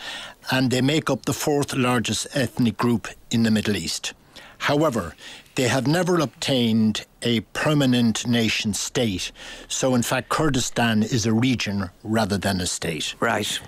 and 0.50 0.70
they 0.70 0.80
make 0.80 1.10
up 1.10 1.24
the 1.24 1.32
fourth 1.32 1.74
largest 1.74 2.26
ethnic 2.34 2.76
group 2.76 3.08
in 3.30 3.42
the 3.42 3.50
Middle 3.50 3.76
East. 3.76 4.12
However, 4.58 5.14
they 5.56 5.68
have 5.68 5.86
never 5.86 6.18
obtained 6.20 7.04
a 7.22 7.40
permanent 7.52 8.26
nation 8.26 8.74
state. 8.74 9.30
So, 9.68 9.94
in 9.94 10.02
fact, 10.02 10.28
Kurdistan 10.28 11.02
is 11.02 11.26
a 11.26 11.32
region 11.32 11.90
rather 12.02 12.38
than 12.38 12.60
a 12.60 12.66
state. 12.66 13.14
Right. 13.20 13.60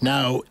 Now, 0.00 0.42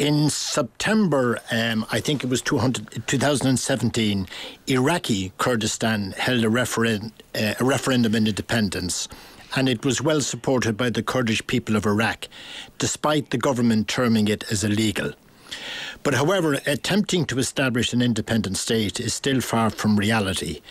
in 0.00 0.30
September, 0.30 1.38
um, 1.52 1.84
I 1.92 2.00
think 2.00 2.24
it 2.24 2.30
was 2.30 2.40
200, 2.40 3.06
2017, 3.06 4.26
Iraqi 4.66 5.30
Kurdistan 5.36 6.12
held 6.12 6.42
a, 6.42 6.48
referen- 6.48 7.12
uh, 7.34 7.54
a 7.60 7.64
referendum 7.64 8.14
in 8.14 8.26
independence 8.26 9.08
and 9.56 9.68
it 9.68 9.84
was 9.84 10.00
well 10.00 10.22
supported 10.22 10.76
by 10.76 10.88
the 10.88 11.02
Kurdish 11.02 11.46
people 11.46 11.76
of 11.76 11.84
Iraq, 11.84 12.28
despite 12.78 13.28
the 13.30 13.36
government 13.36 13.88
terming 13.88 14.28
it 14.28 14.44
as 14.50 14.64
illegal. 14.64 15.12
But 16.02 16.14
however, 16.14 16.58
attempting 16.66 17.26
to 17.26 17.38
establish 17.38 17.92
an 17.92 18.02
independent 18.02 18.56
state 18.56 19.00
is 19.00 19.14
still 19.14 19.40
far 19.40 19.70
from 19.70 19.98
reality, 19.98 20.62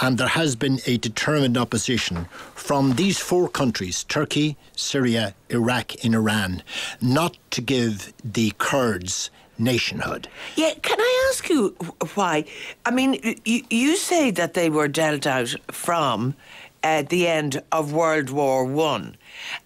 and 0.00 0.18
there 0.18 0.28
has 0.28 0.56
been 0.56 0.80
a 0.86 0.96
determined 0.96 1.56
opposition 1.56 2.26
from 2.54 2.94
these 2.94 3.18
four 3.18 3.48
countries 3.48 4.04
Turkey, 4.04 4.56
Syria, 4.74 5.34
Iraq, 5.48 6.04
and 6.04 6.14
Iran 6.14 6.62
not 7.00 7.36
to 7.50 7.60
give 7.60 8.12
the 8.24 8.52
Kurds 8.58 9.30
nationhood. 9.58 10.28
Yeah, 10.56 10.74
can 10.82 11.00
I 11.00 11.30
ask 11.30 11.48
you 11.48 11.70
why? 12.14 12.44
I 12.84 12.90
mean, 12.90 13.40
you, 13.44 13.62
you 13.70 13.96
say 13.96 14.30
that 14.32 14.54
they 14.54 14.70
were 14.70 14.88
dealt 14.88 15.26
out 15.26 15.54
from 15.70 16.34
at 16.82 17.08
the 17.08 17.26
end 17.28 17.62
of 17.70 17.92
World 17.92 18.30
War 18.30 18.64
One. 18.64 19.16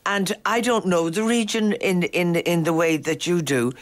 And 0.05 0.37
I 0.45 0.61
don't 0.61 0.87
know 0.87 1.11
the 1.11 1.23
region 1.23 1.73
in, 1.73 2.05
in, 2.05 2.37
in 2.37 2.65
the 2.65 2.73
way 2.73 2.97
that 2.97 3.27
you 3.27 3.43
do, 3.43 3.73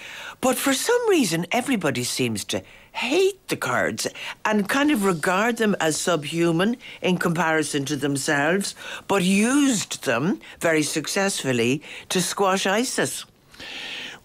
but 0.40 0.56
for 0.56 0.72
some 0.72 1.08
reason, 1.08 1.46
everybody 1.52 2.04
seems 2.04 2.44
to 2.46 2.62
hate 2.92 3.48
the 3.48 3.56
Kurds 3.56 4.06
and 4.44 4.68
kind 4.68 4.90
of 4.90 5.04
regard 5.04 5.56
them 5.56 5.74
as 5.80 6.00
subhuman 6.00 6.76
in 7.02 7.18
comparison 7.18 7.84
to 7.86 7.96
themselves, 7.96 8.74
but 9.08 9.22
used 9.22 10.04
them 10.04 10.40
very 10.60 10.82
successfully 10.82 11.82
to 12.08 12.22
squash 12.22 12.66
ISIS. 12.66 13.24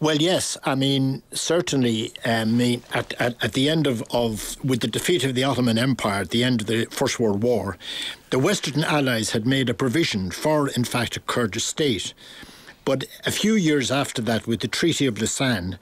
Well, 0.02 0.16
yes. 0.16 0.58
I 0.64 0.76
mean, 0.76 1.24
certainly, 1.34 2.14
um, 2.24 2.32
I 2.32 2.46
mean, 2.46 2.84
at, 2.94 3.14
at, 3.20 3.44
at, 3.44 3.52
the 3.52 3.70
end 3.70 3.86
of, 3.86 4.02
of, 4.12 4.56
with 4.64 4.80
the 4.80 4.88
defeat 4.88 5.26
of 5.26 5.36
the 5.36 5.44
Ottoman 5.44 5.78
Empire 5.78 6.22
at 6.22 6.30
the 6.30 6.44
end 6.44 6.62
of 6.62 6.68
the 6.68 6.86
First 6.86 7.20
World 7.20 7.44
War, 7.44 7.78
the 8.30 8.40
Western 8.40 8.84
Allies 8.84 9.32
had 9.32 9.48
made 9.48 9.70
a 9.70 9.74
provision 9.74 10.30
for, 10.30 10.68
in 10.70 10.84
fact, 10.84 11.18
a 11.18 11.20
Kurdish 11.20 11.64
state. 11.64 12.14
But 12.86 13.06
a 13.26 13.32
few 13.32 13.56
years 13.56 13.92
after 13.92 14.22
that, 14.24 14.46
with 14.46 14.60
the 14.60 14.68
Treaty 14.68 15.08
of 15.08 15.20
Lausanne, 15.20 15.80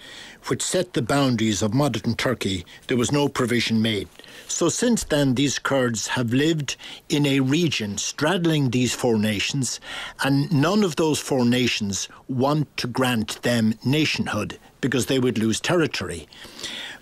which 0.47 0.61
set 0.61 0.93
the 0.93 1.01
boundaries 1.01 1.61
of 1.61 1.73
modern 1.73 2.15
Turkey, 2.15 2.65
there 2.87 2.97
was 2.97 3.11
no 3.11 3.27
provision 3.27 3.81
made. 3.81 4.07
So 4.47 4.69
since 4.69 5.03
then, 5.03 5.35
these 5.35 5.59
Kurds 5.59 6.07
have 6.07 6.33
lived 6.33 6.77
in 7.09 7.25
a 7.25 7.41
region 7.41 7.97
straddling 7.97 8.69
these 8.69 8.95
four 8.95 9.17
nations, 9.17 9.81
and 10.23 10.51
none 10.51 10.83
of 10.83 10.95
those 10.95 11.19
four 11.19 11.43
nations 11.43 12.07
want 12.29 12.75
to 12.77 12.87
grant 12.87 13.41
them 13.41 13.73
nationhood 13.83 14.57
because 14.79 15.07
they 15.07 15.19
would 15.19 15.37
lose 15.37 15.59
territory. 15.59 16.27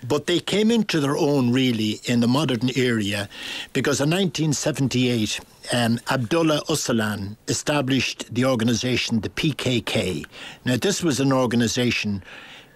But 0.07 0.27
they 0.27 0.39
came 0.39 0.71
into 0.71 0.99
their 0.99 1.17
own 1.17 1.51
really 1.51 1.99
in 2.05 2.19
the 2.19 2.27
modern 2.27 2.69
area 2.75 3.27
because 3.73 3.99
in 4.01 4.09
1978, 4.09 5.39
um, 5.73 5.99
Abdullah 6.09 6.61
Öcalan 6.67 7.37
established 7.47 8.33
the 8.33 8.45
organization, 8.45 9.21
the 9.21 9.29
PKK. 9.29 10.25
Now, 10.63 10.77
this 10.77 11.01
was 11.01 11.19
an 11.19 11.33
organization 11.33 12.23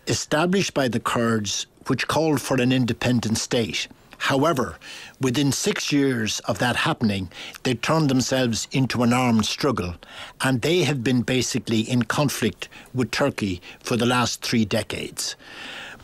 established 0.08 0.74
by 0.74 0.88
the 0.88 1.00
Kurds 1.00 1.68
which 1.88 2.08
called 2.08 2.42
for 2.42 2.60
an 2.60 2.72
independent 2.72 3.38
state. 3.38 3.88
However, 4.20 4.78
within 5.22 5.52
six 5.52 5.92
years 5.94 6.40
of 6.42 6.60
that 6.60 6.76
happening, 6.76 7.32
they 7.64 7.74
turned 7.74 8.10
themselves 8.10 8.68
into 8.72 9.02
an 9.02 9.14
armed 9.14 9.46
struggle, 9.46 9.96
and 10.42 10.62
they 10.62 10.84
have 10.84 11.04
been 11.04 11.22
basically 11.22 11.82
in 11.82 12.04
conflict 12.04 12.68
with 12.94 13.12
Turkey 13.12 13.62
for 13.80 13.96
the 13.96 14.06
last 14.06 14.42
three 14.42 14.66
decades. 14.66 15.36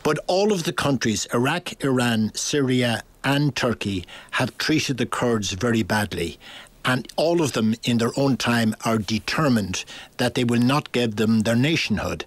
But 0.06 0.20
all 0.28 0.52
of 0.52 0.62
the 0.62 0.72
countries, 0.72 1.26
Iraq, 1.34 1.82
Iran, 1.82 2.30
Syria, 2.32 3.02
and 3.24 3.56
Turkey, 3.56 4.06
have 4.30 4.56
treated 4.56 4.98
the 4.98 5.04
Kurds 5.04 5.50
very 5.50 5.82
badly. 5.82 6.38
And 6.84 7.08
all 7.16 7.42
of 7.42 7.54
them, 7.54 7.74
in 7.82 7.98
their 7.98 8.16
own 8.16 8.36
time, 8.36 8.76
are 8.84 8.98
determined 8.98 9.84
that 10.18 10.36
they 10.36 10.44
will 10.44 10.60
not 10.60 10.92
give 10.92 11.16
them 11.16 11.40
their 11.40 11.56
nationhood. 11.56 12.24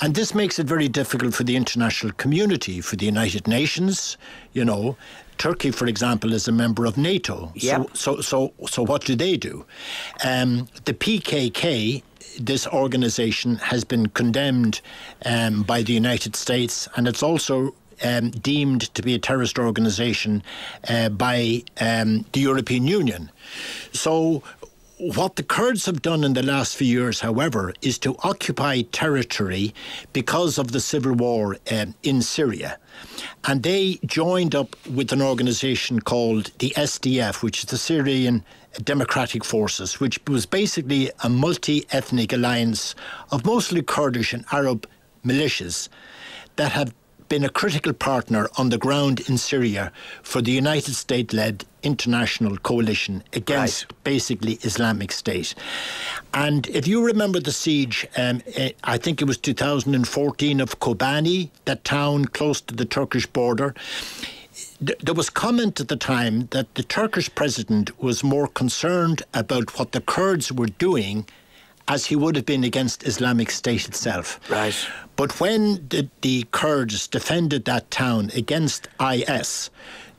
And 0.00 0.14
this 0.14 0.36
makes 0.36 0.60
it 0.60 0.68
very 0.68 0.86
difficult 0.86 1.34
for 1.34 1.42
the 1.42 1.56
international 1.56 2.12
community, 2.12 2.80
for 2.80 2.94
the 2.94 3.06
United 3.06 3.48
Nations. 3.48 4.16
You 4.52 4.64
know, 4.64 4.96
Turkey, 5.36 5.72
for 5.72 5.88
example, 5.88 6.32
is 6.32 6.46
a 6.46 6.52
member 6.52 6.86
of 6.86 6.96
NATO. 6.96 7.50
Yep. 7.56 7.88
So, 7.94 8.20
so, 8.20 8.52
so, 8.60 8.66
so 8.68 8.82
what 8.84 9.04
do 9.04 9.16
they 9.16 9.36
do? 9.36 9.66
Um, 10.24 10.68
the 10.84 10.94
PKK 10.94 12.04
this 12.38 12.66
organisation 12.66 13.56
has 13.56 13.84
been 13.84 14.08
condemned 14.10 14.80
um, 15.24 15.62
by 15.62 15.82
the 15.82 15.92
United 15.92 16.36
States, 16.36 16.88
and 16.96 17.08
it's 17.08 17.22
also 17.22 17.74
um, 18.02 18.30
deemed 18.30 18.94
to 18.94 19.02
be 19.02 19.14
a 19.14 19.18
terrorist 19.18 19.58
organisation 19.58 20.42
uh, 20.88 21.08
by 21.08 21.62
um, 21.80 22.24
the 22.32 22.40
European 22.40 22.86
Union. 22.86 23.30
So 23.92 24.42
what 25.00 25.36
the 25.36 25.42
Kurds 25.42 25.86
have 25.86 26.02
done 26.02 26.24
in 26.24 26.34
the 26.34 26.42
last 26.42 26.76
few 26.76 26.86
years, 26.86 27.20
however, 27.20 27.72
is 27.80 27.98
to 28.00 28.16
occupy 28.22 28.82
territory 28.82 29.74
because 30.12 30.58
of 30.58 30.72
the 30.72 30.80
civil 30.80 31.14
war 31.14 31.56
um, 31.70 31.94
in 32.02 32.20
Syria. 32.20 32.78
And 33.44 33.62
they 33.62 33.98
joined 34.04 34.54
up 34.54 34.76
with 34.86 35.10
an 35.12 35.22
organisation 35.22 36.00
called 36.00 36.50
the 36.58 36.74
SDF, 36.76 37.42
which 37.42 37.60
is 37.64 37.70
the 37.70 37.78
Syrian 37.78 38.44
Democratic 38.82 39.44
Forces, 39.44 40.00
which 40.00 40.18
was 40.28 40.46
basically 40.46 41.10
a 41.22 41.28
multi 41.28 41.86
ethnic 41.90 42.32
alliance 42.32 42.94
of 43.30 43.44
mostly 43.44 43.82
Kurdish 43.82 44.32
and 44.32 44.44
Arab 44.52 44.86
militias 45.24 45.88
that 46.56 46.72
have 46.72 46.94
been 47.30 47.44
a 47.44 47.48
critical 47.48 47.92
partner 47.92 48.48
on 48.58 48.70
the 48.70 48.76
ground 48.76 49.20
in 49.28 49.38
Syria 49.38 49.92
for 50.22 50.42
the 50.42 50.50
United 50.50 50.94
States 50.94 51.32
led 51.32 51.64
international 51.84 52.56
coalition 52.58 53.22
against 53.32 53.84
right. 53.84 54.04
basically 54.04 54.54
Islamic 54.62 55.12
State. 55.12 55.54
And 56.34 56.66
if 56.66 56.88
you 56.88 57.06
remember 57.06 57.38
the 57.38 57.52
siege, 57.52 58.04
um, 58.16 58.42
eh, 58.56 58.72
I 58.82 58.98
think 58.98 59.22
it 59.22 59.26
was 59.26 59.38
2014 59.38 60.60
of 60.60 60.80
Kobani, 60.80 61.50
that 61.66 61.84
town 61.84 62.24
close 62.24 62.60
to 62.62 62.74
the 62.74 62.84
Turkish 62.84 63.26
border 63.26 63.74
there 64.80 65.14
was 65.14 65.28
comment 65.28 65.80
at 65.80 65.88
the 65.88 65.96
time 65.96 66.48
that 66.52 66.74
the 66.74 66.82
Turkish 66.82 67.32
president 67.34 68.02
was 68.02 68.24
more 68.24 68.46
concerned 68.46 69.22
about 69.34 69.78
what 69.78 69.92
the 69.92 70.00
Kurds 70.00 70.50
were 70.50 70.66
doing 70.66 71.26
as 71.86 72.06
he 72.06 72.16
would 72.16 72.36
have 72.36 72.46
been 72.46 72.64
against 72.64 73.06
Islamic 73.06 73.50
State 73.50 73.86
itself. 73.88 74.40
Right. 74.48 74.74
But 75.16 75.38
when 75.40 75.86
the, 75.88 76.08
the 76.22 76.46
Kurds 76.52 77.08
defended 77.08 77.64
that 77.66 77.90
town 77.90 78.30
against 78.34 78.88
IS, 79.00 79.70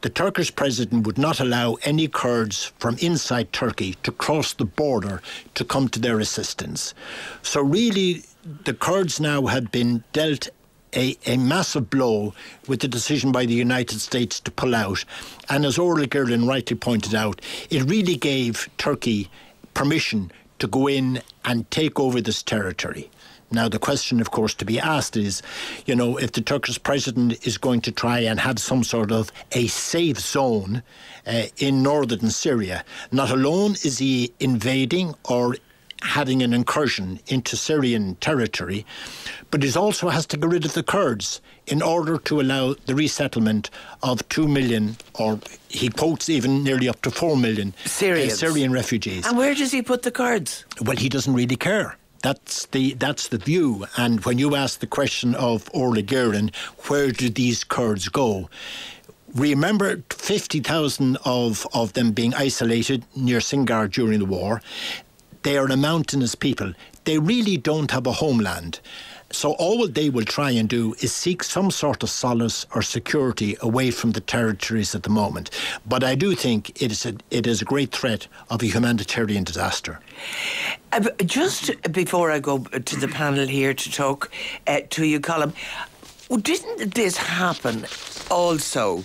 the 0.01 0.09
Turkish 0.09 0.55
president 0.55 1.05
would 1.07 1.17
not 1.17 1.39
allow 1.39 1.77
any 1.83 2.07
Kurds 2.07 2.73
from 2.77 2.97
inside 2.97 3.53
Turkey 3.53 3.95
to 4.03 4.11
cross 4.11 4.53
the 4.53 4.65
border 4.65 5.21
to 5.55 5.63
come 5.63 5.89
to 5.89 5.99
their 5.99 6.19
assistance. 6.19 6.93
So, 7.41 7.61
really, 7.61 8.23
the 8.65 8.73
Kurds 8.73 9.19
now 9.19 9.45
have 9.45 9.71
been 9.71 10.03
dealt 10.11 10.49
a, 10.95 11.17
a, 11.25 11.37
massive 11.37 11.89
blow 11.89 12.33
with 12.67 12.81
the 12.81 12.87
decision 12.87 13.31
by 13.31 13.45
the 13.45 13.53
United 13.53 13.99
States 13.99 14.39
to 14.41 14.51
pull 14.51 14.75
out. 14.75 15.03
And 15.49 15.65
as 15.65 15.77
Orla 15.77 16.07
Guerin 16.07 16.47
rightly 16.47 16.75
pointed 16.75 17.15
out, 17.15 17.41
it 17.69 17.83
really 17.83 18.15
gave 18.15 18.69
Turkey 18.77 19.29
permission 19.73 20.31
to 20.59 20.67
go 20.67 20.87
in 20.87 21.21
and 21.45 21.69
take 21.71 21.99
over 21.99 22.21
this 22.21 22.43
territory. 22.43 23.09
Now, 23.53 23.67
the 23.67 23.79
question, 23.79 24.21
of 24.21 24.31
course, 24.31 24.53
to 24.55 24.65
be 24.65 24.79
asked 24.79 25.17
is, 25.17 25.41
you 25.85 25.93
know, 25.93 26.17
if 26.17 26.31
the 26.31 26.41
Turkish 26.41 26.81
president 26.81 27.45
is 27.45 27.57
going 27.57 27.81
to 27.81 27.91
try 27.91 28.19
and 28.19 28.39
have 28.39 28.59
some 28.59 28.83
sort 28.83 29.11
of 29.11 29.29
a 29.51 29.67
safe 29.67 30.19
zone 30.19 30.83
uh, 31.27 31.43
in 31.57 31.83
northern 31.83 32.29
Syria, 32.29 32.85
not 33.11 33.29
alone 33.29 33.71
is 33.83 33.97
he 33.97 34.31
invading 34.39 35.15
or 35.27 35.57
having 36.01 36.41
an 36.41 36.53
incursion 36.53 37.19
into 37.27 37.55
Syrian 37.55 38.15
territory, 38.15 38.85
but 39.49 39.63
it 39.63 39.77
also 39.77 40.09
has 40.09 40.25
to 40.27 40.37
get 40.37 40.49
rid 40.49 40.65
of 40.65 40.73
the 40.73 40.83
Kurds 40.83 41.41
in 41.67 41.81
order 41.81 42.17
to 42.17 42.41
allow 42.41 42.75
the 42.85 42.95
resettlement 42.95 43.69
of 44.03 44.27
2 44.29 44.47
million, 44.47 44.97
or 45.13 45.39
he 45.69 45.89
quotes 45.89 46.29
even 46.29 46.63
nearly 46.63 46.89
up 46.89 47.01
to 47.01 47.11
4 47.11 47.37
million 47.37 47.73
uh, 47.85 47.87
Syrian 47.87 48.71
refugees. 48.71 49.25
And 49.27 49.37
where 49.37 49.53
does 49.53 49.71
he 49.71 49.81
put 49.81 50.03
the 50.03 50.11
Kurds? 50.11 50.65
Well, 50.81 50.97
he 50.97 51.09
doesn't 51.09 51.33
really 51.33 51.55
care. 51.55 51.97
That's 52.21 52.67
the 52.67 52.93
that's 52.93 53.29
the 53.29 53.39
view. 53.39 53.85
And 53.97 54.23
when 54.25 54.37
you 54.37 54.55
ask 54.55 54.79
the 54.79 54.87
question 54.87 55.33
of 55.35 55.69
Orla 55.73 56.03
Guerin, 56.03 56.51
where 56.87 57.11
do 57.11 57.29
these 57.29 57.63
Kurds 57.63 58.09
go? 58.09 58.49
Remember 59.33 60.03
50,000 60.09 61.17
of, 61.23 61.65
of 61.73 61.93
them 61.93 62.11
being 62.11 62.33
isolated 62.33 63.05
near 63.15 63.39
Sinjar 63.39 63.89
during 63.89 64.19
the 64.19 64.25
war. 64.25 64.61
They 65.43 65.57
are 65.57 65.65
a 65.65 65.77
mountainous 65.77 66.35
people. 66.35 66.73
They 67.05 67.17
really 67.17 67.57
don't 67.57 67.91
have 67.91 68.05
a 68.05 68.11
homeland. 68.11 68.79
So 69.31 69.53
all 69.53 69.87
they 69.87 70.09
will 70.09 70.25
try 70.25 70.51
and 70.51 70.67
do 70.67 70.93
is 70.99 71.13
seek 71.13 71.43
some 71.43 71.71
sort 71.71 72.03
of 72.03 72.09
solace 72.09 72.65
or 72.75 72.81
security 72.81 73.55
away 73.61 73.89
from 73.91 74.11
the 74.11 74.19
territories 74.19 74.93
at 74.93 75.03
the 75.03 75.09
moment. 75.09 75.49
But 75.85 76.03
I 76.03 76.15
do 76.15 76.35
think 76.35 76.81
it 76.81 76.91
is 76.91 77.05
a, 77.05 77.15
it 77.31 77.47
is 77.47 77.61
a 77.61 77.65
great 77.65 77.91
threat 77.91 78.27
of 78.49 78.61
a 78.61 78.65
humanitarian 78.65 79.45
disaster. 79.45 79.99
Uh, 80.91 81.09
just 81.25 81.71
before 81.91 82.29
I 82.29 82.39
go 82.39 82.59
to 82.59 82.95
the 82.97 83.07
panel 83.07 83.47
here 83.47 83.73
to 83.73 83.91
talk 83.91 84.29
uh, 84.67 84.81
to 84.89 85.05
you, 85.05 85.21
Colm, 85.21 85.53
didn't 86.41 86.93
this 86.95 87.17
happen 87.17 87.85
also 88.29 89.03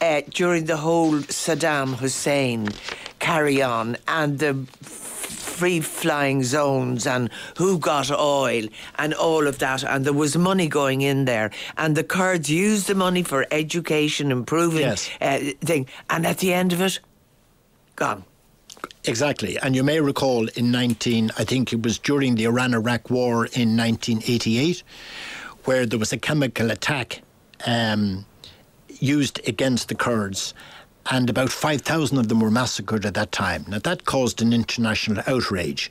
uh, 0.00 0.22
during 0.30 0.64
the 0.64 0.76
whole 0.78 1.12
Saddam 1.28 1.96
Hussein 1.96 2.68
carry 3.18 3.60
on 3.60 3.96
and 4.06 4.38
the 4.38 4.54
free 5.58 5.80
flying 5.80 6.42
zones 6.44 7.06
and 7.06 7.30
who 7.56 7.78
got 7.78 8.10
oil 8.10 8.64
and 8.98 9.12
all 9.14 9.46
of 9.46 9.58
that. 9.58 9.82
And 9.84 10.04
there 10.04 10.12
was 10.12 10.36
money 10.36 10.68
going 10.68 11.00
in 11.02 11.24
there. 11.24 11.50
And 11.76 11.96
the 11.96 12.04
Kurds 12.04 12.48
used 12.48 12.86
the 12.86 12.94
money 12.94 13.22
for 13.24 13.44
education, 13.50 14.30
improving 14.30 14.80
Yes. 14.82 15.10
uh, 15.20 15.38
thing. 15.64 15.86
And 16.08 16.26
at 16.26 16.38
the 16.38 16.52
end 16.52 16.72
of 16.72 16.80
it, 16.80 17.00
gone. 17.96 18.24
Exactly. 19.04 19.58
And 19.58 19.74
you 19.74 19.82
may 19.82 20.00
recall 20.00 20.46
in 20.48 20.70
19, 20.70 21.30
I 21.38 21.44
think 21.44 21.72
it 21.72 21.82
was 21.82 21.98
during 21.98 22.36
the 22.36 22.44
Iran 22.44 22.74
Iraq 22.74 23.10
War 23.10 23.46
in 23.46 23.76
1988, 23.76 24.82
where 25.64 25.86
there 25.86 25.98
was 25.98 26.12
a 26.12 26.18
chemical 26.18 26.70
attack 26.70 27.22
um, 27.66 28.24
used 29.00 29.40
against 29.48 29.88
the 29.88 29.94
Kurds. 29.94 30.54
And 31.10 31.30
about 31.30 31.50
5,000 31.50 32.18
of 32.18 32.28
them 32.28 32.40
were 32.40 32.50
massacred 32.50 33.06
at 33.06 33.14
that 33.14 33.32
time. 33.32 33.64
Now, 33.68 33.78
that 33.78 34.04
caused 34.04 34.42
an 34.42 34.52
international 34.52 35.22
outrage. 35.26 35.90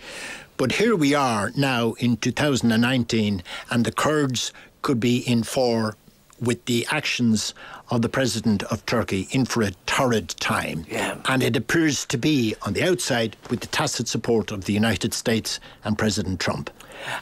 But 0.58 0.74
here 0.74 0.96
we 0.96 1.14
are 1.14 1.52
now 1.56 1.94
in 1.94 2.18
2019, 2.18 3.44
and 3.70 3.86
the 3.86 3.92
Kurds 3.92 4.54
could 4.82 5.00
be 5.00 5.18
in 5.20 5.44
for 5.44 5.96
with 6.40 6.64
the 6.66 6.86
actions 6.92 7.54
of 7.90 8.02
the 8.02 8.10
president 8.10 8.64
of 8.64 8.86
Turkey 8.86 9.28
in 9.32 9.46
for 9.46 9.64
a 9.64 9.72
torrid 9.86 10.30
time. 10.40 10.86
Yeah. 10.90 11.18
And 11.26 11.42
it 11.42 11.56
appears 11.56 12.06
to 12.06 12.18
be 12.18 12.56
on 12.62 12.74
the 12.74 12.84
outside 12.84 13.36
with 13.50 13.62
the 13.62 13.68
tacit 13.68 14.08
support 14.08 14.52
of 14.52 14.66
the 14.66 14.74
United 14.74 15.14
States 15.14 15.60
and 15.84 15.98
President 15.98 16.40
Trump. 16.40 16.70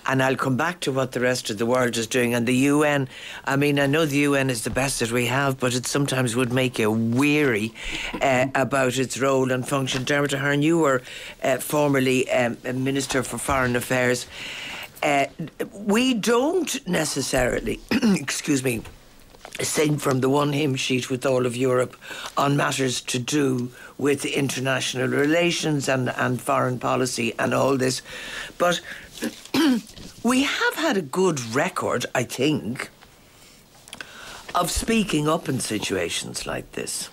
And 0.05 0.21
I'll 0.21 0.35
come 0.35 0.57
back 0.57 0.79
to 0.81 0.91
what 0.91 1.11
the 1.11 1.19
rest 1.19 1.49
of 1.49 1.57
the 1.57 1.65
world 1.65 1.97
is 1.97 2.07
doing. 2.07 2.33
And 2.33 2.47
the 2.47 2.55
UN, 2.55 3.07
I 3.45 3.55
mean, 3.55 3.79
I 3.79 3.87
know 3.87 4.05
the 4.05 4.17
UN 4.17 4.49
is 4.49 4.63
the 4.63 4.69
best 4.69 4.99
that 4.99 5.11
we 5.11 5.25
have, 5.27 5.59
but 5.59 5.73
it 5.73 5.85
sometimes 5.85 6.35
would 6.35 6.51
make 6.51 6.79
you 6.79 6.91
weary 6.91 7.73
uh, 8.21 8.47
about 8.55 8.97
its 8.97 9.19
role 9.19 9.51
and 9.51 9.67
function. 9.67 10.03
Dermot 10.03 10.33
Ahern, 10.33 10.61
you 10.61 10.79
were 10.79 11.01
uh, 11.43 11.57
formerly 11.57 12.29
um, 12.31 12.57
Minister 12.63 13.23
for 13.23 13.37
Foreign 13.37 13.75
Affairs. 13.75 14.27
Uh, 15.03 15.27
we 15.73 16.13
don't 16.13 16.87
necessarily, 16.87 17.79
excuse 17.91 18.63
me, 18.63 18.81
sing 19.61 19.97
from 19.97 20.19
the 20.19 20.29
one 20.29 20.51
hymn 20.51 20.75
sheet 20.75 21.09
with 21.09 21.25
all 21.25 21.45
of 21.45 21.55
Europe 21.55 21.95
on 22.35 22.57
matters 22.57 23.01
to 23.01 23.19
do 23.19 23.71
with 23.97 24.25
international 24.25 25.07
relations 25.07 25.87
and, 25.87 26.09
and 26.09 26.41
foreign 26.41 26.77
policy 26.77 27.33
and 27.39 27.53
all 27.53 27.77
this. 27.77 28.01
But 28.57 28.81
we 30.23 30.43
have 30.43 30.75
had 30.75 30.97
a 30.97 31.01
good 31.01 31.39
record, 31.55 32.05
I 32.15 32.23
think, 32.23 32.89
of 34.53 34.71
speaking 34.71 35.27
up 35.27 35.49
in 35.49 35.59
situations 35.59 36.45
like 36.45 36.71
this. 36.71 37.09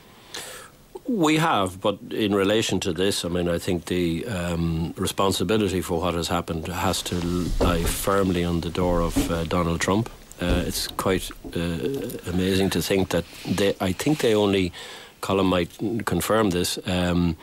We 1.07 1.37
have, 1.39 1.81
but 1.81 1.99
in 2.11 2.35
relation 2.35 2.79
to 2.81 2.93
this, 2.93 3.25
I 3.25 3.29
mean, 3.29 3.49
I 3.49 3.59
think 3.59 3.87
the 3.87 4.25
um, 4.27 4.95
responsibility 4.97 5.81
for 5.81 6.01
what 6.01 6.15
has 6.15 6.29
happened 6.29 6.69
has 6.69 7.03
to 7.03 7.17
lie 7.61 7.83
firmly 7.83 8.45
on 8.45 8.61
the 8.61 8.71
door 8.71 9.01
of 9.01 9.31
uh, 9.31 9.45
Donald 9.45 9.81
Trump. 9.81 10.09
Uh, 10.41 10.63
it's 10.67 10.87
quite 10.89 11.29
uh, 11.57 12.31
amazing 12.31 12.71
to 12.71 12.81
think 12.81 13.09
that 13.11 13.25
they, 13.47 13.75
I 13.81 13.93
think 13.93 14.19
they 14.19 14.35
only, 14.35 14.73
Colin 15.21 15.47
might 15.47 15.71
confirm 16.07 16.51
this, 16.51 16.79
um, 16.87 17.37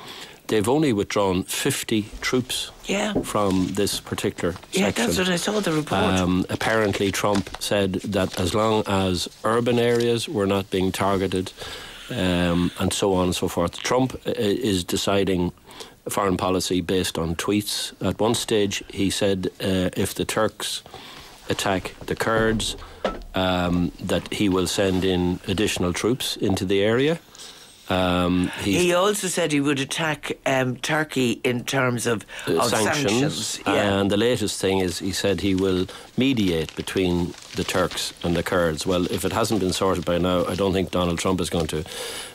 they've 0.48 0.70
only 0.70 0.94
withdrawn 0.94 1.44
50 1.44 2.06
troops 2.22 2.72
Yeah. 2.90 3.14
from 3.24 3.68
this 3.76 4.00
particular 4.02 4.56
Yeah, 4.72 4.86
section. 4.88 5.06
that's 5.06 5.18
what 5.20 5.30
I 5.30 5.38
saw 5.38 5.60
the 5.62 5.72
report. 5.72 6.02
Um, 6.20 6.46
apparently, 6.50 7.12
Trump 7.12 7.50
said 7.60 7.94
that 8.14 8.40
as 8.40 8.54
long 8.54 8.84
as 8.88 9.28
urban 9.44 9.78
areas 9.80 10.28
were 10.28 10.48
not 10.48 10.70
being 10.72 10.92
targeted 10.92 11.52
um, 12.10 12.72
and 12.80 12.92
so 12.92 13.14
on 13.14 13.26
and 13.26 13.36
so 13.36 13.48
forth, 13.48 13.78
Trump 13.78 14.14
uh, 14.26 14.32
is 14.36 14.84
deciding 14.84 15.52
foreign 16.10 16.38
policy 16.38 16.82
based 16.82 17.18
on 17.20 17.36
tweets. 17.36 17.94
At 18.02 18.20
one 18.20 18.34
stage, 18.36 18.84
he 18.90 19.10
said 19.12 19.48
uh, 19.62 19.90
if 19.96 20.16
the 20.16 20.26
Turks 20.26 20.82
attack 21.50 21.94
the 22.08 22.16
Kurds, 22.16 22.76
um, 23.36 23.92
that 24.08 24.34
he 24.34 24.50
will 24.50 24.68
send 24.68 25.04
in 25.04 25.40
additional 25.48 25.94
troops 25.94 26.38
into 26.38 26.66
the 26.66 26.82
area. 26.82 27.20
Um, 27.90 28.50
he 28.60 28.94
also 28.94 29.28
said 29.28 29.52
he 29.52 29.60
would 29.60 29.80
attack 29.80 30.34
um, 30.46 30.76
Turkey 30.78 31.42
in 31.44 31.64
terms 31.64 32.06
of, 32.06 32.24
uh, 32.48 32.58
of 32.58 32.66
sanctions. 32.66 33.60
Yeah. 33.66 34.00
And 34.00 34.12
the 34.12 34.18
latest 34.18 34.62
thing 34.62 34.78
is 34.78 35.00
he 35.00 35.12
said 35.12 35.42
he 35.42 35.56
will 35.56 35.88
mediate 36.16 36.76
between 36.76 37.34
the 37.56 37.64
Turks 37.64 38.14
and 38.24 38.36
the 38.36 38.44
Kurds. 38.44 38.86
Well, 38.86 39.06
if 39.06 39.26
it 39.26 39.34
hasn't 39.34 39.60
been 39.60 39.74
sorted 39.74 40.06
by 40.06 40.20
now, 40.20 40.46
I 40.46 40.54
don't 40.56 40.74
think 40.74 40.92
Donald 40.92 41.18
Trump 41.18 41.42
is 41.42 41.50
going 41.50 41.68
to. 41.68 41.84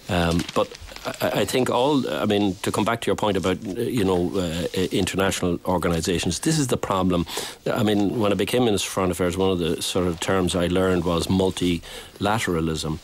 Um, 0.09 0.43
but 0.55 0.77
I, 1.21 1.43
I 1.43 1.45
think 1.45 1.71
all, 1.71 2.09
I 2.11 2.25
mean, 2.27 2.57
to 2.63 2.73
come 2.73 2.85
back 2.85 3.01
to 3.03 3.07
your 3.07 3.17
point 3.17 3.37
about, 3.37 3.59
uh, 3.65 3.81
you 3.81 4.05
know, 4.05 4.33
uh, 4.35 4.67
uh, 4.77 4.81
international 4.91 5.61
organisations, 5.67 6.41
this 6.41 6.59
is 6.59 6.67
the 6.67 6.77
problem. 6.77 7.27
I 7.71 7.85
mean, 7.85 8.19
when 8.19 8.33
I 8.33 8.35
became 8.35 8.65
Minister 8.65 8.89
for 8.89 8.95
Foreign 8.95 9.11
Affairs, 9.13 9.37
one 9.37 9.51
of 9.51 9.59
the 9.61 9.81
sort 9.83 10.09
of 10.09 10.19
terms 10.19 10.57
I 10.57 10.67
learned 10.67 11.05
was 11.05 11.29
multilateralism. 11.29 12.99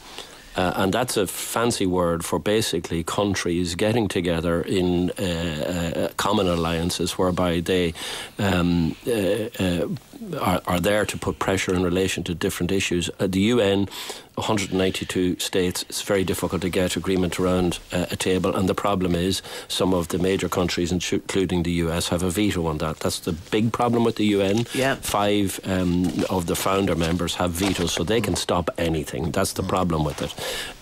Uh, 0.57 0.73
and 0.77 0.93
that's 0.93 1.17
a 1.17 1.27
fancy 1.27 1.87
word 1.87 2.25
for 2.25 2.39
basically 2.39 3.05
countries 3.05 3.75
getting 3.77 4.09
together 4.09 4.63
in 4.63 5.11
uh, 5.19 5.23
uh, 5.23 6.09
common 6.17 6.49
alliances 6.49 7.13
whereby 7.13 7.61
they 7.61 7.95
um, 8.39 8.97
uh, 9.07 9.11
uh, 9.11 9.89
are, 10.41 10.61
are 10.67 10.81
there 10.81 11.07
to 11.07 11.17
put 11.17 11.39
pressure 11.39 11.73
in 11.75 11.83
relation 11.83 12.25
to 12.25 12.35
different 12.35 12.73
issues. 12.73 13.09
Uh, 13.21 13.27
the 13.27 13.41
UN, 13.41 13.89
192 14.41 15.39
states, 15.39 15.85
it's 15.89 16.03
very 16.03 16.25
difficult 16.25 16.63
to 16.63 16.71
get 16.71 16.97
agreement 16.97 17.39
around 17.39 17.79
uh, 17.93 18.07
a 18.11 18.17
table, 18.17 18.55
and 18.55 18.69
the 18.69 18.75
problem 18.75 19.15
is 19.15 19.43
some 19.69 19.95
of 19.95 20.09
the 20.09 20.19
major 20.19 20.49
countries, 20.49 20.91
including 20.93 21.63
the 21.63 21.73
US, 21.85 22.09
have 22.09 22.23
a 22.23 22.31
veto 22.31 22.67
on 22.67 22.79
that. 22.79 23.01
That's 23.01 23.21
the 23.21 23.33
big 23.33 23.73
problem 23.73 24.05
with 24.05 24.17
the 24.17 24.27
UN. 24.37 24.67
Yeah. 24.75 24.97
Five 24.97 25.61
um, 25.65 26.25
of 26.29 26.47
the 26.47 26.57
founder 26.57 26.97
members 26.97 27.35
have 27.37 27.51
vetoes, 27.51 27.93
so 27.93 28.03
they 28.03 28.21
can 28.21 28.37
stop 28.37 28.71
anything. 28.79 29.31
That's 29.31 29.53
the 29.53 29.63
problem 29.63 30.05
with 30.05 30.23
it. 30.23 30.35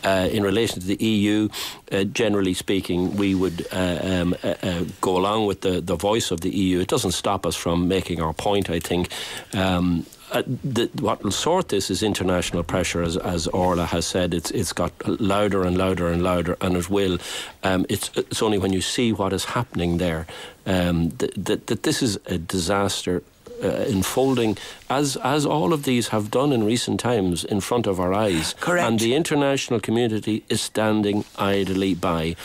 Uh, 0.04 0.28
in 0.30 0.42
relation 0.42 0.80
to 0.80 0.86
the 0.86 1.04
EU, 1.04 1.48
uh, 1.90 2.04
generally 2.04 2.54
speaking, 2.54 3.16
we 3.16 3.34
would 3.34 3.66
uh, 3.72 3.98
um, 4.02 4.34
uh, 4.42 4.54
uh, 4.62 4.84
go 5.00 5.16
along 5.16 5.46
with 5.46 5.62
the, 5.62 5.80
the 5.80 5.96
voice 5.96 6.30
of 6.30 6.40
the 6.40 6.50
EU. 6.50 6.80
It 6.80 6.88
doesn't 6.88 7.12
stop 7.12 7.44
us 7.44 7.56
from 7.56 7.88
making 7.88 8.22
our 8.22 8.32
point, 8.32 8.70
I 8.70 8.78
think. 8.78 9.11
Um, 9.52 10.06
uh, 10.33 10.43
the, 10.47 10.91
what 11.01 11.22
will 11.22 11.31
sort 11.31 11.68
this 11.68 11.91
is 11.91 12.03
international 12.03 12.62
pressure, 12.62 13.03
as, 13.03 13.16
as 13.16 13.47
Orla 13.49 13.87
has 13.87 14.07
said. 14.07 14.35
It's 14.35 14.51
it's 14.51 14.72
got 14.72 14.93
louder 15.20 15.64
and 15.64 15.76
louder 15.76 16.09
and 16.09 16.22
louder, 16.22 16.57
and 16.61 16.76
it 16.76 16.91
will. 16.91 17.18
Um, 17.62 17.87
it's 17.89 18.11
it's 18.14 18.43
only 18.43 18.59
when 18.59 18.72
you 18.72 18.81
see 18.81 19.12
what 19.12 19.33
is 19.33 19.45
happening 19.45 19.99
there 19.99 20.26
um, 20.66 21.11
that, 21.18 21.33
that, 21.45 21.66
that 21.66 21.83
this 21.83 22.03
is 22.03 22.18
a 22.26 22.39
disaster 22.39 23.22
uh, 23.62 23.68
unfolding 23.89 24.57
as 24.89 25.16
as 25.16 25.45
all 25.47 25.72
of 25.72 25.83
these 25.83 26.09
have 26.09 26.31
done 26.31 26.53
in 26.53 26.64
recent 26.64 27.01
times 27.01 27.45
in 27.45 27.61
front 27.61 27.87
of 27.87 27.99
our 27.99 28.12
eyes. 28.12 28.55
Correct. 28.61 28.87
And 28.87 29.01
the 29.01 29.14
international 29.14 29.81
community 29.81 30.45
is 30.49 30.61
standing 30.61 31.24
idly 31.37 31.95
by. 31.95 32.37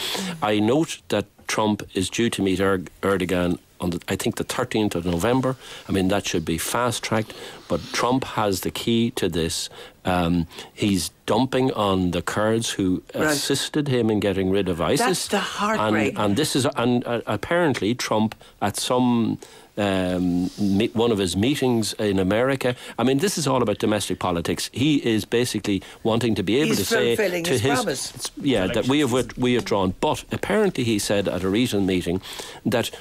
I 0.42 0.60
note 0.60 1.02
that 1.10 1.26
Trump 1.48 1.84
is 1.94 2.10
due 2.10 2.30
to 2.30 2.42
meet 2.42 2.60
er- 2.60 2.86
Erdogan 3.02 3.60
on 3.84 3.90
the, 3.92 4.00
I 4.08 4.16
think 4.16 4.36
the 4.38 4.46
13th 4.46 4.96
of 4.96 5.06
November. 5.06 5.56
I 5.88 5.92
mean 5.92 6.08
that 6.08 6.26
should 6.26 6.46
be 6.46 6.58
fast 6.58 7.04
tracked. 7.04 7.34
But 7.68 7.82
Trump 7.92 8.24
has 8.40 8.62
the 8.62 8.72
key 8.72 9.12
to 9.12 9.28
this. 9.30 9.70
Um, 10.06 10.48
he's 10.74 11.12
dumping 11.26 11.72
on 11.74 12.12
the 12.12 12.22
Kurds 12.22 12.72
who 12.72 13.04
Right. 13.16 13.28
assisted 13.32 13.88
him 13.88 14.10
in 14.10 14.20
getting 14.20 14.50
rid 14.52 14.68
of 14.70 14.82
ISIS. 14.82 15.06
That's 15.06 15.28
the 15.28 15.40
heartbreak. 15.40 16.10
And, 16.16 16.18
and 16.24 16.36
this 16.36 16.56
is 16.56 16.66
and 16.76 17.06
uh, 17.06 17.22
apparently 17.26 17.96
Trump 17.96 18.36
at 18.62 18.78
some 18.78 19.38
um, 19.76 20.50
one 20.94 21.12
of 21.12 21.18
his 21.18 21.36
meetings 21.36 21.94
in 21.94 22.20
America. 22.20 22.76
I 23.00 23.04
mean, 23.04 23.18
this 23.20 23.38
is 23.38 23.48
all 23.48 23.62
about 23.64 23.80
domestic 23.80 24.20
politics. 24.20 24.70
He 24.72 24.98
is 25.16 25.26
basically 25.26 25.82
wanting 26.04 26.36
to 26.36 26.44
be 26.44 26.58
able 26.58 26.76
He's 26.76 26.78
to 26.80 26.86
say 26.86 27.16
to 27.16 27.24
his 27.30 27.62
his 27.62 27.62
promise. 27.62 28.32
yeah 28.42 28.68
that 28.68 28.88
we 28.88 29.00
have 29.00 29.14
we 29.38 29.54
have 29.56 29.66
drawn. 29.66 29.94
But 30.00 30.26
apparently, 30.32 30.84
he 30.84 31.00
said 31.00 31.28
at 31.28 31.44
a 31.44 31.50
recent 31.50 31.86
meeting 31.86 32.22
that. 32.66 32.92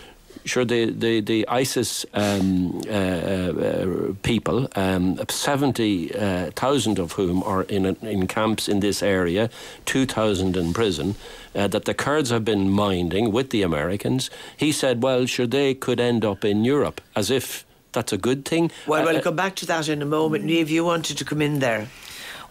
Sure, 0.44 0.64
the, 0.64 0.90
the, 0.90 1.20
the 1.20 1.46
ISIS 1.48 2.04
um, 2.14 2.80
uh, 2.88 2.92
uh, 2.92 4.12
people, 4.22 4.68
um, 4.74 5.18
70,000 5.28 6.98
of 6.98 7.12
whom 7.12 7.42
are 7.44 7.62
in, 7.64 7.86
in 7.86 8.26
camps 8.26 8.68
in 8.68 8.80
this 8.80 9.02
area, 9.02 9.50
2,000 9.84 10.56
in 10.56 10.72
prison, 10.72 11.14
uh, 11.54 11.68
that 11.68 11.84
the 11.84 11.94
Kurds 11.94 12.30
have 12.30 12.44
been 12.44 12.70
minding 12.70 13.30
with 13.32 13.50
the 13.50 13.62
Americans. 13.62 14.30
He 14.56 14.72
said, 14.72 15.02
well, 15.02 15.26
sure, 15.26 15.46
they 15.46 15.74
could 15.74 16.00
end 16.00 16.24
up 16.24 16.44
in 16.44 16.64
Europe, 16.64 17.00
as 17.14 17.30
if 17.30 17.64
that's 17.92 18.12
a 18.12 18.18
good 18.18 18.44
thing. 18.44 18.70
Well, 18.86 19.02
Uh, 19.02 19.12
we'll 19.12 19.22
come 19.22 19.36
back 19.36 19.54
to 19.56 19.66
that 19.66 19.88
in 19.88 20.02
a 20.02 20.06
moment. 20.06 20.44
Niamh, 20.44 20.68
you 20.68 20.84
wanted 20.84 21.18
to 21.18 21.24
come 21.24 21.42
in 21.42 21.58
there. 21.60 21.88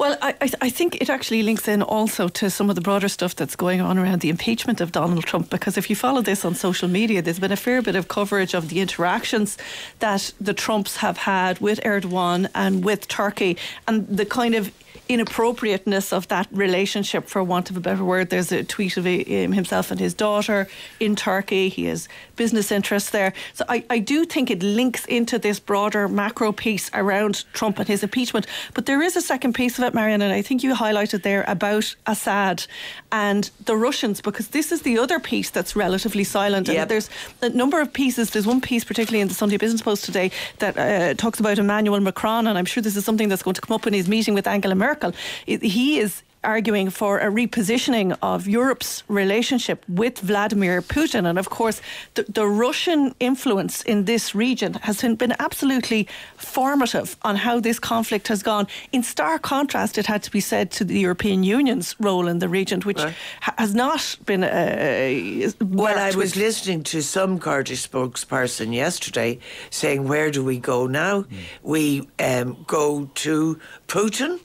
Well, 0.01 0.17
I, 0.19 0.33
I, 0.41 0.49
I 0.61 0.69
think 0.71 0.99
it 0.99 1.11
actually 1.11 1.43
links 1.43 1.67
in 1.67 1.83
also 1.83 2.27
to 2.27 2.49
some 2.49 2.71
of 2.71 2.75
the 2.75 2.81
broader 2.81 3.07
stuff 3.07 3.35
that's 3.35 3.55
going 3.55 3.81
on 3.81 3.99
around 3.99 4.21
the 4.21 4.29
impeachment 4.29 4.81
of 4.81 4.91
Donald 4.91 5.25
Trump. 5.25 5.51
Because 5.51 5.77
if 5.77 5.91
you 5.91 5.95
follow 5.95 6.23
this 6.23 6.43
on 6.43 6.55
social 6.55 6.87
media, 6.87 7.21
there's 7.21 7.37
been 7.37 7.51
a 7.51 7.55
fair 7.55 7.83
bit 7.83 7.95
of 7.95 8.07
coverage 8.07 8.55
of 8.55 8.69
the 8.69 8.79
interactions 8.79 9.59
that 9.99 10.33
the 10.41 10.55
Trumps 10.55 10.97
have 10.97 11.17
had 11.17 11.59
with 11.59 11.79
Erdogan 11.83 12.49
and 12.55 12.83
with 12.83 13.07
Turkey 13.09 13.57
and 13.87 14.07
the 14.07 14.25
kind 14.25 14.55
of 14.55 14.71
inappropriateness 15.13 16.13
of 16.13 16.27
that 16.29 16.47
relationship, 16.51 17.27
for 17.27 17.43
want 17.43 17.69
of 17.69 17.77
a 17.77 17.79
better 17.79 18.03
word. 18.03 18.29
There's 18.29 18.51
a 18.51 18.63
tweet 18.63 18.97
of 18.97 19.05
himself 19.05 19.91
and 19.91 19.99
his 19.99 20.13
daughter 20.13 20.67
in 20.99 21.15
Turkey. 21.15 21.69
He 21.69 21.85
has 21.85 22.07
business 22.35 22.71
interests 22.71 23.09
there. 23.09 23.33
So 23.53 23.65
I, 23.67 23.83
I 23.89 23.99
do 23.99 24.25
think 24.25 24.49
it 24.49 24.63
links 24.63 25.05
into 25.05 25.37
this 25.37 25.59
broader 25.59 26.07
macro 26.07 26.51
piece 26.51 26.89
around 26.93 27.45
Trump 27.53 27.79
and 27.79 27.87
his 27.87 28.03
impeachment. 28.03 28.47
But 28.73 28.85
there 28.85 29.01
is 29.01 29.15
a 29.15 29.21
second 29.21 29.53
piece 29.53 29.77
of 29.77 29.83
it, 29.85 29.93
Marian, 29.93 30.21
and 30.21 30.33
I 30.33 30.41
think 30.41 30.63
you 30.63 30.73
highlighted 30.75 31.23
there 31.23 31.43
about 31.47 31.95
Assad 32.05 32.65
and 33.11 33.49
the 33.65 33.75
Russians, 33.75 34.21
because 34.21 34.49
this 34.49 34.71
is 34.71 34.83
the 34.83 34.97
other 34.97 35.19
piece 35.19 35.49
that's 35.49 35.75
relatively 35.75 36.23
silent. 36.23 36.67
Yep. 36.67 36.77
And 36.77 36.89
there's 36.91 37.09
a 37.41 37.49
number 37.49 37.81
of 37.81 37.91
pieces. 37.91 38.29
There's 38.29 38.47
one 38.47 38.61
piece, 38.61 38.85
particularly 38.85 39.21
in 39.21 39.27
the 39.27 39.33
Sunday 39.33 39.57
Business 39.57 39.81
Post 39.81 40.05
today, 40.05 40.31
that 40.59 40.77
uh, 40.77 41.13
talks 41.15 41.39
about 41.39 41.57
Emmanuel 41.57 41.99
Macron, 41.99 42.47
and 42.47 42.57
I'm 42.57 42.65
sure 42.65 42.81
this 42.81 42.95
is 42.95 43.03
something 43.03 43.29
that's 43.29 43.43
going 43.43 43.55
to 43.55 43.61
come 43.61 43.75
up 43.75 43.87
in 43.87 43.93
his 43.93 44.07
meeting 44.07 44.33
with 44.33 44.47
Angela 44.47 44.75
Merkel. 44.75 45.00
He 45.45 45.99
is 45.99 46.23
arguing 46.43 46.89
for 46.89 47.19
a 47.19 47.29
repositioning 47.29 48.17
of 48.21 48.47
Europe's 48.47 49.03
relationship 49.07 49.83
with 49.87 50.19
Vladimir 50.19 50.81
Putin. 50.81 51.25
And 51.29 51.37
of 51.37 51.49
course, 51.49 51.81
the, 52.15 52.23
the 52.23 52.47
Russian 52.47 53.13
influence 53.19 53.83
in 53.83 54.05
this 54.05 54.33
region 54.33 54.73
has 54.81 55.01
been, 55.01 55.35
absolutely 55.39 56.07
formative 56.37 57.15
on 57.21 57.35
how 57.35 57.59
this 57.59 57.79
conflict 57.79 58.27
has 58.27 58.43
gone. 58.43 58.67
In 58.91 59.03
stark 59.03 59.41
contrast, 59.41 59.97
it 59.97 60.07
had 60.07 60.23
to 60.23 60.31
be 60.31 60.39
said 60.39 60.71
to 60.71 60.83
the 60.83 60.99
European 60.99 61.43
Union's 61.43 61.95
role 61.99 62.27
in 62.27 62.39
the 62.39 62.49
region, 62.49 62.81
which 62.81 62.99
Right. 63.01 63.13
ha- 63.41 63.53
has 63.57 63.73
not 63.73 64.17
been. 64.25 64.43
Uh, 64.43 65.51
Well, 65.61 65.97
I 65.97 66.15
was 66.15 66.35
listening 66.35 66.83
to 66.83 67.01
some 67.01 67.39
Kurdish 67.39 67.87
spokesperson 67.87 68.73
yesterday 68.73 69.39
saying, 69.69 70.07
Where 70.07 70.31
do 70.31 70.43
we 70.43 70.57
go 70.59 70.87
now? 70.87 71.25
We 71.63 72.07
um, 72.19 72.63
go 72.67 73.09
to 73.15 73.59
Putin 73.87 74.39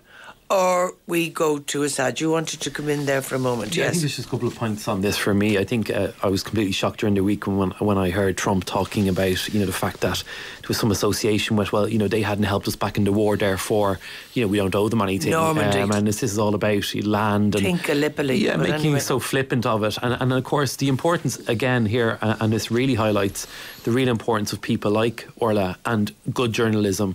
or 0.49 0.95
we 1.09 1.29
go 1.29 1.59
to 1.59 1.83
Assad. 1.83 2.21
You 2.21 2.31
wanted 2.31 2.61
to 2.61 2.71
come 2.71 2.89
in 2.89 3.07
there 3.07 3.21
for 3.23 3.35
a 3.35 3.39
moment, 3.39 3.77
Yeah, 3.77 3.85
I 3.85 3.87
think 3.87 3.95
yes? 3.95 4.03
there's 4.03 4.17
just 4.17 4.29
a 4.29 4.31
couple 4.31 4.47
of 4.49 4.55
points 4.55 4.87
on 4.87 5.01
this 5.01 5.17
for 5.17 5.35
me. 5.35 5.59
I 5.59 5.65
think 5.65 5.91
uh, 5.91 6.13
I 6.23 6.29
was 6.29 6.43
completely 6.45 6.73
shocked 6.73 7.01
during 7.01 7.15
the 7.15 7.25
week 7.25 7.47
when 7.47 7.71
when 7.79 7.99
I 7.99 8.11
heard 8.11 8.37
Trump 8.37 8.65
talking 8.65 9.09
about 9.09 9.49
you 9.53 9.59
know 9.61 9.67
the 9.67 9.73
fact 9.73 10.01
that 10.01 10.23
there 10.61 10.69
was 10.69 10.79
some 10.79 10.91
association 10.93 11.57
with 11.57 11.73
well 11.73 11.89
you 11.89 11.99
know 11.99 12.09
they 12.09 12.23
hadn't 12.23 12.45
helped 12.45 12.69
us 12.69 12.77
back 12.77 12.97
in 12.97 13.05
the 13.05 13.13
war, 13.13 13.37
therefore 13.37 13.99
you 14.35 14.43
know 14.43 14.49
we 14.49 14.59
don't 14.59 14.75
owe 14.75 14.89
them 14.89 15.03
anything. 15.03 15.33
Normandy. 15.33 15.81
Um, 15.81 15.91
and 15.91 16.07
this, 16.07 16.21
this 16.21 16.33
is 16.33 16.39
all 16.39 16.55
about 16.55 16.95
land 17.05 17.55
and 17.57 17.65
Yeah, 17.65 18.57
making 18.57 18.75
anyway. 18.75 18.99
so 19.01 19.19
flippant 19.19 19.67
of 19.67 19.83
it, 19.83 19.99
and 20.03 20.17
and 20.21 20.33
of 20.33 20.45
course 20.45 20.77
the 20.77 20.89
importance 20.89 21.39
again 21.49 21.87
here, 21.87 22.19
and 22.23 22.53
this 22.53 22.71
really 22.71 22.95
highlights 22.95 23.47
the 23.85 23.91
real 23.91 24.09
importance 24.09 24.53
of 24.53 24.61
people 24.61 24.91
like 24.93 25.27
Orla 25.41 25.77
and 25.85 26.13
good 26.33 26.53
journalism, 26.53 27.15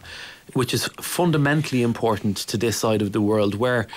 which 0.54 0.74
is 0.74 0.86
fundamentally 1.02 1.82
important 1.82 2.38
to 2.38 2.58
this 2.58 2.78
side 2.78 3.02
of 3.02 3.12
the 3.12 3.22
world 3.22 3.56
where. 3.56 3.88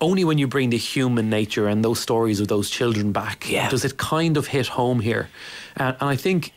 Only 0.00 0.24
when 0.24 0.36
you 0.36 0.48
bring 0.48 0.70
the 0.70 0.78
human 0.78 1.30
nature 1.30 1.68
and 1.68 1.84
those 1.84 2.00
stories 2.00 2.40
of 2.40 2.48
those 2.48 2.68
children 2.68 3.12
back 3.12 3.48
Yeah. 3.48 3.68
does 3.68 3.84
it 3.84 3.98
kind 3.98 4.36
of 4.36 4.48
hit 4.48 4.66
home 4.66 4.98
here. 4.98 5.28
Uh, 5.78 5.92
and 6.00 6.10
I 6.10 6.16
think 6.16 6.52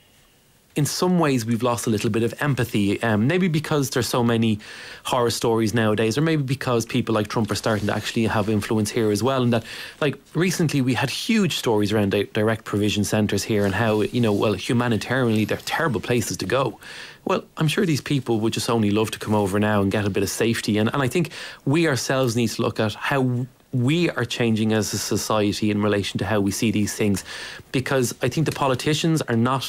in 0.75 0.85
some 0.85 1.19
ways 1.19 1.45
we've 1.45 1.61
lost 1.61 1.85
a 1.85 1.91
little 1.91 2.09
bit 2.09 2.23
of 2.23 2.33
empathy. 2.41 3.01
Um, 3.03 3.27
maybe 3.27 3.47
because 3.47 3.91
there's 3.91 4.07
so 4.07 4.23
many 4.23 4.57
horror 5.03 5.29
stories 5.29 5.75
nowadays, 5.75 6.17
or 6.17 6.21
maybe 6.21 6.41
because 6.41 6.87
people 6.87 7.13
like 7.13 7.27
Trump 7.27 7.51
are 7.51 7.55
starting 7.55 7.85
to 7.87 7.95
actually 7.95 8.25
have 8.25 8.49
influence 8.49 8.89
here 8.89 9.11
as 9.11 9.21
well. 9.21 9.43
And 9.43 9.53
that, 9.53 9.63
like 10.01 10.17
recently, 10.33 10.81
we 10.81 10.95
had 10.95 11.11
huge 11.11 11.55
stories 11.57 11.93
around 11.93 12.09
di- 12.13 12.23
direct 12.33 12.65
provision 12.65 13.03
centres 13.03 13.43
here 13.43 13.63
and 13.63 13.75
how 13.75 14.01
you 14.01 14.21
know, 14.21 14.33
well, 14.33 14.55
humanitarianly, 14.55 15.47
they're 15.47 15.57
terrible 15.65 16.01
places 16.01 16.35
to 16.37 16.45
go. 16.47 16.79
Well, 17.25 17.43
I'm 17.57 17.67
sure 17.67 17.85
these 17.85 18.01
people 18.01 18.39
would 18.41 18.53
just 18.53 18.69
only 18.69 18.91
love 18.91 19.09
to 19.11 19.19
come 19.19 19.33
over 19.35 19.59
now 19.59 19.81
and 19.81 19.91
get 19.91 20.05
a 20.05 20.09
bit 20.09 20.23
of 20.23 20.29
safety. 20.29 20.77
And, 20.77 20.91
and 20.93 21.01
I 21.01 21.07
think 21.07 21.31
we 21.65 21.87
ourselves 21.87 22.35
need 22.35 22.49
to 22.49 22.61
look 22.61 22.79
at 22.79 22.93
how 22.93 23.47
we 23.73 24.09
are 24.11 24.23
changing 24.25 24.71
as 24.73 24.93
a 24.93 24.97
society 24.97 25.69
in 25.69 25.81
relation 25.81 26.17
to 26.19 26.25
how 26.25 26.39
we 26.39 26.51
see 26.51 26.71
these 26.71 26.93
things 26.95 27.25
because 27.73 28.15
I 28.21 28.29
think 28.29 28.45
the 28.45 28.53
politicians 28.53 29.21
are 29.23 29.35
not, 29.35 29.65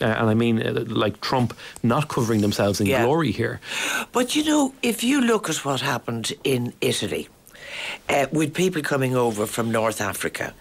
uh, 0.00 0.06
and 0.06 0.28
I 0.28 0.34
mean 0.34 0.60
uh, 0.60 0.84
like 0.88 1.20
Trump, 1.20 1.54
not 1.82 2.08
covering 2.08 2.40
themselves 2.40 2.80
in 2.80 2.86
Yeah. 2.86 3.04
glory 3.04 3.30
here. 3.30 3.60
But 4.12 4.34
you 4.34 4.42
know, 4.44 4.74
if 4.82 5.04
you 5.04 5.20
look 5.20 5.48
at 5.48 5.64
what 5.64 5.82
happened 5.82 6.32
in 6.42 6.72
Italy, 6.80 7.28
uh, 8.08 8.26
with 8.32 8.54
people 8.54 8.82
coming 8.82 9.16
over 9.16 9.46
from 9.46 9.70
North 9.70 10.00
Africa, 10.00 10.54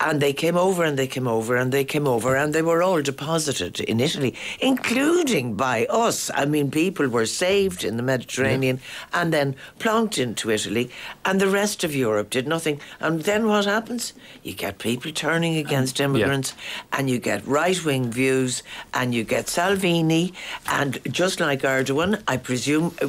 and 0.00 0.20
they 0.20 0.32
came 0.32 0.56
over 0.56 0.84
and 0.84 0.98
they 0.98 1.06
came 1.06 1.28
over 1.28 1.56
and 1.56 1.72
they 1.72 1.84
came 1.84 2.06
over 2.06 2.36
and 2.36 2.54
they 2.54 2.62
were 2.62 2.82
all 2.82 3.02
deposited 3.02 3.80
in 3.80 4.00
Italy, 4.00 4.34
including 4.60 5.54
by 5.54 5.86
us. 5.86 6.30
I 6.34 6.44
mean, 6.44 6.70
people 6.70 7.08
were 7.08 7.26
saved 7.26 7.84
in 7.84 7.96
the 7.96 8.02
Mediterranean 8.02 8.80
and 9.12 9.32
then 9.32 9.56
plonked 9.78 10.18
into 10.18 10.50
Italy, 10.50 10.90
and 11.24 11.40
the 11.40 11.48
rest 11.48 11.84
of 11.84 11.94
Europe 11.94 12.30
did 12.30 12.46
nothing. 12.46 12.80
And 13.00 13.22
then 13.22 13.46
what 13.46 13.64
happens? 13.64 14.12
You 14.42 14.54
get 14.54 14.78
people 14.78 15.12
turning 15.12 15.56
against 15.56 16.00
immigrants, 16.00 16.54
and 16.92 17.08
you 17.10 17.18
get 17.18 17.46
right 17.46 17.82
wing 17.84 18.10
views, 18.10 18.62
and 18.94 19.14
you 19.14 19.24
get 19.24 19.48
Salvini, 19.48 20.32
and 20.68 20.98
just 21.10 21.40
like 21.40 21.62
Erdogan, 21.62 22.22
I 22.26 22.36
presume 22.36 22.94
uh, 23.02 23.08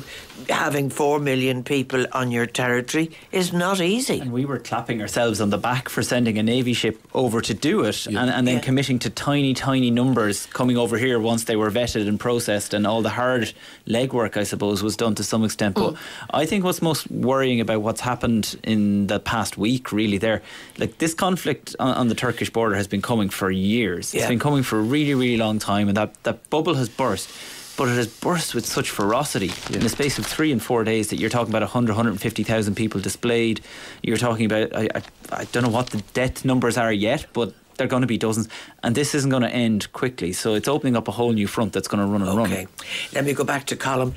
having 0.49 0.89
four 0.89 1.19
million 1.19 1.63
people 1.63 2.05
on 2.13 2.31
your 2.31 2.45
territory 2.45 3.11
is 3.31 3.50
not 3.53 3.81
easy. 3.81 4.19
And 4.19 4.31
we 4.31 4.45
were 4.45 4.59
clapping 4.59 5.01
ourselves 5.01 5.41
on 5.41 5.49
the 5.49 5.57
back 5.57 5.89
for 5.89 6.03
sending 6.03 6.37
a 6.37 6.43
Navy 6.43 6.73
ship 6.73 6.99
over 7.13 7.41
to 7.41 7.53
do 7.53 7.83
it 7.83 8.05
and, 8.07 8.17
and 8.17 8.47
then 8.47 8.55
Yeah. 8.55 8.61
committing 8.61 8.99
to 8.99 9.09
tiny, 9.09 9.53
tiny 9.53 9.91
numbers 9.91 10.47
coming 10.47 10.77
over 10.77 10.97
here 10.97 11.19
once 11.19 11.45
they 11.45 11.55
were 11.55 11.71
vetted 11.71 12.07
and 12.07 12.19
processed 12.19 12.73
and 12.73 12.85
all 12.87 13.01
the 13.01 13.09
hard 13.09 13.53
legwork, 13.87 14.37
I 14.37 14.43
suppose, 14.43 14.83
was 14.83 14.95
done 14.97 15.15
to 15.15 15.23
some 15.23 15.43
extent. 15.43 15.75
But 15.75 15.93
mm. 15.93 15.97
I 16.29 16.45
think 16.45 16.63
what's 16.63 16.81
most 16.81 17.09
worrying 17.11 17.59
about 17.61 17.81
what's 17.81 18.01
happened 18.01 18.59
in 18.63 19.07
the 19.07 19.19
past 19.19 19.57
week, 19.57 19.91
really, 19.91 20.17
there, 20.17 20.41
like 20.77 20.97
this 20.97 21.13
conflict 21.13 21.75
on, 21.79 21.93
on 21.95 22.07
the 22.07 22.15
Turkish 22.15 22.49
border 22.49 22.75
has 22.75 22.87
been 22.87 23.01
coming 23.01 23.29
for 23.29 23.51
years. 23.51 24.13
Yeah. 24.13 24.21
It's 24.21 24.29
been 24.29 24.39
coming 24.39 24.63
for 24.63 24.79
a 24.79 24.81
really, 24.81 25.13
really 25.13 25.37
long 25.37 25.59
time, 25.59 25.87
and 25.87 25.97
that, 25.97 26.21
that 26.23 26.49
bubble 26.49 26.75
has 26.75 26.89
burst. 26.89 27.29
But 27.77 27.87
it 27.87 27.95
has 27.95 28.07
burst 28.07 28.53
with 28.53 28.65
such 28.65 28.89
ferocity 28.89 29.51
in 29.73 29.79
the 29.79 29.89
space 29.89 30.19
of 30.19 30.25
three 30.25 30.51
and 30.51 30.61
four 30.61 30.83
days 30.83 31.09
that 31.09 31.19
you're 31.19 31.29
talking 31.29 31.51
about 31.51 31.61
100, 31.61 31.93
150,000 31.93 32.75
people 32.75 32.99
displayed. 32.99 33.61
You're 34.03 34.17
talking 34.17 34.45
about, 34.45 34.75
I, 34.75 34.89
I, 34.93 35.01
I 35.31 35.45
don't 35.45 35.63
know 35.63 35.69
what 35.69 35.89
the 35.89 36.01
death 36.13 36.43
numbers 36.45 36.77
are 36.77 36.91
yet, 36.91 37.27
but 37.33 37.53
they're 37.81 37.87
going 37.87 38.01
to 38.01 38.07
be 38.07 38.17
dozens. 38.17 38.47
And 38.83 38.93
this 38.93 39.15
isn't 39.15 39.31
going 39.31 39.41
to 39.41 39.49
end 39.49 39.91
quickly. 39.91 40.33
So 40.33 40.53
it's 40.53 40.67
opening 40.67 40.95
up 40.95 41.07
a 41.07 41.11
whole 41.11 41.31
new 41.31 41.47
front 41.47 41.73
that's 41.73 41.87
going 41.87 42.05
to 42.05 42.11
run 42.11 42.21
and 42.21 42.37
run. 42.37 42.51
Okay, 42.51 42.67
let 43.13 43.25
me 43.25 43.33
go 43.33 43.43
back 43.43 43.65
to 43.67 43.75
Colin. 43.75 44.13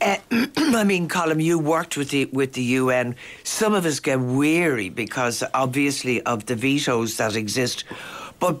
Uh, 0.00 0.16
I 0.56 0.82
mean, 0.82 1.08
Colin, 1.08 1.38
you 1.38 1.58
worked 1.58 1.96
with 1.96 2.10
the 2.10 2.24
with 2.26 2.54
the 2.54 2.62
UN. 2.62 3.14
Some 3.44 3.74
of 3.74 3.86
us 3.86 4.00
get 4.00 4.18
weary 4.18 4.88
because, 4.88 5.44
obviously, 5.54 6.22
of 6.22 6.46
the 6.46 6.56
vetoes 6.56 7.16
that 7.18 7.36
exist, 7.36 7.84
but. 8.40 8.60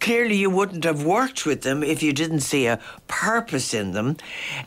Clearly, 0.00 0.36
you 0.36 0.50
wouldn't 0.50 0.84
have 0.84 1.02
worked 1.04 1.46
with 1.46 1.62
them 1.62 1.82
if 1.82 2.02
you 2.02 2.12
didn't 2.12 2.40
see 2.40 2.66
a 2.66 2.78
purpose 3.08 3.74
in 3.74 3.92
them. 3.92 4.16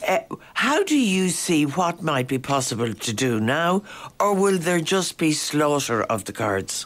Uh, 0.08 0.20
how 0.56 0.84
do 0.84 0.98
you 0.98 1.30
see 1.30 1.66
what 1.66 2.02
might 2.02 2.28
be 2.28 2.40
possible 2.40 2.94
to 2.94 3.14
do 3.14 3.40
now, 3.40 3.84
or 4.20 4.34
will 4.34 4.58
there 4.58 4.82
just 4.82 5.18
be 5.18 5.32
slaughter 5.32 6.04
of 6.04 6.26
the 6.26 6.34
Kurds? 6.34 6.86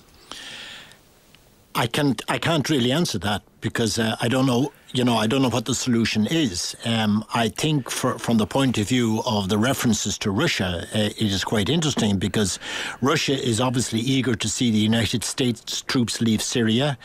I 1.75 1.87
can't. 1.87 2.21
I 2.29 2.37
can't 2.37 2.69
really 2.69 2.91
answer 2.91 3.17
that 3.19 3.41
because 3.61 3.97
uh, 3.97 4.15
I 4.21 4.27
don't 4.27 4.45
know. 4.45 4.71
You 4.93 5.03
know, 5.03 5.17
I 5.17 5.25
don't 5.25 5.41
know 5.41 5.49
what 5.49 5.65
the 5.65 5.73
solution 5.73 6.27
is. 6.27 6.75
Um, 6.85 7.25
I 7.33 7.49
think, 7.49 7.89
for, 7.89 8.19
from 8.19 8.37
the 8.37 8.45
point 8.45 8.77
of 8.77 8.87
view 8.87 9.23
of 9.25 9.49
the 9.49 9.57
references 9.57 10.19
to 10.19 10.29
Russia, 10.29 10.85
uh, 10.93 10.99
it 11.17 11.19
is 11.19 11.43
quite 11.43 11.67
interesting 11.67 12.19
because 12.19 12.59
Russia 13.01 13.33
is 13.33 13.59
obviously 13.59 14.01
eager 14.01 14.35
to 14.35 14.47
see 14.47 14.69
the 14.69 14.77
United 14.77 15.23
States 15.23 15.81
troops 15.81 16.21
leave 16.21 16.43
Syria. 16.43 16.99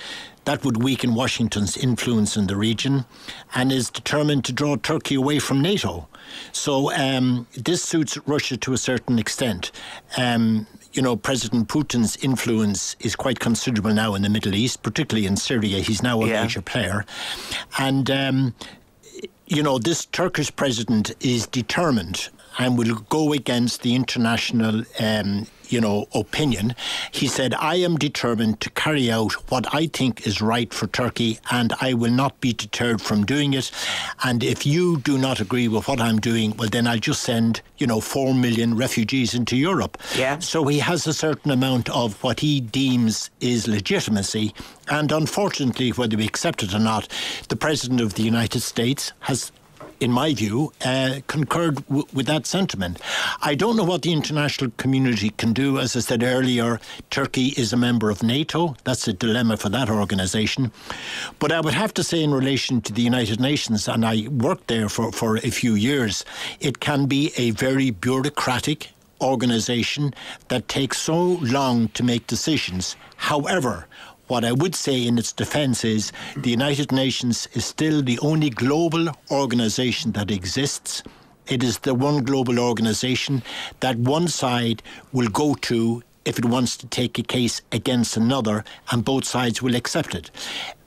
That 0.49 0.65
would 0.65 0.83
weaken 0.83 1.15
Washington's 1.15 1.77
influence 1.77 2.35
in 2.35 2.47
the 2.47 2.57
region, 2.57 3.05
and 3.55 3.71
is 3.71 3.91
determined 3.91 4.47
to 4.47 4.53
draw 4.55 4.77
Turkey 4.77 5.15
away 5.15 5.41
from 5.41 5.61
NATO. 5.61 6.09
So 6.53 6.91
um, 6.95 7.47
this 7.53 7.83
suits 7.83 8.17
Russia 8.27 8.57
to 8.57 8.73
a 8.73 8.79
certain 8.79 9.19
extent. 9.19 9.71
Um, 10.17 10.67
you 10.95 11.03
know, 11.03 11.17
President 11.17 11.69
Putin's 11.69 12.17
influence 12.25 12.97
is 13.01 13.15
quite 13.15 13.41
considerable 13.41 13.93
now 13.93 14.15
in 14.15 14.23
the 14.23 14.31
Middle 14.31 14.55
East, 14.55 14.83
particularly 14.83 15.27
in 15.27 15.37
Syria. 15.37 15.81
He's 15.81 16.03
now 16.03 16.23
a 16.23 16.27
Yeah. 16.27 16.43
major 16.45 16.63
player. 16.63 17.05
And, 17.77 18.11
um, 18.11 18.55
you 19.49 19.63
know, 19.63 19.79
this 19.79 20.07
Turkish 20.07 20.51
president 20.57 21.13
is 21.21 21.47
determined, 21.47 22.31
and 22.59 22.77
will 22.77 22.97
go 23.09 23.33
against 23.33 23.83
the 23.83 23.95
international 23.95 24.83
um, 25.01 25.47
you 25.69 25.81
know, 25.81 26.07
opinion. 26.15 26.75
He 27.13 27.27
said, 27.27 27.55
I 27.55 27.77
am 27.77 27.97
determined 27.97 28.61
to 28.61 28.71
carry 28.71 29.11
out 29.11 29.33
what 29.51 29.73
I 29.75 29.87
think 29.87 30.27
is 30.27 30.41
right 30.41 30.73
for 30.73 30.87
Turkey 30.87 31.39
and 31.51 31.73
I 31.81 31.95
will 31.95 32.11
not 32.11 32.41
be 32.41 32.53
deterred 32.53 33.01
from 33.01 33.25
doing 33.25 33.55
it. 33.55 33.71
And 34.25 34.43
if 34.43 34.67
you 34.67 34.99
do 34.99 35.19
not 35.19 35.41
agree 35.41 35.69
with 35.69 35.89
what 35.89 36.01
I'm 36.01 36.19
doing, 36.19 36.57
well, 36.57 36.69
then 36.69 36.87
I'll 36.87 36.99
just 36.99 37.23
send, 37.23 37.61
you 37.79 37.87
know, 37.87 38.01
four 38.01 38.35
million 38.35 38.77
refugees 38.77 39.35
into 39.35 39.57
Europe. 39.57 39.99
Yeah. 40.17 40.39
So 40.39 40.65
he 40.67 40.79
has 40.79 41.07
a 41.07 41.15
certain 41.15 41.51
amount 41.51 41.89
of 41.91 42.23
what 42.23 42.41
he 42.41 42.61
deems 42.61 43.31
is 43.41 43.69
legitimacy. 43.69 44.55
And 44.89 45.13
unfortunately, 45.13 45.91
whether 45.91 46.17
we 46.17 46.27
accept 46.27 46.63
it 46.63 46.75
or 46.75 46.79
not, 46.79 47.09
the 47.49 47.57
President 47.57 48.01
of 48.01 48.15
the 48.15 48.23
United 48.23 48.61
States 48.61 49.13
has 49.21 49.53
in 50.01 50.13
my 50.13 50.35
view, 50.35 50.73
uh, 50.85 51.21
concurred 51.27 51.87
w- 51.87 52.07
with 52.13 52.27
that 52.27 52.47
sentiment. 52.47 53.01
I 53.43 53.55
don't 53.55 53.77
know 53.77 53.85
what 53.85 54.03
the 54.03 54.13
international 54.13 54.71
community 54.77 55.31
can 55.31 55.53
do. 55.53 55.79
As 55.79 55.97
I 55.97 56.01
said 56.01 56.23
earlier, 56.23 56.81
Turkey 57.11 57.49
is 57.57 57.73
a 57.73 57.77
member 57.77 58.11
of 58.11 58.23
NATO. 58.23 58.77
That's 58.85 59.09
a 59.09 59.13
dilemma 59.13 59.57
for 59.57 59.69
that 59.71 59.91
organisation. 59.91 60.73
But 61.39 61.53
I 61.53 61.61
would 61.61 61.75
have 61.75 61.95
to 61.95 62.05
say, 62.05 62.23
in 62.23 62.33
relation 62.33 62.81
to 62.83 62.93
the 62.93 63.03
United 63.03 63.41
Nations, 63.41 63.89
and 63.89 64.05
I 64.05 64.29
worked 64.29 64.69
there 64.69 64.89
for, 64.89 65.13
for 65.13 65.37
a 65.39 65.51
few 65.51 65.75
years, 65.75 66.25
it 66.61 66.81
can 66.81 67.07
be 67.07 67.33
a 67.37 67.51
very 67.53 67.91
bureaucratic 67.91 68.91
organisation 69.21 70.15
that 70.49 70.69
takes 70.69 70.99
so 70.99 71.39
long 71.43 71.89
to 71.89 72.03
make 72.05 72.27
decisions. 72.29 72.97
However, 73.17 73.87
what 74.29 74.45
I 74.45 74.53
would 74.53 74.75
say 74.75 75.07
in 75.07 75.19
its 75.19 75.33
defence 75.33 75.85
is 75.85 76.13
the 76.37 76.51
United 76.51 76.93
Nations 76.93 77.49
is 77.55 77.65
still 77.65 78.03
the 78.03 78.19
only 78.21 78.51
global 78.51 79.09
organisation 79.31 80.13
that 80.13 80.31
exists. 80.31 81.03
It 81.47 81.63
is 81.63 81.79
the 81.79 81.95
one 81.95 82.23
global 82.25 82.59
organisation 82.59 83.43
that 83.81 83.97
one 83.97 84.29
side 84.29 84.83
will 85.13 85.29
go 85.29 85.55
to 85.55 86.03
if 86.27 86.39
it 86.39 86.45
wants 86.45 86.77
to 86.77 86.87
take 86.87 87.19
a 87.19 87.23
case 87.23 87.63
against 87.73 88.19
another, 88.19 88.63
and 88.91 89.03
both 89.03 89.25
sides 89.25 89.63
will 89.63 89.75
accept 89.75 90.15
it. 90.15 90.31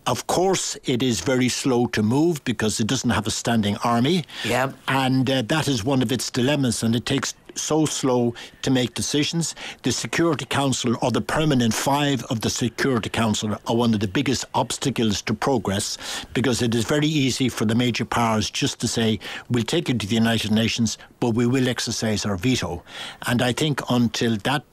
Of 0.08 0.26
course, 0.26 0.78
it 0.86 1.04
is 1.04 1.22
very 1.22 1.48
slow 1.48 1.86
to 1.88 2.02
move 2.02 2.44
because 2.44 2.80
it 2.80 2.88
doesn't 2.88 3.12
have 3.12 3.28
a 3.28 3.32
standing 3.32 3.78
army. 3.84 4.26
Yeah. 4.44 4.72
And 4.88 5.30
uh, 5.30 5.44
that 5.44 5.68
is 5.68 5.84
one 5.84 6.02
of 6.02 6.12
its 6.12 6.32
dilemmas, 6.32 6.82
and 6.82 6.96
it 6.96 7.06
takes 7.06 7.36
so 7.56 7.86
slow 7.86 8.34
to 8.64 8.72
make 8.72 8.94
decisions. 8.94 9.56
The 9.84 9.92
Security 9.92 10.46
Council, 10.46 10.98
or 11.02 11.12
the 11.12 11.22
permanent 11.22 11.74
five 11.74 12.24
of 12.26 12.42
the 12.42 12.50
Security 12.50 13.10
Council, 13.10 13.58
are 13.68 13.76
one 13.76 13.94
of 13.94 14.00
the 14.00 14.08
biggest 14.08 14.46
obstacles 14.56 15.22
to 15.24 15.34
progress 15.34 15.98
because 16.34 16.62
it 16.62 16.74
is 16.74 16.86
very 16.86 17.08
easy 17.08 17.50
for 17.50 17.66
the 17.66 17.76
major 17.76 18.06
powers 18.06 18.50
just 18.50 18.80
to 18.80 18.88
say, 18.88 19.20
we'll 19.50 19.64
take 19.64 19.90
it 19.90 20.00
to 20.00 20.08
the 20.08 20.16
United 20.16 20.52
Nations, 20.52 20.98
but 21.20 21.32
we 21.32 21.46
will 21.46 21.68
exercise 21.68 22.26
our 22.26 22.38
veto. 22.38 22.84
And 23.28 23.42
I 23.42 23.54
think 23.54 23.82
until 23.90 24.38
that 24.38 24.64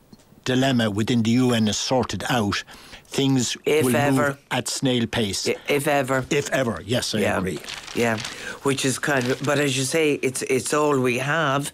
dilemma 0.45 0.91
within 0.91 1.23
the 1.23 1.33
UN 1.33 1.69
is 1.69 1.77
sorted 1.77 2.25
out, 2.31 2.65
things 3.09 3.57
If 3.65 3.85
will 3.87 3.97
ever. 3.97 4.27
move 4.29 4.39
at 4.51 4.69
snail 4.69 5.07
pace. 5.07 5.47
If 5.69 5.87
ever. 5.89 6.25
If 6.31 6.51
ever, 6.53 6.83
yes, 6.85 7.15
I 7.15 7.19
yeah, 7.21 7.39
agree. 7.39 7.59
Yeah, 7.95 8.19
which 8.63 8.85
is 8.85 8.99
kind 8.99 9.27
of, 9.29 9.43
but 9.45 9.59
as 9.59 9.77
you 9.77 9.85
say, 9.85 10.15
it's 10.23 10.43
it's 10.43 10.73
all 10.75 11.01
we 11.01 11.19
have. 11.19 11.73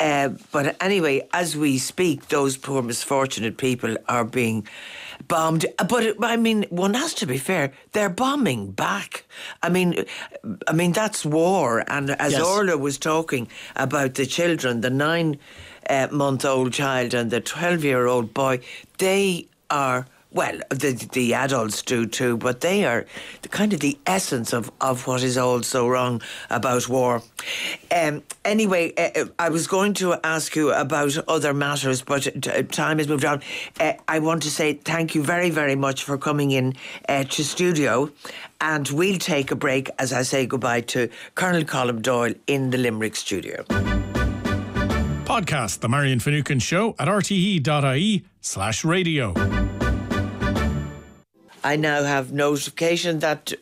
Uh, 0.00 0.30
but 0.52 0.76
anyway, 0.80 1.28
as 1.32 1.56
we 1.56 1.78
speak, 1.78 2.28
those 2.28 2.56
poor 2.56 2.82
misfortunate 2.82 3.56
people 3.56 3.96
are 4.08 4.24
being 4.24 4.66
bombed. 5.26 5.66
But 5.88 6.04
it, 6.04 6.16
I 6.22 6.36
mean, 6.36 6.64
one 6.70 6.94
has 6.94 7.12
to 7.14 7.26
be 7.26 7.38
fair; 7.38 7.72
they're 7.92 8.08
bombing 8.14 8.70
back. 8.70 9.24
I 9.62 9.68
mean, 9.68 10.04
I 10.68 10.72
mean 10.72 10.92
that's 10.92 11.24
war. 11.26 11.84
And 11.88 12.10
as 12.10 12.32
Yes. 12.32 12.42
Orla 12.42 12.76
was 12.78 12.98
talking 12.98 13.48
about 13.74 14.14
the 14.14 14.26
children, 14.26 14.80
the 14.80 14.90
nine 14.90 15.38
uh, 15.90 16.06
month 16.12 16.44
old 16.44 16.72
child 16.72 17.14
and 17.14 17.30
the 17.30 17.40
twelve 17.40 17.82
year 17.84 18.06
old 18.06 18.32
boy, 18.32 18.60
they 18.98 19.46
are. 19.70 20.06
Well, 20.30 20.60
the 20.68 20.92
the 21.12 21.32
adults 21.32 21.80
do 21.80 22.04
too, 22.04 22.36
but 22.36 22.60
they 22.60 22.84
are 22.84 23.06
the 23.40 23.48
kind 23.48 23.72
of 23.72 23.80
the 23.80 23.98
essence 24.06 24.52
of, 24.52 24.70
of 24.78 25.06
what 25.06 25.22
is 25.22 25.38
all 25.38 25.62
so 25.62 25.88
wrong 25.88 26.20
about 26.50 26.86
war. 26.86 27.22
Um, 27.90 28.22
anyway, 28.44 28.92
uh, 28.96 29.20
uh, 29.20 29.24
I 29.38 29.48
was 29.48 29.66
going 29.66 29.94
to 29.94 30.18
ask 30.22 30.54
you 30.54 30.70
about 30.70 31.16
other 31.28 31.54
matters, 31.54 32.02
but 32.02 32.24
t- 32.24 32.62
time 32.64 32.98
has 32.98 33.08
moved 33.08 33.24
on. 33.24 33.40
Uh, 33.80 33.94
I 34.06 34.18
want 34.18 34.42
to 34.42 34.50
say 34.50 34.74
thank 34.74 35.14
you 35.14 35.22
very, 35.22 35.48
very 35.48 35.76
much 35.76 36.04
for 36.04 36.18
coming 36.18 36.50
in 36.50 36.74
uh, 37.08 37.24
to 37.24 37.42
studio, 37.42 38.10
and 38.60 38.86
we'll 38.88 39.18
take 39.18 39.50
a 39.50 39.56
break 39.56 39.88
as 39.98 40.12
I 40.12 40.22
say 40.22 40.44
goodbye 40.44 40.82
to 40.82 41.08
Colonel 41.36 41.64
Colin 41.64 42.02
Doyle 42.02 42.34
in 42.46 42.68
the 42.68 42.76
Limerick 42.76 43.16
studio. 43.16 43.64
Podcast 45.24 45.80
The 45.80 45.88
Marian 45.88 46.20
Finucane 46.20 46.58
Show 46.58 46.94
at 46.98 47.08
rte.ie 47.08 48.24
slash 48.40 48.84
radio. 48.84 49.67
I 51.64 51.76
now 51.76 52.02
have 52.02 52.32
notification 52.32 53.18
that 53.20 53.52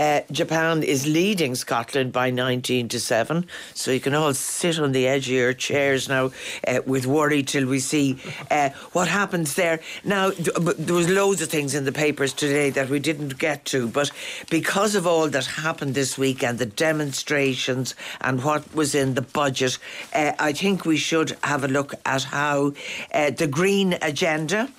uh, 0.00 0.22
Japan 0.32 0.82
is 0.82 1.06
leading 1.06 1.54
Scotland 1.54 2.10
by 2.10 2.30
19 2.30 2.88
to 2.88 2.98
7. 2.98 3.46
So 3.74 3.90
you 3.90 4.00
can 4.00 4.14
all 4.14 4.32
sit 4.32 4.78
on 4.78 4.92
the 4.92 5.06
edge 5.06 5.26
of 5.26 5.34
your 5.34 5.52
chairs 5.52 6.08
now 6.08 6.30
uh, 6.66 6.80
with 6.86 7.06
worry 7.06 7.42
till 7.42 7.66
we 7.66 7.80
see 7.80 8.18
uh, 8.50 8.70
what 8.92 9.08
happens 9.08 9.56
there. 9.56 9.80
Now, 10.02 10.30
th- 10.30 10.56
there 10.78 10.94
was 10.94 11.10
loads 11.10 11.42
of 11.42 11.50
things 11.50 11.74
in 11.74 11.84
the 11.84 11.92
papers 11.92 12.32
today 12.32 12.70
that 12.70 12.88
we 12.88 12.98
didn't 12.98 13.38
get 13.38 13.66
to, 13.66 13.88
but 13.88 14.10
because 14.48 14.94
of 14.94 15.06
all 15.06 15.28
that 15.28 15.44
happened 15.44 15.94
this 15.94 16.16
week 16.16 16.42
and 16.42 16.58
the 16.58 16.66
demonstrations 16.66 17.94
and 18.22 18.42
what 18.42 18.74
was 18.74 18.94
in 18.94 19.14
the 19.14 19.22
budget, 19.22 19.78
uh, 20.14 20.32
I 20.38 20.52
think 20.52 20.86
we 20.86 20.96
should 20.96 21.36
have 21.44 21.62
a 21.62 21.68
look 21.68 21.94
at 22.06 22.22
how 22.22 22.72
uh, 23.12 23.30
the 23.30 23.46
green 23.46 23.98
agenda 24.00 24.70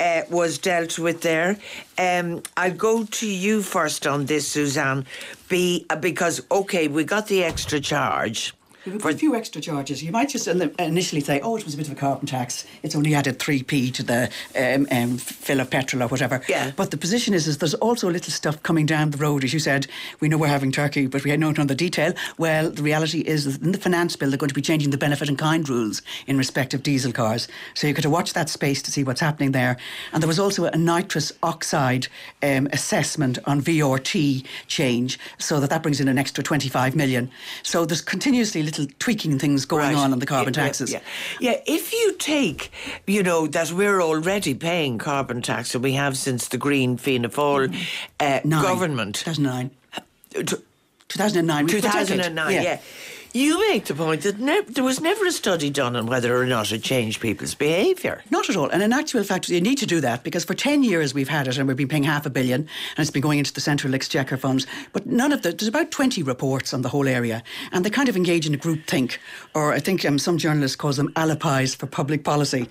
uh, 0.00 0.22
was 0.30 0.58
dealt 0.58 0.98
with 0.98 1.22
there. 1.22 1.58
Um, 1.98 2.42
I'll 2.56 2.72
go 2.72 3.04
to 3.04 3.26
you 3.28 3.62
first 3.62 4.06
on 4.06 4.26
this, 4.26 4.48
Suzanne, 4.48 5.06
be, 5.48 5.86
uh, 5.90 5.96
because, 5.96 6.42
okay, 6.50 6.88
we 6.88 7.04
got 7.04 7.26
the 7.28 7.44
extra 7.44 7.80
charge. 7.80 8.54
We've 8.92 9.02
got 9.02 9.14
a 9.14 9.18
few 9.18 9.34
extra 9.34 9.60
charges. 9.60 10.02
You 10.02 10.12
might 10.12 10.28
just 10.28 10.46
initially 10.46 11.20
say, 11.20 11.40
oh, 11.40 11.56
it 11.56 11.64
was 11.64 11.74
a 11.74 11.76
bit 11.76 11.86
of 11.86 11.92
a 11.92 11.96
carbon 11.96 12.26
tax. 12.26 12.66
It's 12.82 12.96
only 12.96 13.14
added 13.14 13.38
3p 13.38 13.92
to 13.94 14.02
the 14.02 14.30
um, 14.58 14.86
um, 14.90 15.18
fill 15.18 15.60
of 15.60 15.70
petrol 15.70 16.02
or 16.02 16.08
whatever. 16.08 16.42
Yeah. 16.48 16.72
But 16.76 16.90
the 16.90 16.96
position 16.96 17.34
is, 17.34 17.46
is 17.46 17.58
there's 17.58 17.74
also 17.74 18.08
a 18.08 18.12
little 18.12 18.32
stuff 18.32 18.62
coming 18.62 18.86
down 18.86 19.10
the 19.10 19.18
road. 19.18 19.44
As 19.44 19.52
you 19.52 19.58
said, 19.58 19.86
we 20.20 20.28
know 20.28 20.38
we're 20.38 20.48
having 20.48 20.72
Turkey, 20.72 21.06
but 21.06 21.24
we 21.24 21.36
don't 21.36 21.58
know 21.58 21.64
the 21.64 21.74
detail. 21.74 22.12
Well, 22.38 22.70
the 22.70 22.82
reality 22.82 23.20
is 23.20 23.44
that 23.44 23.62
in 23.62 23.72
the 23.72 23.78
finance 23.78 24.16
bill, 24.16 24.30
they're 24.30 24.38
going 24.38 24.48
to 24.48 24.54
be 24.54 24.62
changing 24.62 24.90
the 24.90 24.98
benefit 24.98 25.28
and 25.28 25.38
kind 25.38 25.68
rules 25.68 26.02
in 26.26 26.38
respect 26.38 26.74
of 26.74 26.82
diesel 26.82 27.12
cars. 27.12 27.48
So 27.74 27.86
you've 27.86 27.96
got 27.96 28.02
to 28.02 28.10
watch 28.10 28.32
that 28.32 28.48
space 28.48 28.82
to 28.82 28.90
see 28.90 29.04
what's 29.04 29.20
happening 29.20 29.52
there. 29.52 29.76
And 30.12 30.22
there 30.22 30.28
was 30.28 30.38
also 30.38 30.64
a 30.64 30.76
nitrous 30.76 31.32
oxide 31.42 32.08
um, 32.42 32.68
assessment 32.72 33.38
on 33.44 33.60
VRT 33.60 34.44
change, 34.66 35.18
so 35.38 35.60
that 35.60 35.70
that 35.70 35.82
brings 35.82 36.00
in 36.00 36.08
an 36.08 36.18
extra 36.18 36.42
25 36.42 36.96
million. 36.96 37.30
So 37.62 37.84
there's 37.84 38.00
continuously 38.00 38.62
little 38.62 38.77
tweaking 38.86 39.38
things 39.38 39.64
going 39.64 39.82
Right. 39.94 39.96
on 39.96 40.12
on 40.12 40.18
the 40.18 40.26
carbon 40.26 40.54
Yeah, 40.54 40.60
yeah, 40.60 40.66
taxes. 40.66 40.92
Yeah, 40.92 41.00
yeah, 41.40 41.60
if 41.66 41.92
you 41.92 42.14
take, 42.18 42.70
you 43.06 43.22
know, 43.22 43.46
that 43.48 43.72
we're 43.72 44.00
already 44.02 44.54
paying 44.54 44.98
carbon 44.98 45.42
tax, 45.42 45.74
and 45.74 45.82
we 45.84 45.92
have 45.92 46.16
since 46.16 46.48
the 46.48 46.58
Green 46.58 46.96
Fianna 46.96 47.28
Fáil 47.28 47.74
uh, 48.20 48.40
Nine. 48.44 48.62
government. 48.62 49.14
2009. 49.16 49.70
T- 50.34 50.56
2009. 51.08 51.66
we- 51.66 51.74
we 51.74 51.80
take 51.80 51.84
it. 51.94 52.06
2009, 52.08 52.52
yeah. 52.62 52.78
You 53.34 53.58
make 53.68 53.84
the 53.84 53.94
point 53.94 54.22
that 54.22 54.38
ne- 54.38 54.62
there 54.62 54.82
was 54.82 55.02
never 55.02 55.26
a 55.26 55.32
study 55.32 55.68
done 55.68 55.96
on 55.96 56.06
whether 56.06 56.34
or 56.40 56.46
not 56.46 56.72
it 56.72 56.82
changed 56.82 57.20
people's 57.20 57.54
behaviour. 57.54 58.22
Not 58.30 58.48
at 58.48 58.56
all. 58.56 58.70
And 58.70 58.82
in 58.82 58.90
actual 58.90 59.22
fact, 59.22 59.50
you 59.50 59.60
need 59.60 59.76
to 59.78 59.86
do 59.86 60.00
that 60.00 60.24
because 60.24 60.46
for 60.46 60.54
10 60.54 60.82
years 60.82 61.12
we've 61.12 61.28
had 61.28 61.46
it 61.46 61.58
and 61.58 61.68
we've 61.68 61.76
been 61.76 61.88
paying 61.88 62.04
half 62.04 62.24
a 62.24 62.30
billion 62.30 62.62
and 62.62 62.68
it's 62.98 63.10
been 63.10 63.20
going 63.20 63.38
into 63.38 63.52
the 63.52 63.60
Central 63.60 63.94
Exchequer 63.94 64.38
funds. 64.38 64.66
But 64.94 65.06
none 65.06 65.30
of 65.32 65.42
the, 65.42 65.52
there's 65.52 65.68
about 65.68 65.90
20 65.90 66.22
reports 66.22 66.72
on 66.72 66.80
the 66.80 66.88
whole 66.88 67.06
area 67.06 67.42
and 67.70 67.84
they 67.84 67.90
kind 67.90 68.08
of 68.08 68.16
engage 68.16 68.46
in 68.46 68.54
a 68.54 68.56
group 68.56 68.86
think, 68.86 69.20
or 69.54 69.74
I 69.74 69.78
think 69.78 70.06
um, 70.06 70.18
some 70.18 70.38
journalists 70.38 70.76
call 70.76 70.94
them 70.94 71.12
alibis 71.14 71.74
for 71.74 71.86
public 71.86 72.24
policy. 72.24 72.66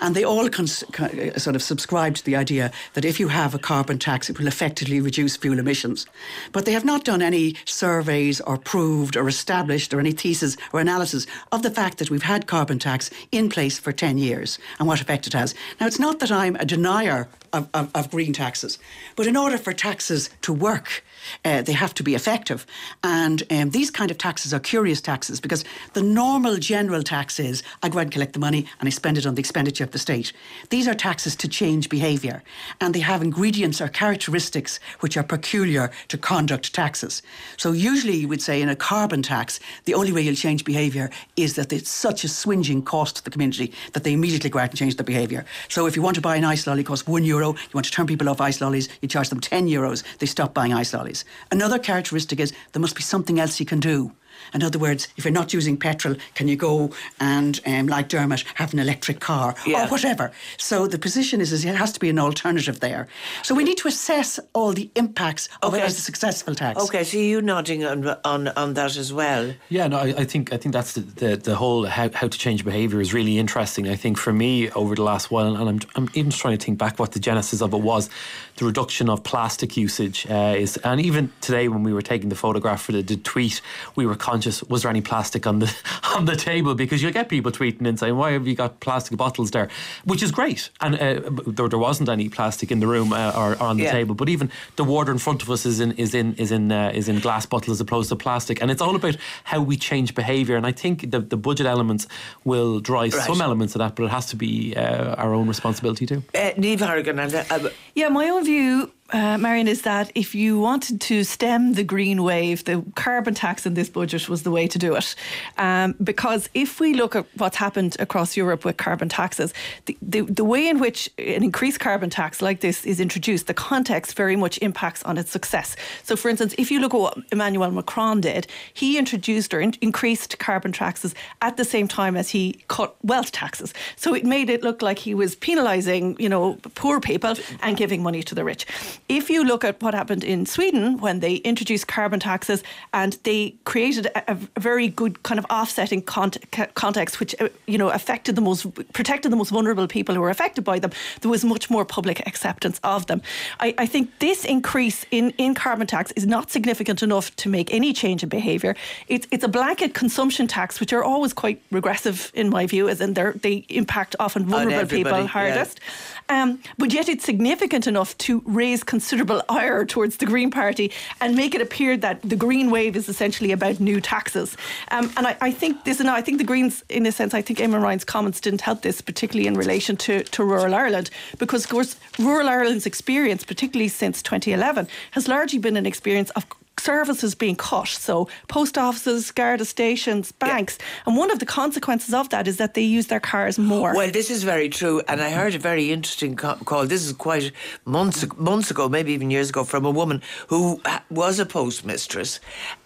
And 0.00 0.14
they 0.14 0.24
all 0.24 0.50
cons- 0.50 0.84
co- 0.92 1.06
uh, 1.06 1.38
sort 1.38 1.56
of 1.56 1.62
subscribe 1.62 2.16
to 2.16 2.24
the 2.24 2.36
idea 2.36 2.70
that 2.92 3.06
if 3.06 3.18
you 3.18 3.28
have 3.28 3.54
a 3.54 3.58
carbon 3.58 3.98
tax, 3.98 4.28
it 4.28 4.38
will 4.38 4.46
effectively 4.46 5.00
reduce 5.00 5.38
fuel 5.38 5.58
emissions. 5.58 6.06
But 6.52 6.66
they 6.66 6.72
have 6.72 6.84
not 6.84 7.04
done 7.04 7.22
any 7.22 7.56
surveys 7.64 8.42
or 8.42 8.58
proved 8.58 9.16
or 9.16 9.26
established 9.26 9.94
or 9.94 10.01
any 10.02 10.12
thesis 10.12 10.56
or 10.72 10.80
analysis 10.80 11.26
of 11.50 11.62
the 11.62 11.70
fact 11.70 11.98
that 11.98 12.10
we've 12.10 12.22
had 12.22 12.46
carbon 12.46 12.78
tax 12.78 13.10
in 13.30 13.48
place 13.48 13.78
for 13.78 13.92
10 13.92 14.18
years 14.18 14.58
and 14.78 14.88
what 14.88 15.00
effect 15.00 15.26
it 15.26 15.32
has. 15.32 15.54
Now, 15.80 15.86
it's 15.86 15.98
not 15.98 16.18
that 16.18 16.30
I'm 16.30 16.56
a 16.56 16.64
denier 16.64 17.28
of, 17.52 17.68
of, 17.72 17.90
of 17.94 18.10
green 18.10 18.32
taxes, 18.32 18.78
but 19.16 19.26
in 19.26 19.36
order 19.36 19.58
for 19.58 19.72
taxes 19.72 20.30
to 20.42 20.52
work, 20.52 21.04
uh, 21.44 21.62
they 21.62 21.72
have 21.72 21.94
to 21.94 22.02
be 22.02 22.14
effective. 22.14 22.66
And 23.02 23.42
um, 23.50 23.70
these 23.70 23.90
kind 23.90 24.10
of 24.10 24.18
taxes 24.18 24.52
are 24.52 24.60
curious 24.60 25.00
taxes 25.00 25.40
because 25.40 25.64
the 25.94 26.02
normal 26.02 26.56
general 26.56 27.02
tax 27.02 27.38
is 27.40 27.62
I 27.82 27.88
go 27.88 27.98
out 27.98 28.02
and 28.02 28.12
collect 28.12 28.32
the 28.32 28.38
money 28.38 28.66
and 28.80 28.86
I 28.86 28.90
spend 28.90 29.18
it 29.18 29.26
on 29.26 29.34
the 29.34 29.40
expenditure 29.40 29.84
of 29.84 29.90
the 29.90 29.98
state. 29.98 30.32
These 30.70 30.88
are 30.88 30.94
taxes 30.94 31.36
to 31.36 31.48
change 31.48 31.88
behaviour 31.88 32.42
and 32.80 32.94
they 32.94 33.00
have 33.00 33.22
ingredients 33.22 33.80
or 33.80 33.88
characteristics 33.88 34.80
which 35.00 35.16
are 35.16 35.22
peculiar 35.22 35.90
to 36.08 36.18
conduct 36.18 36.74
taxes. 36.74 37.22
So 37.56 37.72
usually 37.72 38.16
you 38.16 38.28
would 38.28 38.42
say 38.42 38.62
in 38.62 38.68
a 38.68 38.76
carbon 38.76 39.22
tax, 39.22 39.60
the 39.84 39.94
only 39.94 40.12
way 40.12 40.22
you'll 40.22 40.34
change 40.34 40.64
behaviour 40.64 41.10
is 41.36 41.54
that 41.56 41.72
it's 41.72 41.90
such 41.90 42.24
a 42.24 42.28
swinging 42.28 42.82
cost 42.82 43.16
to 43.16 43.24
the 43.24 43.30
community 43.30 43.72
that 43.92 44.04
they 44.04 44.12
immediately 44.12 44.50
go 44.50 44.58
out 44.58 44.70
and 44.70 44.78
change 44.78 44.96
their 44.96 45.04
behaviour. 45.04 45.44
So 45.68 45.86
if 45.86 45.96
you 45.96 46.02
want 46.02 46.16
to 46.16 46.20
buy 46.20 46.36
an 46.36 46.44
ice 46.44 46.66
lolly, 46.66 46.82
it 46.82 46.86
costs 46.86 47.06
one 47.06 47.24
euro. 47.24 47.50
You 47.54 47.74
want 47.74 47.86
to 47.86 47.92
turn 47.92 48.06
people 48.06 48.28
off 48.28 48.40
ice 48.40 48.60
lollies, 48.60 48.88
you 49.00 49.08
charge 49.08 49.28
them 49.28 49.40
10 49.40 49.68
euros. 49.68 50.02
They 50.18 50.26
stop 50.26 50.54
buying 50.54 50.72
ice 50.72 50.92
lollies. 50.94 51.11
Another 51.50 51.78
characteristic 51.78 52.40
is 52.40 52.52
there 52.72 52.80
must 52.80 52.96
be 52.96 53.02
something 53.02 53.38
else 53.38 53.60
you 53.60 53.66
can 53.66 53.80
do. 53.80 54.12
In 54.54 54.62
other 54.62 54.78
words, 54.78 55.08
if 55.16 55.24
you're 55.24 55.32
not 55.32 55.52
using 55.52 55.76
petrol, 55.76 56.16
can 56.34 56.48
you 56.48 56.56
go 56.56 56.90
and, 57.20 57.60
um, 57.66 57.86
like 57.86 58.08
Dermot, 58.08 58.44
have 58.54 58.72
an 58.72 58.78
electric 58.78 59.20
car 59.20 59.54
Yeah. 59.66 59.84
or 59.84 59.88
whatever? 59.88 60.32
So 60.58 60.86
the 60.86 60.98
position 60.98 61.40
is, 61.40 61.52
is 61.52 61.64
it 61.64 61.74
has 61.74 61.92
to 61.92 62.00
be 62.00 62.08
an 62.10 62.18
alternative 62.18 62.80
there. 62.80 63.08
So 63.42 63.54
we 63.54 63.64
need 63.64 63.78
to 63.78 63.88
assess 63.88 64.38
all 64.52 64.72
the 64.72 64.90
impacts 64.94 65.48
of 65.62 65.74
it 65.74 65.80
as 65.82 65.96
a 65.98 66.00
successful 66.00 66.54
tax. 66.54 66.80
Okay, 66.84 67.04
so 67.04 67.16
you 67.18 67.40
nodding 67.42 67.84
on, 67.84 68.08
on 68.24 68.48
on 68.48 68.74
that 68.74 68.96
as 68.96 69.12
well. 69.12 69.54
Yeah, 69.68 69.86
no, 69.88 69.98
I, 69.98 70.08
I 70.18 70.24
think 70.24 70.52
I 70.52 70.56
think 70.56 70.72
that's 70.74 70.92
the, 70.94 71.00
the, 71.00 71.36
the 71.36 71.54
whole 71.56 71.86
how, 71.86 72.10
how 72.12 72.28
to 72.28 72.38
change 72.38 72.64
behaviour 72.64 73.00
is 73.00 73.14
really 73.14 73.38
interesting. 73.38 73.88
I 73.88 73.96
think 73.96 74.18
for 74.18 74.32
me 74.32 74.70
over 74.70 74.94
the 74.94 75.02
last 75.02 75.30
while, 75.30 75.56
and 75.56 75.68
I'm 75.68 75.80
I'm 75.94 76.08
even 76.14 76.30
trying 76.32 76.56
to 76.58 76.64
think 76.64 76.78
back 76.78 76.98
what 76.98 77.12
the 77.12 77.20
genesis 77.20 77.62
of 77.62 77.72
it 77.72 77.80
was, 77.80 78.10
the 78.56 78.64
reduction 78.64 79.08
of 79.08 79.22
plastic 79.24 79.76
usage 79.76 80.26
uh, 80.30 80.54
is, 80.56 80.76
and 80.78 81.00
even 81.00 81.30
today 81.40 81.68
when 81.68 81.82
we 81.82 81.92
were 81.92 82.02
taking 82.02 82.28
the 82.28 82.36
photograph 82.36 82.82
for 82.82 82.92
the, 82.92 83.02
the 83.02 83.16
tweet, 83.16 83.60
we 83.96 84.04
were 84.06 84.16
conscious 84.16 84.41
was 84.68 84.82
there 84.82 84.90
any 84.90 85.00
plastic 85.00 85.46
on 85.46 85.58
the 85.60 85.74
on 86.16 86.24
the 86.24 86.36
table 86.36 86.74
because 86.74 87.02
you'll 87.02 87.12
get 87.12 87.28
people 87.28 87.50
tweeting 87.52 87.86
and 87.86 87.98
saying 87.98 88.16
why 88.16 88.32
have 88.32 88.46
you 88.46 88.54
got 88.54 88.80
plastic 88.80 89.16
bottles 89.16 89.50
there, 89.50 89.68
which 90.04 90.22
is 90.22 90.30
great, 90.30 90.70
and 90.80 90.94
uh, 90.96 91.20
there, 91.46 91.68
there 91.68 91.78
wasn't 91.78 92.08
any 92.08 92.28
plastic 92.28 92.70
in 92.70 92.80
the 92.80 92.86
room 92.86 93.12
uh, 93.12 93.30
or, 93.34 93.52
or 93.54 93.62
on 93.62 93.76
the 93.76 93.84
Yeah. 93.84 93.92
table, 93.92 94.14
but 94.14 94.28
even 94.28 94.50
the 94.76 94.84
water 94.84 95.12
in 95.12 95.18
front 95.18 95.42
of 95.42 95.50
us 95.50 95.64
is 95.66 95.80
in 95.80 95.92
is 95.92 96.14
in 96.14 96.34
is 96.34 96.50
in 96.52 96.70
uh, 96.72 96.90
is 96.94 97.08
in 97.08 97.20
glass 97.20 97.46
bottles 97.46 97.76
as 97.76 97.80
opposed 97.80 98.08
to 98.10 98.16
plastic, 98.16 98.60
and 98.62 98.70
it's 98.70 98.82
all 98.82 98.94
about 98.96 99.16
how 99.44 99.60
we 99.60 99.76
change 99.76 100.14
behaviour. 100.14 100.56
And 100.56 100.66
I 100.66 100.72
think 100.72 101.10
the 101.10 101.20
the 101.20 101.36
budget 101.36 101.66
elements 101.66 102.06
will 102.44 102.80
drive 102.80 103.12
Right. 103.14 103.26
some 103.26 103.40
elements 103.40 103.74
of 103.74 103.80
that, 103.80 103.94
but 103.96 104.04
it 104.04 104.10
has 104.10 104.26
to 104.26 104.36
be 104.36 104.74
uh, 104.76 105.14
our 105.22 105.32
own 105.34 105.48
responsibility 105.48 106.06
too. 106.06 106.22
Uh, 106.34 106.50
Niamh 106.56 106.80
Hourigan, 106.80 107.18
and 107.18 107.34
uh, 107.34 107.70
Yeah, 107.94 108.08
my 108.08 108.28
own 108.28 108.44
view, 108.44 108.90
uh, 109.12 109.38
Marian, 109.38 109.68
is 109.68 109.82
that 109.82 110.10
if 110.14 110.34
you 110.34 110.58
wanted 110.58 111.00
to 111.02 111.24
stem 111.24 111.74
the 111.74 111.84
green 111.84 112.22
wave, 112.22 112.64
the 112.64 112.84
carbon 112.94 113.34
tax 113.34 113.66
in 113.66 113.74
this 113.74 113.88
budget 113.88 114.28
was 114.28 114.42
the 114.42 114.50
way 114.50 114.66
to 114.66 114.78
do 114.78 114.94
it. 114.94 115.14
Um, 115.58 115.94
because 116.02 116.48
if 116.54 116.80
we 116.80 116.94
look 116.94 117.14
at 117.14 117.26
what's 117.36 117.56
happened 117.56 117.96
across 117.98 118.36
Europe 118.36 118.64
with 118.64 118.76
carbon 118.76 119.08
taxes, 119.08 119.52
the, 119.86 119.96
the, 120.00 120.22
the 120.22 120.44
way 120.44 120.68
in 120.68 120.78
which 120.80 121.10
an 121.18 121.42
increased 121.44 121.80
carbon 121.80 122.10
tax 122.10 122.40
like 122.40 122.60
this 122.60 122.86
is 122.86 123.00
introduced, 123.00 123.46
the 123.46 123.54
context 123.54 124.16
very 124.16 124.36
much 124.36 124.58
impacts 124.62 125.02
on 125.02 125.18
its 125.18 125.30
success. 125.30 125.76
So, 126.02 126.16
for 126.16 126.28
instance, 126.28 126.54
if 126.58 126.70
you 126.70 126.80
look 126.80 126.94
at 126.94 127.00
what 127.00 127.18
Emmanuel 127.30 127.70
Macron 127.70 128.20
did, 128.20 128.46
he 128.72 128.98
introduced 128.98 129.52
or 129.52 129.60
in- 129.60 129.74
increased 129.80 130.38
carbon 130.38 130.72
taxes 130.72 131.14
at 131.40 131.56
the 131.56 131.64
same 131.64 131.86
time 131.86 132.16
as 132.16 132.30
he 132.30 132.64
cut 132.68 132.96
wealth 133.02 133.32
taxes. 133.32 133.74
So 133.96 134.14
it 134.14 134.24
made 134.24 134.48
it 134.48 134.62
look 134.62 134.82
like 134.82 134.98
he 134.98 135.14
was 135.14 135.36
penalising, 135.36 136.18
you 136.18 136.28
know, 136.28 136.58
poor 136.74 137.00
people 137.00 137.34
and 137.60 137.76
giving 137.76 138.02
money 138.02 138.22
to 138.22 138.34
the 138.34 138.44
rich. 138.44 138.66
If 139.08 139.28
you 139.30 139.44
look 139.44 139.64
at 139.64 139.82
what 139.82 139.94
happened 139.94 140.24
in 140.24 140.46
Sweden 140.46 140.98
when 140.98 141.20
they 141.20 141.36
introduced 141.36 141.86
carbon 141.86 142.20
taxes 142.20 142.62
and 142.92 143.18
they 143.24 143.54
created 143.64 144.06
a, 144.06 144.32
a 144.32 144.60
very 144.60 144.88
good 144.88 145.22
kind 145.22 145.38
of 145.38 145.46
offsetting 145.50 146.02
cont- 146.02 146.38
context, 146.74 147.20
which 147.20 147.34
uh, 147.40 147.48
you 147.66 147.78
know 147.78 147.88
affected 147.90 148.36
the 148.36 148.40
most, 148.40 148.66
protected 148.92 149.30
the 149.32 149.36
most 149.36 149.50
vulnerable 149.50 149.86
people 149.86 150.14
who 150.14 150.20
were 150.20 150.30
affected 150.30 150.64
by 150.64 150.78
them, 150.78 150.90
there 151.20 151.30
was 151.30 151.44
much 151.44 151.68
more 151.70 151.84
public 151.84 152.26
acceptance 152.26 152.80
of 152.84 153.06
them. 153.06 153.20
I, 153.60 153.74
I 153.78 153.86
think 153.86 154.10
this 154.18 154.44
increase 154.44 155.04
in, 155.10 155.30
in 155.38 155.54
carbon 155.54 155.86
tax 155.86 156.12
is 156.12 156.26
not 156.26 156.50
significant 156.50 157.02
enough 157.02 157.34
to 157.36 157.48
make 157.48 157.72
any 157.72 157.92
change 157.92 158.22
in 158.22 158.28
behaviour. 158.28 158.74
It's 159.08 159.26
it's 159.30 159.44
a 159.44 159.48
blanket 159.48 159.94
consumption 159.94 160.46
tax, 160.46 160.80
which 160.80 160.92
are 160.92 161.04
always 161.04 161.32
quite 161.32 161.60
regressive 161.70 162.30
in 162.34 162.48
my 162.50 162.66
view, 162.66 162.88
as 162.88 163.00
in 163.00 163.14
they're- 163.14 163.34
impact 163.68 164.16
often 164.18 164.44
vulnerable 164.46 164.88
people 164.88 165.26
hardest. 165.26 165.80
yeah. 165.80 166.11
Um, 166.28 166.60
but 166.78 166.92
yet 166.92 167.08
it's 167.08 167.24
significant 167.24 167.86
enough 167.86 168.16
to 168.18 168.42
raise 168.46 168.82
considerable 168.82 169.42
ire 169.48 169.84
towards 169.84 170.16
the 170.16 170.26
Green 170.26 170.50
Party 170.50 170.90
and 171.20 171.36
make 171.36 171.54
it 171.54 171.60
appear 171.60 171.96
that 171.98 172.22
the 172.22 172.36
Green 172.36 172.70
wave 172.70 172.96
is 172.96 173.08
essentially 173.08 173.52
about 173.52 173.80
new 173.80 174.00
taxes. 174.00 174.56
Um, 174.90 175.12
and 175.16 175.26
I, 175.26 175.36
I 175.40 175.50
think 175.50 175.84
this, 175.84 176.00
and 176.00 176.08
I 176.08 176.22
think 176.22 176.38
the 176.38 176.44
Greens, 176.44 176.84
in 176.88 177.06
a 177.06 177.12
sense, 177.12 177.34
I 177.34 177.42
think 177.42 177.58
Eamon 177.58 177.82
Ryan's 177.82 178.04
comments 178.04 178.40
didn't 178.40 178.62
help 178.62 178.82
this, 178.82 179.00
particularly 179.00 179.46
in 179.46 179.54
relation 179.54 179.96
to, 179.98 180.22
to 180.24 180.44
rural 180.44 180.74
Ireland, 180.74 181.10
because 181.38 181.64
of 181.64 181.70
course 181.70 181.96
rural 182.18 182.48
Ireland's 182.48 182.86
experience, 182.86 183.44
particularly 183.44 183.88
since 183.88 184.22
2011, 184.22 184.88
has 185.12 185.28
largely 185.28 185.58
been 185.58 185.76
an 185.76 185.86
experience 185.86 186.30
of 186.30 186.46
services 186.78 187.34
being 187.34 187.56
cut. 187.56 187.88
So 187.88 188.28
post 188.48 188.78
offices, 188.78 189.30
Garda 189.30 189.64
stations, 189.64 190.32
banks. 190.32 190.78
And 191.06 191.16
one 191.16 191.30
of 191.30 191.38
the 191.38 191.46
consequences 191.46 192.14
of 192.14 192.28
that 192.30 192.48
is 192.48 192.56
that 192.56 192.74
they 192.74 192.82
use 192.82 193.06
their 193.06 193.20
cars 193.20 193.58
more. 193.58 193.94
Well, 193.94 194.10
this 194.10 194.30
is 194.30 194.42
very 194.42 194.68
true, 194.68 195.02
and 195.08 195.20
I 195.20 195.30
heard 195.30 195.54
a 195.54 195.58
very 195.58 195.92
interesting 195.92 196.36
call. 196.36 196.86
This 196.86 197.04
is 197.04 197.12
quite 197.12 197.52
months 197.84 198.24
months 198.36 198.70
ago, 198.70 198.88
maybe 198.88 199.12
even 199.12 199.30
years 199.30 199.50
ago, 199.50 199.64
from 199.64 199.84
a 199.84 199.90
woman 199.90 200.22
who 200.48 200.80
was 201.10 201.38
a 201.38 201.46
postmistress, 201.46 202.40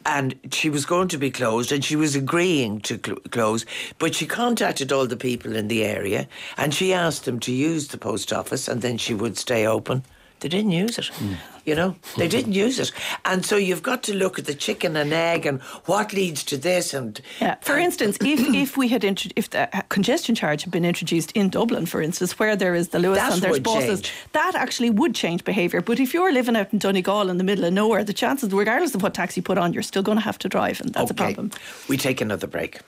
and 0.05 0.35
she 0.53 0.71
was 0.71 0.85
going 0.87 1.09
to 1.09 1.19
be 1.19 1.31
closed, 1.31 1.73
and 1.73 1.85
she 1.85 1.97
was 1.97 2.15
agreeing 2.15 2.81
to 2.83 3.01
cl- 3.05 3.19
close, 3.31 3.65
but 3.99 4.15
she 4.15 4.27
contacted 4.27 4.93
all 4.93 5.07
the 5.07 5.17
people 5.17 5.57
in 5.57 5.69
the 5.69 5.85
area, 5.85 6.29
and 6.57 6.75
she 6.75 6.93
asked 6.93 7.25
them 7.25 7.41
to 7.41 7.53
use 7.53 7.89
the 7.89 7.99
post 7.99 8.33
office, 8.33 8.69
and 8.69 8.83
then 8.83 8.99
she 8.99 9.15
would 9.15 9.37
stay 9.37 9.67
open. 9.67 10.03
They 10.41 10.49
didn't 10.49 10.73
use 10.73 10.99
it. 10.99 11.07
Hmm. 11.07 11.35
You 11.65 11.75
know, 11.75 11.97
they 12.17 12.29
didn't 12.29 12.53
use 12.65 12.79
it. 12.79 12.93
And 13.25 13.45
so 13.45 13.57
you've 13.57 13.83
got 13.83 14.03
to 14.05 14.15
look 14.15 14.39
at 14.39 14.45
the 14.45 14.55
chicken 14.55 14.97
and 14.97 15.13
egg 15.13 15.47
and 15.47 15.61
what 15.87 16.13
leads 16.13 16.45
to 16.45 16.57
this. 16.57 16.95
And 16.95 17.21
Yeah. 17.41 17.57
For 17.63 17.77
instance, 17.79 18.19
if, 18.21 18.41
if 18.55 18.77
we 18.77 18.89
had 18.89 19.03
intro- 19.03 19.31
if 19.35 19.51
the 19.51 19.69
congestion 19.89 20.35
charge 20.35 20.63
had 20.63 20.71
been 20.71 20.85
introduced 20.85 21.33
in 21.33 21.49
Dublin, 21.49 21.87
for 21.87 22.01
instance, 22.03 22.39
where 22.39 22.55
there 22.55 22.75
is 22.75 22.89
the 22.91 22.99
Luas 22.99 23.17
That 23.17 23.33
and 23.33 23.43
there's 23.43 23.53
would 23.55 23.63
buses, 23.63 24.03
change. 24.03 24.13
that 24.33 24.55
actually 24.55 24.91
would 24.91 25.15
change 25.15 25.43
behaviour. 25.45 25.81
But 25.81 25.99
if 25.99 26.13
you're 26.15 26.33
living 26.33 26.55
out 26.57 26.73
in 26.73 26.79
Donegal 26.79 27.31
in 27.31 27.39
the 27.39 27.45
middle 27.45 27.65
of 27.65 27.73
nowhere, 27.73 28.05
the 28.05 28.13
chances, 28.13 28.53
regardless 28.53 28.95
of 28.95 29.03
what 29.03 29.15
tax 29.15 29.37
you 29.37 29.43
put 29.43 29.59
on, 29.59 29.73
you're 29.73 29.83
still 29.83 30.03
going 30.03 30.19
to 30.19 30.25
have 30.25 30.39
to 30.41 30.49
drive, 30.49 30.81
and 30.81 30.93
that's 30.93 31.11
a 31.11 31.15
problem. 31.15 31.51
we 31.89 31.97
take 31.97 32.21
another 32.21 32.47
break. 32.47 32.81